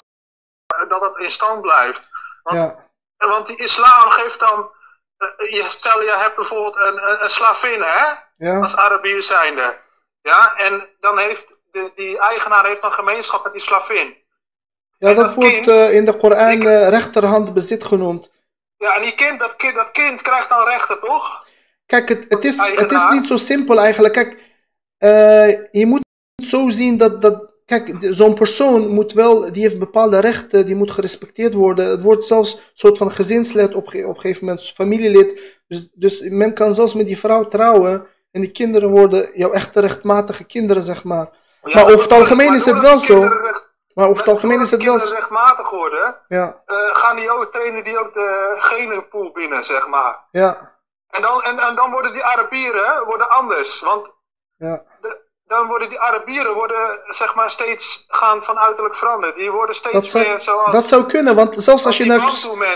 dat 0.87 1.01
dat 1.01 1.19
in 1.19 1.29
stand 1.31 1.61
blijft. 1.61 2.09
Want, 2.43 2.57
Ja, 2.57 3.27
want 3.27 3.47
die 3.47 3.57
islam 3.57 4.09
geeft 4.09 4.39
dan, 4.39 4.71
eh, 5.17 5.51
je, 5.51 5.63
stel 5.69 6.01
je 6.01 6.15
hebt 6.17 6.35
bijvoorbeeld 6.35 6.75
een, 6.75 7.09
een, 7.09 7.23
een 7.23 7.29
slavin, 7.29 7.81
hè? 7.81 8.13
ja, 8.37 8.59
als 8.59 8.75
Arabier 8.75 9.21
zijnde. 9.21 9.77
Ja, 10.21 10.55
en 10.55 10.89
dan 10.99 11.17
heeft 11.17 11.55
de, 11.71 11.91
die 11.95 12.19
eigenaar 12.19 12.65
heeft 12.65 12.81
dan 12.81 12.91
gemeenschap 12.91 13.43
met 13.43 13.51
die 13.53 13.61
slavin. 13.61 14.17
ja 14.97 15.13
dat 15.13 15.25
dat 15.25 15.33
wordt 15.35 15.49
kind- 15.51 15.67
eh, 15.67 15.93
in 15.93 16.05
de 16.05 16.17
Koran 16.17 16.59
die- 16.59 16.69
eh, 16.69 16.89
rechterhand 16.89 17.53
bezit 17.53 17.83
genoemd. 17.83 18.31
Ja, 18.77 18.95
en 18.95 19.01
die 19.01 19.15
kind, 19.15 19.39
dat, 19.39 19.55
kind, 19.55 19.75
dat 19.75 19.91
kind 19.91 20.21
krijgt 20.21 20.49
dan 20.49 20.63
rechten, 20.67 20.99
toch? 20.99 21.47
Kijk, 21.85 22.09
het, 22.09 22.25
het, 22.29 22.45
is, 22.45 22.57
het 22.57 22.91
is 22.91 23.07
niet 23.09 23.27
zo 23.27 23.37
simpel 23.37 23.79
eigenlijk. 23.79 24.13
Kijk, 24.13 24.41
je 25.71 25.85
moet 25.85 26.01
het 26.35 26.47
zo 26.47 26.69
zien 26.69 26.97
dat, 26.97 27.21
dat 27.21 27.53
kijk, 27.65 27.97
zo'n 27.99 28.33
persoon 28.33 28.87
moet 28.87 29.11
wel, 29.13 29.51
die 29.53 29.61
heeft 29.61 29.79
bepaalde 29.79 30.19
rechten, 30.19 30.65
die 30.65 30.75
moet 30.75 30.91
gerespecteerd 30.91 31.53
worden. 31.53 31.85
Het 31.89 32.01
wordt 32.01 32.23
zelfs 32.25 32.53
een 32.53 32.59
soort 32.73 32.97
van 32.97 33.11
gezinslid 33.11 33.75
op, 33.75 33.87
op 33.87 33.93
een 33.93 34.19
gegeven 34.19 34.45
moment, 34.45 34.71
familielid. 34.75 35.41
Dus, 35.67 35.91
dus 35.91 36.21
men 36.29 36.53
kan 36.53 36.73
zelfs 36.73 36.93
met 36.93 37.07
die 37.07 37.19
vrouw 37.19 37.47
trouwen 37.47 38.07
en 38.31 38.41
die 38.41 38.51
kinderen 38.51 38.89
worden 38.89 39.29
jouw 39.33 39.51
echte 39.51 39.79
rechtmatige 39.79 40.43
kinderen, 40.45 40.83
zeg 40.83 41.03
maar. 41.03 41.29
Ja, 41.63 41.75
Maar 41.75 41.83
over 41.91 42.01
het 42.03 42.11
algemeen 42.11 42.53
is 42.53 42.65
het 42.65 42.79
wel 42.79 42.99
zo. 42.99 43.19
Maar 43.93 44.07
over 44.07 44.17
het 44.23 44.27
algemeen 44.31 44.61
is 44.61 44.71
het 44.71 44.83
wel 44.83 44.99
zo. 44.99 45.13
rechtmatig 45.13 45.69
worden, 45.69 46.17
Ja, 46.27 46.61
eh, 46.65 46.75
gaan 46.95 47.15
die 47.15 47.31
ook, 47.31 47.51
trainen 47.51 47.83
die 47.83 47.97
ook 47.99 48.13
de 48.13 48.55
genenpool 48.59 49.31
binnen, 49.31 49.63
zeg 49.65 49.87
maar. 49.87 50.27
ja, 50.31 50.73
En 51.09 51.21
dan, 51.21 51.41
en, 51.43 51.59
en 51.59 51.75
dan 51.75 51.91
worden 51.91 52.11
die 52.11 52.23
Arabieren 52.23 53.05
worden 53.05 53.29
anders. 53.29 53.81
Want 53.81 54.13
ja. 54.57 54.83
de- 55.01 55.23
dan 55.47 55.67
worden 55.67 55.89
die 55.89 55.99
Arabieren 55.99 56.53
worden, 56.53 56.99
zeg 57.07 57.35
maar, 57.35 57.49
steeds 57.49 58.05
gaan 58.07 58.43
van 58.43 58.57
uiterlijk 58.57 58.95
veranderen. 58.95 59.35
Die 59.35 59.51
worden 59.51 59.75
steeds 59.75 59.93
Dat 59.93 60.05
zou, 60.05 60.27
meer 60.27 60.41
zoals, 60.41 60.71
dat 60.71 60.87
zou 60.87 61.05
kunnen, 61.05 61.35
want 61.35 61.63
zelfs 61.63 61.85
als 61.85 61.97
je 61.97 62.05
naar... 62.05 62.29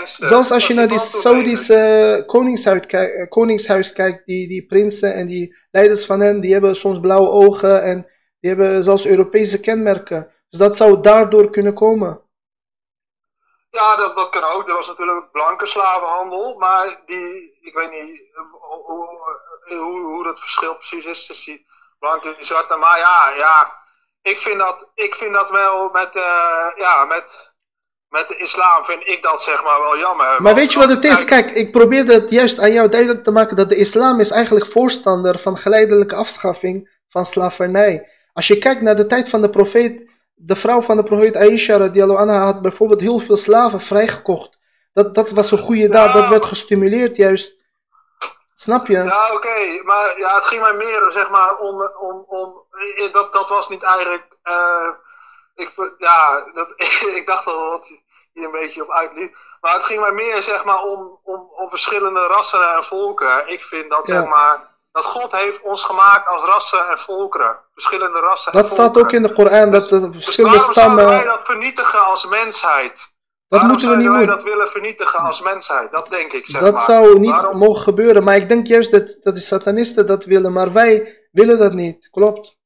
Zelfs 0.04 0.50
als 0.50 0.66
je 0.66 0.74
naar 0.74 0.88
die. 0.88 0.98
Saudische 0.98 1.74
eh, 1.74 2.26
koningshuis, 2.26 2.86
kijkt, 2.86 3.28
koningshuis 3.28 3.92
kijkt, 3.92 4.26
die, 4.26 4.48
die 4.48 4.66
prinsen 4.66 5.14
en 5.14 5.26
die 5.26 5.56
leiders 5.70 6.06
van 6.06 6.20
hen, 6.20 6.40
die 6.40 6.52
hebben 6.52 6.76
soms 6.76 7.00
blauwe 7.00 7.28
ogen 7.28 7.82
en 7.82 8.06
die 8.40 8.50
hebben 8.50 8.84
zelfs 8.84 9.06
Europese 9.06 9.60
kenmerken. 9.60 10.32
Dus 10.50 10.58
dat 10.58 10.76
zou 10.76 11.00
daardoor 11.00 11.50
kunnen 11.50 11.74
komen. 11.74 12.28
Ja, 13.70 13.96
dat, 13.96 14.16
dat 14.16 14.30
kan 14.30 14.44
ook. 14.44 14.68
Er 14.68 14.74
was 14.74 14.88
natuurlijk 14.88 15.18
ook 15.18 15.30
blanke 15.30 15.66
slavenhandel, 15.66 16.58
maar 16.58 17.02
die, 17.06 17.58
ik 17.60 17.74
weet 17.74 17.90
niet 17.90 18.20
eh, 18.34 18.42
hoe, 18.50 18.84
hoe, 18.84 19.78
hoe, 19.78 20.00
hoe 20.00 20.24
dat 20.24 20.40
verschil 20.40 20.74
precies 20.74 21.04
is 21.04 21.26
tussen 21.26 21.52
die 21.52 21.66
blanke 22.00 22.34
en 22.38 22.44
zwarte. 22.44 22.76
Maar 22.76 22.98
ja, 22.98 23.32
ja 23.36 23.56
ik, 24.22 24.38
vind 24.38 24.58
dat, 24.58 24.88
ik 24.94 25.14
vind 25.16 25.32
dat 25.32 25.50
wel 25.50 25.90
met, 25.90 26.16
eh, 26.16 26.66
ja, 26.76 27.04
met, 27.04 27.52
met 28.08 28.28
de 28.28 28.36
islam 28.36 28.84
vind 28.84 29.08
ik 29.08 29.22
dat 29.22 29.42
zeg 29.42 29.62
maar 29.62 29.80
wel 29.80 29.98
jammer. 29.98 30.42
Maar 30.42 30.54
weet 30.54 30.72
je 30.72 30.78
wat 30.78 30.88
het 30.88 31.04
is? 31.04 31.24
kijk, 31.24 31.50
ik 31.50 31.72
probeerde 31.72 32.12
het 32.12 32.30
juist 32.30 32.58
aan 32.58 32.72
jou 32.72 32.88
duidelijk 32.88 33.24
te 33.24 33.30
maken 33.30 33.56
dat 33.56 33.68
de 33.68 33.76
islam 33.76 34.20
is 34.20 34.30
eigenlijk 34.30 34.66
voorstander 34.66 35.38
van 35.38 35.56
geleidelijke 35.56 36.14
afschaffing 36.14 36.98
van 37.08 37.24
slavernij. 37.24 38.08
Als 38.32 38.46
je 38.46 38.58
kijkt 38.58 38.82
naar 38.82 38.96
de 38.96 39.06
tijd 39.06 39.28
van 39.28 39.42
de 39.42 39.50
profeet, 39.50 40.10
de 40.34 40.56
vrouw 40.56 40.80
van 40.80 40.96
de 40.96 41.02
profeet 41.02 41.36
Aisha 41.36 41.76
radiallahu 41.76 42.20
anha 42.20 42.44
had 42.44 42.62
bijvoorbeeld 42.62 43.00
heel 43.00 43.18
veel 43.18 43.36
slaven 43.36 43.80
vrijgekocht. 43.80 44.58
Dat, 44.92 45.14
dat 45.14 45.30
was 45.30 45.50
een 45.50 45.58
goede 45.58 45.88
daad, 45.88 46.14
dat 46.14 46.28
werd 46.28 46.44
gestimuleerd 46.44 47.16
juist. 47.16 47.58
Snap 48.62 48.86
je? 48.86 49.02
Ja, 49.04 49.32
oké, 49.32 49.82
maar 49.82 50.18
ja, 50.18 50.34
het 50.34 50.44
ging 50.44 50.62
mij 50.62 50.72
meer 50.72 51.06
zeg 51.10 51.28
maar 51.30 51.56
om, 51.58 51.82
om, 51.82 52.24
om 52.28 52.64
dat, 53.12 53.32
dat 53.32 53.48
was 53.48 53.68
niet 53.68 53.82
eigenlijk, 53.82 54.26
eh, 54.42 54.88
ik, 55.54 55.94
ja, 55.98 56.44
dat, 56.54 56.74
ik 57.18 57.22
dacht 57.26 57.46
al 57.46 57.70
dat 57.70 57.86
hier 58.32 58.44
een 58.44 58.50
beetje 58.50 58.82
op 58.82 58.90
uitliep, 58.90 59.36
maar 59.60 59.72
het 59.72 59.82
ging 59.82 60.00
mij 60.00 60.12
meer 60.12 60.42
zeg 60.42 60.64
maar 60.64 60.82
om, 60.82 61.20
om, 61.22 61.50
om 61.56 61.68
verschillende 61.70 62.20
rassen 62.26 62.74
en 62.76 62.84
volken. 62.84 63.48
Ik 63.48 63.64
vind 63.64 63.90
dat 63.90 64.06
Ja. 64.06 64.14
zeg 64.20 64.28
maar, 64.28 64.68
dat 64.92 65.04
God 65.04 65.32
heeft 65.32 65.60
ons 65.62 65.84
gemaakt 65.84 66.28
als 66.28 66.44
rassen 66.44 66.88
en 66.88 66.98
volkeren, 66.98 67.58
verschillende 67.72 68.18
rassen 68.20 68.52
Dat 68.52 68.62
en 68.62 68.68
staat 68.68 68.78
volkeren. 68.92 69.06
ook 69.06 69.12
in 69.12 69.22
de 69.22 69.32
Koran, 69.32 69.70
dat 69.70 69.88
Dus 69.88 70.00
verschillende 70.10 70.56
waarom 70.56 70.74
zouden 70.74 71.06
wij 71.06 71.14
stammen... 71.14 71.36
dat 71.36 71.46
vernietigen 71.46 72.04
als 72.04 72.26
mensheid? 72.26 73.18
Dat 73.50 73.58
waarom 73.60 73.68
moeten 73.70 73.90
we 73.90 73.96
niet 73.96 74.08
wij 74.12 74.18
doen. 74.18 74.28
dat 74.28 74.42
willen 74.42 74.68
vernietigen 74.68 75.18
als 75.18 75.42
mensheid? 75.42 75.92
Dat 75.92 76.08
denk 76.08 76.32
ik, 76.32 76.46
zeg 76.46 76.60
Dat 76.62 76.72
maar. 76.72 76.82
zou 76.84 77.18
niet 77.18 77.30
Waarom- 77.30 77.58
mogen 77.58 77.82
gebeuren, 77.82 78.24
maar 78.24 78.36
ik 78.36 78.48
denk 78.48 78.66
juist 78.66 78.90
dat, 78.90 79.16
dat 79.20 79.34
de 79.34 79.40
satanisten 79.40 80.06
dat 80.06 80.24
willen, 80.24 80.52
maar 80.52 80.72
wij 80.72 81.18
willen 81.32 81.58
dat 81.58 81.72
niet. 81.72 82.08
Klopt. 82.10 82.56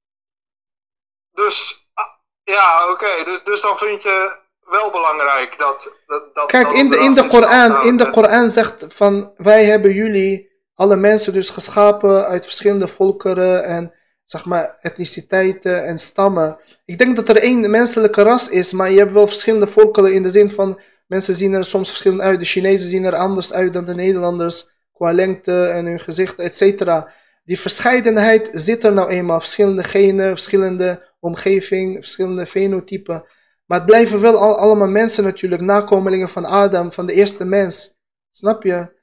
Dus, 1.32 1.91
ah, 1.95 2.05
ja, 2.43 2.91
oké. 2.91 3.24
Dus, 3.24 3.41
dus 3.45 3.61
dan 3.61 3.78
vind 3.78 4.03
je 4.03 4.37
wel 4.61 4.91
belangrijk 4.91 5.59
dat... 5.59 5.93
dat, 6.07 6.35
dat 6.35 6.47
Kijk, 6.47 6.64
dat 6.64 6.74
in 6.74 6.91
de, 6.91 6.99
in 6.99 7.12
de 7.14 7.26
Koran, 7.26 7.82
in 7.85 7.97
de 7.97 8.11
Koran 8.11 8.49
zegt 8.49 8.85
van 8.89 9.32
wij 9.37 9.64
hebben 9.64 9.93
jullie, 9.93 10.53
alle 10.74 10.97
mensen 10.97 11.32
dus 11.32 11.51
geschapen 11.51 12.26
uit 12.26 12.45
verschillende 12.45 12.89
volkeren 12.89 13.64
en 13.64 13.95
zeg 14.25 14.45
maar 14.45 14.79
etniciteiten 14.81 15.85
en 15.85 15.99
stammen. 15.99 16.59
Ik 16.85 16.99
denk 16.99 17.16
dat 17.16 17.29
er 17.29 17.37
één 17.37 17.70
menselijke 17.70 18.22
ras 18.22 18.49
is, 18.49 18.72
maar 18.72 18.91
je 18.91 18.99
hebt 18.99 19.12
wel 19.12 19.27
verschillende 19.27 19.66
volkeren 19.66 20.12
in 20.12 20.22
de 20.22 20.31
zin 20.31 20.51
van 20.51 20.81
mensen 21.07 21.35
zien 21.35 21.53
er 21.53 21.64
soms 21.64 21.89
verschillend 21.89 22.20
uit. 22.20 22.39
De 22.39 22.45
Chinezen 22.45 22.89
zien 22.89 23.05
er 23.05 23.14
anders 23.14 23.53
uit 23.53 23.72
dan 23.72 23.85
de 23.85 23.95
Nederlanders 23.95 24.68
qua 24.93 25.12
lengte 25.12 25.64
en 25.66 25.87
hun 25.87 26.01
gezicht, 26.01 26.39
et 26.39 26.57
cetera. 26.57 27.12
Die 27.45 27.61
verscheidenheid 27.61 28.51
zit 28.53 28.85
er 28.85 28.93
nou 28.93 29.09
eenmaal. 29.09 29.41
Verschillende 29.41 29.83
genen, 29.83 30.29
verschillende 30.29 31.12
omgeving, 31.20 31.95
verschillende 31.95 32.47
fenotypen. 32.47 33.25
Maar 33.66 33.79
het 33.79 33.87
blijven 33.87 34.20
wel 34.20 34.37
al, 34.37 34.59
allemaal 34.59 34.89
mensen 34.89 35.25
natuurlijk, 35.25 35.62
nakomelingen 35.62 36.29
van 36.29 36.45
Adam, 36.45 36.93
van 36.93 37.07
de 37.07 37.12
eerste 37.12 37.45
mens. 37.45 37.95
Snap 38.31 38.62
je? 38.62 38.93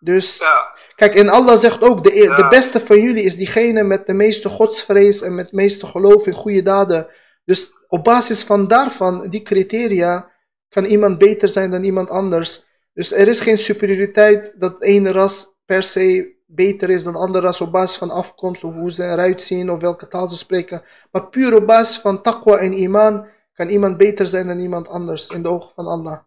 Dus, 0.00 0.38
Ja, 0.38 0.72
kijk, 0.94 1.14
en 1.14 1.28
Allah 1.28 1.58
zegt 1.58 1.82
ook, 1.82 2.04
de, 2.04 2.22
e- 2.22 2.34
de 2.34 2.46
beste 2.48 2.80
van 2.80 3.00
jullie 3.00 3.24
is 3.24 3.36
diegene 3.36 3.82
met 3.82 4.06
de 4.06 4.12
meeste 4.12 4.48
godsvrees 4.48 5.22
en 5.22 5.34
met 5.34 5.44
het 5.44 5.54
meeste 5.54 5.86
geloof 5.86 6.26
in 6.26 6.32
goede 6.32 6.62
daden. 6.62 7.06
Dus 7.44 7.72
op 7.88 8.04
basis 8.04 8.42
van 8.42 8.68
daarvan, 8.68 9.28
die 9.28 9.42
criteria, 9.42 10.30
kan 10.68 10.84
iemand 10.84 11.18
beter 11.18 11.48
zijn 11.48 11.70
dan 11.70 11.84
iemand 11.84 12.08
anders. 12.08 12.64
Dus 12.92 13.12
er 13.12 13.28
is 13.28 13.40
geen 13.40 13.58
superioriteit 13.58 14.52
dat 14.58 14.82
één 14.82 15.12
ras 15.12 15.54
per 15.64 15.82
se 15.82 16.38
beter 16.46 16.90
is 16.90 17.02
dan 17.02 17.14
andere 17.14 17.46
ras 17.46 17.60
op 17.60 17.72
basis 17.72 17.96
van 17.96 18.10
afkomst 18.10 18.64
of 18.64 18.72
hoe 18.72 18.92
ze 18.92 19.04
eruit 19.04 19.42
zien 19.42 19.70
of 19.70 19.80
welke 19.80 20.08
taal 20.08 20.28
ze 20.28 20.36
spreken. 20.36 20.82
Maar 21.10 21.28
puur 21.28 21.54
op 21.54 21.66
basis 21.66 21.98
van 21.98 22.22
taqwa 22.22 22.56
en 22.56 22.72
iman 22.72 23.26
kan 23.52 23.68
iemand 23.68 23.96
beter 23.96 24.26
zijn 24.26 24.46
dan 24.46 24.58
iemand 24.58 24.88
anders 24.88 25.28
in 25.28 25.42
de 25.42 25.48
ogen 25.48 25.72
van 25.74 25.86
Allah. 25.86 26.18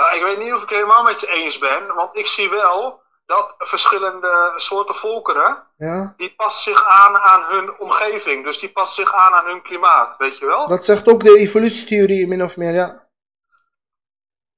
Nou, 0.00 0.16
ik 0.16 0.22
weet 0.22 0.38
niet 0.38 0.52
of 0.52 0.62
ik 0.62 0.70
helemaal 0.70 1.02
met 1.02 1.20
je 1.20 1.26
eens 1.26 1.58
ben, 1.58 1.94
want 1.94 2.16
ik 2.16 2.26
zie 2.26 2.50
wel 2.50 3.02
dat 3.26 3.54
verschillende 3.58 4.52
soorten 4.56 4.94
volkeren, 4.94 5.66
Ja? 5.76 6.14
die 6.16 6.34
passen 6.34 6.72
zich 6.72 6.86
aan 6.86 7.16
aan 7.16 7.44
hun 7.44 7.78
omgeving. 7.78 8.44
Dus 8.44 8.58
die 8.58 8.72
passen 8.72 9.04
zich 9.04 9.14
aan 9.14 9.32
aan 9.32 9.44
hun 9.46 9.62
klimaat, 9.62 10.16
weet 10.18 10.38
je 10.38 10.46
wel? 10.46 10.68
Dat 10.68 10.84
zegt 10.84 11.08
ook 11.08 11.22
de 11.24 11.38
evolutietheorie 11.38 12.26
min 12.26 12.42
of 12.42 12.56
meer, 12.56 12.72
ja. 12.74 13.08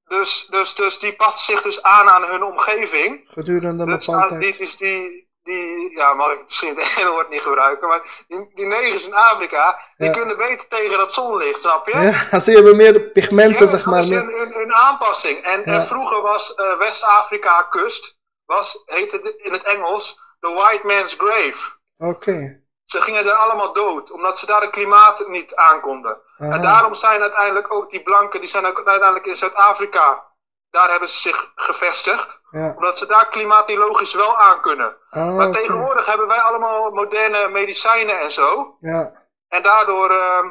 Dus, 0.07 0.45
dus, 0.45 0.75
dus 0.75 0.99
die 0.99 1.15
passen 1.15 1.53
zich 1.53 1.63
dus 1.63 1.83
aan 1.83 2.09
aan 2.09 2.23
hun 2.23 2.43
omgeving. 2.43 3.25
Gedurende 3.27 3.83
een 3.83 3.89
Dus, 3.89 4.05
bepaalde 4.05 4.37
die, 4.37 4.75
die, 4.77 5.31
die, 5.43 5.91
ja, 5.97 6.13
mag 6.13 6.31
ik 6.31 6.43
misschien 6.43 6.75
het 6.75 6.95
ene 6.99 7.09
woord 7.11 7.29
niet 7.29 7.41
gebruiken, 7.41 7.87
maar 7.87 8.23
die, 8.27 8.51
die 8.53 8.65
negers 8.65 9.05
in 9.05 9.13
Afrika, 9.13 9.79
die 9.97 10.07
Ja. 10.07 10.13
kunnen 10.13 10.37
beter 10.37 10.67
tegen 10.67 10.97
dat 10.97 11.13
zonlicht, 11.13 11.61
snap 11.61 11.87
je? 11.87 11.97
Ja, 12.31 12.39
ze 12.45 12.51
hebben 12.51 12.75
meer 12.75 13.01
pigmenten, 13.01 13.65
Ja, 13.65 13.71
zeg 13.71 13.85
maar. 13.85 13.95
Dat 13.95 14.03
is 14.03 14.09
een, 14.09 14.39
een, 14.41 14.55
een 14.59 14.73
aanpassing. 14.73 15.43
En, 15.43 15.61
Ja. 15.65 15.73
en 15.79 15.87
vroeger 15.87 16.21
was 16.21 16.55
eh, 16.55 16.77
West-Afrika 16.77 17.61
kust, 17.63 18.17
was, 18.45 18.81
heette 18.85 19.15
het 19.23 19.35
in 19.37 19.51
het 19.51 19.63
Engels 19.63 20.19
The 20.39 20.53
White 20.53 20.87
Man's 20.87 21.15
Grave. 21.17 21.71
Oké. 21.97 22.61
Ze 22.85 23.01
gingen 23.01 23.25
daar 23.25 23.35
allemaal 23.35 23.73
dood, 23.73 24.11
omdat 24.11 24.39
ze 24.39 24.45
daar 24.45 24.61
het 24.61 24.69
klimaat 24.69 25.27
niet 25.27 25.55
aankonden. 25.55 26.17
Aha. 26.37 26.53
En 26.53 26.61
daarom 26.61 26.95
zijn 26.95 27.21
uiteindelijk 27.21 27.73
ook 27.73 27.89
die 27.89 28.01
blanken, 28.01 28.39
die 28.39 28.49
zijn 28.49 28.65
ook 28.65 28.75
uiteindelijk 28.77 29.25
in 29.25 29.37
Zuid-Afrika, 29.37 30.23
daar 30.73 30.89
hebben 30.89 31.09
ze 31.09 31.17
zich 31.19 31.51
gevestigd. 31.55 32.39
Ja. 32.51 32.73
Omdat 32.75 32.97
ze 32.97 33.05
daar 33.05 33.27
klimatologisch 33.29 34.13
wel 34.13 34.37
aan 34.37 34.61
kunnen. 34.61 34.97
Ah, 35.09 35.35
Maar 35.35 35.51
tegenwoordig 35.51 36.05
hebben 36.05 36.27
wij 36.27 36.37
allemaal 36.39 36.91
moderne 36.91 37.47
medicijnen 37.49 38.19
en 38.19 38.31
zo. 38.31 38.77
Ja. 38.79 39.11
En 39.47 39.63
daardoor, 39.63 40.09
ehm, 40.09 40.47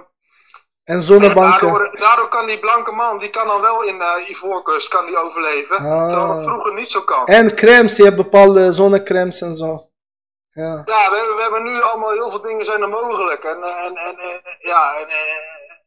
En 0.84 1.02
zonnebanken. 1.02 1.66
Daardoor, 1.68 1.98
daardoor 1.98 2.28
kan 2.28 2.46
die 2.46 2.58
blanke 2.58 2.92
man, 2.92 3.18
die 3.18 3.30
kan 3.30 3.46
dan 3.46 3.60
wel 3.60 3.82
in 3.82 3.96
uh, 3.96 4.28
Ivoorkust 4.28 4.88
kan 4.88 5.06
die 5.06 5.16
overleven. 5.18 5.76
Ah. 5.76 6.08
Terwijl 6.08 6.36
het 6.36 6.44
vroeger 6.48 6.74
niet 6.74 6.90
zo 6.90 7.00
kan. 7.00 7.26
En 7.26 7.54
crèmes, 7.54 7.96
je 7.96 8.04
hebt 8.04 8.16
bepaalde 8.16 8.72
zonnecrèmes 8.72 9.40
en 9.40 9.54
zo. 9.54 9.90
Ja. 10.50 10.82
Ja, 10.84 11.10
we, 11.10 11.16
hebben- 11.16 11.36
we 11.36 11.42
hebben 11.42 11.62
nu 11.62 11.82
allemaal 11.82 12.10
heel 12.10 12.30
veel 12.30 12.40
dingen 12.40 12.64
zijn 12.64 12.82
er 12.82 12.88
mogelijk. 12.88 13.44
En, 13.44 13.62
eh, 13.62 13.84
en, 13.84 13.96
en, 13.96 14.18
en 14.18 14.40
ja, 14.58 14.94
en, 14.96 15.08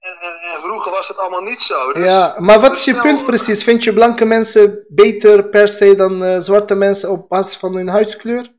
en, 0.05 0.61
vroeger 0.61 0.91
was 0.91 1.07
het 1.07 1.17
allemaal 1.17 1.41
niet 1.41 1.61
zo. 1.61 1.93
Dus, 1.93 2.11
ja, 2.11 2.35
maar 2.39 2.59
wat 2.59 2.77
is 2.77 2.85
je 2.85 2.95
punt 2.95 3.25
precies? 3.25 3.63
Vind 3.63 3.83
je 3.83 3.93
blanke 3.93 4.25
mensen 4.25 4.85
beter 4.89 5.49
per 5.49 5.67
se 5.67 5.95
dan 5.95 6.23
eh, 6.23 6.39
zwarte 6.39 6.75
mensen 6.75 7.09
op 7.09 7.29
basis 7.29 7.57
van 7.57 7.75
hun 7.75 7.89
huidskleur? 7.89 8.53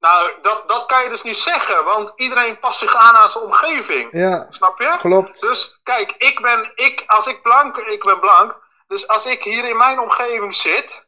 Nou, 0.00 0.30
dat, 0.42 0.68
dat 0.68 0.86
kan 0.86 1.02
je 1.02 1.08
dus 1.08 1.22
niet 1.22 1.36
zeggen, 1.36 1.84
want 1.84 2.12
iedereen 2.16 2.58
past 2.58 2.78
zich 2.78 2.96
aan 2.96 3.14
aan 3.14 3.28
zijn 3.28 3.44
omgeving. 3.44 4.08
Ja, 4.10 4.46
Snap 4.50 4.78
je? 4.78 4.96
klopt. 4.98 5.40
Dus 5.40 5.80
kijk, 5.82 6.14
ik 6.18 6.40
ben, 6.42 6.72
ik, 6.74 7.04
als 7.06 7.26
ik 7.26 7.42
blank, 7.42 7.76
ik 7.76 8.02
ben 8.02 8.20
blank. 8.20 8.64
Dus 8.86 9.08
als 9.08 9.26
ik 9.26 9.42
hier 9.42 9.64
in 9.68 9.76
mijn 9.76 10.00
omgeving 10.00 10.54
zit, 10.54 11.06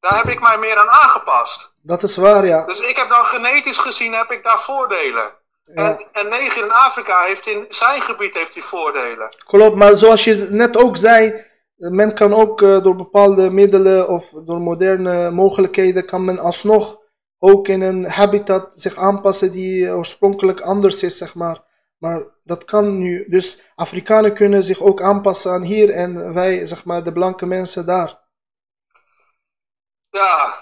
daar 0.00 0.16
heb 0.16 0.28
ik 0.28 0.40
mij 0.40 0.58
meer 0.58 0.76
aan 0.76 0.90
aangepast. 0.90 1.72
Dat 1.82 2.02
is 2.02 2.16
waar, 2.16 2.46
ja. 2.46 2.64
Dus 2.64 2.80
ik 2.80 2.96
heb 2.96 3.08
dan 3.08 3.24
genetisch 3.24 3.78
gezien, 3.78 4.12
heb 4.12 4.30
ik 4.30 4.44
daar 4.44 4.60
voordelen. 4.60 5.32
Ja. 5.74 5.98
En, 6.12 6.30
en 6.30 6.56
in 6.56 6.70
Afrika 6.70 7.24
heeft 7.24 7.46
in 7.46 7.66
zijn 7.68 8.00
gebied 8.00 8.34
heeft 8.34 8.54
hij 8.54 8.62
voordelen. 8.62 9.28
Klopt, 9.46 9.76
maar 9.76 9.96
zoals 9.96 10.24
je 10.24 10.46
net 10.50 10.76
ook 10.76 10.96
zei, 10.96 11.44
men 11.76 12.14
kan 12.14 12.34
ook 12.34 12.62
eh, 12.62 12.82
door 12.82 12.96
bepaalde 12.96 13.50
middelen 13.50 14.08
of 14.08 14.30
door 14.44 14.60
moderne 14.60 15.30
mogelijkheden, 15.30 16.06
kan 16.06 16.24
men 16.24 16.38
alsnog 16.38 16.98
ook 17.38 17.68
in 17.68 17.80
een 17.80 18.04
habitat 18.04 18.72
zich 18.74 18.96
aanpassen 18.96 19.52
die 19.52 19.90
oorspronkelijk 19.90 20.60
anders 20.60 21.02
is, 21.02 21.18
zeg 21.18 21.34
maar. 21.34 21.66
Maar 21.98 22.22
dat 22.44 22.64
kan 22.64 22.98
nu. 22.98 23.28
Dus 23.28 23.62
Afrikanen 23.74 24.34
kunnen 24.34 24.64
zich 24.64 24.80
ook 24.80 25.02
aanpassen 25.02 25.52
aan 25.52 25.62
hier 25.62 25.90
en 25.90 26.34
wij, 26.34 26.66
zeg 26.66 26.84
maar, 26.84 27.04
de 27.04 27.12
blanke 27.12 27.46
mensen 27.46 27.86
daar. 27.86 28.26
Ja, 30.10 30.54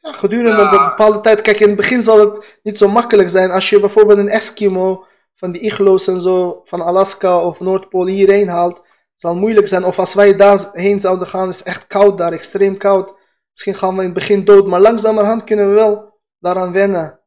Ja, 0.00 0.12
gedurende 0.12 0.62
Ja. 0.62 0.72
een 0.72 0.88
bepaalde 0.88 1.20
tijd. 1.20 1.40
Kijk, 1.40 1.60
in 1.60 1.66
het 1.66 1.76
begin 1.76 2.02
zal 2.02 2.18
het 2.20 2.58
niet 2.62 2.78
zo 2.78 2.88
makkelijk 2.88 3.28
zijn. 3.28 3.50
Als 3.50 3.70
je 3.70 3.80
bijvoorbeeld 3.80 4.18
een 4.18 4.28
Eskimo 4.28 5.04
van 5.34 5.52
die 5.52 5.60
igloos 5.62 6.06
en 6.06 6.20
zo 6.20 6.60
van 6.64 6.80
Alaska 6.80 7.44
of 7.44 7.60
Noordpool 7.60 8.06
hierheen 8.06 8.48
haalt, 8.48 8.82
zal 9.16 9.30
het 9.30 9.40
moeilijk 9.40 9.68
zijn. 9.68 9.84
Of 9.84 9.98
als 9.98 10.14
wij 10.14 10.36
daarheen 10.36 11.00
zouden 11.00 11.26
gaan, 11.26 11.48
is 11.48 11.58
het 11.58 11.66
echt 11.66 11.86
koud 11.86 12.18
daar, 12.18 12.32
extreem 12.32 12.76
koud. 12.76 13.14
Misschien 13.52 13.74
gaan 13.74 13.94
we 13.94 13.98
in 14.00 14.04
het 14.04 14.14
begin 14.18 14.44
dood, 14.44 14.66
maar 14.66 14.80
langzamerhand 14.80 15.44
kunnen 15.44 15.68
we 15.68 15.74
wel 15.74 16.20
daaraan 16.38 16.72
wennen. 16.72 17.20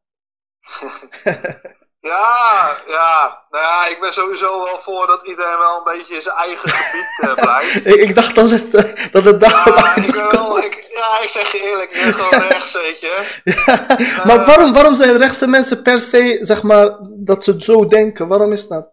ja, 2.11 2.77
ja. 2.87 3.43
Nou 3.49 3.63
ja, 3.63 3.87
ik 3.87 3.99
ben 3.99 4.13
sowieso 4.13 4.63
wel 4.63 4.79
voor 4.79 5.07
dat 5.07 5.27
iedereen 5.27 5.57
wel 5.57 5.77
een 5.77 5.97
beetje 5.97 6.15
in 6.15 6.21
zijn 6.21 6.35
eigen 6.35 6.69
gebied 6.69 7.19
eh, 7.19 7.33
blijft. 7.43 7.75
Ik, 7.85 7.95
ik 7.95 8.15
dacht 8.15 8.35
dat 8.35 8.49
het, 8.49 8.75
eh, 8.75 9.11
dat 9.11 9.25
het 9.25 9.39
daar 9.39 9.71
Ja, 9.75 9.95
ik 9.95 10.31
wel, 10.31 10.59
ja, 10.93 11.19
ik 11.19 11.29
zeg 11.29 11.51
je 11.51 11.59
eerlijk, 11.61 11.91
ik 11.91 12.03
ben 12.03 12.13
gewoon 12.23 12.47
rechts, 12.47 12.73
weet 12.73 12.99
je. 12.99 13.41
Ja, 13.43 13.85
Maar 14.25 14.45
waarom, 14.45 14.73
waarom 14.73 14.93
zijn 14.93 15.17
rechtse 15.17 15.47
mensen 15.47 15.81
per 15.81 15.99
se, 15.99 16.37
zeg 16.41 16.63
maar, 16.63 16.97
dat 17.01 17.43
ze 17.43 17.51
het 17.51 17.63
zo 17.63 17.85
denken? 17.85 18.27
Waarom 18.27 18.51
is 18.51 18.67
dat? 18.67 18.91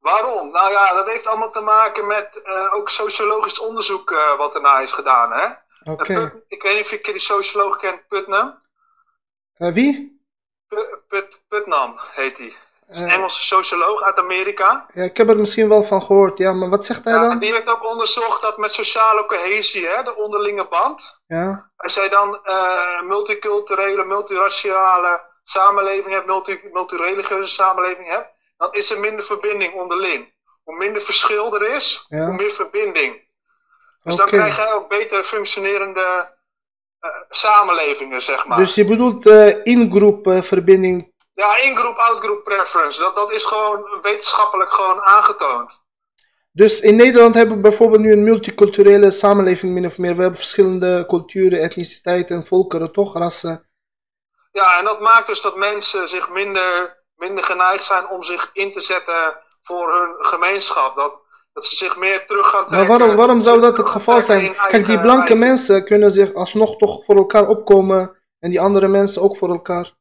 Waarom? 0.00 0.50
Nou 0.50 0.70
ja, 0.72 0.94
dat 0.94 1.10
heeft 1.10 1.26
allemaal 1.26 1.50
te 1.50 1.60
maken 1.60 2.06
met 2.06 2.42
eh, 2.44 2.74
ook 2.74 2.88
sociologisch 2.90 3.60
onderzoek 3.60 4.10
eh, 4.10 4.36
wat 4.36 4.54
ernaar 4.54 4.82
is 4.82 4.92
gedaan, 4.92 5.32
hè. 5.32 5.48
Oké. 5.92 6.42
Ik 6.48 6.62
weet 6.62 6.74
niet 6.74 6.84
of 6.84 6.90
je 6.90 7.00
die 7.02 7.18
socioloog 7.18 7.76
kent, 7.76 8.08
Putnam. 8.08 8.62
Eh, 9.54 9.72
wie? 9.72 10.19
Put, 10.70 10.88
Put, 11.08 11.40
Putnam 11.48 11.98
heet 12.14 12.38
hij. 12.38 12.52
Eh, 12.88 13.12
Engelse 13.14 13.42
socioloog 13.46 14.02
uit 14.02 14.16
Amerika. 14.18 14.86
ja, 14.94 15.02
ik 15.02 15.16
heb 15.16 15.28
er 15.28 15.36
misschien 15.36 15.68
wel 15.68 15.82
van 15.84 16.02
gehoord, 16.02 16.38
ja, 16.38 16.52
maar 16.52 16.68
wat 16.68 16.84
zegt 16.84 17.04
hij 17.04 17.12
Ja, 17.12 17.20
dan? 17.20 17.38
die 17.38 17.52
heeft 17.52 17.66
ook 17.68 17.84
onderzocht 17.90 18.42
dat 18.42 18.56
met 18.58 18.72
sociale 18.74 19.26
cohesie, 19.26 19.86
hè, 19.86 20.02
de 20.02 20.16
onderlinge 20.16 20.66
band, 20.68 21.20
Ja, 21.26 21.70
als 21.76 21.94
jij 21.94 22.08
dan 22.08 22.38
eh 22.44 23.00
multiculturele, 23.02 24.04
multiraciale 24.04 25.20
samenleving 25.44 26.14
hebt, 26.14 26.26
multi, 26.26 26.60
multireligieuze 26.72 27.54
samenleving 27.54 28.06
hebt, 28.08 28.28
dan 28.56 28.72
is 28.72 28.90
er 28.90 29.00
minder 29.00 29.24
verbinding 29.24 29.74
onderling. 29.74 30.32
Hoe 30.64 30.76
minder 30.76 31.02
verschil 31.02 31.54
er 31.54 31.62
is, 31.74 32.04
Ja. 32.08 32.24
hoe 32.26 32.34
meer 32.36 32.50
verbinding. 32.50 33.28
Dus 34.02 34.16
dan 34.16 34.26
krijg 34.26 34.56
je 34.56 34.74
ook 34.74 34.88
beter 34.88 35.24
functionerende 35.24 36.34
samenlevingen, 37.28 38.22
zeg 38.22 38.46
maar. 38.46 38.58
Dus 38.58 38.74
je 38.74 38.84
bedoelt 38.84 39.26
eh 39.26 39.64
in-groep 39.64 40.26
eh, 40.26 40.42
verbinding. 40.42 41.12
Ja, 41.34 41.56
in-groep, 41.56 41.96
out-groep 41.96 42.44
preference, 42.44 43.00
dat, 43.00 43.14
dat 43.14 43.32
is 43.32 43.44
gewoon 43.44 43.98
wetenschappelijk 44.02 44.72
gewoon 44.72 45.00
aangetoond. 45.00 45.82
Dus 46.52 46.80
in 46.80 46.96
Nederland 46.96 47.34
hebben 47.34 47.54
we 47.54 47.60
bijvoorbeeld 47.62 48.00
nu 48.02 48.12
een 48.12 48.24
multiculturele 48.24 49.10
samenleving 49.10 49.72
min 49.72 49.86
of 49.86 49.98
meer. 49.98 50.14
We 50.14 50.20
hebben 50.20 50.38
verschillende 50.38 51.04
culturen, 51.06 51.60
etniciteiten, 51.60 52.46
volkeren, 52.46 52.92
toch? 52.92 53.18
Rassen. 53.18 53.68
Ja, 54.52 54.78
en 54.78 54.84
dat 54.84 55.00
maakt 55.00 55.26
dus 55.26 55.40
dat 55.40 55.56
mensen 55.56 56.08
zich 56.08 56.30
minder, 56.30 57.02
minder 57.16 57.44
geneigd 57.44 57.84
zijn 57.84 58.08
om 58.08 58.22
zich 58.22 58.50
in 58.52 58.72
te 58.72 58.80
zetten 58.80 59.36
voor 59.62 59.92
hun 59.92 60.24
gemeenschap. 60.24 60.96
Dat, 60.96 61.20
dat 61.52 61.66
ze 61.66 61.76
zich 61.76 61.96
meer 61.96 62.26
terug 62.26 62.46
gaan 62.46 62.60
Maar 62.60 62.68
trekken. 62.68 62.98
waarom, 62.98 63.16
waarom 63.16 63.40
zou 63.40 63.60
dat 63.60 63.76
het 63.76 63.88
geval 63.88 64.22
zijn? 64.22 64.56
Kijk, 64.68 64.86
die 64.86 65.00
blanke 65.00 65.34
mensen 65.34 65.84
kunnen 65.84 66.10
zich 66.10 66.34
alsnog 66.34 66.76
toch 66.76 67.04
voor 67.04 67.16
elkaar 67.16 67.48
opkomen. 67.48 68.18
En 68.38 68.50
die 68.50 68.60
andere 68.60 68.88
mensen 68.88 69.22
ook 69.22 69.36
voor 69.36 69.48
elkaar. 69.50 69.92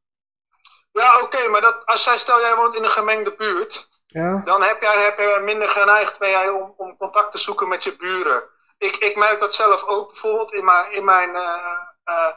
Ja, 0.92 1.22
oké, 1.22 1.48
maar 1.48 1.62
dat, 1.62 1.86
als 1.86 2.04
zij, 2.04 2.18
stel 2.18 2.40
jij 2.40 2.56
woont 2.56 2.76
in 2.76 2.84
een 2.84 2.90
gemengde 2.90 3.34
buurt, 3.38 3.88
Ja, 4.08 4.42
dan 4.46 4.62
heb 4.62 4.82
jij, 4.82 5.04
heb 5.04 5.18
jij 5.18 5.40
minder 5.40 5.70
geneigd 5.70 6.20
ben 6.20 6.30
jij 6.30 6.50
om, 6.50 6.74
om 6.78 6.98
contact 6.98 7.32
te 7.32 7.38
zoeken 7.38 7.68
met 7.68 7.84
je 7.84 7.96
buren. 7.96 8.44
Ik, 8.78 8.96
ik 8.96 9.16
merk 9.16 9.40
dat 9.40 9.56
zelf 9.56 9.84
ook 9.84 10.08
bijvoorbeeld 10.08 10.54
in 10.54 10.66
mijn, 10.66 10.92
in 10.92 11.04
mijn, 11.04 11.36
eh, 11.36 11.80
eh, 12.04 12.32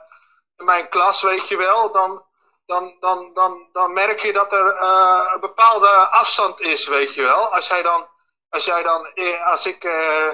in 0.59 0.65
mijn 0.65 0.89
klas, 0.89 1.23
weet 1.23 1.49
je 1.49 1.57
wel. 1.57 1.93
Dan, 1.93 2.25
dan, 2.67 2.97
dan, 3.01 3.31
dan, 3.35 3.69
dan 3.73 3.93
merk 3.93 4.21
je 4.21 4.33
dat 4.33 4.53
er 4.53 4.75
eh, 4.75 5.31
een 5.35 5.41
bepaalde 5.41 5.89
afstand 5.89 6.61
is, 6.61 6.89
weet 6.89 7.15
je 7.15 7.23
wel. 7.23 7.55
Als 7.55 7.69
jij 7.69 7.83
dan, 7.83 8.07
als 8.53 8.65
jij 8.65 8.83
dan, 8.83 9.07
eh, 9.15 9.47
als 9.47 9.67
ik, 9.67 9.85
eh, 9.85 10.29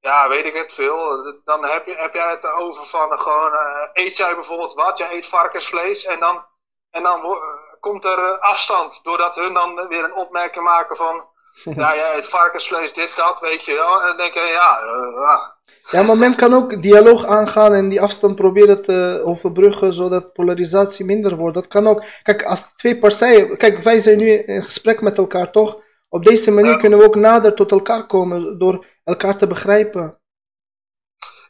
ja, 0.00 0.28
weet 0.28 0.44
ik 0.44 0.54
het 0.54 0.72
veel, 0.72 0.98
dan 1.44 1.64
heb, 1.64 1.86
je, 1.86 1.94
heb 1.96 2.14
jij 2.14 2.30
het 2.30 2.52
over 2.52 2.86
van 2.86 3.12
eh, 3.12 3.20
gewoon, 3.20 3.52
eet 3.92 4.16
jij 4.16 4.34
bijvoorbeeld 4.34 4.74
wat? 4.74 4.98
Jij 4.98 5.12
eet 5.12 5.26
varkensvlees 5.26 6.04
en 6.04 6.20
dan, 6.20 6.44
en 6.90 7.02
dan 7.02 7.38
komt 7.80 8.04
er 8.04 8.38
afstand, 8.38 9.00
doordat 9.02 9.34
hun 9.34 9.52
dan 9.52 9.88
weer 9.88 10.04
een 10.04 10.14
opmerking 10.14 10.64
maken 10.64 10.96
van, 10.96 11.28
ja, 11.82 11.94
jij 11.94 12.16
eet 12.16 12.28
varkensvlees, 12.28 12.92
dit, 12.92 13.16
dat, 13.16 13.40
weet 13.40 13.64
je 13.64 13.74
wel. 13.74 14.00
En 14.00 14.06
dan 14.06 14.16
denk 14.16 14.34
je, 14.34 14.40
ja, 14.40 14.80
ja. 15.20 15.54
ja, 15.90 16.02
maar 16.02 16.18
men 16.18 16.36
kan 16.36 16.54
ook 16.54 16.82
dialoog 16.82 17.26
aangaan 17.26 17.72
en 17.72 17.88
die 17.88 18.00
afstand 18.00 18.36
proberen 18.36 18.82
te 18.82 19.22
overbruggen 19.24 19.92
zodat 19.92 20.32
polarisatie 20.32 21.04
minder 21.04 21.36
wordt. 21.36 21.54
Dat 21.54 21.68
kan 21.68 21.86
ook. 21.86 22.04
Kijk, 22.22 22.42
als 22.42 22.72
twee 22.76 22.98
partijen. 22.98 23.56
Kijk, 23.56 23.78
wij 23.78 24.00
zijn 24.00 24.18
nu 24.18 24.28
in 24.28 24.62
gesprek 24.62 25.00
met 25.00 25.18
elkaar, 25.18 25.50
toch? 25.50 25.80
Op 26.12 26.24
deze 26.24 26.50
manier 26.50 26.70
Ja. 26.70 26.76
kunnen 26.76 26.98
we 26.98 27.04
ook 27.04 27.14
nader 27.14 27.54
tot 27.54 27.70
elkaar 27.70 28.06
komen 28.06 28.58
door 28.58 28.86
elkaar 29.04 29.36
te 29.38 29.46
begrijpen. 29.46 30.18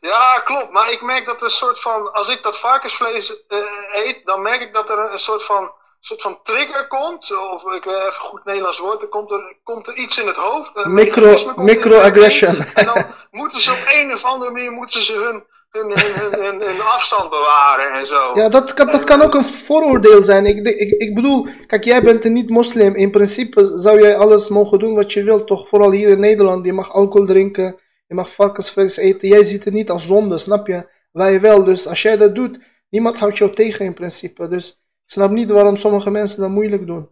Ja, 0.00 0.40
klopt. 0.44 0.72
Maar 0.72 0.92
ik 0.92 1.02
merk 1.02 1.26
dat 1.26 1.36
er 1.36 1.44
een 1.44 1.50
soort 1.50 1.80
van, 1.80 2.12
als 2.12 2.28
ik 2.28 2.42
dat 2.42 2.58
varkensvlees 2.58 3.46
eh, 3.46 3.58
eet, 3.92 4.26
dan 4.26 4.42
merk 4.42 4.60
ik 4.60 4.74
dat 4.74 4.90
er 4.90 4.98
een 5.12 5.18
soort 5.18 5.42
van, 5.42 5.72
soort 6.00 6.22
van 6.22 6.42
trigger 6.42 6.88
komt. 6.88 7.36
Of 7.36 7.62
ik 7.72 7.84
weet 7.84 7.94
even 8.00 8.12
goed 8.12 8.44
Nederlands 8.44 8.78
woord, 8.78 9.02
er 9.02 9.08
komt 9.08 9.30
er, 9.30 9.56
komt 9.62 9.86
er 9.86 9.94
iets 9.96 10.18
in 10.18 10.26
het 10.26 10.36
hoofd. 10.36 10.70
een 10.74 10.94
Micro- 10.94 11.52
microaggression. 11.56 12.56
En 12.74 12.84
dan 12.84 13.06
moeten 13.30 13.60
ze 13.60 13.70
op 13.72 13.84
een 13.92 14.12
of 14.12 14.24
andere 14.24 14.50
manier 14.50 14.70
moeten 14.70 15.02
ze 15.02 15.12
hun, 15.12 15.44
hun, 15.72 15.90
hun, 15.90 16.14
hun, 16.14 16.44
hun, 16.44 16.62
hun 16.62 16.80
afstand 16.80 17.30
bewaren 17.30 17.92
en 17.92 18.06
zo. 18.06 18.30
Ja, 18.34 18.48
dat 18.48 18.74
kan, 18.74 18.90
dat 18.90 19.04
kan 19.04 19.22
ook 19.22 19.34
een 19.34 19.44
vooroordeel 19.44 20.24
zijn. 20.24 20.46
Ik, 20.46 20.66
ik, 20.66 20.90
ik 21.00 21.14
bedoel, 21.14 21.46
kijk, 21.66 21.84
jij 21.84 22.02
bent 22.02 22.24
een 22.24 22.32
niet-moslim. 22.32 22.94
In 22.94 23.10
principe 23.10 23.72
zou 23.76 24.00
jij 24.00 24.16
alles 24.16 24.48
mogen 24.48 24.78
doen 24.78 24.94
wat 24.94 25.12
je 25.12 25.24
wilt, 25.24 25.46
toch? 25.46 25.68
Vooral 25.68 25.90
hier 25.90 26.08
in 26.08 26.20
Nederland. 26.20 26.66
Je 26.66 26.72
mag 26.72 26.92
alcohol 26.92 27.26
drinken, 27.26 27.80
je 28.06 28.14
mag 28.14 28.34
varkensvlees 28.34 28.96
eten. 28.96 29.28
Jij 29.28 29.42
ziet 29.44 29.64
het 29.64 29.74
niet 29.74 29.90
als 29.90 30.06
zonde, 30.06 30.38
snap 30.38 30.66
je? 30.66 30.90
Wij 31.12 31.40
wel. 31.40 31.64
Dus 31.64 31.86
als 31.86 32.02
jij 32.02 32.16
dat 32.16 32.34
doet, 32.34 32.58
niemand 32.90 33.16
houdt 33.16 33.38
jou 33.38 33.52
tegen 33.52 33.84
in 33.84 33.94
principe. 33.94 34.48
Dus 34.48 34.70
ik 35.04 35.12
snap 35.12 35.30
niet 35.30 35.50
waarom 35.50 35.76
sommige 35.76 36.10
mensen 36.10 36.40
dat 36.40 36.50
moeilijk 36.50 36.86
doen. 36.86 37.10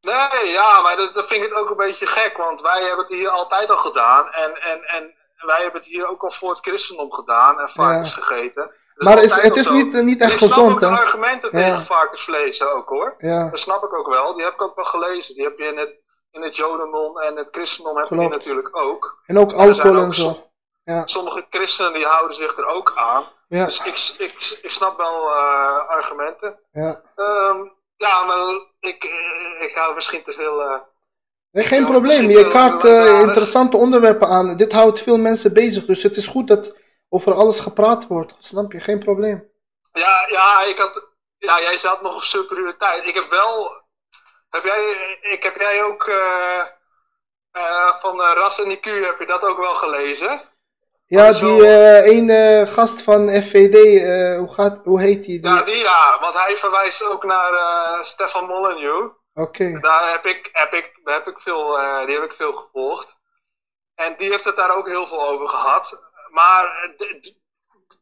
Nee, 0.00 0.52
ja, 0.52 0.80
maar 0.80 0.96
dat, 0.96 1.14
dat 1.14 1.26
vind 1.28 1.42
ik 1.42 1.48
het 1.48 1.58
ook 1.58 1.70
een 1.70 1.76
beetje 1.76 2.06
gek, 2.06 2.36
want 2.36 2.60
wij 2.60 2.80
hebben 2.80 3.04
het 3.04 3.14
hier 3.14 3.28
altijd 3.28 3.70
al 3.70 3.76
gedaan. 3.76 4.32
En, 4.32 4.62
en, 4.62 4.82
en 4.82 5.14
wij 5.36 5.62
hebben 5.62 5.80
het 5.80 5.90
hier 5.90 6.08
ook 6.08 6.22
al 6.22 6.30
voor 6.30 6.50
het 6.50 6.58
christendom 6.60 7.12
gedaan 7.12 7.60
en 7.60 7.68
varkens 7.68 8.14
Ja. 8.14 8.20
gegeten. 8.22 8.74
Dat 8.94 9.04
Maar 9.08 9.22
is, 9.22 9.34
het 9.34 9.56
is 9.56 9.68
niet, 9.70 9.92
niet 9.92 10.20
echt 10.20 10.32
ik 10.32 10.38
snap 10.38 10.48
gezond, 10.48 10.72
ook 10.72 10.80
hè? 10.80 10.86
argumenten 10.98 11.58
Ja. 11.58 11.64
tegen 11.64 11.84
varkensvlees 11.84 12.62
ook 12.62 12.88
hoor. 12.88 13.14
Ja, 13.18 13.50
Dat 13.50 13.58
snap 13.58 13.84
ik 13.84 13.94
ook 13.94 14.06
wel. 14.08 14.34
Die 14.34 14.44
heb 14.44 14.54
ik 14.54 14.62
ook 14.62 14.76
wel 14.76 14.84
gelezen. 14.84 15.34
Die 15.34 15.44
heb 15.44 15.58
je 15.58 15.64
in 15.64 15.78
het, 15.78 15.94
in 16.30 16.42
het 16.42 16.56
Jodendom 16.56 17.18
en 17.18 17.36
het 17.36 17.48
christendom 17.50 17.96
heb 17.96 18.08
je 18.08 18.16
die 18.18 18.28
natuurlijk 18.28 18.76
ook. 18.76 19.18
en 19.26 19.38
ook 19.38 19.52
alcohol 19.52 19.96
en 19.98 20.14
zo. 20.14 20.50
Ja, 20.84 21.06
Sommige 21.06 21.46
christenen 21.50 21.92
die 21.92 22.04
houden 22.06 22.36
zich 22.36 22.58
er 22.58 22.66
ook 22.66 22.92
aan. 22.94 23.24
ja, 23.48 23.64
Dus 23.64 23.82
ik, 23.84 24.26
ik, 24.26 24.58
ik 24.62 24.70
snap 24.70 24.96
wel 24.96 25.30
eh, 25.30 25.88
argumenten. 25.88 26.60
ja. 26.70 27.00
Ehm, 27.16 27.64
ja, 27.96 28.24
maar 28.24 28.36
ik, 28.80 29.04
eh, 29.04 29.62
ik 29.68 29.74
hou 29.74 29.94
misschien 29.94 30.24
te 30.24 30.32
veel. 30.32 30.62
eh, 30.62 30.80
Nee, 31.56 31.64
geen 31.64 31.82
Ja, 31.82 31.90
probleem. 31.90 32.30
Je 32.30 32.42
wel 32.42 32.50
kaart 32.50 32.84
eh, 32.84 33.20
interessante 33.20 33.76
onderwerpen 33.76 34.28
aan. 34.28 34.56
Dit 34.56 34.72
houdt 34.72 35.02
veel 35.02 35.18
mensen 35.18 35.52
bezig. 35.52 35.84
Dus 35.84 36.02
het 36.02 36.16
is 36.16 36.26
goed 36.26 36.48
dat 36.48 36.76
over 37.08 37.32
alles 37.34 37.60
gepraat 37.60 38.06
wordt. 38.06 38.36
Snap 38.38 38.72
je? 38.72 38.80
Geen 38.80 38.98
probleem. 38.98 39.50
Ja, 39.92 40.26
ja, 40.28 40.64
ik 40.64 40.78
had, 40.78 41.06
ja, 41.38 41.60
jij 41.60 41.76
zat 41.76 42.02
nog 42.02 42.14
op 42.14 42.22
superioriteit. 42.22 43.06
Ik 43.06 43.14
heb 43.14 43.26
wel, 43.30 43.82
heb 44.50 44.64
jij, 44.64 44.82
ik 45.20 45.42
heb 45.42 45.56
jij 45.56 45.82
ook 45.82 46.08
eh, 46.08 46.60
eh, 47.50 48.00
van 48.00 48.20
Ras 48.20 48.62
en 48.62 48.76
IQ, 48.76 48.82
heb 48.82 49.18
je 49.18 49.26
dat 49.26 49.42
ook 49.42 49.58
wel 49.58 49.74
gelezen? 49.74 50.40
Ja, 51.06 51.32
die 51.32 51.66
eh 51.66 52.06
ene 52.06 52.66
gast 52.66 53.02
van 53.02 53.28
FVD, 53.42 53.74
eh, 53.74 54.38
hoe, 54.38 54.52
gaat, 54.52 54.78
hoe 54.84 55.00
heet 55.00 55.24
die? 55.24 55.40
die 55.40 55.50
Ja, 55.50 55.62
die 55.62 55.76
ja, 55.76 56.18
want 56.20 56.34
hij 56.34 56.56
verwijst 56.56 57.04
ook 57.04 57.24
naar 57.24 57.52
eh, 57.52 58.02
Stefan 58.02 58.46
Molyneux. 58.46 59.12
Oké. 59.44 59.80
Daar 59.80 60.12
heb 60.12 60.24
ik, 60.24 60.50
heb 60.52 60.72
ik, 60.72 61.00
daar 61.04 61.14
heb 61.14 61.26
ik 61.26 61.38
veel, 61.40 61.78
eh, 61.78 62.06
die 62.06 62.14
heb 62.14 62.24
ik 62.24 62.32
veel 62.32 62.52
gevolgd. 62.52 63.16
En 63.94 64.14
die 64.18 64.30
heeft 64.30 64.44
het 64.44 64.56
daar 64.56 64.76
ook 64.76 64.88
heel 64.88 65.06
veel 65.06 65.28
over 65.28 65.48
gehad. 65.48 66.00
Maar 66.30 66.94
eh, 66.98 67.32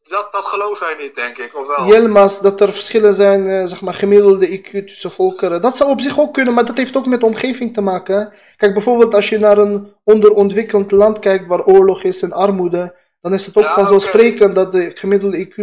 dat, 0.02 0.32
dat 0.32 0.44
gelooft 0.44 0.80
hij 0.80 0.96
niet, 1.00 1.14
denk 1.14 1.38
ik, 1.38 1.56
of 1.56 1.66
wel? 1.66 1.86
Yilmaz, 1.86 2.40
dat 2.40 2.60
er 2.60 2.72
verschillen 2.72 3.14
zijn, 3.14 3.46
eh, 3.48 3.64
zeg 3.64 3.80
maar, 3.80 3.94
gemiddelde 3.94 4.58
IQ 4.58 4.70
tussen 4.70 5.10
volkeren. 5.10 5.60
Dat 5.60 5.76
zou 5.76 5.90
op 5.90 6.00
zich 6.00 6.20
ook 6.20 6.34
kunnen, 6.34 6.54
maar 6.54 6.64
dat 6.64 6.76
heeft 6.76 6.96
ook 6.96 7.06
met 7.06 7.20
de 7.20 7.26
omgeving 7.26 7.74
te 7.74 7.80
maken. 7.80 8.16
hè. 8.16 8.24
Kijk, 8.56 8.72
bijvoorbeeld 8.72 9.14
als 9.14 9.28
je 9.28 9.38
naar 9.38 9.58
een 9.58 9.94
onderontwikkeld 10.04 10.90
land 10.90 11.18
kijkt 11.18 11.46
waar 11.46 11.64
oorlog 11.64 12.02
is 12.02 12.22
en 12.22 12.32
armoede, 12.32 12.96
dan 13.20 13.34
is 13.34 13.46
het 13.46 13.56
ook 13.56 13.64
Ja, 13.64 13.74
vanzelfsprekend 13.74 14.54
dat 14.54 14.72
de 14.72 14.90
gemiddelde 14.94 15.46
IQ 15.46 15.56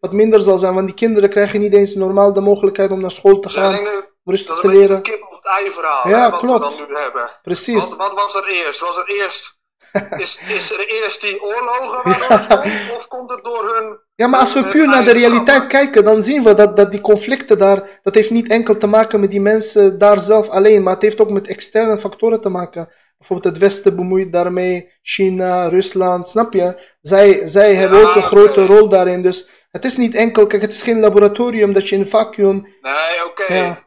wat 0.00 0.12
minder 0.12 0.40
zal 0.40 0.58
zijn, 0.58 0.74
want 0.74 0.86
die 0.86 0.96
kinderen 0.96 1.30
krijgen 1.30 1.60
niet 1.60 1.74
eens 1.74 1.94
normaal 1.94 2.32
de 2.32 2.40
mogelijkheid 2.40 2.90
om 2.90 3.00
naar 3.00 3.10
school 3.10 3.38
te 3.40 3.48
gaan, 3.48 3.86
dat- 4.26 4.34
om 4.34 4.44
rustig 4.44 4.54
dat 4.54 4.64
is 4.64 4.70
te 4.70 4.76
een 4.76 4.80
leren. 4.80 5.02
kip 5.02 5.22
op 5.22 5.30
het 5.42 5.46
ei 5.46 5.70
verhaal, 5.70 6.08
Ja, 6.08 6.24
hè, 6.24 6.30
wat 6.30 6.40
klopt. 6.40 6.72
we 6.72 6.78
dan 6.78 6.88
nu 6.88 6.96
hebben. 7.02 7.30
Precies. 7.42 7.88
Wat, 7.88 7.96
wat 7.96 8.12
was 8.14 8.34
er 8.34 8.44
eerst? 8.48 8.80
Was 8.80 8.96
er 8.96 9.08
eerst 9.08 9.54
is, 10.24 10.40
is 10.48 10.72
er 10.72 10.88
eerst 10.88 11.20
die 11.20 11.42
oorlogen 11.42 12.02
komt, 12.02 12.96
of 12.96 13.06
komt 13.08 13.30
het 13.30 13.44
door 13.44 13.74
hun... 13.74 13.98
Ja, 14.14 14.26
maar 14.26 14.40
als 14.40 14.54
we 14.54 14.66
puur 14.66 14.88
naar 14.88 15.04
de 15.04 15.12
realiteit 15.12 15.66
kijken, 15.66 16.04
dan 16.04 16.22
zien 16.22 16.42
we 16.44 16.54
dat, 16.54 16.76
dat 16.76 16.90
die 16.90 17.00
conflicten 17.00 17.58
daar, 17.58 18.00
dat 18.02 18.14
heeft 18.14 18.30
niet 18.30 18.50
enkel 18.50 18.76
te 18.76 18.86
maken 18.86 19.20
met 19.20 19.30
die 19.30 19.40
mensen 19.40 19.98
daar 19.98 20.20
zelf 20.20 20.48
alleen, 20.48 20.82
maar 20.82 20.92
het 20.94 21.02
heeft 21.02 21.20
ook 21.20 21.30
met 21.30 21.46
externe 21.48 21.98
factoren 21.98 22.40
te 22.40 22.48
maken. 22.48 22.92
Bijvoorbeeld 23.18 23.54
het 23.54 23.62
Westen 23.62 23.96
bemoeit 23.96 24.32
daarmee, 24.32 24.92
China, 25.02 25.68
Rusland, 25.68 26.28
snap 26.28 26.52
je? 26.52 26.90
Zij, 27.00 27.46
zij 27.46 27.74
hebben 27.74 28.08
ook 28.08 28.14
een 28.14 28.22
grote 28.22 28.66
rol 28.66 28.88
daarin, 28.88 29.22
dus 29.22 29.48
het 29.70 29.84
is 29.84 29.96
niet 29.96 30.14
enkel, 30.14 30.46
kijk, 30.46 30.62
het 30.62 30.72
is 30.72 30.82
geen 30.82 31.00
laboratorium 31.00 31.72
dat 31.72 31.88
je 31.88 31.94
in 31.94 32.00
een 32.00 32.08
vacuüm, 32.08 32.54
Nee, 32.82 33.24
oké. 33.26 33.54
Ja. 33.54 33.84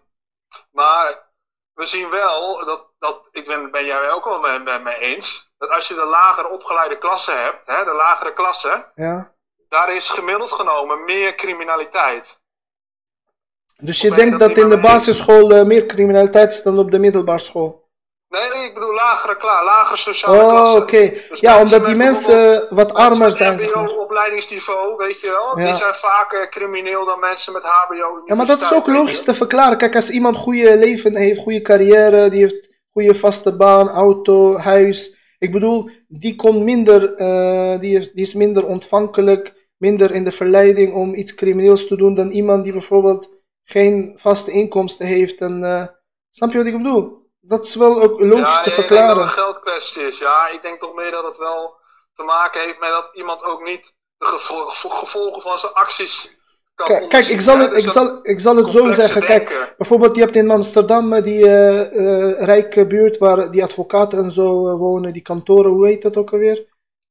Maar 0.72 1.30
we 1.74 1.86
zien 1.86 2.10
wel, 2.10 2.66
dat, 2.66 2.88
dat, 3.00 3.28
ik 3.32 3.48
ben, 3.48 3.72
ben 3.72 3.86
jij 3.86 4.12
ook 4.12 4.26
wel 4.26 4.40
met, 4.40 4.64
met 4.64 4.84
me 4.84 4.96
eens, 4.96 5.52
dat 5.58 5.70
als 5.70 5.88
je 5.88 5.94
de 5.94 6.06
lager 6.06 6.50
opgeleide 6.50 6.98
klasse 6.98 7.32
hebt, 7.32 7.68
hè, 7.68 7.84
de 7.84 7.94
lagere 7.94 8.34
klasse, 8.34 8.92
ja. 8.96 9.34
daar 9.70 9.96
is 9.96 10.10
gemiddeld 10.10 10.52
genomen 10.52 11.06
meer 11.06 11.36
criminaliteit. 11.36 12.40
Dus 13.82 14.02
je 14.02 14.16
denkt 14.16 14.40
dat 14.40 14.56
dat 14.56 14.58
in 14.58 14.70
de 14.70 14.80
basisschool 14.80 15.52
eh, 15.52 15.64
meer 15.64 15.86
criminaliteit 15.86 16.52
is 16.52 16.64
dan 16.64 16.80
op 16.80 16.92
de 16.92 17.00
middelbare 17.00 17.40
school? 17.40 17.89
Nee, 18.30 18.50
nee, 18.50 18.66
ik 18.68 18.74
bedoel 18.74 18.94
lagere, 18.94 19.38
kla 19.38 19.64
lagere 19.64 19.98
sociale 19.98 20.38
Oh, 20.44 20.50
klasse. 20.50 20.78
oké. 20.82 21.10
Dus 21.30 21.40
Ja, 21.40 21.60
omdat 21.62 21.86
die 21.86 21.96
mensen 21.96 22.66
wat 22.70 22.94
armer 22.94 23.32
zijn, 23.32 23.56
met. 23.56 23.72
HBO-opleidingsniveau, 23.72 24.96
weet 24.98 25.22
je 25.22 25.28
wel, 25.28 25.60
Ja. 25.60 25.66
die 25.66 25.76
zijn 25.76 25.94
vaker 25.94 26.50
crimineel 26.50 27.06
dan 27.06 27.20
mensen 27.20 27.54
met 27.54 27.64
HBO. 27.64 28.22
Ja, 28.26 28.36
maar 28.36 28.46
dat 28.46 28.62
is 28.62 28.74
ook 28.74 28.88
logisch 28.88 29.24
te 29.24 29.34
verklaren. 29.34 29.78
Kijk, 29.78 29.96
als 29.96 30.10
iemand 30.10 30.38
goede 30.38 30.78
leven 30.78 31.16
heeft, 31.16 31.40
goede 31.40 31.62
carrière, 31.62 32.30
die 32.30 32.40
heeft 32.42 32.78
goede 32.92 33.16
vaste 33.16 33.56
baan, 33.56 33.88
auto, 33.90 34.58
huis. 34.58 35.16
Ik 35.40 35.52
bedoel, 35.52 35.90
die 36.08 36.36
komt 36.36 36.64
minder, 36.64 37.16
eh, 37.16 37.80
die, 37.80 37.98
is, 37.98 38.12
die 38.12 38.24
is 38.24 38.34
minder 38.34 38.66
ontvankelijk, 38.66 39.54
minder 39.78 40.12
in 40.12 40.24
de 40.24 40.32
verleiding 40.32 40.94
om 40.94 41.14
iets 41.14 41.36
crimineels 41.36 41.88
te 41.88 41.96
doen 41.96 42.14
dan 42.16 42.30
iemand 42.30 42.64
die 42.64 42.74
bijvoorbeeld 42.74 43.38
geen 43.64 44.14
vaste 44.20 44.52
inkomsten 44.52 45.06
heeft. 45.06 45.40
En, 45.42 45.64
eh, 45.64 45.86
snap 46.32 46.52
je 46.52 46.58
wat 46.58 46.68
ik 46.68 46.78
bedoel? 46.78 47.19
Dat 47.50 47.66
is 47.66 47.76
wel 47.76 48.02
ook 48.02 48.20
logisch 48.20 48.58
ja, 48.58 48.64
te 48.64 48.70
ik 48.70 48.76
denk 48.76 48.76
dat 48.76 48.86
verklaren. 48.86 49.18
het 49.18 49.38
een 49.38 49.44
geldkwestie 49.44 50.08
is. 50.08 50.18
Ja, 50.20 50.48
ik 50.48 50.62
denk 50.62 50.80
toch 50.80 50.94
meer 50.96 51.12
dat 51.12 51.24
het 51.24 51.38
wel 51.38 51.76
te 52.14 52.24
maken 52.24 52.62
heeft 52.62 52.80
met 52.80 52.90
dat 52.90 53.10
iemand 53.14 53.44
ook 53.44 53.62
niet 53.64 53.94
de 54.18 54.26
gevo- 54.26 54.68
gevo- 54.68 54.90
gevolgen 54.90 55.42
van 55.42 55.60
zijn 55.60 55.74
acties 55.74 56.38
kan 56.76 56.88
Kijk, 56.88 57.10
kijk 57.10 57.26
ik, 57.26 57.42
zal 57.42 57.58
het, 57.58 57.70
Dus 57.70 57.80
ik, 57.80 57.86
dat 57.86 57.94
zal, 57.94 58.20
ik 58.22 58.40
zal 58.40 58.56
het 58.56 58.72
zo 58.72 58.92
zeggen. 58.92 59.26
Kijk, 59.26 59.74
bijvoorbeeld, 59.78 60.16
je 60.16 60.22
hebt 60.22 60.36
in 60.36 60.50
Amsterdam 60.52 61.14
eh, 61.14 61.24
die 61.24 61.46
eh, 61.48 61.80
eh, 62.30 62.42
rijke 62.42 62.88
buurt 62.88 63.18
waar 63.18 63.52
die 63.52 63.64
advocaten 63.64 64.20
en 64.24 64.32
zo 64.32 64.78
wonen, 64.78 65.14
die 65.14 65.22
kantoren, 65.22 65.72
hoe 65.72 65.88
heet 65.88 66.02
dat 66.02 66.18
ook 66.18 66.32
alweer? 66.32 66.56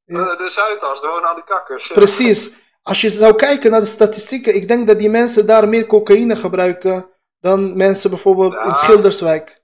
De, 0.04 0.34
de 0.38 0.48
Zuidas, 0.50 1.02
er 1.02 1.08
wonen 1.08 1.28
aan 1.28 1.34
die 1.34 1.44
kakkers. 1.44 1.88
ja. 1.88 1.94
Precies. 1.94 2.50
Als 2.82 3.00
je 3.00 3.10
zou 3.10 3.34
kijken 3.34 3.70
naar 3.70 3.80
de 3.80 3.86
statistieken, 3.86 4.54
ik 4.54 4.68
denk 4.68 4.86
dat 4.86 4.98
die 4.98 5.10
mensen 5.10 5.46
daar 5.46 5.68
meer 5.68 5.86
cocaïne 5.86 6.36
gebruiken 6.36 7.06
dan 7.40 7.76
mensen 7.76 8.10
bijvoorbeeld 8.10 8.52
Ja. 8.52 8.64
in 8.64 8.74
Schilderswijk. 8.74 9.57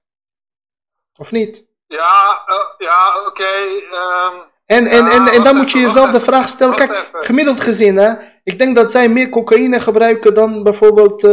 Of 1.17 1.33
niet? 1.33 1.65
Ja, 1.89 2.43
eh, 2.47 2.87
ja 2.87 3.27
oké. 3.27 3.45
ehm, 3.91 4.35
En, 4.67 4.87
en, 4.87 5.07
en, 5.09 5.27
en 5.29 5.45
dan 5.45 5.57
moet 5.57 5.71
je 5.71 5.79
jezelf 5.79 6.11
de 6.11 6.21
vraag 6.21 6.49
stellen, 6.49 6.75
kijk, 6.75 7.09
gemiddeld 7.13 7.61
gezien, 7.61 7.97
hè, 7.97 8.13
ik 8.45 8.59
denk 8.59 8.77
dat 8.77 8.91
zij 8.91 9.09
meer 9.09 9.29
cocaïne 9.29 9.81
gebruiken 9.81 10.35
dan 10.35 10.63
bijvoorbeeld 10.63 11.25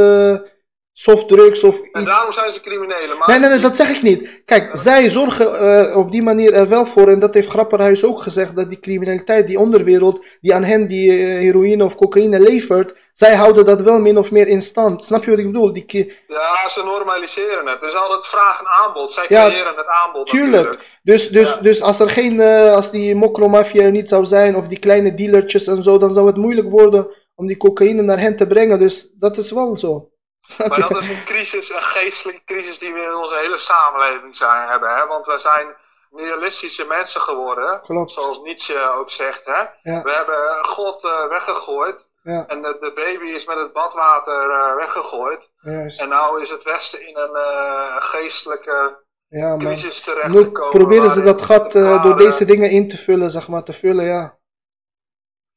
eh 0.93 0.99
softdrugs 1.13 1.63
of 1.63 1.79
en 1.91 2.01
iets. 2.01 2.09
daarom 2.09 2.31
zijn 2.31 2.53
ze 2.53 2.61
criminelen. 2.61 3.17
Maar 3.17 3.27
Nee, 3.29 3.39
nee, 3.39 3.49
nee, 3.49 3.59
dat 3.59 3.75
zeg 3.75 3.89
ik 3.89 4.01
niet. 4.01 4.41
Kijk, 4.45 4.69
zij 4.77 5.09
zorgen 5.09 5.59
eh, 5.59 5.97
op 5.97 6.11
die 6.11 6.21
manier 6.21 6.53
er 6.53 6.67
wel 6.69 6.85
voor, 6.85 7.07
en 7.07 7.19
dat 7.19 7.33
heeft 7.33 7.49
Grapperhuis 7.49 8.03
ook 8.05 8.21
gezegd, 8.21 8.55
dat 8.55 8.69
die 8.69 8.79
criminaliteit, 8.79 9.47
die 9.47 9.59
onderwereld, 9.59 10.25
die 10.41 10.53
aan 10.53 10.63
hen 10.63 10.87
die 10.87 11.11
eh, 11.11 11.17
heroïne 11.17 11.83
of 11.85 11.95
cocaïne 11.95 12.39
levert, 12.39 12.99
zij 13.13 13.35
houden 13.35 13.65
dat 13.65 13.81
wel 13.81 13.99
min 13.99 14.17
of 14.17 14.31
meer 14.31 14.47
in 14.47 14.61
stand. 14.61 15.03
Snap 15.03 15.23
je 15.23 15.29
wat 15.29 15.39
ik 15.39 15.45
bedoel? 15.45 15.73
Die, 15.73 16.13
Ja, 16.27 16.69
ze 16.69 16.83
normaliseren 16.83 17.67
het. 17.67 17.81
Er 17.81 17.87
is 17.87 17.95
altijd 17.95 18.25
vraag 18.27 18.59
en 18.59 18.67
aanbod. 18.85 19.11
Zij 19.11 19.25
Ja, 19.27 19.47
creëren 19.47 19.75
het 19.75 19.87
aanbod 20.05 20.27
tuurlijk. 20.27 20.51
natuurlijk. 20.53 20.99
Dus, 21.03 21.29
dus, 21.29 21.53
Ja. 21.53 21.61
dus 21.61 21.81
als 21.81 21.99
er 21.99 22.09
geen, 22.09 22.39
eh, 22.39 22.73
als 22.73 22.91
die 22.91 23.15
mokromafia 23.15 23.83
er 23.83 23.91
niet 23.91 24.09
zou 24.09 24.25
zijn, 24.25 24.55
of 24.55 24.67
die 24.67 24.79
kleine 24.79 25.13
dealertjes 25.13 25.67
en 25.67 25.83
zo, 25.83 25.97
dan 25.97 26.13
zou 26.13 26.27
het 26.27 26.35
moeilijk 26.37 26.69
worden 26.69 27.07
om 27.35 27.47
die 27.47 27.57
cocaïne 27.57 28.01
naar 28.01 28.19
hen 28.19 28.35
te 28.37 28.47
brengen. 28.47 28.79
Dus 28.79 29.09
dat 29.19 29.37
is 29.37 29.51
wel 29.51 29.77
zo. 29.77 30.10
Maar 30.67 30.79
dat 30.79 30.97
is 30.97 31.07
een 31.07 31.23
crisis, 31.23 31.69
een 31.69 31.81
geestelijke 31.81 32.43
crisis 32.45 32.79
die 32.79 32.93
we 32.93 32.99
in 33.01 33.15
onze 33.15 33.35
hele 33.35 33.57
samenleving 33.57 34.37
zijn, 34.37 34.69
hebben. 34.69 34.95
Hè? 34.95 35.07
Want 35.07 35.25
we 35.25 35.39
zijn 35.39 35.75
nihilistische 36.09 36.85
mensen 36.87 37.21
geworden. 37.21 37.81
Klopt. 37.81 38.11
Zoals 38.11 38.39
Nietzsche 38.41 38.79
ook 38.89 39.11
zegt. 39.11 39.45
Hè? 39.45 39.59
Ja. 39.91 40.01
We 40.03 40.11
hebben 40.11 40.65
God 40.65 41.03
eh, 41.03 41.27
weggegooid. 41.27 42.09
Ja, 42.23 42.45
En 42.47 42.61
de, 42.61 42.77
de 42.79 42.91
baby 42.95 43.25
is 43.25 43.45
met 43.45 43.57
het 43.57 43.73
badwater 43.73 44.49
eh, 44.49 44.75
weggegooid. 44.75 45.51
juist. 45.61 46.01
En 46.01 46.09
nou 46.09 46.41
is 46.41 46.49
het 46.49 46.63
Westen 46.63 47.07
in 47.07 47.17
een 47.17 47.35
eh, 47.35 47.95
geestelijke 47.99 49.03
Ja, 49.27 49.57
crisis 49.57 50.05
nu 50.05 50.13
terechtgekomen. 50.13 50.69
proberen 50.69 51.09
ze 51.09 51.21
dat 51.21 51.41
gat 51.41 51.71
de 51.71 51.99
door 52.03 52.17
deze 52.17 52.45
dingen 52.45 52.69
in 52.69 52.87
te 52.87 52.97
vullen, 52.97 53.29
zeg 53.29 53.47
maar, 53.47 53.63
te 53.63 53.73
vullen, 53.73 54.05
ja. 54.05 54.37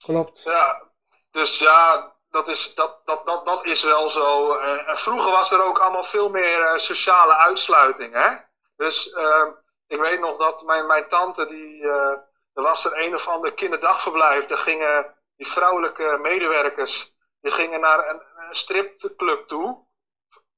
Klopt. 0.05 0.43
Ja, 0.45 0.83
dus 1.31 1.59
ja, 1.59 2.14
dat 2.35 2.49
is, 2.49 2.75
dat, 2.75 3.01
dat, 3.05 3.27
dat, 3.27 3.45
dat 3.47 3.65
is 3.65 3.83
wel 3.83 4.09
zo. 4.09 4.55
Eh, 4.55 4.89
en 4.89 4.99
vroeger 4.99 5.31
was 5.31 5.53
er 5.53 5.63
ook 5.63 5.79
allemaal 5.79 6.05
veel 6.05 6.31
meer 6.31 6.61
eh, 6.63 6.79
sociale 6.79 7.37
uitsluiting, 7.37 8.15
hè. 8.15 8.37
Dus 8.77 9.13
ehm, 9.13 9.51
ik 9.87 10.01
weet 10.01 10.21
nog 10.21 10.37
dat 10.37 10.63
mijn, 10.63 10.87
mijn 10.87 11.09
tante, 11.09 11.47
die, 11.47 11.83
eh, 11.83 12.17
er 12.55 12.63
was 12.63 12.85
er 12.85 13.05
een 13.05 13.15
of 13.15 13.29
ander 13.29 13.53
kinderdagverblijf. 13.53 14.45
Daar 14.45 14.59
gingen 14.59 15.15
die 15.37 15.47
vrouwelijke 15.47 16.19
medewerkers, 16.23 17.15
die 17.41 17.53
gingen 17.53 17.81
naar 17.81 18.09
een, 18.09 18.23
een 18.37 18.55
stripclub 18.55 19.47
toe. 19.47 19.83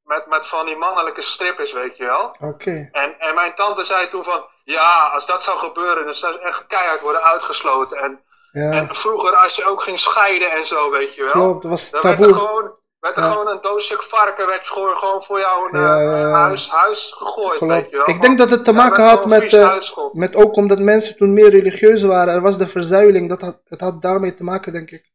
Met, 0.03 0.27
met 0.27 0.47
van 0.47 0.67
die 0.67 0.77
mannelijke 0.77 1.23
strippers, 1.23 1.73
weet 1.73 1.97
je 1.97 2.05
wel. 2.05 2.35
Oké. 2.41 2.89
En, 2.93 3.19
en 3.19 3.35
mijn 3.35 3.55
tante 3.55 3.83
zei 3.83 4.09
toen 4.09 4.25
van, 4.25 4.49
ja, 4.65 5.09
als 5.09 5.27
dat 5.27 5.45
zou 5.45 5.59
gebeuren, 5.59 6.05
dan 6.05 6.15
zou 6.15 6.33
ze 6.33 6.41
echt 6.41 6.67
keihard 6.67 7.01
worden 7.01 7.23
uitgesloten. 7.23 7.99
En, 7.99 8.25
Ja, 8.63 8.71
en 8.73 8.95
vroeger, 8.95 9.37
als 9.37 9.57
je 9.57 9.65
ook 9.67 9.83
ging 9.83 9.99
scheiden 9.99 10.51
en 10.51 10.67
zo, 10.67 10.91
weet 10.91 11.15
je 11.15 11.23
wel. 11.23 11.33
klopt. 11.33 11.63
Dat 11.63 11.71
was 11.71 11.91
Dan 11.91 12.03
werd 12.03 12.21
er 12.21 12.35
gewoon, 12.35 12.79
werd 12.99 13.17
er 13.17 13.23
Ja. 13.23 13.31
gewoon 13.31 13.49
een 13.49 13.61
doosstuk 13.61 14.03
varken 14.03 14.47
werd 14.47 14.67
gewoon, 14.67 14.97
gewoon 14.97 15.23
voor 15.23 15.39
jou 15.39 15.69
een 15.73 15.81
Ja, 15.81 16.01
eh, 16.01 16.33
huis, 16.33 16.71
huis 16.71 17.15
gegooid, 17.17 17.61
weet 17.61 17.69
Klopt. 17.71 17.91
je 17.91 17.97
wel. 17.97 18.09
Ik 18.09 18.21
denk 18.23 18.39
dat 18.39 18.51
het 18.51 18.65
te 18.65 18.73
maken 18.73 19.05
had 19.05 19.27
met, 19.27 19.53
eh, 19.55 19.79
met 20.13 20.35
ook 20.35 20.57
omdat 20.57 20.79
mensen 20.79 21.17
toen 21.17 21.33
meer 21.33 21.51
religieus 21.51 22.03
waren. 22.03 22.35
Er 22.35 22.41
was 22.43 22.59
de 22.59 22.69
verzuiling. 22.69 23.29
Dat 23.29 23.41
had, 23.41 23.61
het 23.65 23.81
had 23.81 24.03
daarmee 24.03 24.35
te 24.35 24.45
maken, 24.45 24.73
denk 24.73 24.91
ik. 24.91 25.13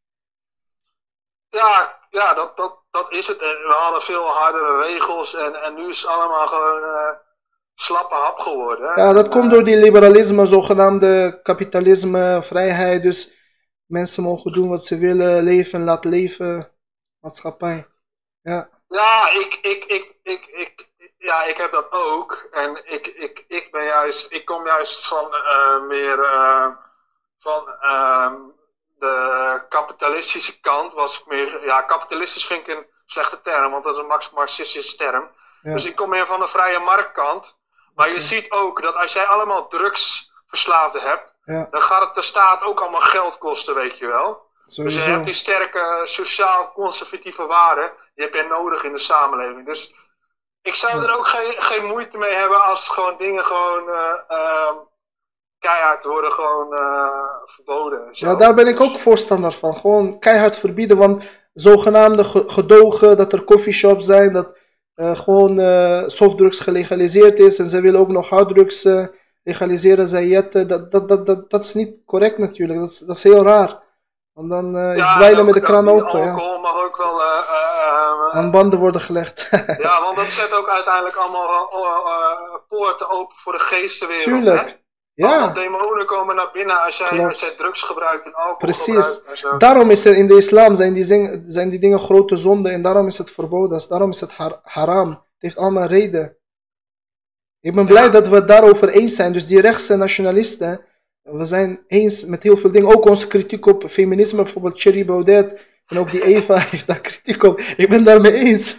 Ja, 1.48 1.98
ja 2.10 2.34
dat, 2.34 2.56
dat, 2.56 2.78
dat 2.90 3.12
is 3.12 3.26
het. 3.26 3.38
En 3.38 3.48
we 3.68 3.74
hadden 3.78 4.02
veel 4.02 4.26
hardere 4.28 4.82
regels 4.82 5.34
en, 5.34 5.54
en 5.54 5.74
nu 5.74 5.88
is 5.88 6.00
het 6.00 6.10
allemaal 6.10 6.46
gewoon 6.46 6.82
eh, 6.82 7.16
slappe 7.82 8.14
hap 8.14 8.38
geworden. 8.38 8.92
Ja, 8.96 9.12
dat 9.12 9.24
En, 9.24 9.30
komt 9.30 9.44
eh, 9.44 9.50
door 9.50 9.64
die 9.64 9.76
liberalisme, 9.76 10.46
zogenaamde 10.46 11.40
kapitalisme, 11.42 12.40
vrijheid. 12.42 13.02
Dus 13.02 13.32
mensen 13.86 14.22
mogen 14.22 14.52
doen 14.52 14.68
wat 14.68 14.84
ze 14.84 14.98
willen, 14.98 15.42
leven, 15.42 15.84
laat 15.84 16.04
leven, 16.04 16.72
maatschappij. 17.20 17.86
Ja, 18.40 18.68
Ja, 18.88 19.30
ik, 19.30 19.58
ik, 19.62 19.84
ik, 19.84 20.18
ik, 20.22 20.46
ik, 20.46 20.88
ja, 21.18 21.44
ik 21.44 21.56
heb 21.56 21.72
dat 21.72 21.92
ook. 21.92 22.48
En 22.50 22.82
ik, 22.84 23.06
ik, 23.06 23.44
ik 23.48 23.68
ben 23.70 23.84
juist, 23.84 24.32
ik 24.32 24.44
kom 24.44 24.66
juist 24.66 25.06
van 25.06 25.34
eh, 25.34 25.80
meer 25.80 26.24
eh, 26.24 26.66
van 27.38 27.68
ehm, 27.80 28.34
de 28.98 29.16
kapitalistische 29.68 30.60
kant. 30.60 30.94
Was 30.94 31.20
ik 31.20 31.26
meer, 31.26 31.64
ja, 31.64 31.82
kapitalistisch 31.82 32.46
vind 32.46 32.68
ik 32.68 32.74
een 32.76 32.86
slechte 33.06 33.40
term, 33.40 33.70
want 33.70 33.84
dat 33.84 33.96
is 33.96 34.02
een 34.02 34.34
marxistische 34.34 34.96
term. 34.96 35.30
Ja. 35.62 35.72
Dus 35.72 35.84
ik 35.84 35.96
kom 35.96 36.08
meer 36.08 36.26
van 36.26 36.40
de 36.40 36.48
vrije 36.48 36.78
marktkant. 36.78 37.56
Maar 37.94 38.12
je 38.12 38.20
ziet 38.20 38.50
ook 38.50 38.82
dat 38.82 38.96
als 38.96 39.12
jij 39.12 39.26
allemaal 39.26 39.66
drugsverslaafden 39.68 41.02
hebt, 41.02 41.34
Ja, 41.44 41.66
dan 41.70 41.80
gaat 41.80 42.02
het 42.02 42.14
de 42.14 42.22
staat 42.22 42.62
ook 42.62 42.80
allemaal 42.80 43.00
geld 43.00 43.38
kosten, 43.38 43.74
weet 43.74 43.98
je 43.98 44.06
wel. 44.06 44.50
Dus 44.74 44.94
je 44.94 45.00
hebt 45.00 45.24
die 45.24 45.34
sterke 45.34 46.00
sociaal-conservatieve 46.04 47.46
waarden, 47.46 47.90
die 48.14 48.24
heb 48.24 48.34
je 48.34 48.42
nodig 48.42 48.84
in 48.84 48.92
de 48.92 48.98
samenleving. 48.98 49.66
Dus 49.66 49.94
ik 50.62 50.74
zou 50.74 51.02
er 51.02 51.16
ook 51.16 51.26
geen, 51.28 51.54
geen 51.62 51.84
moeite 51.84 52.18
mee 52.18 52.32
hebben 52.34 52.64
als 52.64 52.88
gewoon 52.88 53.16
dingen 53.18 53.44
gewoon 53.44 53.88
eh, 53.88 54.12
ehm, 54.28 54.74
keihard 55.58 56.04
worden 56.04 56.32
gewoon 56.32 56.72
eh, 56.74 57.18
verboden. 57.44 58.06
en 58.06 58.16
zo. 58.16 58.26
Ja, 58.26 58.34
daar 58.36 58.54
ben 58.54 58.66
ik 58.66 58.80
ook 58.80 58.98
voorstander 58.98 59.52
van. 59.52 59.76
Gewoon 59.76 60.18
keihard 60.18 60.58
verbieden, 60.58 60.96
want 60.98 61.24
zogenaamde 61.52 62.24
ge- 62.24 62.48
gedogen 62.48 63.16
dat 63.16 63.32
er 63.32 63.44
coffeeshops 63.44 64.04
zijn, 64.06 64.32
dat 64.32 64.56
eh, 64.94 65.16
gewoon 65.16 65.58
eh, 65.58 66.02
softdrugs 66.06 66.60
gelegaliseerd 66.60 67.38
is 67.38 67.58
en 67.58 67.66
ze 67.70 67.80
willen 67.80 68.00
ook 68.00 68.08
nog 68.08 68.28
harddrugs 68.28 68.84
eh, 68.84 69.06
legaliseren, 69.42 70.08
zij 70.08 70.26
jetten. 70.26 70.68
Dat, 70.68 70.90
dat, 70.90 71.08
dat, 71.08 71.26
dat, 71.26 71.50
dat 71.50 71.64
is 71.64 71.74
niet 71.74 72.00
correct 72.06 72.38
natuurlijk, 72.38 72.78
dat 72.78 72.88
is, 72.88 72.98
dat 72.98 73.16
is 73.16 73.22
heel 73.22 73.42
raar. 73.42 73.80
Want 74.32 74.50
dan 74.50 74.76
is 74.76 75.04
Ja, 75.04 75.14
dweilen 75.14 75.40
en 75.40 75.44
met 75.44 75.54
de 75.54 75.60
kraan 75.60 75.88
open, 75.88 76.20
ja. 76.20 76.30
Alcohol 76.30 76.58
mag 76.60 76.84
ook 76.84 76.96
wel. 76.96 77.22
Aan 78.30 78.50
banden 78.50 78.78
worden 78.78 79.00
gelegd. 79.00 79.48
ja, 79.78 80.02
want 80.02 80.16
dat 80.16 80.32
zet 80.40 80.52
ook 80.52 80.68
uiteindelijk 80.68 81.16
allemaal 81.16 81.70
poorten 82.68 83.10
open 83.10 83.36
voor 83.36 83.52
de 83.52 83.58
geestenwereld. 83.58 84.24
Tuurlijk. 84.24 84.81
Ja, 85.14 85.52
demonen 85.52 86.06
komen 86.06 86.36
naar 86.36 86.50
binnen 86.52 86.82
als 86.82 86.98
jij, 86.98 87.26
als 87.26 87.40
jij 87.40 87.54
drugs 87.56 87.82
gebruikt 87.82 88.24
en 88.26 88.34
alcohol 88.34 88.56
Precies. 88.56 88.84
gebruikt. 89.14 89.38
Zo. 89.38 89.56
daarom 89.56 89.90
is 89.90 90.04
er 90.04 90.16
in 90.16 90.26
de 90.26 90.36
islam 90.36 90.76
zijn 90.76 90.92
die, 90.94 91.04
zing- 91.04 91.42
zijn 91.44 91.70
die 91.70 91.78
dingen 91.78 91.98
grote 91.98 92.36
zonde 92.36 92.68
en 92.70 92.82
daarom 92.82 93.06
is 93.06 93.18
het 93.18 93.30
verboden. 93.30 93.70
Dus 93.78 93.86
daarom 93.88 94.10
is 94.10 94.20
het 94.20 94.32
har- 94.32 94.60
haram. 94.62 95.08
Het 95.10 95.20
heeft 95.38 95.56
allemaal 95.56 95.86
reden. 95.86 96.36
Ik 97.60 97.74
ben 97.74 97.86
blij 97.86 98.10
dat 98.10 98.28
we 98.28 98.34
het 98.34 98.48
daarover 98.48 98.88
eens 98.88 99.14
zijn. 99.14 99.32
Dus 99.32 99.46
die 99.46 99.60
rechtse 99.60 99.96
nationalisten, 99.96 100.84
we 101.22 101.44
zijn 101.44 101.84
eens 101.86 102.24
met 102.24 102.42
heel 102.42 102.56
veel 102.56 102.72
dingen. 102.72 102.94
Ook 102.94 103.04
onze 103.04 103.26
kritiek 103.26 103.66
op 103.66 103.84
feminisme, 103.90 104.42
bijvoorbeeld 104.42 104.80
Thierry 104.80 105.04
Baudet 105.04 105.66
en 105.86 105.98
ook 105.98 106.10
die 106.10 106.24
Eva 106.24 106.58
heeft 106.70 106.86
daar 106.86 107.00
kritiek 107.00 107.42
op. 107.42 107.60
Ik 107.60 107.88
ben 107.88 108.04
daarmee 108.04 108.32
eens. 108.32 108.76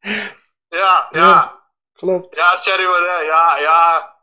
Ja, 0.00 0.26
ja. 0.68 1.08
Ja. 1.10 1.60
Klopt. 1.92 2.36
Ja, 2.36 2.54
Thierry 2.54 2.84
Baudet, 2.84 3.26
ja, 3.26 3.56
ja. 3.58 4.14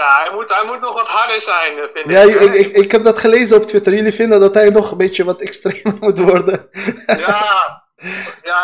Ja, 0.00 0.22
hij 0.22 0.30
moet, 0.34 0.48
hij 0.48 0.64
moet 0.66 0.80
nog 0.80 0.92
wat 0.94 1.08
harder 1.08 1.40
zijn, 1.40 1.78
eh, 1.78 1.84
vind 1.92 2.10
Ja, 2.10 2.20
ik. 2.20 2.40
ik, 2.40 2.48
hè. 2.48 2.54
ik, 2.54 2.68
ik 2.76 2.92
heb 2.92 3.04
dat 3.04 3.18
gelezen 3.18 3.56
op 3.56 3.66
Twitter. 3.66 3.94
Jullie 3.94 4.12
vinden 4.12 4.40
dat 4.40 4.54
hij 4.54 4.70
nog 4.70 4.90
een 4.90 4.96
beetje 4.96 5.24
wat 5.24 5.40
extremer 5.46 5.98
moet 6.00 6.18
worden. 6.18 6.68
Ja, 7.06 7.82
ja 8.50 8.62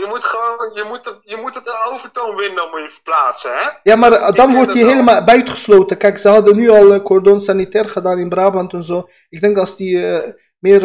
je 0.00 0.04
moet 0.08 0.24
gewoon, 0.24 0.74
je 0.74 0.84
moet 0.88 1.04
het, 1.04 1.18
je 1.20 1.36
moet 1.36 1.54
het 1.54 1.66
een 1.66 1.92
overtoon 1.92 2.36
winnen 2.36 2.68
moet 2.70 2.80
je 2.80 2.88
verplaatsen, 2.94 3.50
hè? 3.54 3.68
Ja, 3.82 3.96
maar 3.96 4.12
eh, 4.12 4.32
dan 4.34 4.54
wordt 4.54 4.72
hij 4.74 4.82
helemaal 4.82 5.24
buitengesloten. 5.24 5.96
Kijk, 5.96 6.18
ze 6.18 6.28
hadden 6.28 6.56
nu 6.56 6.68
al 6.70 6.92
eh, 6.92 7.02
cordon 7.02 7.40
sanitair 7.40 7.88
gedaan 7.88 8.18
in 8.18 8.28
Brabant 8.28 8.72
en 8.72 8.84
zo. 8.84 9.08
Ik 9.28 9.40
denk 9.40 9.58
als 9.58 9.76
die 9.76 10.06
meer, 10.58 10.80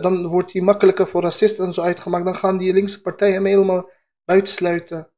dan 0.00 0.26
wordt 0.26 0.52
hij 0.52 0.62
makkelijker 0.62 1.08
voor 1.08 1.22
racisten 1.22 1.64
en 1.66 1.72
zo 1.72 1.82
uitgemaakt. 1.82 2.24
Dan 2.24 2.34
gaan 2.34 2.56
die 2.58 2.72
linkse 2.72 3.00
partijen 3.00 3.34
hem 3.34 3.46
helemaal 3.46 3.90
buitensluiten. 4.24 5.10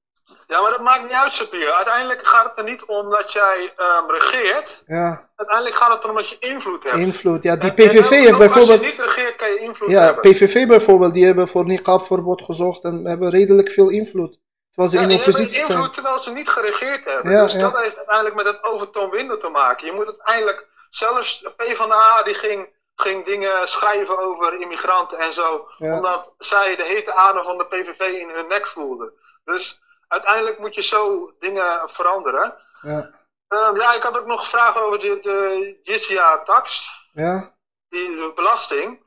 Ja, 0.51 0.61
maar 0.61 0.71
dat 0.71 0.81
maakt 0.81 1.03
niet 1.03 1.13
uit, 1.13 1.33
Sapir. 1.33 1.71
Uiteindelijk 1.73 2.27
gaat 2.27 2.45
het 2.49 2.59
er 2.59 2.65
niet 2.65 2.85
om 2.85 3.11
dat 3.11 3.33
jij 3.33 3.73
ehm, 3.77 4.11
regeert. 4.11 4.83
Ja, 4.87 5.29
Uiteindelijk 5.37 5.77
gaat 5.77 5.93
het 5.93 6.03
erom 6.05 6.17
dat 6.17 6.29
je 6.29 6.37
invloed 6.39 6.83
hebt. 6.85 6.97
invloed. 6.97 7.43
Ja, 7.43 7.57
die 7.57 7.73
PVV 7.73 8.09
heeft 8.11 8.39
bijvoorbeeld... 8.39 8.71
Als 8.71 8.81
je 8.81 8.87
niet 8.87 9.01
regeert, 9.01 9.37
kan 9.37 9.49
je 9.49 9.59
invloed 9.59 9.91
Ja, 9.91 10.01
hebben. 10.03 10.33
PVV 10.33 10.67
bijvoorbeeld, 10.67 11.15
die 11.15 11.27
hebben 11.27 11.49
voor 11.49 11.65
niqabverbod 11.65 12.43
gezocht 12.45 12.85
en 12.85 13.05
hebben 13.05 13.31
redelijk 13.31 13.71
veel 13.71 13.89
invloed. 13.91 14.39
Terwijl 14.73 14.89
ze 14.89 15.01
Ja, 15.01 15.09
in 15.09 15.19
oppositie 15.19 15.65
zijn. 15.65 15.71
invloed 15.79 15.95
terwijl 15.95 16.19
ze 16.19 16.31
niet 16.31 16.49
geregeerd 16.49 17.05
hebben. 17.05 17.33
Ja, 17.33 17.43
dus 17.43 17.53
ja. 17.53 17.61
dat 17.61 17.77
heeft 17.77 17.97
uiteindelijk 17.97 18.37
met 18.37 18.47
het 18.47 18.65
overtoon 18.65 19.11
winnen 19.11 19.39
te 19.41 19.49
maken. 19.49 19.87
Je 19.87 19.93
moet 19.93 20.07
uiteindelijk, 20.07 20.67
zelfs 20.91 21.41
de 21.41 21.51
PvdA 21.57 22.23
die 22.23 22.35
ging, 22.35 22.69
ging 22.97 23.25
dingen 23.25 23.69
schrijven 23.69 24.19
over 24.19 24.61
immigranten 24.61 25.19
en 25.19 25.33
zo, 25.33 25.69
Ja. 25.79 25.97
omdat 25.97 26.35
zij 26.39 26.77
de 26.77 26.83
hete 26.85 27.15
adem 27.15 27.45
van 27.45 27.59
de 27.59 27.67
PVV 27.67 28.01
in 28.01 28.31
hun 28.35 28.47
nek 28.49 28.67
voelden. 28.69 29.13
Dus 29.45 29.81
uiteindelijk 30.11 30.59
moet 30.59 30.75
je 30.75 30.83
zo 30.83 31.33
dingen 31.39 31.89
veranderen. 31.89 32.55
Ja, 32.83 33.11
Ehm, 33.51 33.77
ja, 33.77 33.93
ik 33.93 34.03
had 34.03 34.19
ook 34.19 34.27
nog 34.27 34.49
vragen 34.49 34.81
over 34.81 34.99
de, 34.99 35.19
de 35.21 35.79
jizya-tax, 35.83 36.91
ja, 37.13 37.55
die 37.89 38.33
belasting. 38.33 39.03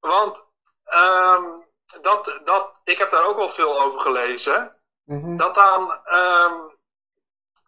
Want 0.00 0.44
ehm, 0.84 1.44
dat, 2.00 2.40
dat, 2.44 2.80
ik 2.84 2.98
heb 2.98 3.10
daar 3.10 3.24
ook 3.24 3.36
wel 3.36 3.50
veel 3.50 3.80
over 3.80 4.00
gelezen 4.00 4.76
mhm. 5.04 5.36
dat 5.36 5.54
dan 5.54 6.00
ehm, 6.04 6.54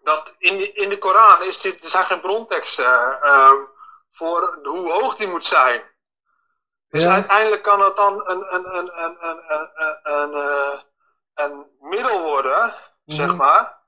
dat 0.03 0.35
in, 0.39 0.59
de, 0.59 0.73
in 0.73 0.89
de 0.89 0.99
Koran 0.99 1.43
is 1.43 1.61
dit, 1.61 1.85
er 1.85 1.91
zijn 1.91 2.05
geen 2.05 2.21
bronteksten 2.21 3.19
voor 4.13 4.59
hoe 4.63 4.91
hoog 4.93 5.17
die 5.17 5.29
moet 5.29 5.47
zijn. 5.47 5.83
Dus 6.89 7.03
Ja. 7.03 7.13
uiteindelijk 7.13 7.63
kan 7.63 7.81
het 7.81 7.97
dan 7.97 8.29
een, 8.29 8.55
een, 8.55 8.77
een, 8.77 9.03
een, 9.05 9.17
een, 9.29 9.39
een, 9.49 9.71
een, 9.75 10.01
een, 10.03 10.35
eh, 10.35 10.81
een 11.35 11.67
middel 11.81 12.23
worden, 12.23 12.75
zeg 13.05 13.27
Mhm. 13.27 13.37
maar, 13.37 13.79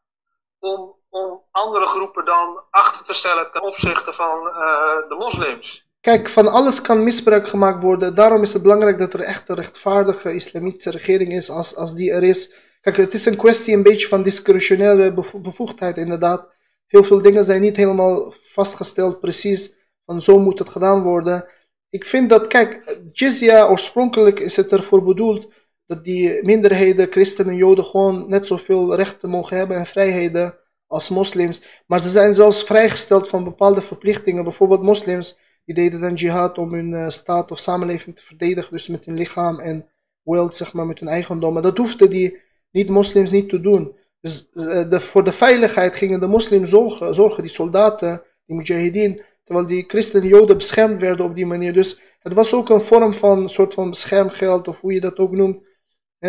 om, 0.59 0.95
om 1.11 1.43
andere 1.51 1.87
groepen 1.87 2.25
dan 2.25 2.65
achter 2.71 3.05
te 3.07 3.13
stellen 3.13 3.51
ten 3.53 3.63
opzichte 3.63 4.13
van 4.13 4.47
eh, 4.49 5.09
de 5.09 5.15
moslims. 5.19 5.91
Kijk, 6.01 6.29
van 6.29 6.49
alles 6.49 6.81
kan 6.81 7.03
misbruik 7.05 7.49
gemaakt 7.49 7.83
worden. 7.83 8.15
Daarom 8.15 8.43
is 8.43 8.53
het 8.53 8.63
belangrijk 8.63 8.99
dat 8.99 9.15
er 9.15 9.21
echt 9.21 9.49
een 9.49 9.55
rechtvaardige 9.57 10.35
islamitische 10.35 10.91
regering 10.91 11.33
is 11.33 11.51
als, 11.51 11.77
als 11.77 11.95
die 11.95 12.13
er 12.13 12.23
is. 12.23 12.53
Kijk, 12.81 12.97
het 12.97 13.15
is 13.15 13.27
een 13.27 13.37
kwestie 13.37 13.75
een 13.75 13.83
beetje 13.83 14.09
van 14.09 14.23
discretionaire 14.23 15.13
bevo- 15.15 15.41
bevoegdheid 15.41 15.97
inderdaad. 15.97 16.51
Heel 16.87 17.03
veel 17.03 17.23
dingen 17.23 17.45
zijn 17.45 17.61
niet 17.61 17.77
helemaal 17.77 18.31
vastgesteld 18.53 19.21
precies 19.21 19.73
van 20.07 20.21
zo 20.21 20.39
moet 20.39 20.59
het 20.59 20.69
gedaan 20.69 21.03
worden. 21.03 21.49
Ik 21.91 22.05
vind 22.05 22.31
dat, 22.31 22.47
kijk, 22.47 22.99
jizya 23.13 23.67
oorspronkelijk 23.69 24.41
is 24.41 24.57
het 24.57 24.73
ervoor 24.73 25.03
bedoeld 25.05 25.53
dat 25.95 26.05
die 26.05 26.45
minderheden, 26.45 27.07
christenen, 27.11 27.57
joden 27.57 27.85
gewoon 27.85 28.29
net 28.29 28.47
zoveel 28.47 28.95
rechten 28.95 29.31
mogen 29.31 29.57
hebben 29.57 29.77
en 29.77 29.87
vrijheden 29.87 30.55
als 30.87 31.09
moslims. 31.09 31.63
Maar 31.87 32.01
ze 32.01 32.09
zijn 32.09 32.35
zelfs 32.35 32.65
vrijgesteld 32.65 33.29
van 33.29 33.45
bepaalde 33.45 33.83
verplichtingen. 33.83 34.43
Bijvoorbeeld 34.43 34.83
moslims 34.83 35.39
die 35.65 35.75
deden 35.75 36.01
dan 36.01 36.15
jihad 36.15 36.59
om 36.59 36.75
hun 36.75 36.95
eh, 36.95 37.09
staat 37.09 37.51
of 37.51 37.59
samenleving 37.59 38.17
te 38.17 38.23
verdedigen, 38.23 38.73
dus 38.73 38.89
met 38.89 39.05
hun 39.05 39.15
lichaam 39.15 39.61
en 39.61 39.87
wealth, 40.23 40.57
zeg 40.57 40.73
maar, 40.73 40.87
met 40.87 40.99
hun 40.99 41.09
eigendom. 41.09 41.53
Maar 41.53 41.63
dat 41.63 41.77
hoefden 41.77 42.11
die 42.11 42.41
niet-moslims 42.71 43.31
niet 43.31 43.49
te 43.49 43.61
doen. 43.61 43.97
Dus 44.21 44.49
eh, 44.51 44.99
voor 44.99 45.25
de 45.25 45.33
veiligheid 45.33 45.97
gingen 45.97 46.21
de 46.21 46.27
moslims 46.27 46.71
zorgen, 46.71 47.15
zorgen, 47.15 47.43
die 47.43 47.53
soldaten, 47.53 48.23
die 48.47 48.57
mujahideen, 48.57 49.21
terwijl 49.45 49.67
die 49.67 49.85
christenen 49.87 50.23
en 50.23 50.29
joden 50.29 50.57
beschermd 50.57 51.01
werden 51.01 51.27
op 51.27 51.35
die 51.35 51.47
manier. 51.47 51.73
Dus 51.73 52.01
het 52.19 52.33
was 52.33 52.55
ook 52.55 52.69
een 52.69 52.81
vorm 52.81 53.15
van 53.15 53.51
soort 53.51 53.75
van 53.75 53.91
beschermgeld, 53.91 54.69
of 54.69 54.81
hoe 54.81 54.93
je 54.93 55.01
dat 55.01 55.19
ook 55.19 55.33
noemt. 55.33 55.71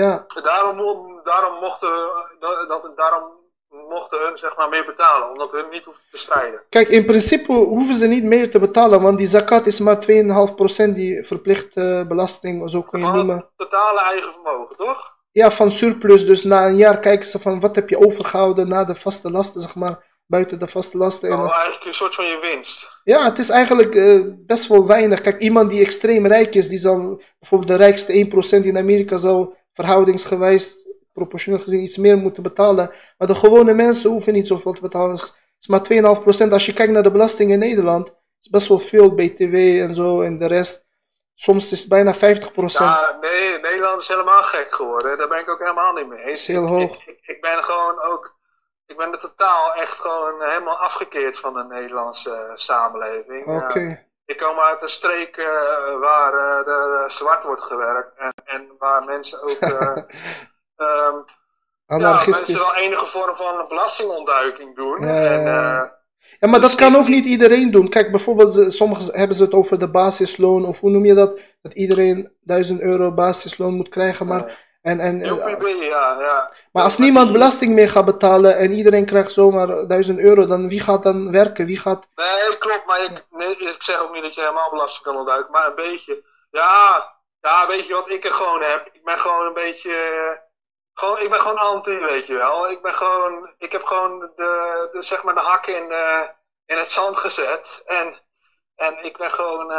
Ja, 0.01 0.25
Daarom, 0.43 0.77
daarom, 1.23 1.59
mochten, 1.59 1.89
dat, 2.39 2.69
dat, 2.69 2.91
daarom 2.95 3.23
mochten 3.89 4.19
hun 4.27 4.37
zeg 4.37 4.55
maar, 4.57 4.69
meer 4.69 4.85
betalen, 4.85 5.29
omdat 5.29 5.51
hun 5.51 5.69
niet 5.69 5.85
hoefden 5.85 6.03
te 6.11 6.17
strijden. 6.17 6.61
Kijk, 6.69 6.87
in 6.89 7.05
principe 7.05 7.51
hoeven 7.53 7.95
ze 7.95 8.07
niet 8.07 8.23
meer 8.23 8.51
te 8.51 8.59
betalen, 8.59 9.01
want 9.01 9.17
die 9.17 9.27
zakat 9.27 9.65
is 9.65 9.79
maar 9.79 9.95
2,5% 9.95 10.93
die 10.93 11.23
verplichte 11.25 12.05
belasting, 12.07 12.69
zo 12.69 12.81
kun 12.81 12.99
je 12.99 13.05
Van 13.05 13.15
noemen. 13.15 13.35
het 13.35 13.47
totale 13.69 14.01
eigen 14.01 14.31
vermogen, 14.31 14.75
toch? 14.77 15.11
Ja, 15.31 15.51
van 15.51 15.71
surplus. 15.71 16.25
Dus 16.25 16.43
na 16.43 16.67
een 16.67 16.75
jaar 16.75 16.99
kijken 16.99 17.27
ze 17.27 17.39
van 17.39 17.59
wat 17.59 17.75
heb 17.75 17.89
je 17.89 18.05
overgehouden 18.07 18.67
na 18.67 18.83
de 18.85 18.95
vaste 18.95 19.31
lasten, 19.31 19.61
zeg 19.61 19.75
maar, 19.75 20.03
buiten 20.25 20.59
de 20.59 20.67
vaste 20.67 20.97
lasten. 20.97 21.29
En, 21.29 21.37
Oh, 21.39 21.51
eigenlijk 21.51 21.85
een 21.85 21.93
soort 21.93 22.15
van 22.15 22.25
je 22.25 22.39
winst. 22.41 22.99
ja, 23.03 23.23
het 23.23 23.37
is 23.37 23.49
eigenlijk 23.49 23.95
eh, 23.95 24.19
best 24.45 24.67
wel 24.67 24.87
weinig. 24.87 25.21
Kijk, 25.21 25.41
iemand 25.41 25.69
die 25.69 25.81
extreem 25.81 26.27
rijk 26.27 26.55
is, 26.55 26.67
die 26.69 26.79
zal 26.79 27.21
bijvoorbeeld 27.39 27.71
de 27.71 27.77
rijkste 27.77 28.13
1% 28.13 28.63
in 28.65 28.77
Amerika 28.77 29.17
zal 29.17 29.55
verhoudingsgewijs, 29.73 30.87
proportioneel 31.13 31.59
gezien, 31.59 31.81
iets 31.81 31.97
meer 31.97 32.17
moeten 32.17 32.43
betalen. 32.43 32.91
Maar 33.17 33.27
de 33.27 33.35
gewone 33.35 33.73
mensen 33.73 34.09
hoeven 34.09 34.33
niet 34.33 34.47
zoveel 34.47 34.73
te 34.73 34.81
betalen. 34.81 35.11
Het 35.11 35.35
is, 35.59 35.67
maar 35.67 36.15
2,5%. 36.47 36.51
Als 36.51 36.65
je 36.65 36.73
kijkt 36.73 36.93
naar 36.93 37.03
de 37.03 37.11
belasting 37.11 37.51
in 37.51 37.59
Nederland, 37.59 38.13
is 38.41 38.49
best 38.49 38.67
wel 38.67 38.79
veel 38.79 39.15
BTW 39.15 39.55
en 39.55 39.95
zo 39.95 40.21
en 40.21 40.39
de 40.39 40.47
rest. 40.47 40.85
Soms 41.35 41.71
is 41.71 41.79
het 41.79 41.89
bijna 41.89 42.13
50%. 42.15 42.17
Ja, 42.55 43.17
nee, 43.21 43.59
Nederland 43.59 44.01
is 44.01 44.07
helemaal 44.07 44.43
gek 44.43 44.75
geworden. 44.75 45.17
Daar 45.17 45.27
ben 45.27 45.39
ik 45.39 45.49
ook 45.49 45.59
helemaal 45.59 45.93
niet 45.93 46.07
mee 46.07 46.23
eens. 46.23 46.39
Is 46.39 46.47
heel 46.47 46.67
hoog. 46.67 47.01
Ik, 47.01 47.07
ik, 47.07 47.35
ik 47.35 47.41
ben 47.41 47.63
gewoon 47.63 48.01
ook, 48.01 48.35
ik 48.85 48.97
ben 48.97 49.11
er 49.11 49.19
totaal 49.19 49.73
echt 49.73 49.99
gewoon 49.99 50.41
helemaal 50.41 50.77
afgekeerd 50.77 51.39
van 51.39 51.53
de 51.53 51.63
Nederlandse 51.63 52.31
eh, 52.31 52.51
samenleving. 52.55 53.45
Oké. 53.45 54.11
Ik 54.25 54.37
kom 54.37 54.59
uit 54.59 54.81
een 54.81 54.87
streek 54.87 55.37
eh, 55.37 55.99
waar 55.99 56.33
eh, 56.33 57.03
er 57.03 57.11
zwart 57.11 57.43
wordt 57.43 57.61
gewerkt 57.61 58.17
en, 58.17 58.33
en 58.45 58.69
waar 58.77 59.05
mensen 59.05 59.41
ook 59.41 59.57
eh, 59.59 59.79
ehm, 60.85 61.15
ja, 61.85 62.23
mensen 62.25 62.55
wel 62.57 62.75
enige 62.75 63.05
vorm 63.05 63.35
van 63.35 63.65
belastingontduiking 63.67 64.75
doen. 64.75 64.97
En, 64.97 65.41
ja. 65.43 65.83
eh, 65.83 65.89
Ja, 66.39 66.47
maar 66.47 66.61
dat 66.61 66.75
kan 66.75 66.95
ook 66.95 67.07
niet 67.07 67.25
iedereen 67.25 67.71
doen. 67.71 67.89
Kijk, 67.89 68.11
bijvoorbeeld, 68.11 68.73
sommigen 68.73 69.17
hebben 69.17 69.35
ze 69.35 69.43
het 69.43 69.53
over 69.53 69.79
de 69.79 69.89
basisloon, 69.89 70.65
of 70.65 70.79
hoe 70.79 70.89
noem 70.89 71.05
je 71.05 71.13
dat? 71.13 71.39
Dat 71.61 71.73
iedereen 71.73 72.33
1000 72.41 72.81
euro 72.81 73.13
basisloon 73.13 73.73
moet 73.73 73.89
krijgen. 73.89 74.27
Maar, 74.27 74.72
en, 74.83 74.99
en, 74.99 75.21
eh, 75.21 75.29
ja, 75.89 76.17
ja. 76.19 76.51
maar 76.71 76.83
als 76.83 76.97
niemand 76.97 77.31
belasting 77.31 77.73
meer 77.73 77.89
gaat 77.89 78.05
betalen 78.05 78.57
en 78.57 78.71
iedereen 78.71 79.05
krijgt 79.05 79.31
zomaar 79.31 79.87
1000 79.87 80.19
euro, 80.19 80.47
dan 80.47 80.69
wie 80.69 80.79
gaat 80.79 81.03
dan 81.03 81.31
werken? 81.31 81.65
Wie 81.65 81.79
gaat. 81.79 82.07
Nee, 82.15 82.57
klopt, 82.57 82.85
maar 82.85 83.03
ik, 83.03 83.25
nee, 83.29 83.55
ik 83.57 83.83
zeg 83.83 83.99
ook 83.99 84.13
niet 84.13 84.23
dat 84.23 84.35
je 84.35 84.41
helemaal 84.41 84.69
belasting 84.69 85.03
kan 85.05 85.15
ontduiken, 85.17 85.51
maar 85.51 85.67
een 85.67 85.75
beetje. 85.75 86.23
Ja, 86.51 87.11
ja, 87.41 87.67
weet 87.67 87.87
je 87.87 87.93
wat 87.93 88.09
ik 88.09 88.25
er 88.25 88.31
gewoon 88.31 88.61
heb? 88.61 88.89
Ik 88.93 89.03
ben 89.03 89.17
gewoon 89.17 89.45
een 89.45 89.53
beetje. 89.53 89.91
eh, 89.91 90.41
Gewoon, 90.93 91.19
ik 91.19 91.29
ben 91.29 91.39
gewoon 91.39 91.57
anti, 91.57 91.97
weet 91.99 92.27
je 92.27 92.33
wel. 92.33 92.69
Ik 92.69 92.81
ben 92.81 92.93
gewoon. 92.93 93.49
Ik 93.57 93.71
heb 93.71 93.83
gewoon 93.83 94.19
de, 94.19 94.89
de, 94.91 95.01
zeg 95.01 95.23
maar 95.23 95.33
de 95.33 95.39
hak 95.39 95.67
in, 95.67 95.91
eh, 95.91 96.19
in 96.65 96.77
het 96.77 96.91
zand 96.91 97.17
gezet. 97.17 97.81
En, 97.85 98.13
en 98.75 99.03
ik 99.05 99.17
ben 99.17 99.29
gewoon 99.31 99.71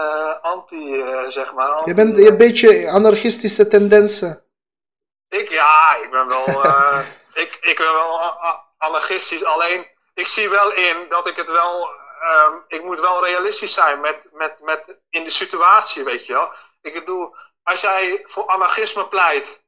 anti, 0.43 1.05
zeg 1.29 1.53
maar. 1.55 1.69
Anti, 1.69 1.89
Je 1.89 1.95
bent 1.95 2.17
je 2.17 2.29
een 2.29 2.37
beetje 2.37 2.91
anarchistische 2.91 3.69
tendensen. 3.69 4.44
Ik, 5.29 5.51
ja, 5.51 5.97
ik 6.03 6.11
ben 6.11 6.27
wel, 6.29 6.47
eh, 6.65 7.07
ik, 7.35 7.59
ik 7.61 7.77
ben 7.77 7.93
wel 7.93 8.21
anarchistisch. 8.79 9.45
Alleen, 9.45 9.87
ik 10.15 10.27
zie 10.27 10.49
wel 10.49 10.73
in 10.73 10.97
dat 11.09 11.27
ik 11.27 11.37
het 11.37 11.51
wel, 11.51 11.89
ehm, 12.23 12.53
ik 12.69 12.83
moet 12.83 13.01
wel 13.01 13.25
realistisch 13.25 13.75
zijn 13.75 14.01
met, 14.01 14.29
met, 14.33 14.61
met 14.63 14.97
in 15.11 15.25
de 15.25 15.31
situatie, 15.31 16.05
weet 16.05 16.27
je 16.27 16.33
wel. 16.33 16.53
Ik 16.81 16.95
bedoel, 16.95 17.35
als 17.63 17.81
jij 17.81 18.21
voor 18.23 18.47
anarchisme 18.47 19.09
pleit, 19.09 19.63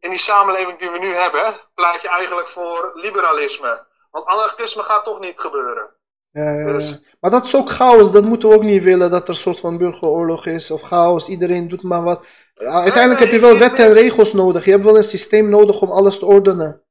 in 0.00 0.10
die 0.10 0.18
samenleving 0.18 0.78
die 0.78 0.90
we 0.90 0.98
nu 0.98 1.14
hebben, 1.14 1.60
pleit 1.74 2.02
je 2.02 2.08
eigenlijk 2.08 2.48
voor 2.48 2.90
liberalisme. 2.94 3.86
Want 4.10 4.26
anarchisme 4.26 4.82
gaat 4.82 5.04
toch 5.04 5.20
niet 5.20 5.40
gebeuren. 5.40 5.94
Ja, 6.30 6.42
ja, 6.42 6.66
ja. 6.66 6.72
Dus- 6.72 7.16
Maar 7.20 7.30
dat 7.30 7.44
is 7.44 7.56
ook 7.56 7.70
chaos, 7.70 8.12
dat 8.12 8.24
moeten 8.24 8.48
we 8.48 8.54
ook 8.54 8.62
niet 8.62 8.82
willen, 8.82 9.10
dat 9.10 9.22
er 9.22 9.28
een 9.28 9.34
soort 9.34 9.60
van 9.60 9.78
burgeroorlog 9.78 10.46
is 10.46 10.70
of 10.70 10.82
chaos, 10.82 11.28
iedereen 11.28 11.68
doet 11.68 11.82
maar 11.82 12.02
wat. 12.02 12.26
Uiteindelijk 12.54 13.20
heb 13.20 13.30
je 13.32 13.40
wel 13.40 13.50
zie 13.50 13.58
wet 13.58 13.78
en 13.78 13.92
regels 13.92 14.32
nodig, 14.32 14.64
je 14.64 14.70
hebt 14.70 14.84
wel 14.84 14.96
een 14.96 15.02
systeem 15.04 15.48
nodig 15.48 15.80
om 15.80 15.90
alles 15.90 16.18
te 16.18 16.24
ordenen. 16.26 16.82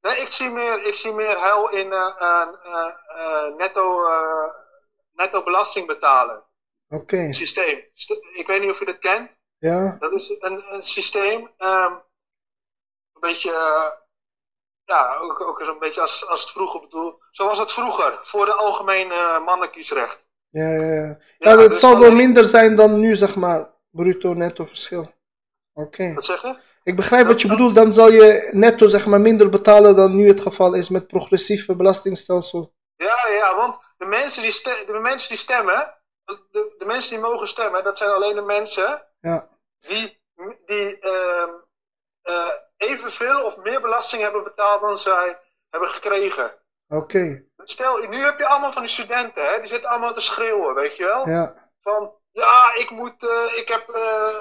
Nee, 0.00 0.20
ik 0.20 0.32
zie 0.32 0.50
meer, 0.50 0.84
ik 0.86 0.94
zie 0.94 1.12
meer 1.12 1.40
hel 1.40 1.70
in 1.70 1.92
eh, 1.92 2.12
eh, 2.18 2.46
eh, 3.16 3.54
netto, 3.56 4.00
netto 5.12 5.42
belasting 5.42 5.86
betalen. 5.86 6.44
Oké, 6.88 7.32
Systeem. 7.32 7.84
St- 7.94 8.18
Ik 8.34 8.46
weet 8.46 8.60
niet 8.60 8.70
of 8.70 8.78
je 8.78 8.84
dat 8.84 8.98
kent. 8.98 9.30
ja. 9.58 9.96
Dat 9.98 10.12
is 10.12 10.36
een, 10.38 10.64
een 10.74 10.82
systeem, 10.82 11.50
ehm, 11.56 11.92
een 13.12 13.20
beetje, 13.20 13.50
ja, 14.84 15.16
ook, 15.16 15.40
ook 15.40 15.60
een 15.60 15.78
beetje 15.78 16.00
als, 16.00 16.26
als 16.26 16.40
het 16.42 16.50
vroeger 16.50 16.80
bedoel. 16.80 17.18
Zo 17.30 17.44
was 17.46 17.58
het 17.58 17.72
vroeger, 17.72 18.18
voor 18.22 18.44
de 18.44 18.54
algemene 18.54 19.40
mannenkiesrecht. 19.44 20.26
Ja, 20.48 20.68
ja, 20.70 20.82
ja. 20.82 21.18
ja 21.38 21.50
Ja, 21.50 21.58
het 21.58 21.70
dus 21.70 21.80
zal 21.80 21.98
wel 21.98 22.12
minder 22.12 22.44
zijn 22.44 22.74
dan 22.76 23.00
nu, 23.00 23.16
zeg 23.16 23.36
maar, 23.36 23.70
bruto 23.90 24.32
netto 24.34 24.64
verschil. 24.64 25.12
Oké. 25.74 26.14
Wat 26.14 26.24
zeg 26.24 26.42
je? 26.42 26.58
Ik 26.82 26.96
begrijp 26.96 27.26
wat 27.26 27.40
je 27.40 27.48
Dat- 27.48 27.56
bedoelt, 27.56 27.74
dan 27.74 27.92
zal 27.92 28.10
je 28.12 28.48
netto, 28.52 28.86
zeg 28.86 29.06
maar, 29.06 29.20
minder 29.20 29.48
betalen 29.48 29.96
dan 29.96 30.16
nu 30.16 30.28
het 30.28 30.40
geval 30.40 30.74
is 30.74 30.88
met 30.88 31.06
progressieve 31.06 31.76
belastingstelsel. 31.76 32.72
Ja, 32.96 33.18
ja, 33.28 33.56
want 33.56 33.94
de 33.96 34.06
mensen 34.06 34.42
die, 34.42 34.52
de 34.86 34.98
mensen 35.02 35.28
die 35.28 35.38
stemmen, 35.38 35.94
de, 36.24 36.74
de 36.78 36.84
mensen 36.86 37.10
die 37.10 37.20
mogen 37.20 37.48
stemmen, 37.48 37.84
dat 37.84 37.98
zijn 37.98 38.10
alleen 38.10 38.34
de 38.34 38.42
mensen 38.42 39.06
Ja, 39.20 39.48
die, 39.78 40.20
die 40.66 40.98
ehm, 40.98 41.50
eh, 42.22 42.48
evenveel 42.76 43.44
of 43.44 43.56
meer 43.56 43.80
belasting 43.80 44.22
hebben 44.22 44.42
betaald 44.42 44.80
dan 44.80 44.98
zij 44.98 45.38
hebben 45.70 45.88
gekregen. 45.90 46.54
oké. 46.88 47.44
Stel, 47.64 47.98
nu 48.08 48.24
heb 48.24 48.38
je 48.38 48.46
allemaal 48.46 48.72
van 48.72 48.82
die 48.82 48.90
studenten, 48.90 49.44
hè, 49.44 49.58
die 49.60 49.68
zitten 49.68 49.90
allemaal 49.90 50.12
te 50.12 50.20
schreeuwen, 50.20 50.74
weet 50.74 50.96
je 50.96 51.04
wel? 51.04 51.28
Ja, 51.28 51.70
Van, 51.80 52.12
ja, 52.32 52.74
ik 52.74 52.90
moet, 52.90 53.28
eh, 53.28 53.56
ik 53.56 53.68
heb, 53.68 53.88
eh, 53.88 54.34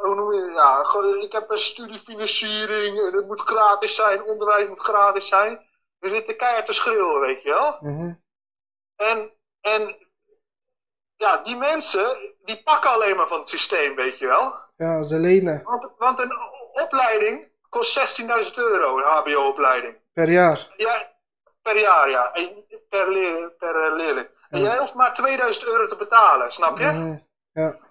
hoe 0.00 0.14
noem 0.14 0.32
je 0.32 0.50
ja, 0.54 0.84
ik 1.22 1.32
heb 1.32 1.50
een 1.50 1.58
studiefinanciering, 1.58 2.98
en 2.98 3.12
het 3.14 3.26
moet 3.26 3.40
gratis 3.40 3.94
zijn, 3.94 4.22
onderwijs 4.22 4.68
moet 4.68 4.80
gratis 4.80 5.28
zijn. 5.28 5.66
We 5.98 6.08
zitten 6.08 6.36
keihard 6.36 6.66
te 6.66 6.72
schreeuwen, 6.72 7.20
weet 7.20 7.42
je 7.42 7.48
wel? 7.48 7.76
mhm. 7.80 8.12
En, 8.96 9.30
en, 9.60 9.96
ja, 11.16 11.36
die 11.36 11.56
mensen, 11.56 12.34
die 12.44 12.62
pakken 12.62 12.90
alleen 12.90 13.16
maar 13.16 13.26
van 13.26 13.38
het 13.38 13.48
systeem, 13.48 13.94
weet 13.94 14.18
je 14.18 14.26
wel? 14.26 14.54
ja, 14.76 15.02
ze 15.02 15.18
lenen 15.18 15.62
Want, 15.64 15.90
want 15.98 16.18
een 16.20 16.32
opleiding 16.72 17.50
kost 17.68 18.20
16.000 18.20 18.54
euro, 18.54 18.98
een 18.98 19.04
HBO-opleiding. 19.04 19.96
per 20.12 20.30
jaar. 20.30 20.74
Ja, 20.76 21.10
per 21.62 21.78
jaar, 21.78 22.10
ja. 22.10 22.32
En 22.32 22.64
per, 22.88 23.10
leer, 23.10 23.50
per 23.50 23.84
eh, 23.84 23.96
leerling. 23.96 24.28
En 24.50 24.60
jij 24.60 24.78
hoeft 24.78 24.94
maar 24.94 25.14
2000 25.14 25.66
euro 25.66 25.88
te 25.88 25.96
betalen, 25.96 26.52
snap 26.52 26.78
je? 26.78 26.86
Mhm. 26.86 27.16
Ja, 27.52 27.86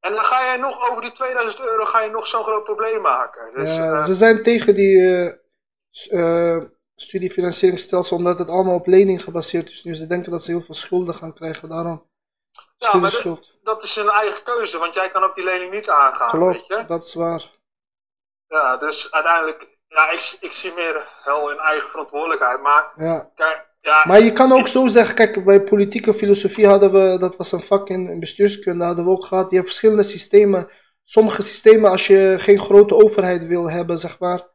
En 0.00 0.14
dan 0.14 0.24
ga 0.24 0.44
jij 0.44 0.56
nog 0.56 0.90
over 0.90 1.02
die 1.02 1.12
2000 1.12 1.62
euro 1.64 1.84
ga 1.84 2.00
je 2.00 2.10
nog 2.10 2.26
zo'n 2.26 2.44
groot 2.44 2.64
probleem 2.64 3.00
maken. 3.00 3.52
Dus, 3.52 3.76
ja, 3.76 3.92
eh, 3.94 4.04
ze 4.04 4.14
zijn 4.14 4.42
tegen 4.42 4.74
die 4.74 5.16
eh, 5.26 5.32
s- 5.90 6.08
eh, 6.08 6.58
studiefinancieringsstelsel 6.94 8.16
omdat 8.16 8.38
het 8.38 8.48
allemaal 8.48 8.74
op 8.74 8.86
lening 8.86 9.22
gebaseerd 9.22 9.70
is 9.70 9.84
nu. 9.84 9.94
Ze 9.94 10.06
denken 10.06 10.30
dat 10.30 10.42
ze 10.42 10.50
heel 10.50 10.60
veel 10.62 10.74
schulden 10.74 11.14
gaan 11.14 11.34
krijgen, 11.34 11.68
daarom. 11.68 12.10
Ja, 12.76 12.96
maar 12.96 13.10
Studieschuld. 13.10 13.58
dat 13.62 13.82
is 13.82 13.96
een 13.96 14.08
eigen 14.08 14.44
keuze, 14.44 14.78
want 14.78 14.94
jij 14.94 15.10
kan 15.10 15.22
ook 15.24 15.34
die 15.34 15.44
lening 15.44 15.70
niet 15.72 15.88
aangaan, 15.88 16.46
weet 16.48 16.66
je? 16.66 16.74
Klopt, 16.74 16.88
dat 16.88 17.04
is 17.04 17.14
waar. 17.14 17.50
Ja, 18.46 18.76
dus 18.76 19.12
uiteindelijk, 19.12 19.66
ja, 19.88 20.10
ik, 20.10 20.36
ik 20.40 20.52
zie 20.52 20.72
meer 20.72 21.08
hel 21.22 21.50
in 21.50 21.58
eigen 21.58 21.90
verantwoordelijkheid. 21.90 22.60
Maar, 22.60 22.92
Ja. 22.96 23.30
kijk, 23.34 23.66
ja, 23.84 24.04
Maar 24.06 24.22
je 24.22 24.32
kan 24.32 24.52
ook 24.52 24.68
zo 24.68 24.86
zeggen, 24.86 25.14
kijk, 25.14 25.44
bij 25.44 25.62
politieke 25.62 26.14
filosofie 26.14 26.66
hadden 26.66 26.92
we, 26.92 27.16
dat 27.18 27.36
was 27.36 27.52
een 27.52 27.62
vak 27.62 27.88
in, 27.88 28.08
in 28.08 28.20
bestuurskunde, 28.20 28.84
hadden 28.84 29.04
we 29.04 29.10
ook 29.10 29.24
gehad, 29.24 29.46
je 29.50 29.54
hebt 29.56 29.66
verschillende 29.68 30.02
systemen. 30.02 30.68
Sommige 31.04 31.42
systemen, 31.42 31.90
als 31.90 32.06
je 32.06 32.34
geen 32.38 32.58
grote 32.58 32.94
overheid 32.94 33.46
wil 33.46 33.70
hebben, 33.70 33.98
zeg 33.98 34.18
maar, 34.18 34.46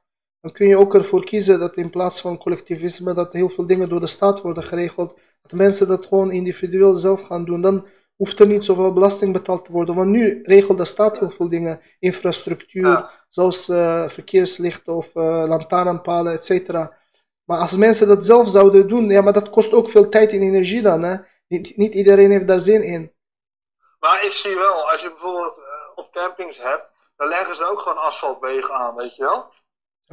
dan 0.41 0.51
kun 0.51 0.67
je 0.67 0.77
ook 0.77 0.95
ervoor 0.95 1.23
kiezen 1.23 1.59
dat 1.59 1.77
in 1.77 1.89
plaats 1.89 2.21
van 2.21 2.37
collectivisme, 2.37 3.13
dat 3.13 3.33
heel 3.33 3.49
veel 3.49 3.67
dingen 3.67 3.89
door 3.89 3.99
de 3.99 4.07
staat 4.07 4.41
worden 4.41 4.63
geregeld, 4.63 5.19
dat 5.41 5.51
mensen 5.51 5.87
dat 5.87 6.05
gewoon 6.05 6.31
individueel 6.31 6.95
zelf 6.95 7.21
gaan 7.21 7.45
doen. 7.45 7.61
Dan 7.61 7.87
hoeft 8.15 8.39
er 8.39 8.47
niet 8.47 8.65
zoveel 8.65 8.93
belasting 8.93 9.33
betaald 9.33 9.65
te 9.65 9.71
worden, 9.71 9.95
want 9.95 10.09
nu 10.09 10.39
regelt 10.43 10.77
de 10.77 10.85
staat 10.85 11.19
heel 11.19 11.29
veel 11.29 11.49
dingen, 11.49 11.79
infrastructuur, 11.99 12.87
Ja. 12.87 13.11
zoals 13.29 13.69
eh, 13.69 14.09
verkeerslichten 14.09 14.93
of 14.95 15.15
eh 15.15 15.43
lantaarnpalen, 15.47 16.33
et 16.33 16.45
cetera. 16.45 16.97
Maar 17.49 17.59
als 17.59 17.77
mensen 17.77 18.07
dat 18.07 18.25
zelf 18.25 18.49
zouden 18.49 18.87
doen, 18.87 19.09
ja, 19.09 19.21
maar 19.21 19.33
dat 19.33 19.49
kost 19.49 19.73
ook 19.73 19.89
veel 19.89 20.09
tijd 20.09 20.31
en 20.31 20.41
energie 20.41 20.81
dan, 20.81 21.03
hè. 21.03 21.15
Niet, 21.47 21.77
niet 21.77 21.93
iedereen 21.93 22.31
heeft 22.31 22.47
daar 22.47 22.59
zin 22.59 22.83
in. 22.83 23.13
maar 23.99 24.25
ik 24.25 24.31
zie 24.31 24.55
wel, 24.55 24.91
als 24.91 25.01
je 25.01 25.07
bijvoorbeeld 25.07 25.57
eh, 25.57 25.63
op 25.95 26.11
campings 26.11 26.57
hebt, 26.57 26.91
dan 27.15 27.27
leggen 27.27 27.55
ze 27.55 27.69
ook 27.69 27.79
gewoon 27.79 27.97
asfaltwegen 27.97 28.73
aan, 28.73 28.95
weet 28.95 29.15
je 29.15 29.23
wel? 29.23 29.53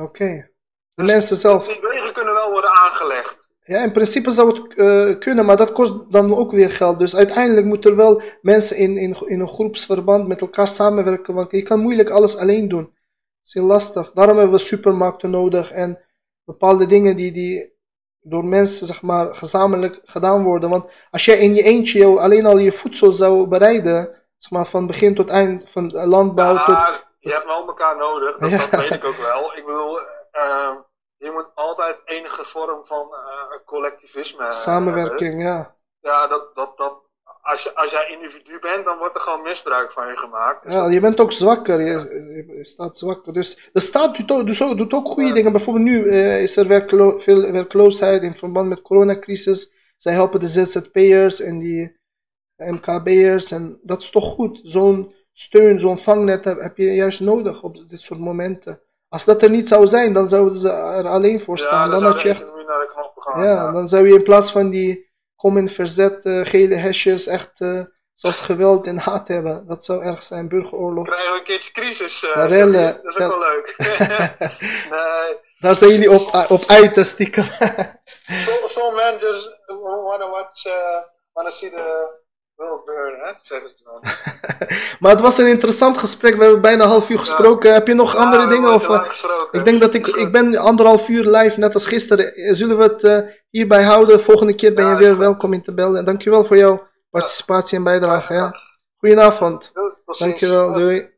Oké. 0.06 0.50
De 0.94 1.02
mensen 1.02 1.36
zelf. 1.36 1.66
Die 1.66 1.80
wegen 1.80 2.12
kunnen 2.12 2.34
wel 2.34 2.50
worden 2.50 2.70
aangelegd. 2.70 3.46
Ja, 3.60 3.82
in 3.82 3.92
principe 3.92 4.30
zou 4.30 4.48
het 4.48 4.74
eh, 4.74 5.18
kunnen, 5.18 5.44
maar 5.44 5.56
dat 5.56 5.72
kost 5.72 6.12
dan 6.12 6.36
ook 6.36 6.50
weer 6.50 6.70
geld. 6.70 6.98
Dus 6.98 7.16
uiteindelijk 7.16 7.66
moeten 7.66 7.90
er 7.90 7.96
wel 7.96 8.22
mensen 8.42 8.76
in, 8.76 8.96
in, 8.96 9.16
in 9.26 9.40
een 9.40 9.48
groepsverband 9.48 10.28
met 10.28 10.40
elkaar 10.40 10.68
samenwerken, 10.68 11.34
want 11.34 11.50
je 11.50 11.62
kan 11.62 11.80
moeilijk 11.80 12.10
alles 12.10 12.36
alleen 12.36 12.68
doen. 12.68 12.84
Dat 12.84 13.44
is 13.44 13.54
heel 13.54 13.64
lastig. 13.64 14.12
Daarom 14.12 14.36
hebben 14.36 14.56
we 14.56 14.64
supermarkten 14.64 15.30
nodig 15.30 15.70
en 15.70 16.04
bepaalde 16.46 16.86
dingen 16.86 17.16
die, 17.16 17.32
die 17.32 17.74
door 18.20 18.44
mensen 18.44 18.86
zeg 18.86 19.02
maar, 19.02 19.34
gezamenlijk 19.34 20.00
gedaan 20.04 20.44
worden. 20.44 20.70
Want 20.70 20.90
als 21.10 21.24
jij 21.24 21.38
in 21.38 21.54
je 21.54 21.62
eentje 21.62 21.98
jou 21.98 22.18
alleen 22.18 22.46
al 22.46 22.58
je 22.58 22.72
voedsel 22.72 23.12
zou 23.12 23.46
bereiden, 23.48 24.22
zeg 24.36 24.50
maar, 24.50 24.66
van 24.66 24.86
begin 24.86 25.14
tot 25.14 25.28
eind, 25.30 25.70
van 25.70 25.92
landbouw 25.92 26.56
tot... 26.56 26.76
Ja, 26.76 27.04
je 27.18 27.30
hebt 27.30 27.44
wel 27.44 27.66
elkaar 27.66 27.96
nodig, 27.96 28.36
dat, 28.38 28.50
Ja. 28.50 28.56
dat 28.56 28.80
weet 28.80 28.90
ik 28.92 29.04
ook 29.04 29.16
wel. 29.16 29.56
Ik 29.56 29.66
bedoel, 29.66 30.00
eh, 30.30 30.74
je 31.16 31.30
moet 31.30 31.50
altijd 31.54 32.02
enige 32.04 32.44
vorm 32.44 32.86
van 32.86 33.08
eh, 33.14 33.64
collectivisme 33.64 34.38
hebben. 34.38 34.58
Samenwerking, 34.58 35.42
ja. 35.42 35.76
Ja, 36.00 36.26
dat, 36.26 36.54
dat, 36.54 36.76
dat, 36.76 36.94
als, 37.46 37.74
als 37.74 37.90
jij 37.90 38.08
individu 38.08 38.58
bent, 38.58 38.84
dan 38.84 38.98
wordt 38.98 39.14
er 39.14 39.20
gewoon 39.20 39.42
misbruik 39.42 39.92
van 39.92 40.08
je 40.08 40.16
gemaakt. 40.16 40.62
Dus 40.62 40.72
Ja, 40.74 40.88
je 40.88 41.00
bent 41.00 41.20
ook 41.20 41.32
zwakker, 41.32 41.80
je, 41.80 42.44
je 42.46 42.64
staat 42.64 42.96
zwakker. 42.96 43.32
Dus 43.32 43.70
de 43.72 43.80
staat 43.80 44.16
doet 44.16 44.30
ook, 44.30 44.46
doet 44.46 44.62
ook, 44.62 44.76
doet 44.76 44.92
ook 44.92 45.08
goede 45.08 45.32
dingen. 45.32 45.52
Bijvoorbeeld 45.52 45.84
nu 45.84 46.08
eh, 46.08 46.42
is 46.42 46.56
er 46.56 46.66
werklo 46.66 47.18
veel 47.18 47.52
werkloosheid 47.52 48.22
in 48.22 48.34
verband 48.34 48.68
met 48.68 48.76
de 48.76 48.82
coronacrisis. 48.82 49.72
Zij 49.96 50.12
helpen 50.12 50.40
de 50.40 50.48
ZZP'ers 50.48 51.40
en 51.40 51.58
die 51.58 51.96
MKB'ers 52.56 53.50
en 53.50 53.78
dat 53.82 54.02
is 54.02 54.10
toch 54.10 54.24
goed. 54.24 54.60
Zo'n 54.62 55.14
steun, 55.32 55.80
zo'n 55.80 55.98
vangnet 55.98 56.44
heb, 56.44 56.76
je 56.76 56.94
juist 56.94 57.20
nodig 57.20 57.62
op 57.62 57.88
dit 57.88 58.00
soort 58.00 58.20
momenten. 58.20 58.80
Als 59.08 59.24
dat 59.24 59.42
er 59.42 59.50
niet 59.50 59.68
zou 59.68 59.86
zijn, 59.86 60.12
dan 60.12 60.28
zouden 60.28 60.58
ze 60.58 60.70
er 60.70 61.08
alleen 61.08 61.40
voor 61.40 61.58
staan. 61.58 61.88
ja, 61.88 61.94
dan 61.94 62.04
had 62.04 62.20
je 62.20 62.28
echt, 62.28 62.40
economie 62.40 62.66
naar 62.66 62.80
de 62.80 62.88
knoppen 62.92 63.22
gaan. 63.22 63.44
ja, 63.44 63.72
dan 63.72 63.88
zou 63.88 64.08
je 64.08 64.14
in 64.14 64.22
plaats 64.22 64.52
van 64.52 64.70
die 64.70 65.05
kom 65.46 65.56
in 65.56 65.68
verzet, 65.68 66.24
eh, 66.24 66.40
gele 66.44 66.74
hesjes, 66.74 67.26
echt 67.26 67.60
eh, 67.60 67.82
zoals 68.14 68.40
geweld 68.40 68.86
en 68.86 68.98
haat 68.98 69.28
hebben. 69.28 69.66
Dat 69.66 69.84
zou 69.84 70.02
erg 70.02 70.22
zijn, 70.22 70.48
burgeroorlog. 70.48 71.04
krijgen 71.06 71.32
we 71.32 71.38
een 71.38 71.44
keertje 71.44 71.72
crisis. 71.72 72.24
eh, 72.24 72.46
rellen. 72.48 73.00
dat 73.02 73.14
is 73.14 73.20
ook 73.20 73.28
wel 73.28 73.38
leuk. 73.38 73.74
nee, 74.92 75.38
Daar 75.58 75.76
zijn 75.76 75.90
jullie 75.90 76.10
op, 76.10 76.46
op 76.48 76.64
uit, 76.66 77.06
stiekem. 77.06 77.44
some, 77.44 78.62
some 78.64 78.94
men 78.94 79.18
just 79.18 79.48
want 79.66 80.20
to 80.20 80.30
watch, 80.30 80.66
uh, 80.66 80.72
want 81.32 81.48
to 81.48 81.54
see 81.54 81.70
the 81.70 82.16
world 82.54 82.84
burn, 82.84 83.20
hè? 83.20 83.32
Zeggen 83.42 83.68
ze 83.68 83.84
dan. 83.84 84.00
maar 85.00 85.10
het 85.10 85.20
was 85.20 85.38
een 85.38 85.46
interessant 85.48 85.98
gesprek. 85.98 86.34
We 86.34 86.42
hebben 86.42 86.60
bijna 86.60 86.82
een 86.84 86.90
half 86.90 87.08
uur 87.08 87.18
gesproken. 87.18 87.72
Heb 87.72 87.86
je 87.86 87.94
nog 87.94 88.16
andere 88.16 88.42
Ja, 88.42 88.48
dingen? 88.48 88.72
Of, 88.72 88.86
te 88.86 89.48
ik 89.52 89.64
denk 89.64 89.80
dat 89.80 89.94
ik, 89.94 90.06
ik 90.06 90.32
ben 90.32 90.56
anderhalf 90.56 91.08
uur 91.08 91.24
live, 91.24 91.58
net 91.58 91.74
als 91.74 91.86
gisteren. 91.86 92.56
Zullen 92.56 92.78
we 92.78 92.82
het 92.82 93.02
hierbij 93.56 93.82
houden? 93.82 94.20
Volgende 94.20 94.54
keer 94.54 94.74
ben 94.74 94.86
je 94.86 94.96
weer 94.96 95.18
welkom 95.18 95.52
in 95.52 95.62
te 95.62 95.74
bellen. 95.74 96.04
Dankjewel 96.04 96.44
voor 96.44 96.56
jouw 96.56 96.88
participatie 97.10 97.78
en 97.78 97.84
bijdrage. 97.84 98.34
Ja. 98.34 98.60
Goedenavond. 98.96 99.72
Dankjewel, 100.18 100.72
doei. 100.72 101.14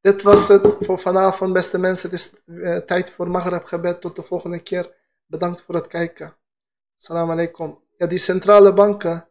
Dit 0.00 0.22
was 0.22 0.48
het 0.48 0.76
voor 0.80 0.98
vanavond, 0.98 1.52
beste 1.52 1.78
mensen. 1.78 2.10
Het 2.10 2.18
is 2.18 2.34
eh, 2.62 2.76
tijd 2.76 3.10
voor 3.10 3.28
Maghreb 3.30 3.64
gebed. 3.64 4.00
Tot 4.00 4.16
de 4.16 4.22
volgende 4.22 4.58
keer. 4.58 4.94
Bedankt 5.26 5.62
voor 5.62 5.74
het 5.74 5.86
kijken. 5.86 6.36
Salam 6.96 7.30
alaikum. 7.30 7.78
Ja, 7.96 8.06
die 8.06 8.18
centrale 8.18 8.72
banken 8.72 9.28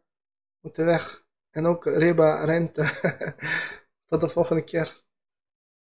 moeten 0.61 0.85
weg. 0.85 1.23
En 1.51 1.65
ook 1.65 1.85
riba, 1.85 2.43
rente. 2.43 2.89
Tot 4.09 4.21
de 4.21 4.29
volgende 4.29 4.63
keer. 4.63 5.03